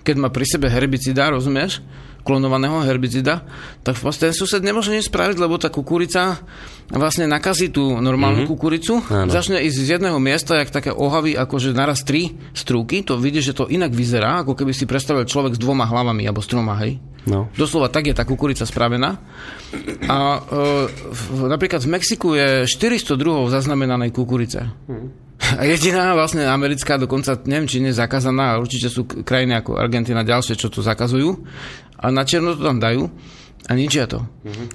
keď 0.07 0.15
má 0.15 0.31
pri 0.31 0.47
sebe 0.47 0.71
herbicida, 0.71 1.35
rozumieš? 1.35 1.83
Klonovaného 2.25 2.81
herbicida, 2.81 3.45
tak 3.85 4.01
vlastne 4.01 4.33
ten 4.33 4.35
sused 4.35 4.65
nemôže 4.65 4.89
nič 4.89 5.13
spraviť, 5.13 5.37
lebo 5.37 5.61
tá 5.61 5.69
kukurica 5.69 6.41
vlastne 6.89 7.29
nakazí 7.29 7.69
tú 7.69 8.01
normálnu 8.01 8.43
mm-hmm. 8.43 8.51
kukuricu, 8.57 9.05
Áno. 9.05 9.29
začne 9.29 9.61
ísť 9.61 9.77
z 9.77 9.89
jedného 9.97 10.17
miesta, 10.17 10.57
jak 10.57 10.73
také 10.73 10.89
ohavy, 10.89 11.37
akože 11.37 11.77
naraz 11.77 12.01
tri 12.01 12.33
strúky, 12.57 13.05
to 13.05 13.21
vidíš, 13.21 13.53
že 13.53 13.57
to 13.61 13.65
inak 13.69 13.93
vyzerá, 13.93 14.41
ako 14.41 14.57
keby 14.57 14.73
si 14.73 14.89
predstavil 14.89 15.29
človek 15.29 15.53
s 15.53 15.61
dvoma 15.61 15.85
hlavami, 15.85 16.25
alebo 16.25 16.41
s 16.41 16.49
troma, 16.49 16.73
hej. 16.81 16.97
No. 17.25 17.49
Doslova 17.57 17.89
tak 17.89 18.05
je 18.05 18.13
tá 18.13 18.21
kukurica 18.21 18.69
spravená. 18.69 19.17
A 20.05 20.17
e, 20.37 21.49
napríklad 21.49 21.81
v 21.81 21.89
Mexiku 21.89 22.37
je 22.37 22.69
400 22.69 23.17
druhov 23.17 23.49
zaznamenanej 23.49 24.13
kukurice. 24.13 24.69
Mm. 24.85 25.24
Jediná 25.75 26.15
vlastne 26.15 26.47
americká, 26.47 26.95
dokonca 26.95 27.35
neviem, 27.45 27.67
či 27.67 27.81
nie 27.83 27.91
je 27.91 28.01
zakázaná, 28.01 28.55
ale 28.55 28.63
určite 28.63 28.87
sú 28.87 29.05
krajiny 29.05 29.59
ako 29.59 29.77
Argentina 29.77 30.23
ďalšie, 30.23 30.55
čo 30.57 30.71
to 30.71 30.79
zakazujú. 30.79 31.43
A 31.99 32.11
na 32.11 32.23
černo 32.27 32.55
to 32.55 32.63
tam 32.63 32.79
dajú. 32.79 33.07
A 33.65 33.73
ničia 33.73 34.05
to. 34.05 34.21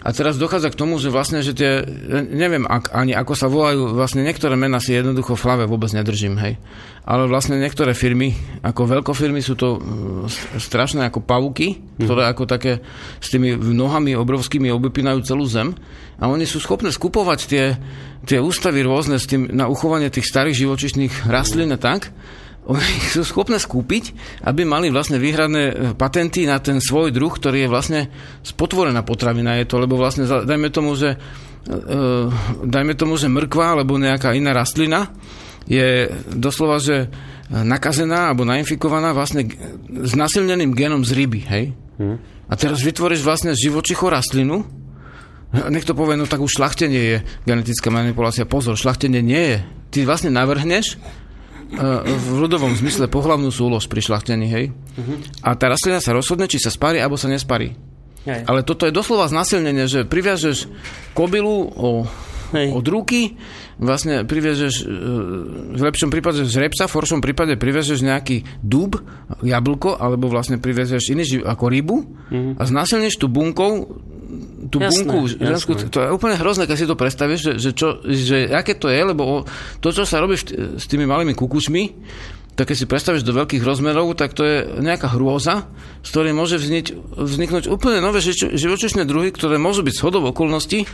A 0.02 0.10
teraz 0.10 0.34
dochádza 0.34 0.74
k 0.74 0.80
tomu, 0.82 0.98
že 0.98 1.14
vlastne, 1.14 1.46
že 1.46 1.54
tie, 1.54 1.86
neviem 2.26 2.66
ak, 2.66 2.90
ani 2.90 3.14
ako 3.14 3.38
sa 3.38 3.46
volajú, 3.46 3.94
vlastne 3.94 4.26
niektoré 4.26 4.58
mená 4.58 4.82
si 4.82 4.90
jednoducho 4.90 5.38
v 5.38 5.44
hlave 5.46 5.64
vôbec 5.70 5.94
nedržím, 5.94 6.34
hej. 6.42 6.58
Ale 7.06 7.30
vlastne 7.30 7.54
niektoré 7.54 7.94
firmy, 7.94 8.34
ako 8.66 8.90
veľkofirmy 8.90 9.38
sú 9.46 9.54
to 9.54 9.78
mm, 9.78 10.26
strašné 10.58 11.06
ako 11.06 11.22
pavuky, 11.22 11.78
ktoré 12.02 12.26
ako 12.26 12.50
také 12.50 12.82
s 13.22 13.30
tými 13.30 13.54
nohami 13.54 14.18
obrovskými 14.18 14.74
obepínajú 14.74 15.22
celú 15.22 15.46
zem 15.46 15.78
a 16.18 16.26
oni 16.26 16.42
sú 16.42 16.58
schopné 16.58 16.90
skupovať 16.90 17.40
tie, 17.46 17.78
tie 18.26 18.38
ústavy 18.42 18.82
rôzne 18.82 19.22
s 19.22 19.30
tým, 19.30 19.54
na 19.54 19.70
uchovanie 19.70 20.10
tých 20.10 20.26
starých 20.26 20.66
živočišných 20.66 21.30
rastlín 21.30 21.70
a 21.70 21.78
tak, 21.78 22.10
oni 22.66 22.94
sú 23.14 23.24
schopné 23.24 23.56
skúpiť, 23.56 24.12
aby 24.44 24.68
mali 24.68 24.92
vlastne 24.92 25.16
výhradné 25.16 25.62
e, 25.64 25.74
patenty 25.96 26.44
na 26.44 26.60
ten 26.60 26.82
svoj 26.82 27.14
druh, 27.14 27.32
ktorý 27.32 27.64
je 27.66 27.72
vlastne 27.72 28.00
spotvorená 28.44 29.00
potravina. 29.06 29.56
Je 29.60 29.68
to, 29.68 29.80
lebo 29.80 29.96
vlastne, 29.96 30.28
dajme 30.28 30.68
tomu, 30.68 30.92
že 30.96 31.16
uh, 31.16 32.28
dajme 32.64 32.96
tomu, 32.96 33.20
že 33.20 33.28
mrkva 33.28 33.76
alebo 33.78 34.00
nejaká 34.00 34.32
iná 34.32 34.56
rastlina 34.56 35.12
je 35.68 36.08
doslova, 36.32 36.80
že 36.80 37.12
nakazená 37.50 38.32
alebo 38.32 38.48
nainfikovaná 38.48 39.12
vlastne 39.12 39.44
s 39.90 40.16
nasilneným 40.16 40.72
genom 40.72 41.02
z 41.02 41.14
ryby, 41.14 41.40
hej? 41.46 41.64
Hmm. 42.00 42.16
A 42.50 42.54
teraz 42.58 42.82
vytvoríš 42.82 43.22
vlastne 43.22 43.54
živočicho 43.54 44.10
rastlinu, 44.10 44.80
Niekto 45.50 45.98
povie, 45.98 46.14
no 46.14 46.30
tak 46.30 46.38
už 46.38 46.62
šlachtenie 46.62 47.00
je 47.02 47.16
genetická 47.42 47.90
manipulácia. 47.90 48.46
Pozor, 48.46 48.78
šlachtenie 48.78 49.18
nie 49.18 49.42
je. 49.50 49.58
Ty 49.90 49.98
vlastne 50.06 50.30
navrhneš 50.30 50.94
v 51.70 52.26
ľudovom 52.34 52.74
zmysle 52.74 53.06
pohlavnú 53.06 53.54
súlož 53.54 53.86
pri 53.86 54.02
šlachtení, 54.02 54.46
hej? 54.50 54.64
Uh-huh. 54.74 55.22
A 55.46 55.54
tá 55.54 55.70
rastlina 55.70 56.02
sa 56.02 56.10
rozhodne, 56.10 56.50
či 56.50 56.58
sa 56.58 56.68
sparí, 56.74 56.98
alebo 56.98 57.14
sa 57.14 57.30
nesparí. 57.30 57.78
Hej. 58.26 58.44
Ale 58.44 58.66
toto 58.66 58.84
je 58.84 58.92
doslova 58.92 59.30
znasilnenie, 59.30 59.88
že 59.88 60.04
priviažeš 60.04 60.68
kobilu 61.16 61.72
o, 61.72 62.04
od 62.52 62.84
ruky, 62.84 63.38
vlastne 63.80 64.28
priviažeš, 64.28 64.74
e, 64.82 64.84
v 65.78 65.80
lepšom 65.80 66.12
prípade 66.12 66.44
žrebca, 66.44 66.84
v 66.84 66.96
horšom 67.00 67.24
prípade 67.24 67.56
priviažeš 67.56 68.04
nejaký 68.04 68.44
dub, 68.60 69.00
jablko, 69.40 69.96
alebo 69.96 70.28
vlastne 70.28 70.60
priviažeš 70.60 71.16
iný 71.16 71.24
živ, 71.24 71.40
ako 71.48 71.64
rybu 71.70 71.96
uh-huh. 71.96 72.60
a 72.60 72.62
znasilneš 72.68 73.16
tú 73.16 73.32
bunkou 73.32 73.88
tú 74.70 74.78
jasné, 74.78 75.02
bunku 75.02 75.18
ženskú, 75.26 75.74
to 75.90 75.98
je 75.98 76.08
úplne 76.14 76.38
hrozné, 76.38 76.70
keď 76.70 76.76
si 76.78 76.86
to 76.86 76.94
predstavíš, 76.94 77.40
že, 77.42 77.52
že, 77.58 77.70
čo, 77.74 78.00
že 78.06 78.46
aké 78.54 78.78
to 78.78 78.86
je, 78.86 79.02
lebo 79.02 79.44
to, 79.82 79.90
čo 79.90 80.06
sa 80.06 80.22
robí 80.22 80.38
s 80.38 80.84
tými 80.86 81.04
malými 81.10 81.34
kukučmi, 81.34 81.82
tak 82.54 82.70
keď 82.70 82.76
si 82.76 82.86
predstavíš 82.86 83.24
do 83.26 83.34
veľkých 83.34 83.64
rozmerov, 83.64 84.14
tak 84.14 84.36
to 84.36 84.42
je 84.44 84.56
nejaká 84.84 85.10
hrôza, 85.16 85.66
z 86.04 86.08
ktorej 86.12 86.32
môže 86.36 86.56
vzniť, 86.60 86.86
vzniknúť 87.18 87.64
úplne 87.72 87.98
nové 88.04 88.22
živočišné 88.22 89.08
druhy, 89.08 89.34
ktoré 89.34 89.56
môžu 89.58 89.82
byť 89.82 89.94
shodou 89.96 90.22
okolností 90.28 90.86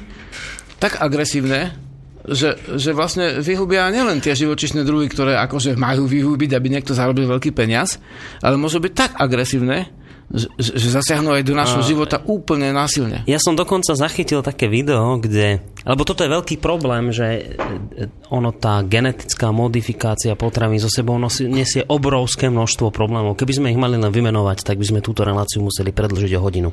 tak 0.76 1.00
agresívne, 1.00 1.72
že, 2.26 2.58
že 2.74 2.90
vlastne 2.90 3.38
vyhubia 3.38 3.86
nielen 3.88 4.18
tie 4.18 4.34
živočišné 4.34 4.82
druhy, 4.82 5.06
ktoré 5.06 5.38
akože 5.46 5.78
majú 5.78 6.10
vyhubiť, 6.10 6.50
aby 6.54 6.66
niekto 6.70 6.92
zarobil 6.92 7.26
veľký 7.30 7.54
peniaz, 7.54 8.02
ale 8.42 8.58
môžu 8.58 8.82
byť 8.82 8.92
tak 8.92 9.10
agresívne, 9.16 9.90
že, 10.26 10.50
zasiahnu 10.90 11.30
aj 11.38 11.42
do 11.46 11.54
našho 11.54 11.82
a... 11.82 11.86
života 11.86 12.18
úplne 12.26 12.74
násilne. 12.74 13.22
Ja 13.30 13.38
som 13.38 13.54
dokonca 13.54 13.94
zachytil 13.94 14.42
také 14.42 14.66
video, 14.66 15.22
kde, 15.22 15.62
lebo 15.86 16.02
toto 16.02 16.26
je 16.26 16.34
veľký 16.34 16.58
problém, 16.58 17.14
že 17.14 17.54
ono 18.34 18.50
tá 18.50 18.82
genetická 18.82 19.54
modifikácia 19.54 20.34
potravín 20.34 20.82
zo 20.82 20.90
sebou 20.90 21.14
nosí, 21.14 21.46
nesie 21.46 21.86
obrovské 21.86 22.50
množstvo 22.50 22.90
problémov. 22.90 23.38
Keby 23.38 23.52
sme 23.54 23.70
ich 23.70 23.78
mali 23.78 23.94
len 23.94 24.10
vymenovať, 24.10 24.66
tak 24.66 24.82
by 24.82 24.86
sme 24.90 25.00
túto 25.04 25.22
reláciu 25.22 25.62
museli 25.62 25.94
predlžiť 25.94 26.32
o 26.34 26.42
hodinu. 26.42 26.70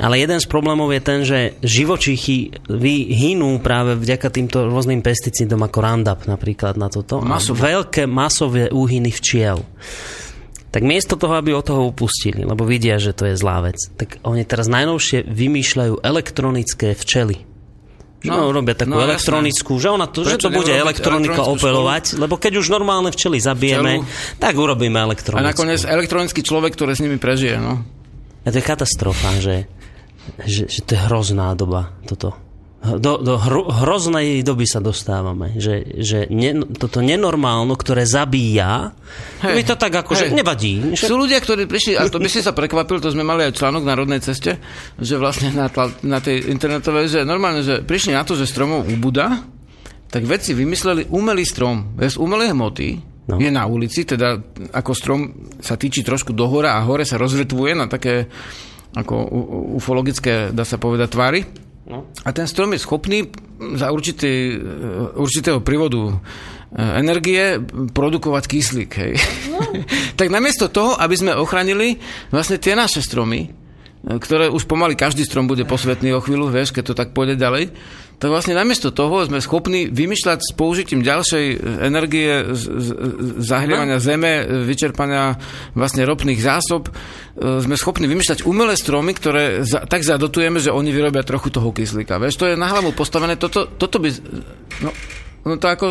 Ale 0.00 0.16
jeden 0.16 0.40
z 0.40 0.46
problémov 0.48 0.88
je 0.94 1.02
ten, 1.04 1.20
že 1.20 1.58
živočichy 1.60 2.64
hynú 3.12 3.60
práve 3.60 3.98
vďaka 3.98 4.32
týmto 4.32 4.64
rôznym 4.70 5.04
pesticídom 5.04 5.60
ako 5.60 5.78
Roundup 5.84 6.24
napríklad 6.24 6.80
na 6.80 6.88
toto. 6.88 7.20
Masové. 7.20 7.76
Veľké 7.76 8.08
masové 8.08 8.72
úhyny 8.72 9.12
včiel 9.12 9.60
tak 10.72 10.82
miesto 10.88 11.20
toho, 11.20 11.36
aby 11.36 11.52
od 11.52 11.68
toho 11.68 11.84
upustili, 11.84 12.48
lebo 12.48 12.64
vidia, 12.64 12.96
že 12.96 13.12
to 13.12 13.28
je 13.28 13.36
zlá 13.36 13.60
vec, 13.60 13.76
tak 14.00 14.16
oni 14.24 14.48
teraz 14.48 14.72
najnovšie 14.72 15.28
vymýšľajú 15.28 16.00
elektronické 16.00 16.96
včely. 16.96 17.44
No, 18.22 18.48
no 18.48 18.54
robia 18.54 18.78
takú 18.78 18.96
no, 18.96 19.02
elektronickú, 19.02 19.76
jasné. 19.76 19.82
že, 19.82 19.88
ona 19.90 20.06
to, 20.06 20.22
že 20.22 20.38
to 20.38 20.54
bude 20.54 20.70
elektronika 20.70 21.42
operovať, 21.42 22.16
lebo 22.22 22.38
keď 22.38 22.62
už 22.62 22.70
normálne 22.70 23.10
včely 23.10 23.42
zabijeme, 23.42 24.00
Včelu. 24.00 24.38
tak 24.38 24.54
urobíme 24.54 24.94
elektronickú. 24.94 25.42
A 25.42 25.50
nakoniec 25.50 25.82
elektronický 25.82 26.40
človek, 26.46 26.72
ktorý 26.78 26.94
s 26.94 27.02
nimi 27.02 27.18
prežije, 27.18 27.58
no. 27.58 27.82
A 28.42 28.48
to 28.48 28.62
je 28.62 28.64
katastrofa, 28.64 29.42
že, 29.42 29.66
že, 30.46 30.70
že 30.70 30.80
to 30.86 30.94
je 30.94 31.00
hrozná 31.02 31.50
doba, 31.58 31.98
toto 32.06 32.38
do, 32.82 33.22
do 33.22 33.38
hro, 33.38 33.70
hroznej 33.70 34.42
doby 34.42 34.66
sa 34.66 34.82
dostávame, 34.82 35.54
že, 35.54 36.02
že 36.02 36.26
ne, 36.34 36.66
toto 36.74 36.98
nenormálno, 36.98 37.78
ktoré 37.78 38.02
zabíja, 38.02 38.90
hey, 39.38 39.54
mi 39.54 39.62
to 39.62 39.78
tak 39.78 39.94
ako, 39.94 40.18
hey. 40.18 40.34
nevadí. 40.34 40.98
Že... 40.98 41.06
Sú 41.06 41.14
ľudia, 41.14 41.38
ktorí 41.38 41.70
prišli, 41.70 41.94
a 41.94 42.10
to 42.10 42.18
by 42.18 42.26
si 42.26 42.42
sa 42.42 42.50
prekvapil, 42.50 42.98
to 42.98 43.14
sme 43.14 43.22
mali 43.22 43.46
aj 43.46 43.54
článok 43.54 43.86
na 43.86 43.94
rodnej 43.94 44.18
ceste, 44.18 44.58
že 44.98 45.14
vlastne 45.14 45.54
na, 45.54 45.70
tla, 45.70 45.94
na 46.02 46.18
tej 46.18 46.50
internetovej, 46.50 47.06
že 47.06 47.18
normálne, 47.22 47.62
že 47.62 47.86
prišli 47.86 48.18
na 48.18 48.26
to, 48.26 48.34
že 48.34 48.50
stromov 48.50 48.90
ubúda, 48.90 49.46
tak 50.10 50.26
vedci 50.26 50.50
vymysleli 50.50 51.06
umelý 51.14 51.46
strom, 51.46 51.94
bez 51.94 52.18
umelej 52.18 52.50
hmoty, 52.50 52.98
no. 53.30 53.38
je 53.38 53.50
na 53.54 53.62
ulici, 53.70 54.02
teda 54.02 54.42
ako 54.74 54.90
strom 54.90 55.20
sa 55.62 55.78
týči 55.78 56.02
trošku 56.02 56.34
dohora 56.34 56.74
a 56.74 56.82
hore 56.82 57.06
sa 57.06 57.14
rozvetvuje 57.14 57.78
na 57.78 57.86
také 57.86 58.26
ako 58.92 59.14
ufologické, 59.78 60.50
dá 60.50 60.66
sa 60.66 60.82
povedať, 60.82 61.08
tvary 61.14 61.40
No. 61.92 62.08
A 62.24 62.32
ten 62.32 62.48
strom 62.48 62.72
je 62.72 62.80
schopný 62.80 63.28
za 63.76 63.92
určitý, 63.92 64.56
určitého 65.12 65.60
prívodu 65.60 66.08
e, 66.08 66.14
energie 66.80 67.60
produkovať 67.92 68.44
kyslík. 68.48 68.92
Hej. 68.96 69.12
No. 69.52 69.60
tak 70.18 70.32
namiesto 70.32 70.72
toho, 70.72 70.96
aby 70.96 71.12
sme 71.12 71.36
ochránili 71.36 72.00
vlastne 72.32 72.56
tie 72.56 72.72
naše 72.72 73.04
stromy, 73.04 73.44
e, 73.44 73.48
ktoré 74.16 74.48
už 74.48 74.64
pomaly 74.64 74.96
každý 74.96 75.28
strom 75.28 75.44
bude 75.44 75.68
posvetný 75.68 76.16
o 76.16 76.24
chvíľu, 76.24 76.48
vieš, 76.48 76.72
keď 76.72 76.84
to 76.88 76.94
tak 76.96 77.12
pôjde 77.12 77.36
ďalej, 77.36 77.76
tak 78.22 78.30
vlastne 78.30 78.54
namiesto 78.54 78.94
toho 78.94 79.26
sme 79.26 79.42
schopní 79.42 79.90
vymýšľať 79.90 80.38
s 80.46 80.50
použitím 80.54 81.02
ďalšej 81.02 81.58
energie 81.82 82.54
z, 82.54 82.62
z, 82.70 82.88
zahrievania 83.42 83.98
no. 83.98 84.04
zeme, 84.06 84.46
vyčerpania 84.62 85.42
vlastne 85.74 86.06
ropných 86.06 86.38
zásob, 86.38 86.86
e, 86.86 86.92
sme 87.58 87.74
schopní 87.74 88.06
vymýšľať 88.06 88.46
umelé 88.46 88.78
stromy, 88.78 89.18
ktoré 89.18 89.66
za, 89.66 89.82
tak 89.90 90.06
zadotujeme, 90.06 90.62
že 90.62 90.70
oni 90.70 90.94
vyrobia 90.94 91.26
trochu 91.26 91.50
toho 91.50 91.74
kyslíka. 91.74 92.22
Vieš, 92.22 92.38
to 92.38 92.46
je 92.46 92.54
na 92.54 92.70
hlavu 92.70 92.94
postavené, 92.94 93.34
toto, 93.34 93.66
toto 93.66 93.98
by... 93.98 94.14
No, 94.86 94.94
no 95.42 95.58
to 95.58 95.66
ako, 95.66 95.86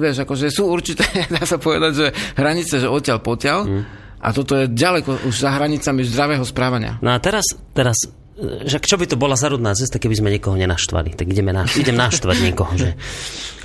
vieš, 0.00 0.24
akože 0.24 0.48
sú 0.48 0.64
určité, 0.72 1.04
dá 1.36 1.44
sa 1.44 1.60
povedať, 1.60 1.92
že 1.92 2.06
hranice, 2.40 2.80
že 2.80 2.88
odtiaľ 2.88 3.20
potiaľ, 3.20 3.58
mm. 3.60 3.82
a 4.24 4.28
toto 4.32 4.56
je 4.56 4.72
ďaleko 4.72 5.28
už 5.28 5.36
za 5.36 5.52
hranicami 5.52 6.00
zdravého 6.00 6.48
správania. 6.48 6.96
No 7.04 7.12
a 7.12 7.20
teraz, 7.20 7.44
teraz 7.76 8.23
že 8.66 8.82
čo 8.82 8.98
by 8.98 9.06
to 9.06 9.14
bola 9.14 9.38
zarudná 9.38 9.78
cesta, 9.78 10.02
keby 10.02 10.18
sme 10.18 10.34
niekoho 10.34 10.58
nenaštvali. 10.58 11.14
Tak 11.14 11.26
ideme 11.30 11.54
na, 11.54 11.70
idem 11.70 11.94
naštvať 11.94 12.36
niekoho. 12.42 12.72
Že... 12.74 12.90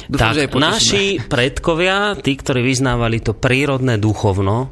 Dúfam, 0.05 0.33
tak, 0.33 0.33
že 0.37 0.43
naši 0.53 1.03
predkovia, 1.17 2.13
tí, 2.21 2.37
ktorí 2.37 2.61
vyznávali 2.61 3.17
to 3.21 3.33
prírodné 3.33 3.97
duchovno, 3.97 4.69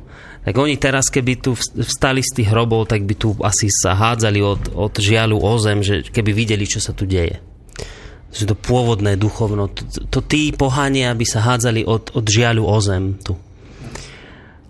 tak 0.47 0.55
oni 0.55 0.79
teraz, 0.79 1.11
keby 1.11 1.43
tu 1.43 1.59
vstali 1.59 2.23
z 2.23 2.39
tých 2.39 2.55
hrobov, 2.55 2.87
tak 2.87 3.03
by 3.03 3.15
tu 3.19 3.35
asi 3.43 3.67
sa 3.67 3.97
hádzali 3.97 4.39
od, 4.39 4.71
od 4.79 4.93
žialu 4.95 5.35
o 5.35 5.53
zem, 5.59 5.83
že 5.83 6.07
keby 6.07 6.31
videli, 6.31 6.63
čo 6.63 6.79
sa 6.79 6.95
tu 6.95 7.03
deje. 7.03 7.43
Že 8.31 8.53
to 8.53 8.55
pôvodné 8.55 9.19
duchovno, 9.19 9.67
to, 9.67 9.83
to 10.07 10.23
tí 10.23 10.55
pohania 10.55 11.11
by 11.11 11.25
sa 11.27 11.43
hádzali 11.43 11.83
od, 11.83 12.15
od 12.15 12.23
žiaľu 12.23 12.63
o 12.63 12.77
zem 12.79 13.19
tu. 13.19 13.35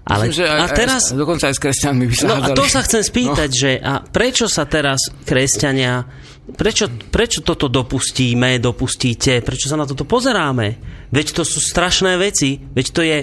Ale, 0.08 0.32
Myslím, 0.32 0.40
že 0.40 0.46
aj, 0.48 0.60
a 0.60 0.66
teraz, 0.72 1.02
aj, 1.12 1.20
dokonca 1.20 1.44
aj 1.52 1.56
s 1.56 1.62
kresťanmi 1.62 2.04
sa 2.16 2.26
No 2.32 2.36
a 2.40 2.48
to 2.56 2.64
sa 2.64 2.82
chcem 2.88 3.04
spýtať, 3.04 3.50
no. 3.52 3.60
že 3.60 3.72
a 3.76 3.94
prečo 4.00 4.48
sa 4.48 4.64
teraz 4.64 5.12
kresťania, 5.28 6.08
prečo, 6.56 6.88
prečo 7.12 7.44
toto 7.44 7.68
dopustíme, 7.68 8.56
dopustíte, 8.64 9.44
prečo 9.44 9.68
sa 9.68 9.76
na 9.76 9.84
toto 9.84 10.08
pozeráme? 10.08 10.80
Veď 11.12 11.36
to 11.36 11.44
sú 11.44 11.60
strašné 11.60 12.16
veci, 12.16 12.56
veď 12.56 12.86
to 12.96 13.02
je 13.04 13.18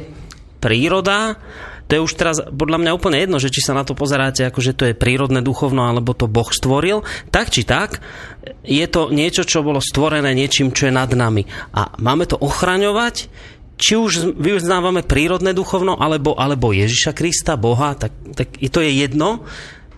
príroda, 0.60 1.40
to 1.84 2.00
je 2.00 2.04
už 2.04 2.12
teraz 2.16 2.40
podľa 2.40 2.80
mňa 2.80 2.96
úplne 2.96 3.20
jedno, 3.20 3.36
že 3.36 3.52
či 3.52 3.60
sa 3.60 3.76
na 3.76 3.84
to 3.84 3.92
pozeráte 3.92 4.40
ako, 4.48 4.60
že 4.64 4.72
to 4.72 4.84
je 4.88 4.96
prírodné 4.96 5.44
duchovno, 5.44 5.84
alebo 5.84 6.16
to 6.16 6.24
Boh 6.24 6.48
stvoril, 6.48 7.04
tak 7.28 7.52
či 7.52 7.68
tak, 7.68 8.00
je 8.64 8.84
to 8.88 9.12
niečo, 9.12 9.44
čo 9.44 9.60
bolo 9.60 9.84
stvorené 9.84 10.32
niečím, 10.32 10.72
čo 10.72 10.88
je 10.88 10.96
nad 10.96 11.12
nami. 11.12 11.44
A 11.76 11.92
máme 12.00 12.24
to 12.24 12.40
ochraňovať, 12.40 13.28
či 13.74 13.98
už 13.98 14.38
vyuznávame 14.38 15.02
prírodné 15.02 15.50
duchovno, 15.50 15.98
alebo, 15.98 16.38
alebo 16.38 16.70
Ježiša 16.70 17.12
Krista, 17.12 17.58
Boha, 17.58 17.98
tak, 17.98 18.14
tak 18.34 18.54
to 18.54 18.78
je 18.78 18.90
jedno. 18.90 19.42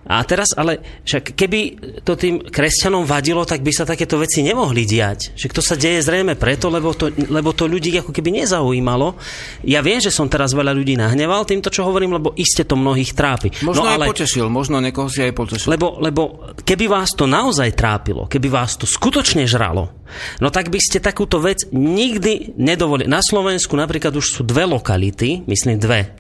A 0.07 0.23
teraz 0.23 0.55
ale, 0.55 1.03
však 1.03 1.35
keby 1.35 1.61
to 2.07 2.15
tým 2.15 2.39
kresťanom 2.39 3.03
vadilo, 3.03 3.43
tak 3.43 3.67
by 3.67 3.75
sa 3.75 3.83
takéto 3.83 4.23
veci 4.23 4.47
nemohli 4.47 4.87
diať. 4.87 5.35
Že 5.35 5.47
to 5.51 5.63
sa 5.63 5.75
deje 5.75 5.99
zrejme 5.99 6.39
preto, 6.39 6.71
lebo 6.71 6.95
to, 6.95 7.11
lebo 7.11 7.51
to 7.51 7.67
ľudí 7.67 7.91
ako 7.99 8.15
keby 8.15 8.39
nezaujímalo. 8.39 9.19
Ja 9.67 9.83
viem, 9.83 9.99
že 9.99 10.15
som 10.15 10.31
teraz 10.31 10.55
veľa 10.55 10.71
ľudí 10.71 10.95
nahneval 10.95 11.43
týmto, 11.43 11.75
čo 11.75 11.83
hovorím, 11.83 12.23
lebo 12.23 12.31
iste 12.39 12.63
to 12.63 12.79
mnohých 12.79 13.19
trápi. 13.19 13.51
Možno 13.67 13.83
no, 13.83 13.99
ale, 13.99 14.07
aj 14.07 14.15
potešil, 14.15 14.47
možno 14.47 14.79
niekoho 14.79 15.11
si 15.11 15.27
aj 15.27 15.35
potešil. 15.35 15.75
Lebo, 15.75 15.99
lebo 15.99 16.55
keby 16.63 16.87
vás 16.87 17.11
to 17.11 17.27
naozaj 17.27 17.75
trápilo, 17.75 18.31
keby 18.31 18.47
vás 18.47 18.79
to 18.79 18.87
skutočne 18.87 19.43
žralo, 19.51 19.91
no 20.39 20.55
tak 20.55 20.71
by 20.71 20.79
ste 20.79 21.03
takúto 21.03 21.43
vec 21.43 21.67
nikdy 21.75 22.55
nedovolili. 22.55 23.11
Na 23.11 23.19
Slovensku 23.19 23.75
napríklad 23.75 24.15
už 24.15 24.39
sú 24.39 24.41
dve 24.47 24.71
lokality, 24.71 25.43
myslím 25.51 25.83
dve, 25.83 26.15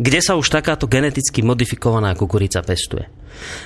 kde 0.00 0.24
sa 0.24 0.32
už 0.38 0.48
takáto 0.48 0.88
geneticky 0.88 1.44
modifikovaná 1.44 2.16
kukurica 2.16 2.64
pestuje. 2.64 3.17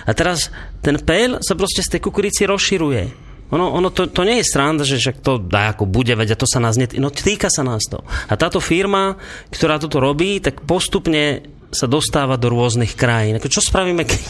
A 0.06 0.10
teraz 0.16 0.52
ten 0.80 0.98
pél 1.00 1.38
sa 1.40 1.54
proste 1.54 1.84
z 1.84 1.96
tej 1.96 2.00
kukurici 2.02 2.48
rozširuje. 2.48 3.32
Ono, 3.52 3.68
ono 3.68 3.92
to, 3.92 4.08
to 4.08 4.24
nie 4.24 4.40
je 4.40 4.48
sranda, 4.48 4.80
že 4.80 4.96
však 4.96 5.20
to 5.20 5.36
dá 5.36 5.76
ako 5.76 5.84
bude, 5.84 6.16
veď 6.16 6.34
a 6.34 6.40
to 6.40 6.48
sa 6.48 6.56
nás 6.56 6.80
net... 6.80 6.96
No 6.96 7.12
týka 7.12 7.52
sa 7.52 7.60
nás 7.60 7.84
to. 7.84 8.00
A 8.32 8.34
táto 8.40 8.64
firma, 8.64 9.20
ktorá 9.52 9.76
toto 9.76 10.00
robí, 10.00 10.40
tak 10.40 10.64
postupne 10.64 11.44
sa 11.68 11.84
dostáva 11.84 12.40
do 12.40 12.48
rôznych 12.48 12.96
krajín. 12.96 13.36
Ako 13.36 13.52
čo 13.52 13.60
spravíme, 13.60 14.08
keď... 14.08 14.20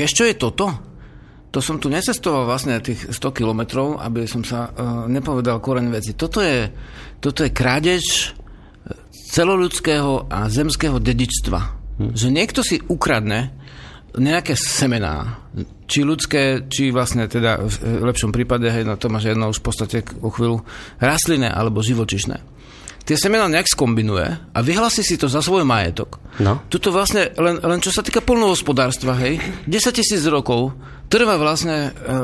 Vieš, 0.00 0.12
čo 0.16 0.24
je 0.24 0.34
toto? 0.36 0.72
To 1.52 1.58
som 1.60 1.76
tu 1.76 1.92
necestoval 1.92 2.48
vlastne 2.48 2.80
tých 2.80 3.12
100 3.12 3.36
kilometrov, 3.36 4.00
aby 4.00 4.24
som 4.24 4.40
sa 4.46 4.70
uh, 4.70 5.04
nepovedal 5.10 5.60
koreň 5.60 5.92
veci. 5.92 6.16
Toto 6.16 6.40
je, 6.40 6.72
toto 7.20 7.44
je 7.44 7.50
krádež 7.52 8.32
celoludského 9.30 10.30
a 10.30 10.48
zemského 10.48 10.96
dedičstva. 10.96 11.60
Hm. 12.00 12.10
Že 12.16 12.28
niekto 12.32 12.60
si 12.64 12.80
ukradne 12.88 13.59
nejaké 14.18 14.58
semená, 14.58 15.38
či 15.86 16.06
ľudské, 16.06 16.66
či 16.70 16.94
vlastne 16.94 17.26
teda 17.26 17.62
v 17.66 18.04
lepšom 18.06 18.30
prípade, 18.30 18.70
hej, 18.70 18.86
no 18.86 18.94
to 18.98 19.10
máš 19.10 19.34
jedno 19.34 19.50
už 19.50 19.62
v 19.62 19.66
podstate 19.66 19.96
o 20.22 20.30
chvíľu, 20.30 20.62
rastlinné 20.98 21.50
alebo 21.50 21.82
živočišné. 21.82 22.60
Tie 23.00 23.16
semená 23.18 23.50
nejak 23.50 23.66
skombinuje 23.66 24.54
a 24.54 24.58
vyhlási 24.62 25.02
si 25.02 25.18
to 25.18 25.26
za 25.26 25.42
svoj 25.42 25.66
majetok. 25.66 26.22
No. 26.38 26.62
Tuto 26.70 26.94
vlastne, 26.94 27.32
len, 27.34 27.58
len 27.58 27.82
čo 27.82 27.90
sa 27.90 28.06
týka 28.06 28.22
polnohospodárstva, 28.22 29.18
hej, 29.18 29.42
10 29.66 29.98
tisíc 29.98 30.22
rokov 30.30 30.76
trvá 31.10 31.34
vlastne 31.34 31.90
e, 31.90 31.90
e, 31.90 32.14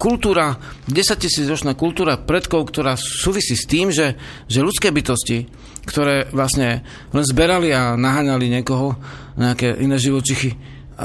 kultúra, 0.00 0.58
10 0.90 1.22
tisíc 1.22 1.46
ročná 1.46 1.78
kultúra 1.78 2.18
predkov, 2.18 2.74
ktorá 2.74 2.98
súvisí 2.98 3.54
s 3.54 3.70
tým, 3.70 3.94
že, 3.94 4.18
že 4.50 4.66
ľudské 4.66 4.90
bytosti, 4.90 5.46
ktoré 5.86 6.26
vlastne 6.34 6.82
len 7.14 7.22
zberali 7.22 7.70
a 7.70 7.94
naháňali 7.94 8.50
niekoho, 8.50 8.98
nejaké 9.38 9.78
iné 9.78 9.94
živočichy, 9.94 10.58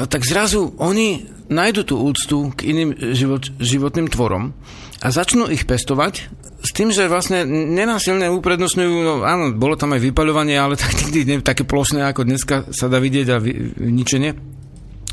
tak 0.06 0.28
zrazu 0.28 0.78
oni 0.78 1.26
nájdu 1.50 1.82
tú 1.88 1.96
úctu 2.04 2.54
k 2.54 2.70
iným 2.70 3.16
život, 3.18 3.50
životným 3.58 4.12
tvorom 4.12 4.54
a 5.02 5.08
začnú 5.10 5.50
ich 5.50 5.66
pestovať 5.66 6.30
s 6.58 6.70
tým, 6.74 6.90
že 6.92 7.10
vlastne 7.10 7.46
nenásilne 7.48 8.28
uprednostňujú, 8.34 8.96
no 9.06 9.14
áno, 9.24 9.56
bolo 9.56 9.80
tam 9.80 9.96
aj 9.96 10.02
vypaľovanie, 10.04 10.58
ale 10.58 10.76
tak 10.76 10.94
nikdy 11.02 11.20
ne, 11.26 11.36
také 11.42 11.64
plošné, 11.64 12.04
ako 12.06 12.28
dneska 12.28 12.56
sa 12.74 12.92
dá 12.92 12.98
vidieť 12.98 13.28
a 13.32 13.38
vy, 13.38 13.78
ničenie. 13.78 14.36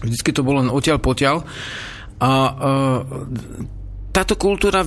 Vždycky 0.04 0.34
to 0.34 0.44
bolo 0.44 0.60
len 0.64 0.72
odtiaľ 0.72 0.98
potiaľ. 1.00 1.36
A, 1.40 1.44
a 2.20 2.32
táto 4.14 4.34
kultúra 4.38 4.86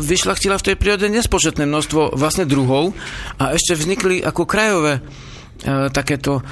vyšlachtila 0.00 0.60
v 0.60 0.66
tej 0.72 0.76
prírode 0.78 1.06
nespočetné 1.10 1.64
množstvo 1.64 2.14
vlastne 2.14 2.44
druhov 2.44 2.92
a 3.40 3.56
ešte 3.56 3.72
vznikli 3.72 4.22
ako 4.22 4.42
krajové 4.46 5.02
E, 5.56 5.88
takéto 5.88 6.44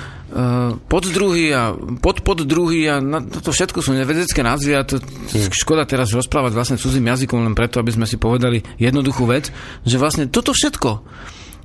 poddruhy 0.90 1.55
a 1.55 1.78
podpoddruhy 1.78 2.90
a 2.90 2.98
na, 2.98 3.23
to 3.23 3.55
všetko 3.55 3.78
sú 3.78 3.94
nevedecké 3.94 4.43
názvy 4.43 4.73
a 4.74 4.82
to 4.82 4.98
hmm. 4.98 5.55
škoda 5.55 5.86
teraz 5.86 6.11
rozprávať 6.11 6.51
vlastne 6.51 6.77
cudzím 6.77 7.06
jazykom 7.06 7.47
len 7.47 7.55
preto, 7.55 7.78
aby 7.78 7.94
sme 7.94 8.06
si 8.06 8.19
povedali 8.19 8.59
jednoduchú 8.82 9.31
vec, 9.31 9.55
že 9.86 9.94
vlastne 9.94 10.27
toto 10.27 10.51
všetko 10.51 10.90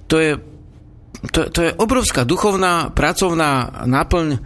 to 0.05 0.15
je, 0.21 0.31
to, 1.33 1.49
to 1.49 1.59
je 1.69 1.71
obrovská 1.77 2.25
duchovná, 2.25 2.93
pracovná 2.93 3.85
náplň 3.85 4.27
e, 4.33 4.37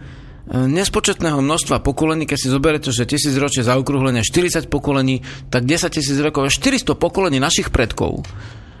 nespočetného 0.68 1.40
množstva 1.40 1.80
pokolení, 1.80 2.28
keď 2.28 2.38
si 2.40 2.48
zoberete, 2.52 2.88
že 2.92 3.08
tisíc 3.08 3.32
ročie 3.36 3.64
zaokrúhlenie 3.64 4.20
40 4.20 4.68
pokolení, 4.68 5.24
tak 5.48 5.64
10 5.64 5.88
tisíc 5.88 6.16
rokov, 6.20 6.52
400 6.52 6.96
pokolení 6.96 7.40
našich 7.40 7.72
predkov 7.72 8.24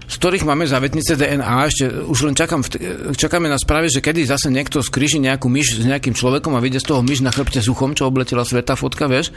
z 0.04 0.14
ktorých 0.20 0.44
máme 0.44 0.68
závetnice 0.68 1.16
DNA. 1.16 1.56
Ešte 1.68 1.84
už 1.88 2.18
len 2.28 2.34
čakám, 2.36 2.60
čakáme 3.16 3.48
na 3.48 3.56
správe, 3.56 3.88
že 3.88 4.04
kedy 4.04 4.28
zase 4.28 4.52
niekto 4.52 4.84
skríži 4.84 5.20
nejakú 5.20 5.48
myš 5.48 5.80
s 5.80 5.86
nejakým 5.88 6.12
človekom 6.12 6.52
a 6.56 6.64
vidie 6.64 6.80
z 6.80 6.92
toho 6.92 7.00
myš 7.00 7.24
na 7.24 7.32
chrbte 7.32 7.60
suchom, 7.64 7.96
čo 7.96 8.08
obletela 8.08 8.44
sveta 8.44 8.76
fotka, 8.76 9.08
vieš. 9.08 9.32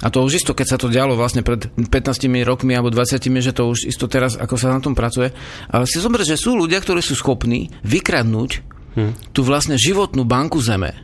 A 0.00 0.10
to 0.10 0.22
už 0.22 0.42
isto, 0.42 0.54
keď 0.54 0.66
sa 0.66 0.78
to 0.78 0.90
dialo 0.90 1.18
vlastne 1.18 1.42
pred 1.42 1.66
15 1.68 1.90
rokmi 2.46 2.72
alebo 2.74 2.90
20, 2.90 3.20
že 3.42 3.52
to 3.52 3.70
už 3.70 3.90
isto 3.90 4.06
teraz, 4.06 4.38
ako 4.38 4.54
sa 4.54 4.70
na 4.70 4.80
tom 4.80 4.94
pracuje. 4.96 5.34
Ale 5.68 5.84
si 5.84 5.98
zober, 5.98 6.22
že 6.22 6.38
sú 6.38 6.54
ľudia, 6.54 6.78
ktorí 6.78 7.02
sú 7.02 7.18
schopní 7.18 7.70
vykradnúť 7.82 8.50
hm. 8.96 9.34
tú 9.36 9.42
vlastne 9.42 9.74
životnú 9.76 10.22
banku 10.22 10.62
zeme 10.62 11.03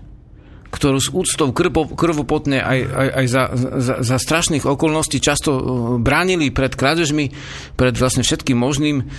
ktorú 0.71 0.99
s 1.03 1.11
úctou 1.11 1.51
krvo, 1.51 1.91
krvopotne 1.91 2.63
aj, 2.63 2.79
aj, 2.87 3.09
aj 3.11 3.27
za, 3.27 3.43
za, 3.59 3.95
za 4.07 4.17
strašných 4.23 4.65
okolností 4.65 5.19
často 5.19 5.51
uh, 5.53 5.63
bránili 5.99 6.55
pred 6.55 6.73
krádežmi, 6.79 7.35
pred 7.75 7.95
vlastne 7.99 8.23
všetkým 8.23 8.55
možným 8.55 9.11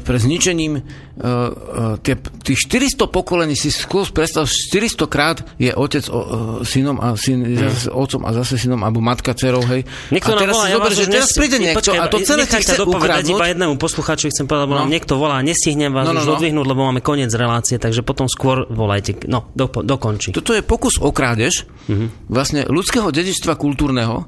pre 0.00 0.16
zničením 0.16 0.80
uh, 0.80 0.80
uh, 0.80 2.00
tie, 2.00 2.16
tých 2.16 2.64
400 2.64 3.12
pokolení 3.12 3.52
si 3.52 3.68
skôr 3.68 4.08
predstav, 4.08 4.48
400 4.48 5.04
krát 5.12 5.44
je 5.60 5.68
otec 5.74 6.08
uh, 6.08 6.64
synom 6.64 6.96
a 6.96 7.12
syn 7.20 7.44
mm. 7.44 7.68
zase 7.68 7.90
otcom 7.92 8.22
a 8.24 8.30
zase 8.32 8.56
synom, 8.56 8.80
alebo 8.80 9.04
matka 9.04 9.36
dcerou, 9.36 9.60
hej. 9.68 9.84
Niekto 10.08 10.32
a 10.32 10.40
teraz 10.40 10.54
volá, 10.56 10.64
si 10.64 10.72
zober, 10.72 10.92
že 10.96 11.04
teraz 11.10 11.30
príde 11.36 11.58
niekto 11.60 11.84
počkaj, 11.84 12.00
a 12.00 12.06
to 12.08 12.18
celé 12.24 12.48
ti 12.48 12.56
chce 12.64 12.80
ukradnúť. 12.80 13.36
iba 13.36 13.46
jednému 13.52 13.74
poslucháčovi 13.76 14.30
chcem 14.32 14.46
povedať, 14.48 14.64
lebo 14.64 14.74
no. 14.78 14.80
nám 14.86 14.90
niekto 14.94 15.14
volá, 15.20 15.36
nestihnem 15.44 15.92
vás 15.92 16.08
no, 16.08 16.16
no, 16.16 16.24
už 16.24 16.28
no. 16.30 16.34
odvihnúť, 16.40 16.66
lebo 16.72 16.80
máme 16.88 17.00
koniec 17.04 17.28
relácie, 17.34 17.76
takže 17.76 18.00
potom 18.00 18.30
skôr 18.30 18.64
volajte. 18.70 19.28
No, 19.28 19.52
do, 19.52 19.68
dokončí. 19.68 20.32
Toto 20.32 20.56
je 20.56 20.62
pokus 20.64 20.96
o 21.02 21.10
krádež 21.10 21.66
mm-hmm. 21.90 22.32
vlastne 22.32 22.64
ľudského 22.64 23.10
dedičstva 23.10 23.58
kultúrneho 23.58 24.24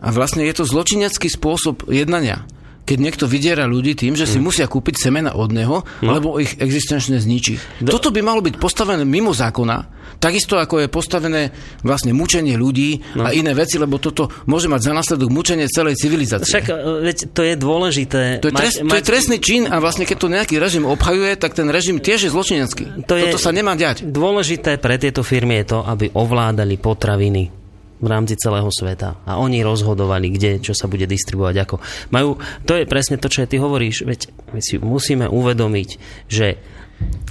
a 0.00 0.08
vlastne 0.10 0.42
je 0.42 0.54
to 0.56 0.64
zločinecký 0.66 1.28
spôsob 1.30 1.86
jednania 1.92 2.48
keď 2.84 2.98
niekto 3.00 3.24
vydiera 3.24 3.64
ľudí 3.64 3.96
tým, 3.96 4.12
že 4.12 4.28
si 4.28 4.36
mm. 4.36 4.44
musia 4.44 4.66
kúpiť 4.68 5.08
semena 5.08 5.32
od 5.32 5.50
neho, 5.50 5.82
no. 6.04 6.10
lebo 6.12 6.36
ich 6.36 6.60
existenčne 6.60 7.16
zničí. 7.16 7.80
Do... 7.80 7.96
Toto 7.96 8.12
by 8.12 8.20
malo 8.20 8.44
byť 8.44 8.60
postavené 8.60 9.08
mimo 9.08 9.32
zákona, 9.32 9.88
takisto 10.20 10.60
ako 10.60 10.84
je 10.84 10.88
postavené 10.92 11.42
vlastne 11.80 12.12
mučenie 12.12 12.54
ľudí 12.60 13.00
no. 13.16 13.24
a 13.24 13.32
iné 13.32 13.56
veci, 13.56 13.80
lebo 13.80 13.96
toto 13.96 14.28
môže 14.44 14.68
mať 14.68 14.80
za 14.84 14.92
následok 14.92 15.28
mučenie 15.32 15.64
celej 15.66 15.96
civilizácie. 15.96 16.52
Však 16.52 16.66
e, 16.68 16.74
veď 17.08 17.16
to 17.32 17.40
je 17.40 17.54
dôležité. 17.56 18.22
To 18.44 18.52
je, 18.52 18.54
trest, 18.54 18.76
mať, 18.84 18.90
to 18.92 18.96
je 19.00 19.04
trestný 19.04 19.38
čin 19.40 19.62
a 19.64 19.80
vlastne 19.80 20.04
keď 20.04 20.16
to 20.20 20.28
nejaký 20.28 20.56
režim 20.60 20.84
obhajuje, 20.84 21.40
tak 21.40 21.56
ten 21.56 21.72
režim 21.72 21.96
tiež 21.98 22.28
je 22.28 22.30
zločinecký. 22.30 23.08
To 23.08 23.16
toto 23.16 23.40
sa 23.40 23.50
nemá 23.50 23.72
diať. 23.74 24.04
Dôležité 24.04 24.76
pre 24.76 25.00
tieto 25.00 25.24
firmy 25.24 25.64
je 25.64 25.72
to, 25.72 25.78
aby 25.88 26.12
ovládali 26.12 26.76
potraviny 26.76 27.63
v 28.04 28.12
rámci 28.12 28.36
celého 28.36 28.68
sveta. 28.68 29.24
A 29.24 29.40
oni 29.40 29.64
rozhodovali, 29.64 30.28
kde, 30.28 30.60
čo 30.60 30.76
sa 30.76 30.84
bude 30.84 31.08
distribuovať, 31.08 31.56
ako. 31.64 31.76
Majú, 32.12 32.36
to 32.68 32.76
je 32.76 32.84
presne 32.84 33.16
to, 33.16 33.32
čo 33.32 33.48
ty 33.48 33.56
hovoríš. 33.56 34.04
Veď 34.04 34.28
my 34.52 34.60
si 34.60 34.76
musíme 34.76 35.26
uvedomiť, 35.26 35.88
že 36.28 36.60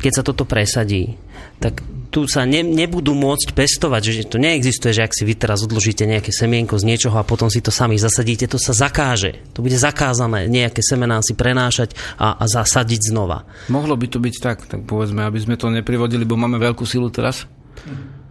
keď 0.01 0.11
sa 0.11 0.23
toto 0.25 0.43
presadí, 0.43 1.15
tak 1.61 1.79
tu 2.13 2.29
sa 2.29 2.45
ne, 2.45 2.61
nebudú 2.61 3.17
môcť 3.17 3.57
pestovať, 3.57 4.01
že 4.13 4.29
to 4.29 4.37
neexistuje, 4.37 4.93
že 4.93 5.01
ak 5.01 5.15
si 5.17 5.25
vy 5.25 5.33
teraz 5.33 5.65
odložíte 5.65 6.05
nejaké 6.05 6.29
semienko 6.29 6.77
z 6.77 6.85
niečoho 6.85 7.17
a 7.17 7.25
potom 7.25 7.49
si 7.49 7.63
to 7.63 7.73
sami 7.73 7.97
zasadíte, 7.97 8.45
to 8.45 8.61
sa 8.61 8.75
zakáže. 8.75 9.41
To 9.57 9.65
bude 9.65 9.73
zakázané 9.73 10.45
nejaké 10.45 10.85
semená 10.85 11.23
si 11.25 11.33
prenášať 11.33 11.97
a, 12.21 12.37
a 12.37 12.45
zasadiť 12.45 13.09
znova. 13.09 13.49
Mohlo 13.71 13.97
by 13.97 14.07
to 14.11 14.21
byť 14.21 14.35
tak, 14.37 14.57
tak 14.69 14.85
povedzme, 14.85 15.25
aby 15.25 15.39
sme 15.41 15.55
to 15.57 15.73
neprivodili, 15.73 16.27
bo 16.27 16.37
máme 16.37 16.61
veľkú 16.61 16.85
silu 16.85 17.09
teraz? 17.09 17.49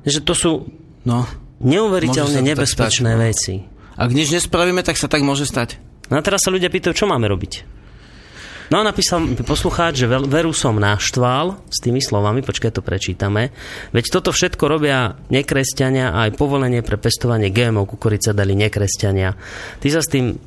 Že 0.06 0.20
to 0.22 0.34
sú... 0.36 0.50
No 1.02 1.26
neuveriteľne 1.62 2.40
nebezpečné 2.42 3.10
stať, 3.14 3.22
veci. 3.22 3.54
Ak 3.96 4.10
nič 4.10 4.34
nespravíme, 4.34 4.82
tak 4.82 4.98
sa 4.98 5.06
tak 5.06 5.22
môže 5.22 5.46
stať. 5.46 5.78
No 6.10 6.18
a 6.18 6.24
teraz 6.24 6.44
sa 6.44 6.52
ľudia 6.52 6.68
pýtajú, 6.68 6.92
čo 6.92 7.06
máme 7.08 7.30
robiť. 7.30 7.82
No 8.72 8.80
a 8.80 8.88
napísal 8.88 9.36
poslucháč, 9.44 10.00
že 10.00 10.08
veru 10.08 10.56
som 10.56 10.80
naštval 10.80 11.60
s 11.68 11.76
tými 11.84 12.00
slovami, 12.00 12.40
počkaj, 12.40 12.72
to 12.72 12.80
prečítame. 12.80 13.52
Veď 13.92 14.04
toto 14.08 14.32
všetko 14.32 14.64
robia 14.64 15.20
nekresťania 15.28 16.08
a 16.08 16.24
aj 16.24 16.40
povolenie 16.40 16.80
pre 16.80 16.96
pestovanie 16.96 17.52
GMO 17.52 17.84
kukurice 17.84 18.32
dali 18.32 18.56
nekresťania. 18.56 19.36
Ty 19.76 19.88
sa 19.92 20.00
s 20.00 20.08
tým 20.08 20.40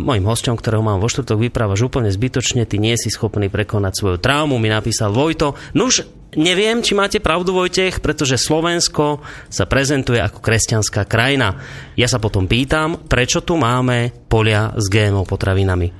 mojim 0.00 0.24
hosťom, 0.24 0.56
ktorého 0.56 0.80
mám 0.80 1.02
vo 1.02 1.08
štvrtok, 1.12 1.36
vyprávaš 1.36 1.84
úplne 1.84 2.08
zbytočne, 2.08 2.64
ty 2.64 2.80
nie 2.80 2.96
si 2.96 3.12
schopný 3.12 3.52
prekonať 3.52 3.92
svoju 3.92 4.16
traumu, 4.16 4.56
mi 4.56 4.72
napísal 4.72 5.12
Vojto. 5.12 5.52
Nuž, 5.76 6.08
neviem, 6.32 6.80
či 6.80 6.96
máte 6.96 7.20
pravdu, 7.20 7.52
Vojtech, 7.52 8.00
pretože 8.00 8.40
Slovensko 8.40 9.20
sa 9.52 9.68
prezentuje 9.68 10.24
ako 10.24 10.40
kresťanská 10.40 11.04
krajina. 11.04 11.60
Ja 12.00 12.08
sa 12.08 12.16
potom 12.16 12.48
pýtam, 12.48 12.96
prečo 13.04 13.44
tu 13.44 13.60
máme 13.60 14.12
polia 14.32 14.72
s 14.72 14.88
GMO 14.88 15.28
potravinami. 15.28 15.92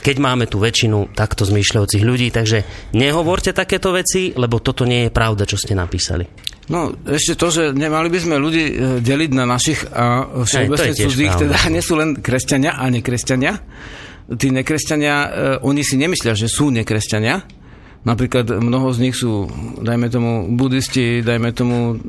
Keď 0.00 0.16
máme 0.18 0.48
tu 0.48 0.56
väčšinu 0.56 1.12
takto 1.12 1.44
zmýšľajúcich 1.44 2.02
ľudí. 2.02 2.28
Takže 2.32 2.90
nehovorte 2.96 3.52
takéto 3.52 3.92
veci, 3.92 4.32
lebo 4.32 4.58
toto 4.64 4.88
nie 4.88 5.08
je 5.08 5.10
pravda, 5.12 5.44
čo 5.44 5.60
ste 5.60 5.76
napísali. 5.76 6.24
No, 6.70 6.94
ešte 7.02 7.34
to, 7.34 7.50
že 7.50 7.64
nemali 7.74 8.06
by 8.06 8.18
sme 8.22 8.36
ľudí 8.38 8.64
e, 8.70 8.74
deliť 9.02 9.30
na 9.34 9.42
našich 9.42 9.82
a 9.90 10.22
všeobecne 10.46 10.94
cudzích, 10.94 11.34
teda 11.34 11.56
nie 11.74 11.82
sú 11.82 11.98
len 11.98 12.14
kresťania 12.18 12.78
a 12.78 12.86
nekresťania. 12.86 13.52
Tí 14.30 14.54
nekresťania, 14.54 15.14
e, 15.14 15.28
oni 15.66 15.82
si 15.82 15.98
nemyslia, 15.98 16.38
že 16.38 16.46
sú 16.46 16.70
nekresťania, 16.70 17.59
Napríklad 18.00 18.48
mnoho 18.48 18.96
z 18.96 18.98
nich 19.04 19.12
sú, 19.12 19.44
dajme 19.76 20.08
tomu, 20.08 20.48
buddhisti, 20.56 21.20
dajme 21.20 21.52
tomu 21.52 22.00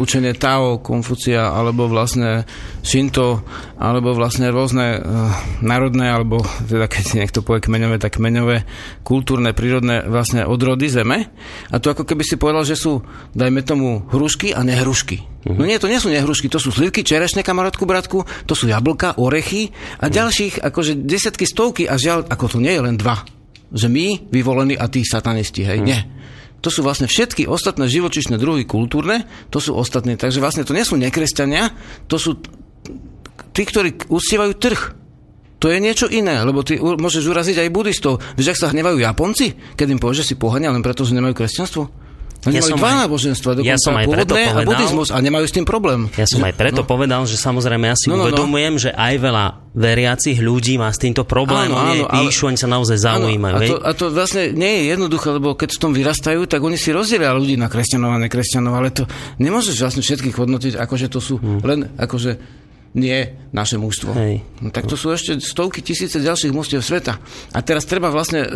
učenie 0.00 0.32
Tao, 0.32 0.80
Konfucia, 0.80 1.52
alebo 1.52 1.84
vlastne 1.84 2.48
Shinto, 2.80 3.44
alebo 3.76 4.16
vlastne 4.16 4.48
rôzne 4.48 4.96
uh, 4.96 5.28
národné, 5.60 6.08
alebo 6.08 6.40
teda 6.64 6.88
keď 6.88 7.04
niekto 7.20 7.44
povie 7.44 7.60
kmeňové, 7.60 8.00
tak 8.00 8.16
kmeňové, 8.16 8.64
kultúrne, 9.04 9.52
prírodné 9.52 10.08
vlastne 10.08 10.48
odrody 10.48 10.88
zeme. 10.88 11.28
A 11.68 11.76
to 11.76 11.92
ako 11.92 12.08
keby 12.08 12.24
si 12.24 12.40
povedal, 12.40 12.64
že 12.64 12.80
sú, 12.80 13.04
dajme 13.36 13.60
tomu, 13.60 14.08
hrušky 14.08 14.56
a 14.56 14.64
nehrušky. 14.64 15.44
Uh-huh. 15.44 15.60
No 15.60 15.68
nie, 15.68 15.76
to 15.76 15.92
nie 15.92 16.00
sú 16.00 16.08
nehrušky, 16.08 16.48
to 16.48 16.56
sú 16.56 16.72
slivky, 16.72 17.04
čerešne, 17.04 17.44
kamarátku, 17.44 17.84
bratku, 17.84 18.24
to 18.48 18.56
sú 18.56 18.64
jablka, 18.64 19.20
orechy 19.20 19.76
a 20.00 20.08
ďalších, 20.08 20.64
akože 20.64 21.04
desiatky, 21.04 21.44
stovky 21.44 21.84
a 21.84 22.00
žiaľ, 22.00 22.24
ako 22.32 22.56
to 22.56 22.64
nie 22.64 22.72
je 22.72 22.80
len 22.80 22.96
dva 22.96 23.37
že 23.72 23.88
my, 23.90 24.28
vyvolení 24.32 24.74
a 24.76 24.88
tí 24.88 25.04
satanisti, 25.04 25.64
hej, 25.64 25.80
hmm. 25.80 25.88
nie. 25.88 26.00
To 26.58 26.74
sú 26.74 26.82
vlastne 26.82 27.06
všetky 27.06 27.46
ostatné 27.46 27.86
živočišné 27.86 28.34
druhy 28.34 28.66
kultúrne, 28.66 29.28
to 29.54 29.62
sú 29.62 29.78
ostatní. 29.78 30.18
Takže 30.18 30.42
vlastne 30.42 30.66
to 30.66 30.74
nie 30.74 30.82
sú 30.82 30.98
nekresťania, 30.98 31.70
to 32.10 32.18
sú 32.18 32.34
tí, 33.54 33.62
ktorí 33.62 34.10
uctievajú 34.10 34.52
trh. 34.58 34.80
To 35.58 35.66
je 35.70 35.78
niečo 35.82 36.06
iné, 36.06 36.38
lebo 36.46 36.62
ty 36.62 36.78
môžeš 36.78 37.26
uraziť 37.26 37.66
aj 37.66 37.74
budistov. 37.74 38.22
Vieš, 38.38 38.54
ak 38.54 38.60
sa 38.62 38.70
hnevajú 38.70 39.02
Japonci, 39.02 39.58
keď 39.74 39.86
im 39.90 40.02
povieš, 40.02 40.22
že 40.22 40.28
si 40.34 40.34
pohania 40.38 40.70
len 40.70 40.82
preto, 40.82 41.02
že 41.02 41.18
nemajú 41.18 41.34
kresťanstvo? 41.34 42.07
Oni 42.46 42.54
ja 42.54 42.62
majú 42.62 42.78
dva 42.78 42.90
aj, 42.94 42.98
náboženstva, 43.02 43.50
dokonca 43.58 43.74
ja 43.74 43.78
som 43.82 43.98
aj 43.98 44.06
preto 44.06 44.34
povedal, 44.38 44.54
a 44.54 44.62
buddhizmus 44.62 45.08
a 45.10 45.18
nemajú 45.18 45.46
s 45.50 45.54
tým 45.58 45.66
problém. 45.66 46.06
Ja 46.14 46.26
som 46.30 46.38
aj 46.46 46.54
preto 46.54 46.82
no. 46.82 46.86
povedal, 46.86 47.26
že 47.26 47.34
samozrejme 47.34 47.90
ja 47.90 47.96
si 47.98 48.06
no, 48.06 48.14
no, 48.14 48.22
no. 48.22 48.24
uvedomujem, 48.30 48.74
no. 48.78 48.82
že 48.86 48.90
aj 48.94 49.14
veľa 49.18 49.44
veriacich 49.74 50.38
ľudí 50.38 50.78
má 50.78 50.86
s 50.94 51.02
týmto 51.02 51.26
problém. 51.26 51.66
Áno, 51.66 51.82
oni 51.82 52.06
áno, 52.06 52.14
píšu, 52.14 52.46
ale, 52.46 52.48
oni 52.54 52.58
sa 52.62 52.68
naozaj 52.70 52.98
zaujímajú. 53.02 53.54
Áno, 53.58 53.66
a, 53.66 53.70
to, 53.70 53.76
a 53.82 53.90
to 53.90 54.04
vlastne 54.14 54.54
nie 54.54 54.70
je 54.70 54.82
jednoduché, 54.94 55.28
lebo 55.34 55.58
keď 55.58 55.70
v 55.74 55.80
tom 55.82 55.92
vyrastajú, 55.98 56.40
tak 56.46 56.62
oni 56.62 56.78
si 56.78 56.94
rozdielia 56.94 57.34
ľudí 57.34 57.58
na 57.58 57.66
kresťanov 57.66 58.14
a 58.14 58.22
nekresťanov, 58.22 58.70
ale 58.70 58.94
to 58.94 59.10
nemôžeš 59.42 59.74
vlastne 59.82 60.02
všetkých 60.06 60.38
hodnotiť, 60.38 60.72
akože 60.78 61.06
to 61.10 61.18
sú 61.18 61.42
hmm. 61.42 61.60
len 61.66 61.90
akože 61.98 62.38
nie 62.98 63.30
naše 63.54 63.78
mužstvo. 63.78 64.10
Hej. 64.12 64.44
No, 64.60 64.68
tak 64.74 64.90
to 64.90 64.98
sú 64.98 65.14
ešte 65.14 65.38
stovky 65.38 65.80
tisíce 65.80 66.18
ďalších 66.18 66.52
mužstiev 66.52 66.82
sveta. 66.82 67.16
A 67.54 67.58
teraz 67.62 67.86
treba 67.86 68.12
vlastne 68.12 68.44
uh, 68.44 68.50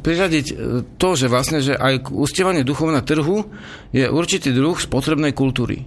priradiť 0.00 0.46
uh, 0.50 0.56
to, 0.96 1.18
že 1.18 1.26
vlastne, 1.26 1.58
že 1.60 1.76
aj 1.76 2.08
ustievanie 2.14 2.62
duchov 2.62 2.94
na 2.94 3.02
trhu 3.02 3.44
je 3.90 4.06
určitý 4.06 4.54
druh 4.54 4.78
spotrebnej 4.78 5.34
kultúry. 5.34 5.84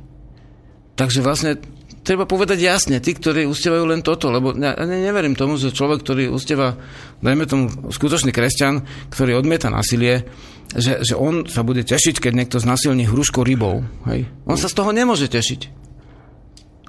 Takže 0.95 1.19
vlastne 1.23 1.57
treba 2.05 2.30
povedať 2.30 2.61
jasne, 2.61 3.01
tí, 3.01 3.17
ktorí 3.17 3.49
ustievajú 3.49 3.84
len 3.89 4.05
toto, 4.05 4.30
lebo 4.30 4.53
ja 4.53 4.77
ne, 4.77 4.97
neverím 5.01 5.34
tomu, 5.34 5.57
že 5.57 5.73
človek, 5.73 6.05
ktorý 6.05 6.23
ustieva, 6.30 6.77
dajme 7.26 7.49
tomu 7.49 7.65
skutočný 7.89 8.30
kresťan, 8.30 8.85
ktorý 9.09 9.41
odmieta 9.41 9.73
násilie, 9.73 10.30
že, 10.72 11.01
že 11.01 11.17
on 11.17 11.49
sa 11.49 11.65
bude 11.65 11.81
tešiť, 11.81 12.22
keď 12.22 12.31
niekto 12.38 12.57
znasilní 12.61 13.09
hruškou 13.09 13.41
rybou. 13.41 13.81
Hej? 14.05 14.30
On 14.45 14.55
sa 14.55 14.69
z 14.69 14.77
toho 14.77 14.93
nemôže 14.93 15.26
tešiť. 15.26 15.85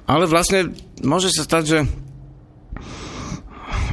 Ale 0.07 0.25
vlastne 0.25 0.71
môže 1.03 1.29
sa 1.35 1.43
stať, 1.43 1.63
že 1.67 1.79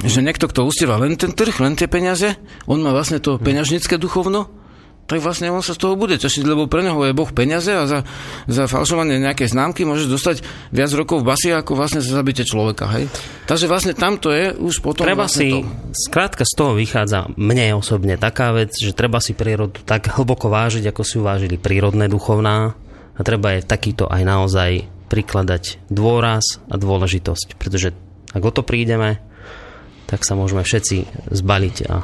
že 0.04 0.20
niekto, 0.20 0.46
kto 0.52 0.68
ustieva 0.68 1.00
len 1.00 1.16
ten 1.16 1.32
trh, 1.32 1.64
len 1.64 1.80
tie 1.80 1.88
peniaze, 1.88 2.36
on 2.68 2.84
má 2.84 2.92
vlastne 2.92 3.24
to 3.24 3.40
peňažnické 3.40 3.96
duchovno, 3.96 4.52
tak 5.04 5.20
vlastne 5.20 5.52
on 5.52 5.60
sa 5.60 5.76
z 5.76 5.84
toho 5.84 6.00
bude 6.00 6.16
tešiť, 6.16 6.44
lebo 6.48 6.64
pre 6.64 6.80
neho 6.80 6.96
je 7.04 7.12
Boh 7.12 7.28
peniaze 7.28 7.68
a 7.68 7.84
za, 7.84 8.08
za 8.48 8.64
falšovanie 8.64 9.20
nejakej 9.20 9.52
známky 9.52 9.84
môže 9.84 10.08
dostať 10.08 10.40
viac 10.72 10.88
rokov 10.96 11.20
v 11.20 11.28
basi, 11.28 11.48
ako 11.52 11.76
vlastne 11.76 12.00
za 12.00 12.16
zabite 12.16 12.40
človeka. 12.48 12.88
Hej? 12.88 13.12
Takže 13.44 13.68
vlastne 13.68 13.92
tamto 13.92 14.32
je 14.32 14.56
už 14.56 14.80
potom... 14.80 15.04
Treba 15.04 15.28
vlastne 15.28 15.44
si, 15.44 15.48
to... 15.52 15.60
skrátka 16.08 16.48
z 16.48 16.52
toho 16.56 16.72
vychádza 16.72 17.28
mne 17.36 17.76
osobne 17.76 18.16
taká 18.16 18.56
vec, 18.56 18.72
že 18.72 18.96
treba 18.96 19.20
si 19.20 19.36
prírodu 19.36 19.84
tak 19.84 20.08
hlboko 20.08 20.48
vážiť, 20.48 20.88
ako 20.88 21.02
si 21.04 21.20
uvážili 21.20 21.60
prírodné 21.60 22.08
duchovná 22.08 22.72
a 23.14 23.20
treba 23.20 23.60
je 23.60 23.68
takýto 23.68 24.08
aj 24.08 24.22
naozaj 24.24 24.93
prikladať 25.14 25.78
dôraz 25.86 26.58
a 26.66 26.74
dôležitosť, 26.74 27.54
pretože 27.54 27.94
ak 28.34 28.42
o 28.42 28.50
to 28.50 28.66
prídeme, 28.66 29.22
tak 30.10 30.26
sa 30.26 30.34
môžeme 30.34 30.66
všetci 30.66 31.30
zbaliť 31.30 31.76
a 31.86 32.02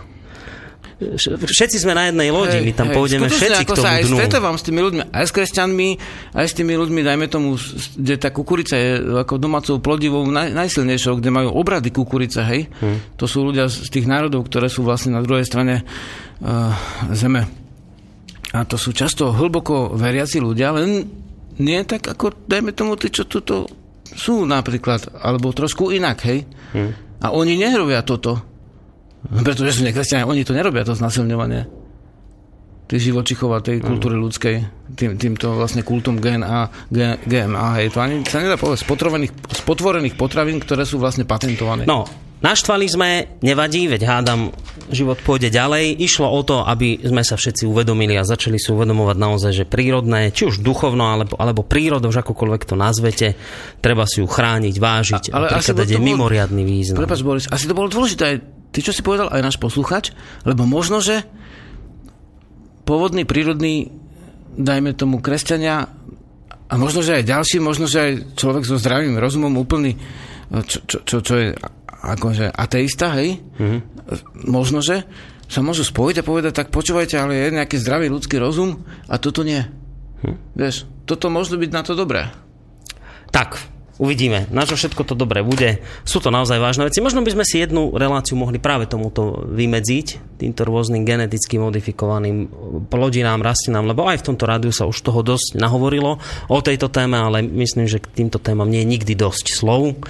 všetci 1.01 1.81
sme 1.81 1.97
na 1.97 2.13
jednej 2.13 2.29
lodi, 2.29 2.61
my 2.61 2.73
tam 2.77 2.93
hej, 2.93 2.95
pôjdeme 2.95 3.27
všetci 3.33 3.65
ako 3.65 3.73
k 3.73 3.79
tomu 3.81 3.85
sa 3.89 3.91
aj 3.97 4.03
dnu. 4.05 4.17
stretávam 4.21 4.57
s 4.61 4.63
tými 4.69 4.81
ľuďmi, 4.85 5.03
aj 5.11 5.25
s 5.25 5.33
kresťanmi, 5.33 5.89
aj 6.37 6.47
s 6.47 6.53
tými 6.53 6.73
ľuďmi, 6.77 7.01
dajme 7.01 7.27
tomu, 7.33 7.49
kde 7.97 8.15
tá 8.21 8.29
kukurica 8.29 8.77
je 8.77 9.01
ako 9.25 9.41
domácou 9.41 9.81
plodivou 9.81 10.29
naj, 10.29 10.53
najsilnejšou, 10.53 11.19
kde 11.19 11.31
majú 11.33 11.57
obrady 11.57 11.89
kukurice, 11.89 12.45
hej. 12.45 12.69
Hmm. 12.85 13.01
To 13.17 13.25
sú 13.25 13.49
ľudia 13.49 13.73
z 13.73 13.89
tých 13.89 14.05
národov, 14.05 14.45
ktoré 14.53 14.69
sú 14.69 14.85
vlastne 14.85 15.17
na 15.17 15.25
druhej 15.25 15.49
strane 15.49 15.89
uh, 16.45 16.77
zeme. 17.17 17.49
A 18.53 18.69
to 18.69 18.77
sú 18.77 18.93
často 18.93 19.33
hlboko 19.33 19.97
veriaci 19.97 20.37
ľudia, 20.37 20.77
len 20.77 21.09
nie 21.59 21.81
tak 21.83 22.07
ako, 22.07 22.47
dajme 22.47 22.71
tomu, 22.77 22.95
tí, 22.95 23.11
čo 23.11 23.27
tuto 23.27 23.67
sú 24.11 24.47
napríklad, 24.47 25.11
alebo 25.19 25.51
trošku 25.51 25.91
inak, 25.91 26.19
hej. 26.27 26.47
Hmm. 26.75 26.93
A 27.21 27.35
oni 27.35 27.59
nerobia 27.59 28.03
toto. 28.07 28.39
Pretože 29.21 29.81
sú 29.81 29.83
nekresťania, 29.85 30.25
oni 30.25 30.47
to 30.49 30.57
nerobia, 30.57 30.87
to 30.87 30.97
znasilňovanie 30.97 31.69
tých 32.91 33.15
živočichov 33.15 33.55
a 33.55 33.63
tej 33.63 33.79
hmm. 33.79 33.87
kultúry 33.87 34.19
ľudskej, 34.19 34.55
tým, 34.99 35.15
týmto 35.15 35.55
vlastne 35.55 35.87
kultom 35.87 36.19
GNA, 36.19 36.91
GMA, 37.23 37.67
hej, 37.79 37.95
to 37.95 38.03
ani 38.03 38.27
sa 38.27 38.43
nedá 38.43 38.59
povedať, 38.59 38.83
z 38.83 39.63
potvorených 39.63 40.19
potravín, 40.19 40.59
ktoré 40.59 40.83
sú 40.83 40.99
vlastne 40.99 41.23
patentované. 41.23 41.87
No, 41.87 42.03
Naštvali 42.41 42.89
sme, 42.89 43.11
nevadí, 43.45 43.85
veď 43.85 44.09
hádam, 44.09 44.49
život 44.89 45.21
pôjde 45.21 45.53
ďalej. 45.53 45.93
Išlo 46.01 46.25
o 46.25 46.41
to, 46.41 46.65
aby 46.65 46.97
sme 47.05 47.21
sa 47.21 47.37
všetci 47.37 47.69
uvedomili 47.69 48.17
a 48.17 48.25
začali 48.25 48.57
si 48.57 48.73
uvedomovať 48.73 49.17
naozaj, 49.21 49.53
že 49.53 49.65
prírodné, 49.69 50.33
či 50.33 50.49
už 50.49 50.65
duchovno, 50.65 51.05
alebo, 51.05 51.37
alebo 51.37 51.61
prírodou, 51.61 52.09
už 52.09 52.25
akokoľvek 52.25 52.63
to 52.65 52.81
nazvete, 52.81 53.37
treba 53.85 54.09
si 54.09 54.25
ju 54.25 54.27
chrániť, 54.27 54.75
vážiť 54.81 55.25
a, 55.29 55.33
ale 55.37 55.47
a 55.53 55.61
prikladať 55.61 55.89
je 55.93 56.01
mimoriadný 56.01 56.63
význam. 56.65 57.05
Prepač, 57.05 57.21
Boris, 57.21 57.45
asi 57.53 57.69
to 57.69 57.77
bolo 57.77 57.93
dôležité 57.93 58.23
aj 58.25 58.37
ty, 58.73 58.81
čo 58.81 58.97
si 58.97 59.05
povedal, 59.05 59.29
aj 59.29 59.45
náš 59.45 59.57
posluchač, 59.61 60.17
lebo 60.49 60.65
možno, 60.65 61.05
že 61.05 61.29
pôvodný 62.89 63.29
prírodný, 63.29 63.93
dajme 64.57 64.97
tomu 64.97 65.21
kresťania, 65.21 65.93
a 66.71 66.79
možno, 66.79 67.03
že 67.03 67.19
aj 67.19 67.25
ďalší, 67.27 67.59
možno, 67.59 67.91
že 67.91 67.99
aj 67.99 68.13
človek 68.39 68.63
so 68.63 68.79
zdravým 68.79 69.19
rozumom 69.19 69.59
úplný, 69.59 69.99
čo, 70.71 70.79
čo, 70.87 71.03
čo, 71.03 71.17
čo 71.19 71.35
je 71.35 71.49
akože 72.01 72.49
ateista, 72.49 73.13
hej, 73.21 73.41
mm-hmm. 73.61 73.81
možno, 74.49 74.81
že 74.81 75.05
sa 75.51 75.61
môžu 75.61 75.83
spojiť 75.83 76.23
a 76.23 76.27
povedať, 76.27 76.53
tak 76.55 76.71
počúvajte, 76.71 77.19
ale 77.19 77.35
je 77.35 77.57
nejaký 77.59 77.77
zdravý 77.83 78.07
ľudský 78.07 78.39
rozum 78.39 78.87
a 79.11 79.19
toto 79.19 79.43
nie. 79.43 79.67
Hm. 80.23 80.39
Vieš, 80.55 80.87
toto 81.11 81.27
možno 81.27 81.59
byť 81.59 81.71
na 81.75 81.83
to 81.83 81.99
dobré. 81.99 82.31
Tak, 83.35 83.59
Uvidíme, 84.01 84.49
na 84.49 84.65
čo 84.65 84.81
všetko 84.81 85.05
to 85.05 85.13
dobre 85.13 85.45
bude. 85.45 85.85
Sú 86.09 86.25
to 86.25 86.33
naozaj 86.33 86.57
vážne 86.57 86.89
veci. 86.89 87.05
Možno 87.05 87.21
by 87.21 87.37
sme 87.37 87.45
si 87.45 87.61
jednu 87.61 87.93
reláciu 87.93 88.33
mohli 88.33 88.57
práve 88.57 88.89
tomuto 88.89 89.45
vymedziť, 89.45 90.41
týmto 90.41 90.65
rôznym 90.65 91.05
geneticky 91.05 91.61
modifikovaným 91.61 92.49
plodinám, 92.89 93.45
rastlinám, 93.45 93.93
lebo 93.93 94.09
aj 94.09 94.25
v 94.25 94.27
tomto 94.33 94.49
rádiu 94.49 94.73
sa 94.73 94.89
už 94.89 95.05
toho 95.05 95.21
dosť 95.21 95.61
nahovorilo 95.61 96.17
o 96.49 96.59
tejto 96.65 96.89
téme, 96.89 97.21
ale 97.21 97.45
myslím, 97.45 97.85
že 97.85 98.01
k 98.01 98.25
týmto 98.25 98.41
témam 98.41 98.73
nie 98.73 98.81
je 98.81 98.89
nikdy 98.89 99.13
dosť 99.13 99.53
slov. 99.53 100.01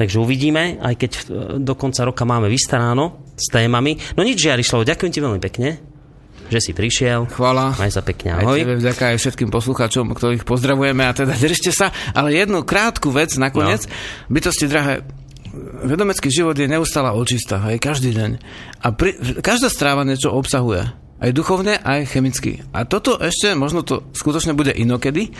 Takže 0.00 0.16
uvidíme, 0.16 0.80
aj 0.80 0.94
keď 0.96 1.10
do 1.60 1.76
konca 1.76 2.08
roka 2.08 2.24
máme 2.24 2.48
vystaráno 2.48 3.28
s 3.36 3.52
témami. 3.52 4.00
No 4.16 4.24
nič, 4.24 4.48
Žiarišlovo, 4.48 4.88
ďakujem 4.88 5.12
ti 5.12 5.20
veľmi 5.20 5.42
pekne 5.44 5.70
že 6.50 6.58
si 6.58 6.72
prišiel. 6.74 7.30
Chvala. 7.30 7.78
Maj 7.78 7.94
sa 7.94 8.02
pekne, 8.02 8.34
ahoj. 8.34 8.58
Aj 8.58 8.66
tebe 8.66 8.74
vďaka 8.82 9.14
aj 9.14 9.16
všetkým 9.22 9.54
poslucháčom, 9.54 10.10
ktorých 10.10 10.42
pozdravujeme 10.42 11.06
a 11.06 11.14
teda 11.14 11.38
držte 11.38 11.70
sa. 11.70 11.94
Ale 12.10 12.34
jednu 12.34 12.66
krátku 12.66 13.14
vec 13.14 13.30
nakoniec. 13.38 13.86
No. 13.86 14.34
Bytosti 14.34 14.66
drahé, 14.66 15.06
vedomecký 15.86 16.26
život 16.26 16.58
je 16.58 16.66
neustála 16.66 17.14
očista, 17.14 17.62
aj 17.62 17.78
každý 17.78 18.10
deň. 18.18 18.30
A 18.82 18.86
pri, 18.90 19.14
každá 19.40 19.70
stráva 19.70 20.02
niečo 20.02 20.34
obsahuje. 20.34 20.90
Aj 21.20 21.30
duchovne, 21.36 21.76
aj 21.76 22.08
chemicky. 22.10 22.64
A 22.72 22.88
toto 22.88 23.20
ešte, 23.20 23.52
možno 23.52 23.84
to 23.84 24.08
skutočne 24.16 24.56
bude 24.56 24.72
inokedy, 24.72 25.30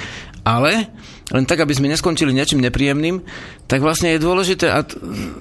ale 0.45 0.93
len 1.31 1.45
tak, 1.47 1.63
aby 1.63 1.73
sme 1.75 1.91
neskončili 1.91 2.35
niečím 2.35 2.63
nepríjemným, 2.63 3.23
tak 3.71 3.81
vlastne 3.83 4.15
je 4.15 4.23
dôležité 4.23 4.67
a 4.71 4.83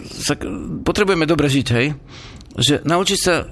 sa, 0.05 0.33
potrebujeme 0.85 1.25
dobre 1.25 1.49
žiť, 1.49 1.67
hej? 1.73 1.97
Že 2.53 2.75
naučiť 2.85 3.19
sa 3.19 3.45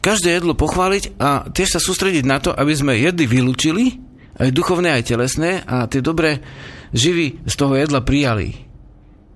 každé 0.00 0.36
jedlo 0.36 0.56
pochváliť 0.56 1.20
a 1.20 1.48
tiež 1.48 1.76
sa 1.76 1.80
sústrediť 1.80 2.24
na 2.24 2.40
to, 2.40 2.50
aby 2.52 2.72
sme 2.72 2.96
jedy 2.96 3.28
vylúčili, 3.28 4.00
aj 4.40 4.50
duchovné, 4.50 4.90
aj 4.96 5.14
telesné, 5.14 5.62
a 5.62 5.86
tie 5.86 6.02
dobré 6.02 6.42
živy 6.90 7.44
z 7.46 7.54
toho 7.54 7.78
jedla 7.78 8.02
prijali. 8.02 8.66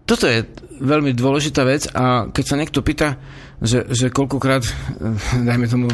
toto 0.08 0.24
je 0.24 0.40
veľmi 0.80 1.12
dôležitá 1.12 1.66
vec 1.66 1.90
a 1.92 2.30
keď 2.30 2.44
sa 2.46 2.56
niekto 2.56 2.80
pýta, 2.80 3.18
že, 3.58 3.84
že 3.90 4.14
koľkokrát, 4.14 4.62
eh, 4.64 4.72
dajme 5.48 5.66
tomu, 5.66 5.90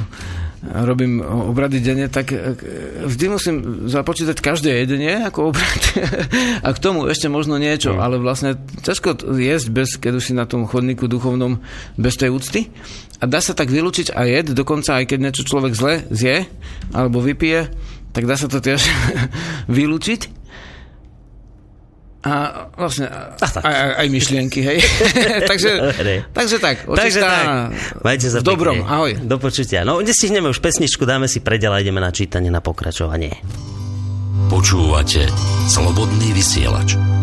robím 0.73 1.21
obrady 1.21 1.85
denne, 1.85 2.09
tak 2.09 2.33
eh, 2.33 2.57
vždy 3.05 3.25
musím 3.29 3.57
započítať 3.91 4.37
každé 4.41 4.71
jedenie 4.85 5.21
ako 5.25 5.53
obrad 5.53 5.83
a 6.67 6.69
k 6.73 6.79
tomu 6.83 7.05
ešte 7.11 7.29
možno 7.29 7.61
niečo, 7.61 7.97
mm. 7.97 8.01
ale 8.01 8.17
vlastne 8.17 8.57
ťažko 8.81 9.29
jesť, 9.37 9.69
bez, 9.71 9.89
keď 10.01 10.13
už 10.21 10.25
si 10.25 10.35
na 10.37 10.49
tom 10.49 10.65
chodníku 10.65 11.05
duchovnom 11.11 11.61
bez 12.01 12.17
tej 12.17 12.33
úcty. 12.33 12.73
A 13.21 13.31
dá 13.31 13.41
sa 13.41 13.57
tak 13.57 13.73
vylúčiť 13.73 14.13
aj 14.13 14.27
jed, 14.29 14.47
dokonca 14.53 15.01
aj 15.01 15.05
keď 15.09 15.19
niečo 15.21 15.43
človek 15.47 15.73
zle 15.73 15.95
zje 16.13 16.45
alebo 16.93 17.25
vypije, 17.25 17.73
tak 18.15 18.25
dá 18.25 18.37
sa 18.39 18.49
to 18.49 18.63
tiež 18.63 18.85
vylúčiť 19.77 20.44
a 22.25 22.33
vlastne 22.75 23.07
a 23.13 23.47
tak. 23.47 23.63
Aj, 23.63 24.01
aj 24.01 24.07
myšlienky, 24.09 24.61
hej. 24.65 24.79
takže, 25.51 25.71
takže 26.33 26.57
tak, 26.57 26.89
takže 26.89 27.21
tak. 27.21 27.45
Majte 28.01 28.27
sa 28.33 28.41
v 28.41 28.45
dobrom, 28.49 28.77
pekne. 28.81 28.89
ahoj. 28.89 29.13
Do 29.21 29.37
počutia. 29.37 29.85
No, 29.85 30.01
nestihneme 30.01 30.49
už 30.49 30.65
pesničku, 30.65 31.05
dáme 31.05 31.29
si 31.29 31.45
predel 31.45 31.71
a 31.71 31.79
ideme 31.85 32.01
na 32.01 32.09
čítanie, 32.11 32.49
na 32.49 32.65
pokračovanie. 32.65 33.37
Počúvate 34.49 35.29
Slobodný 35.69 36.33
vysielač. 36.33 37.14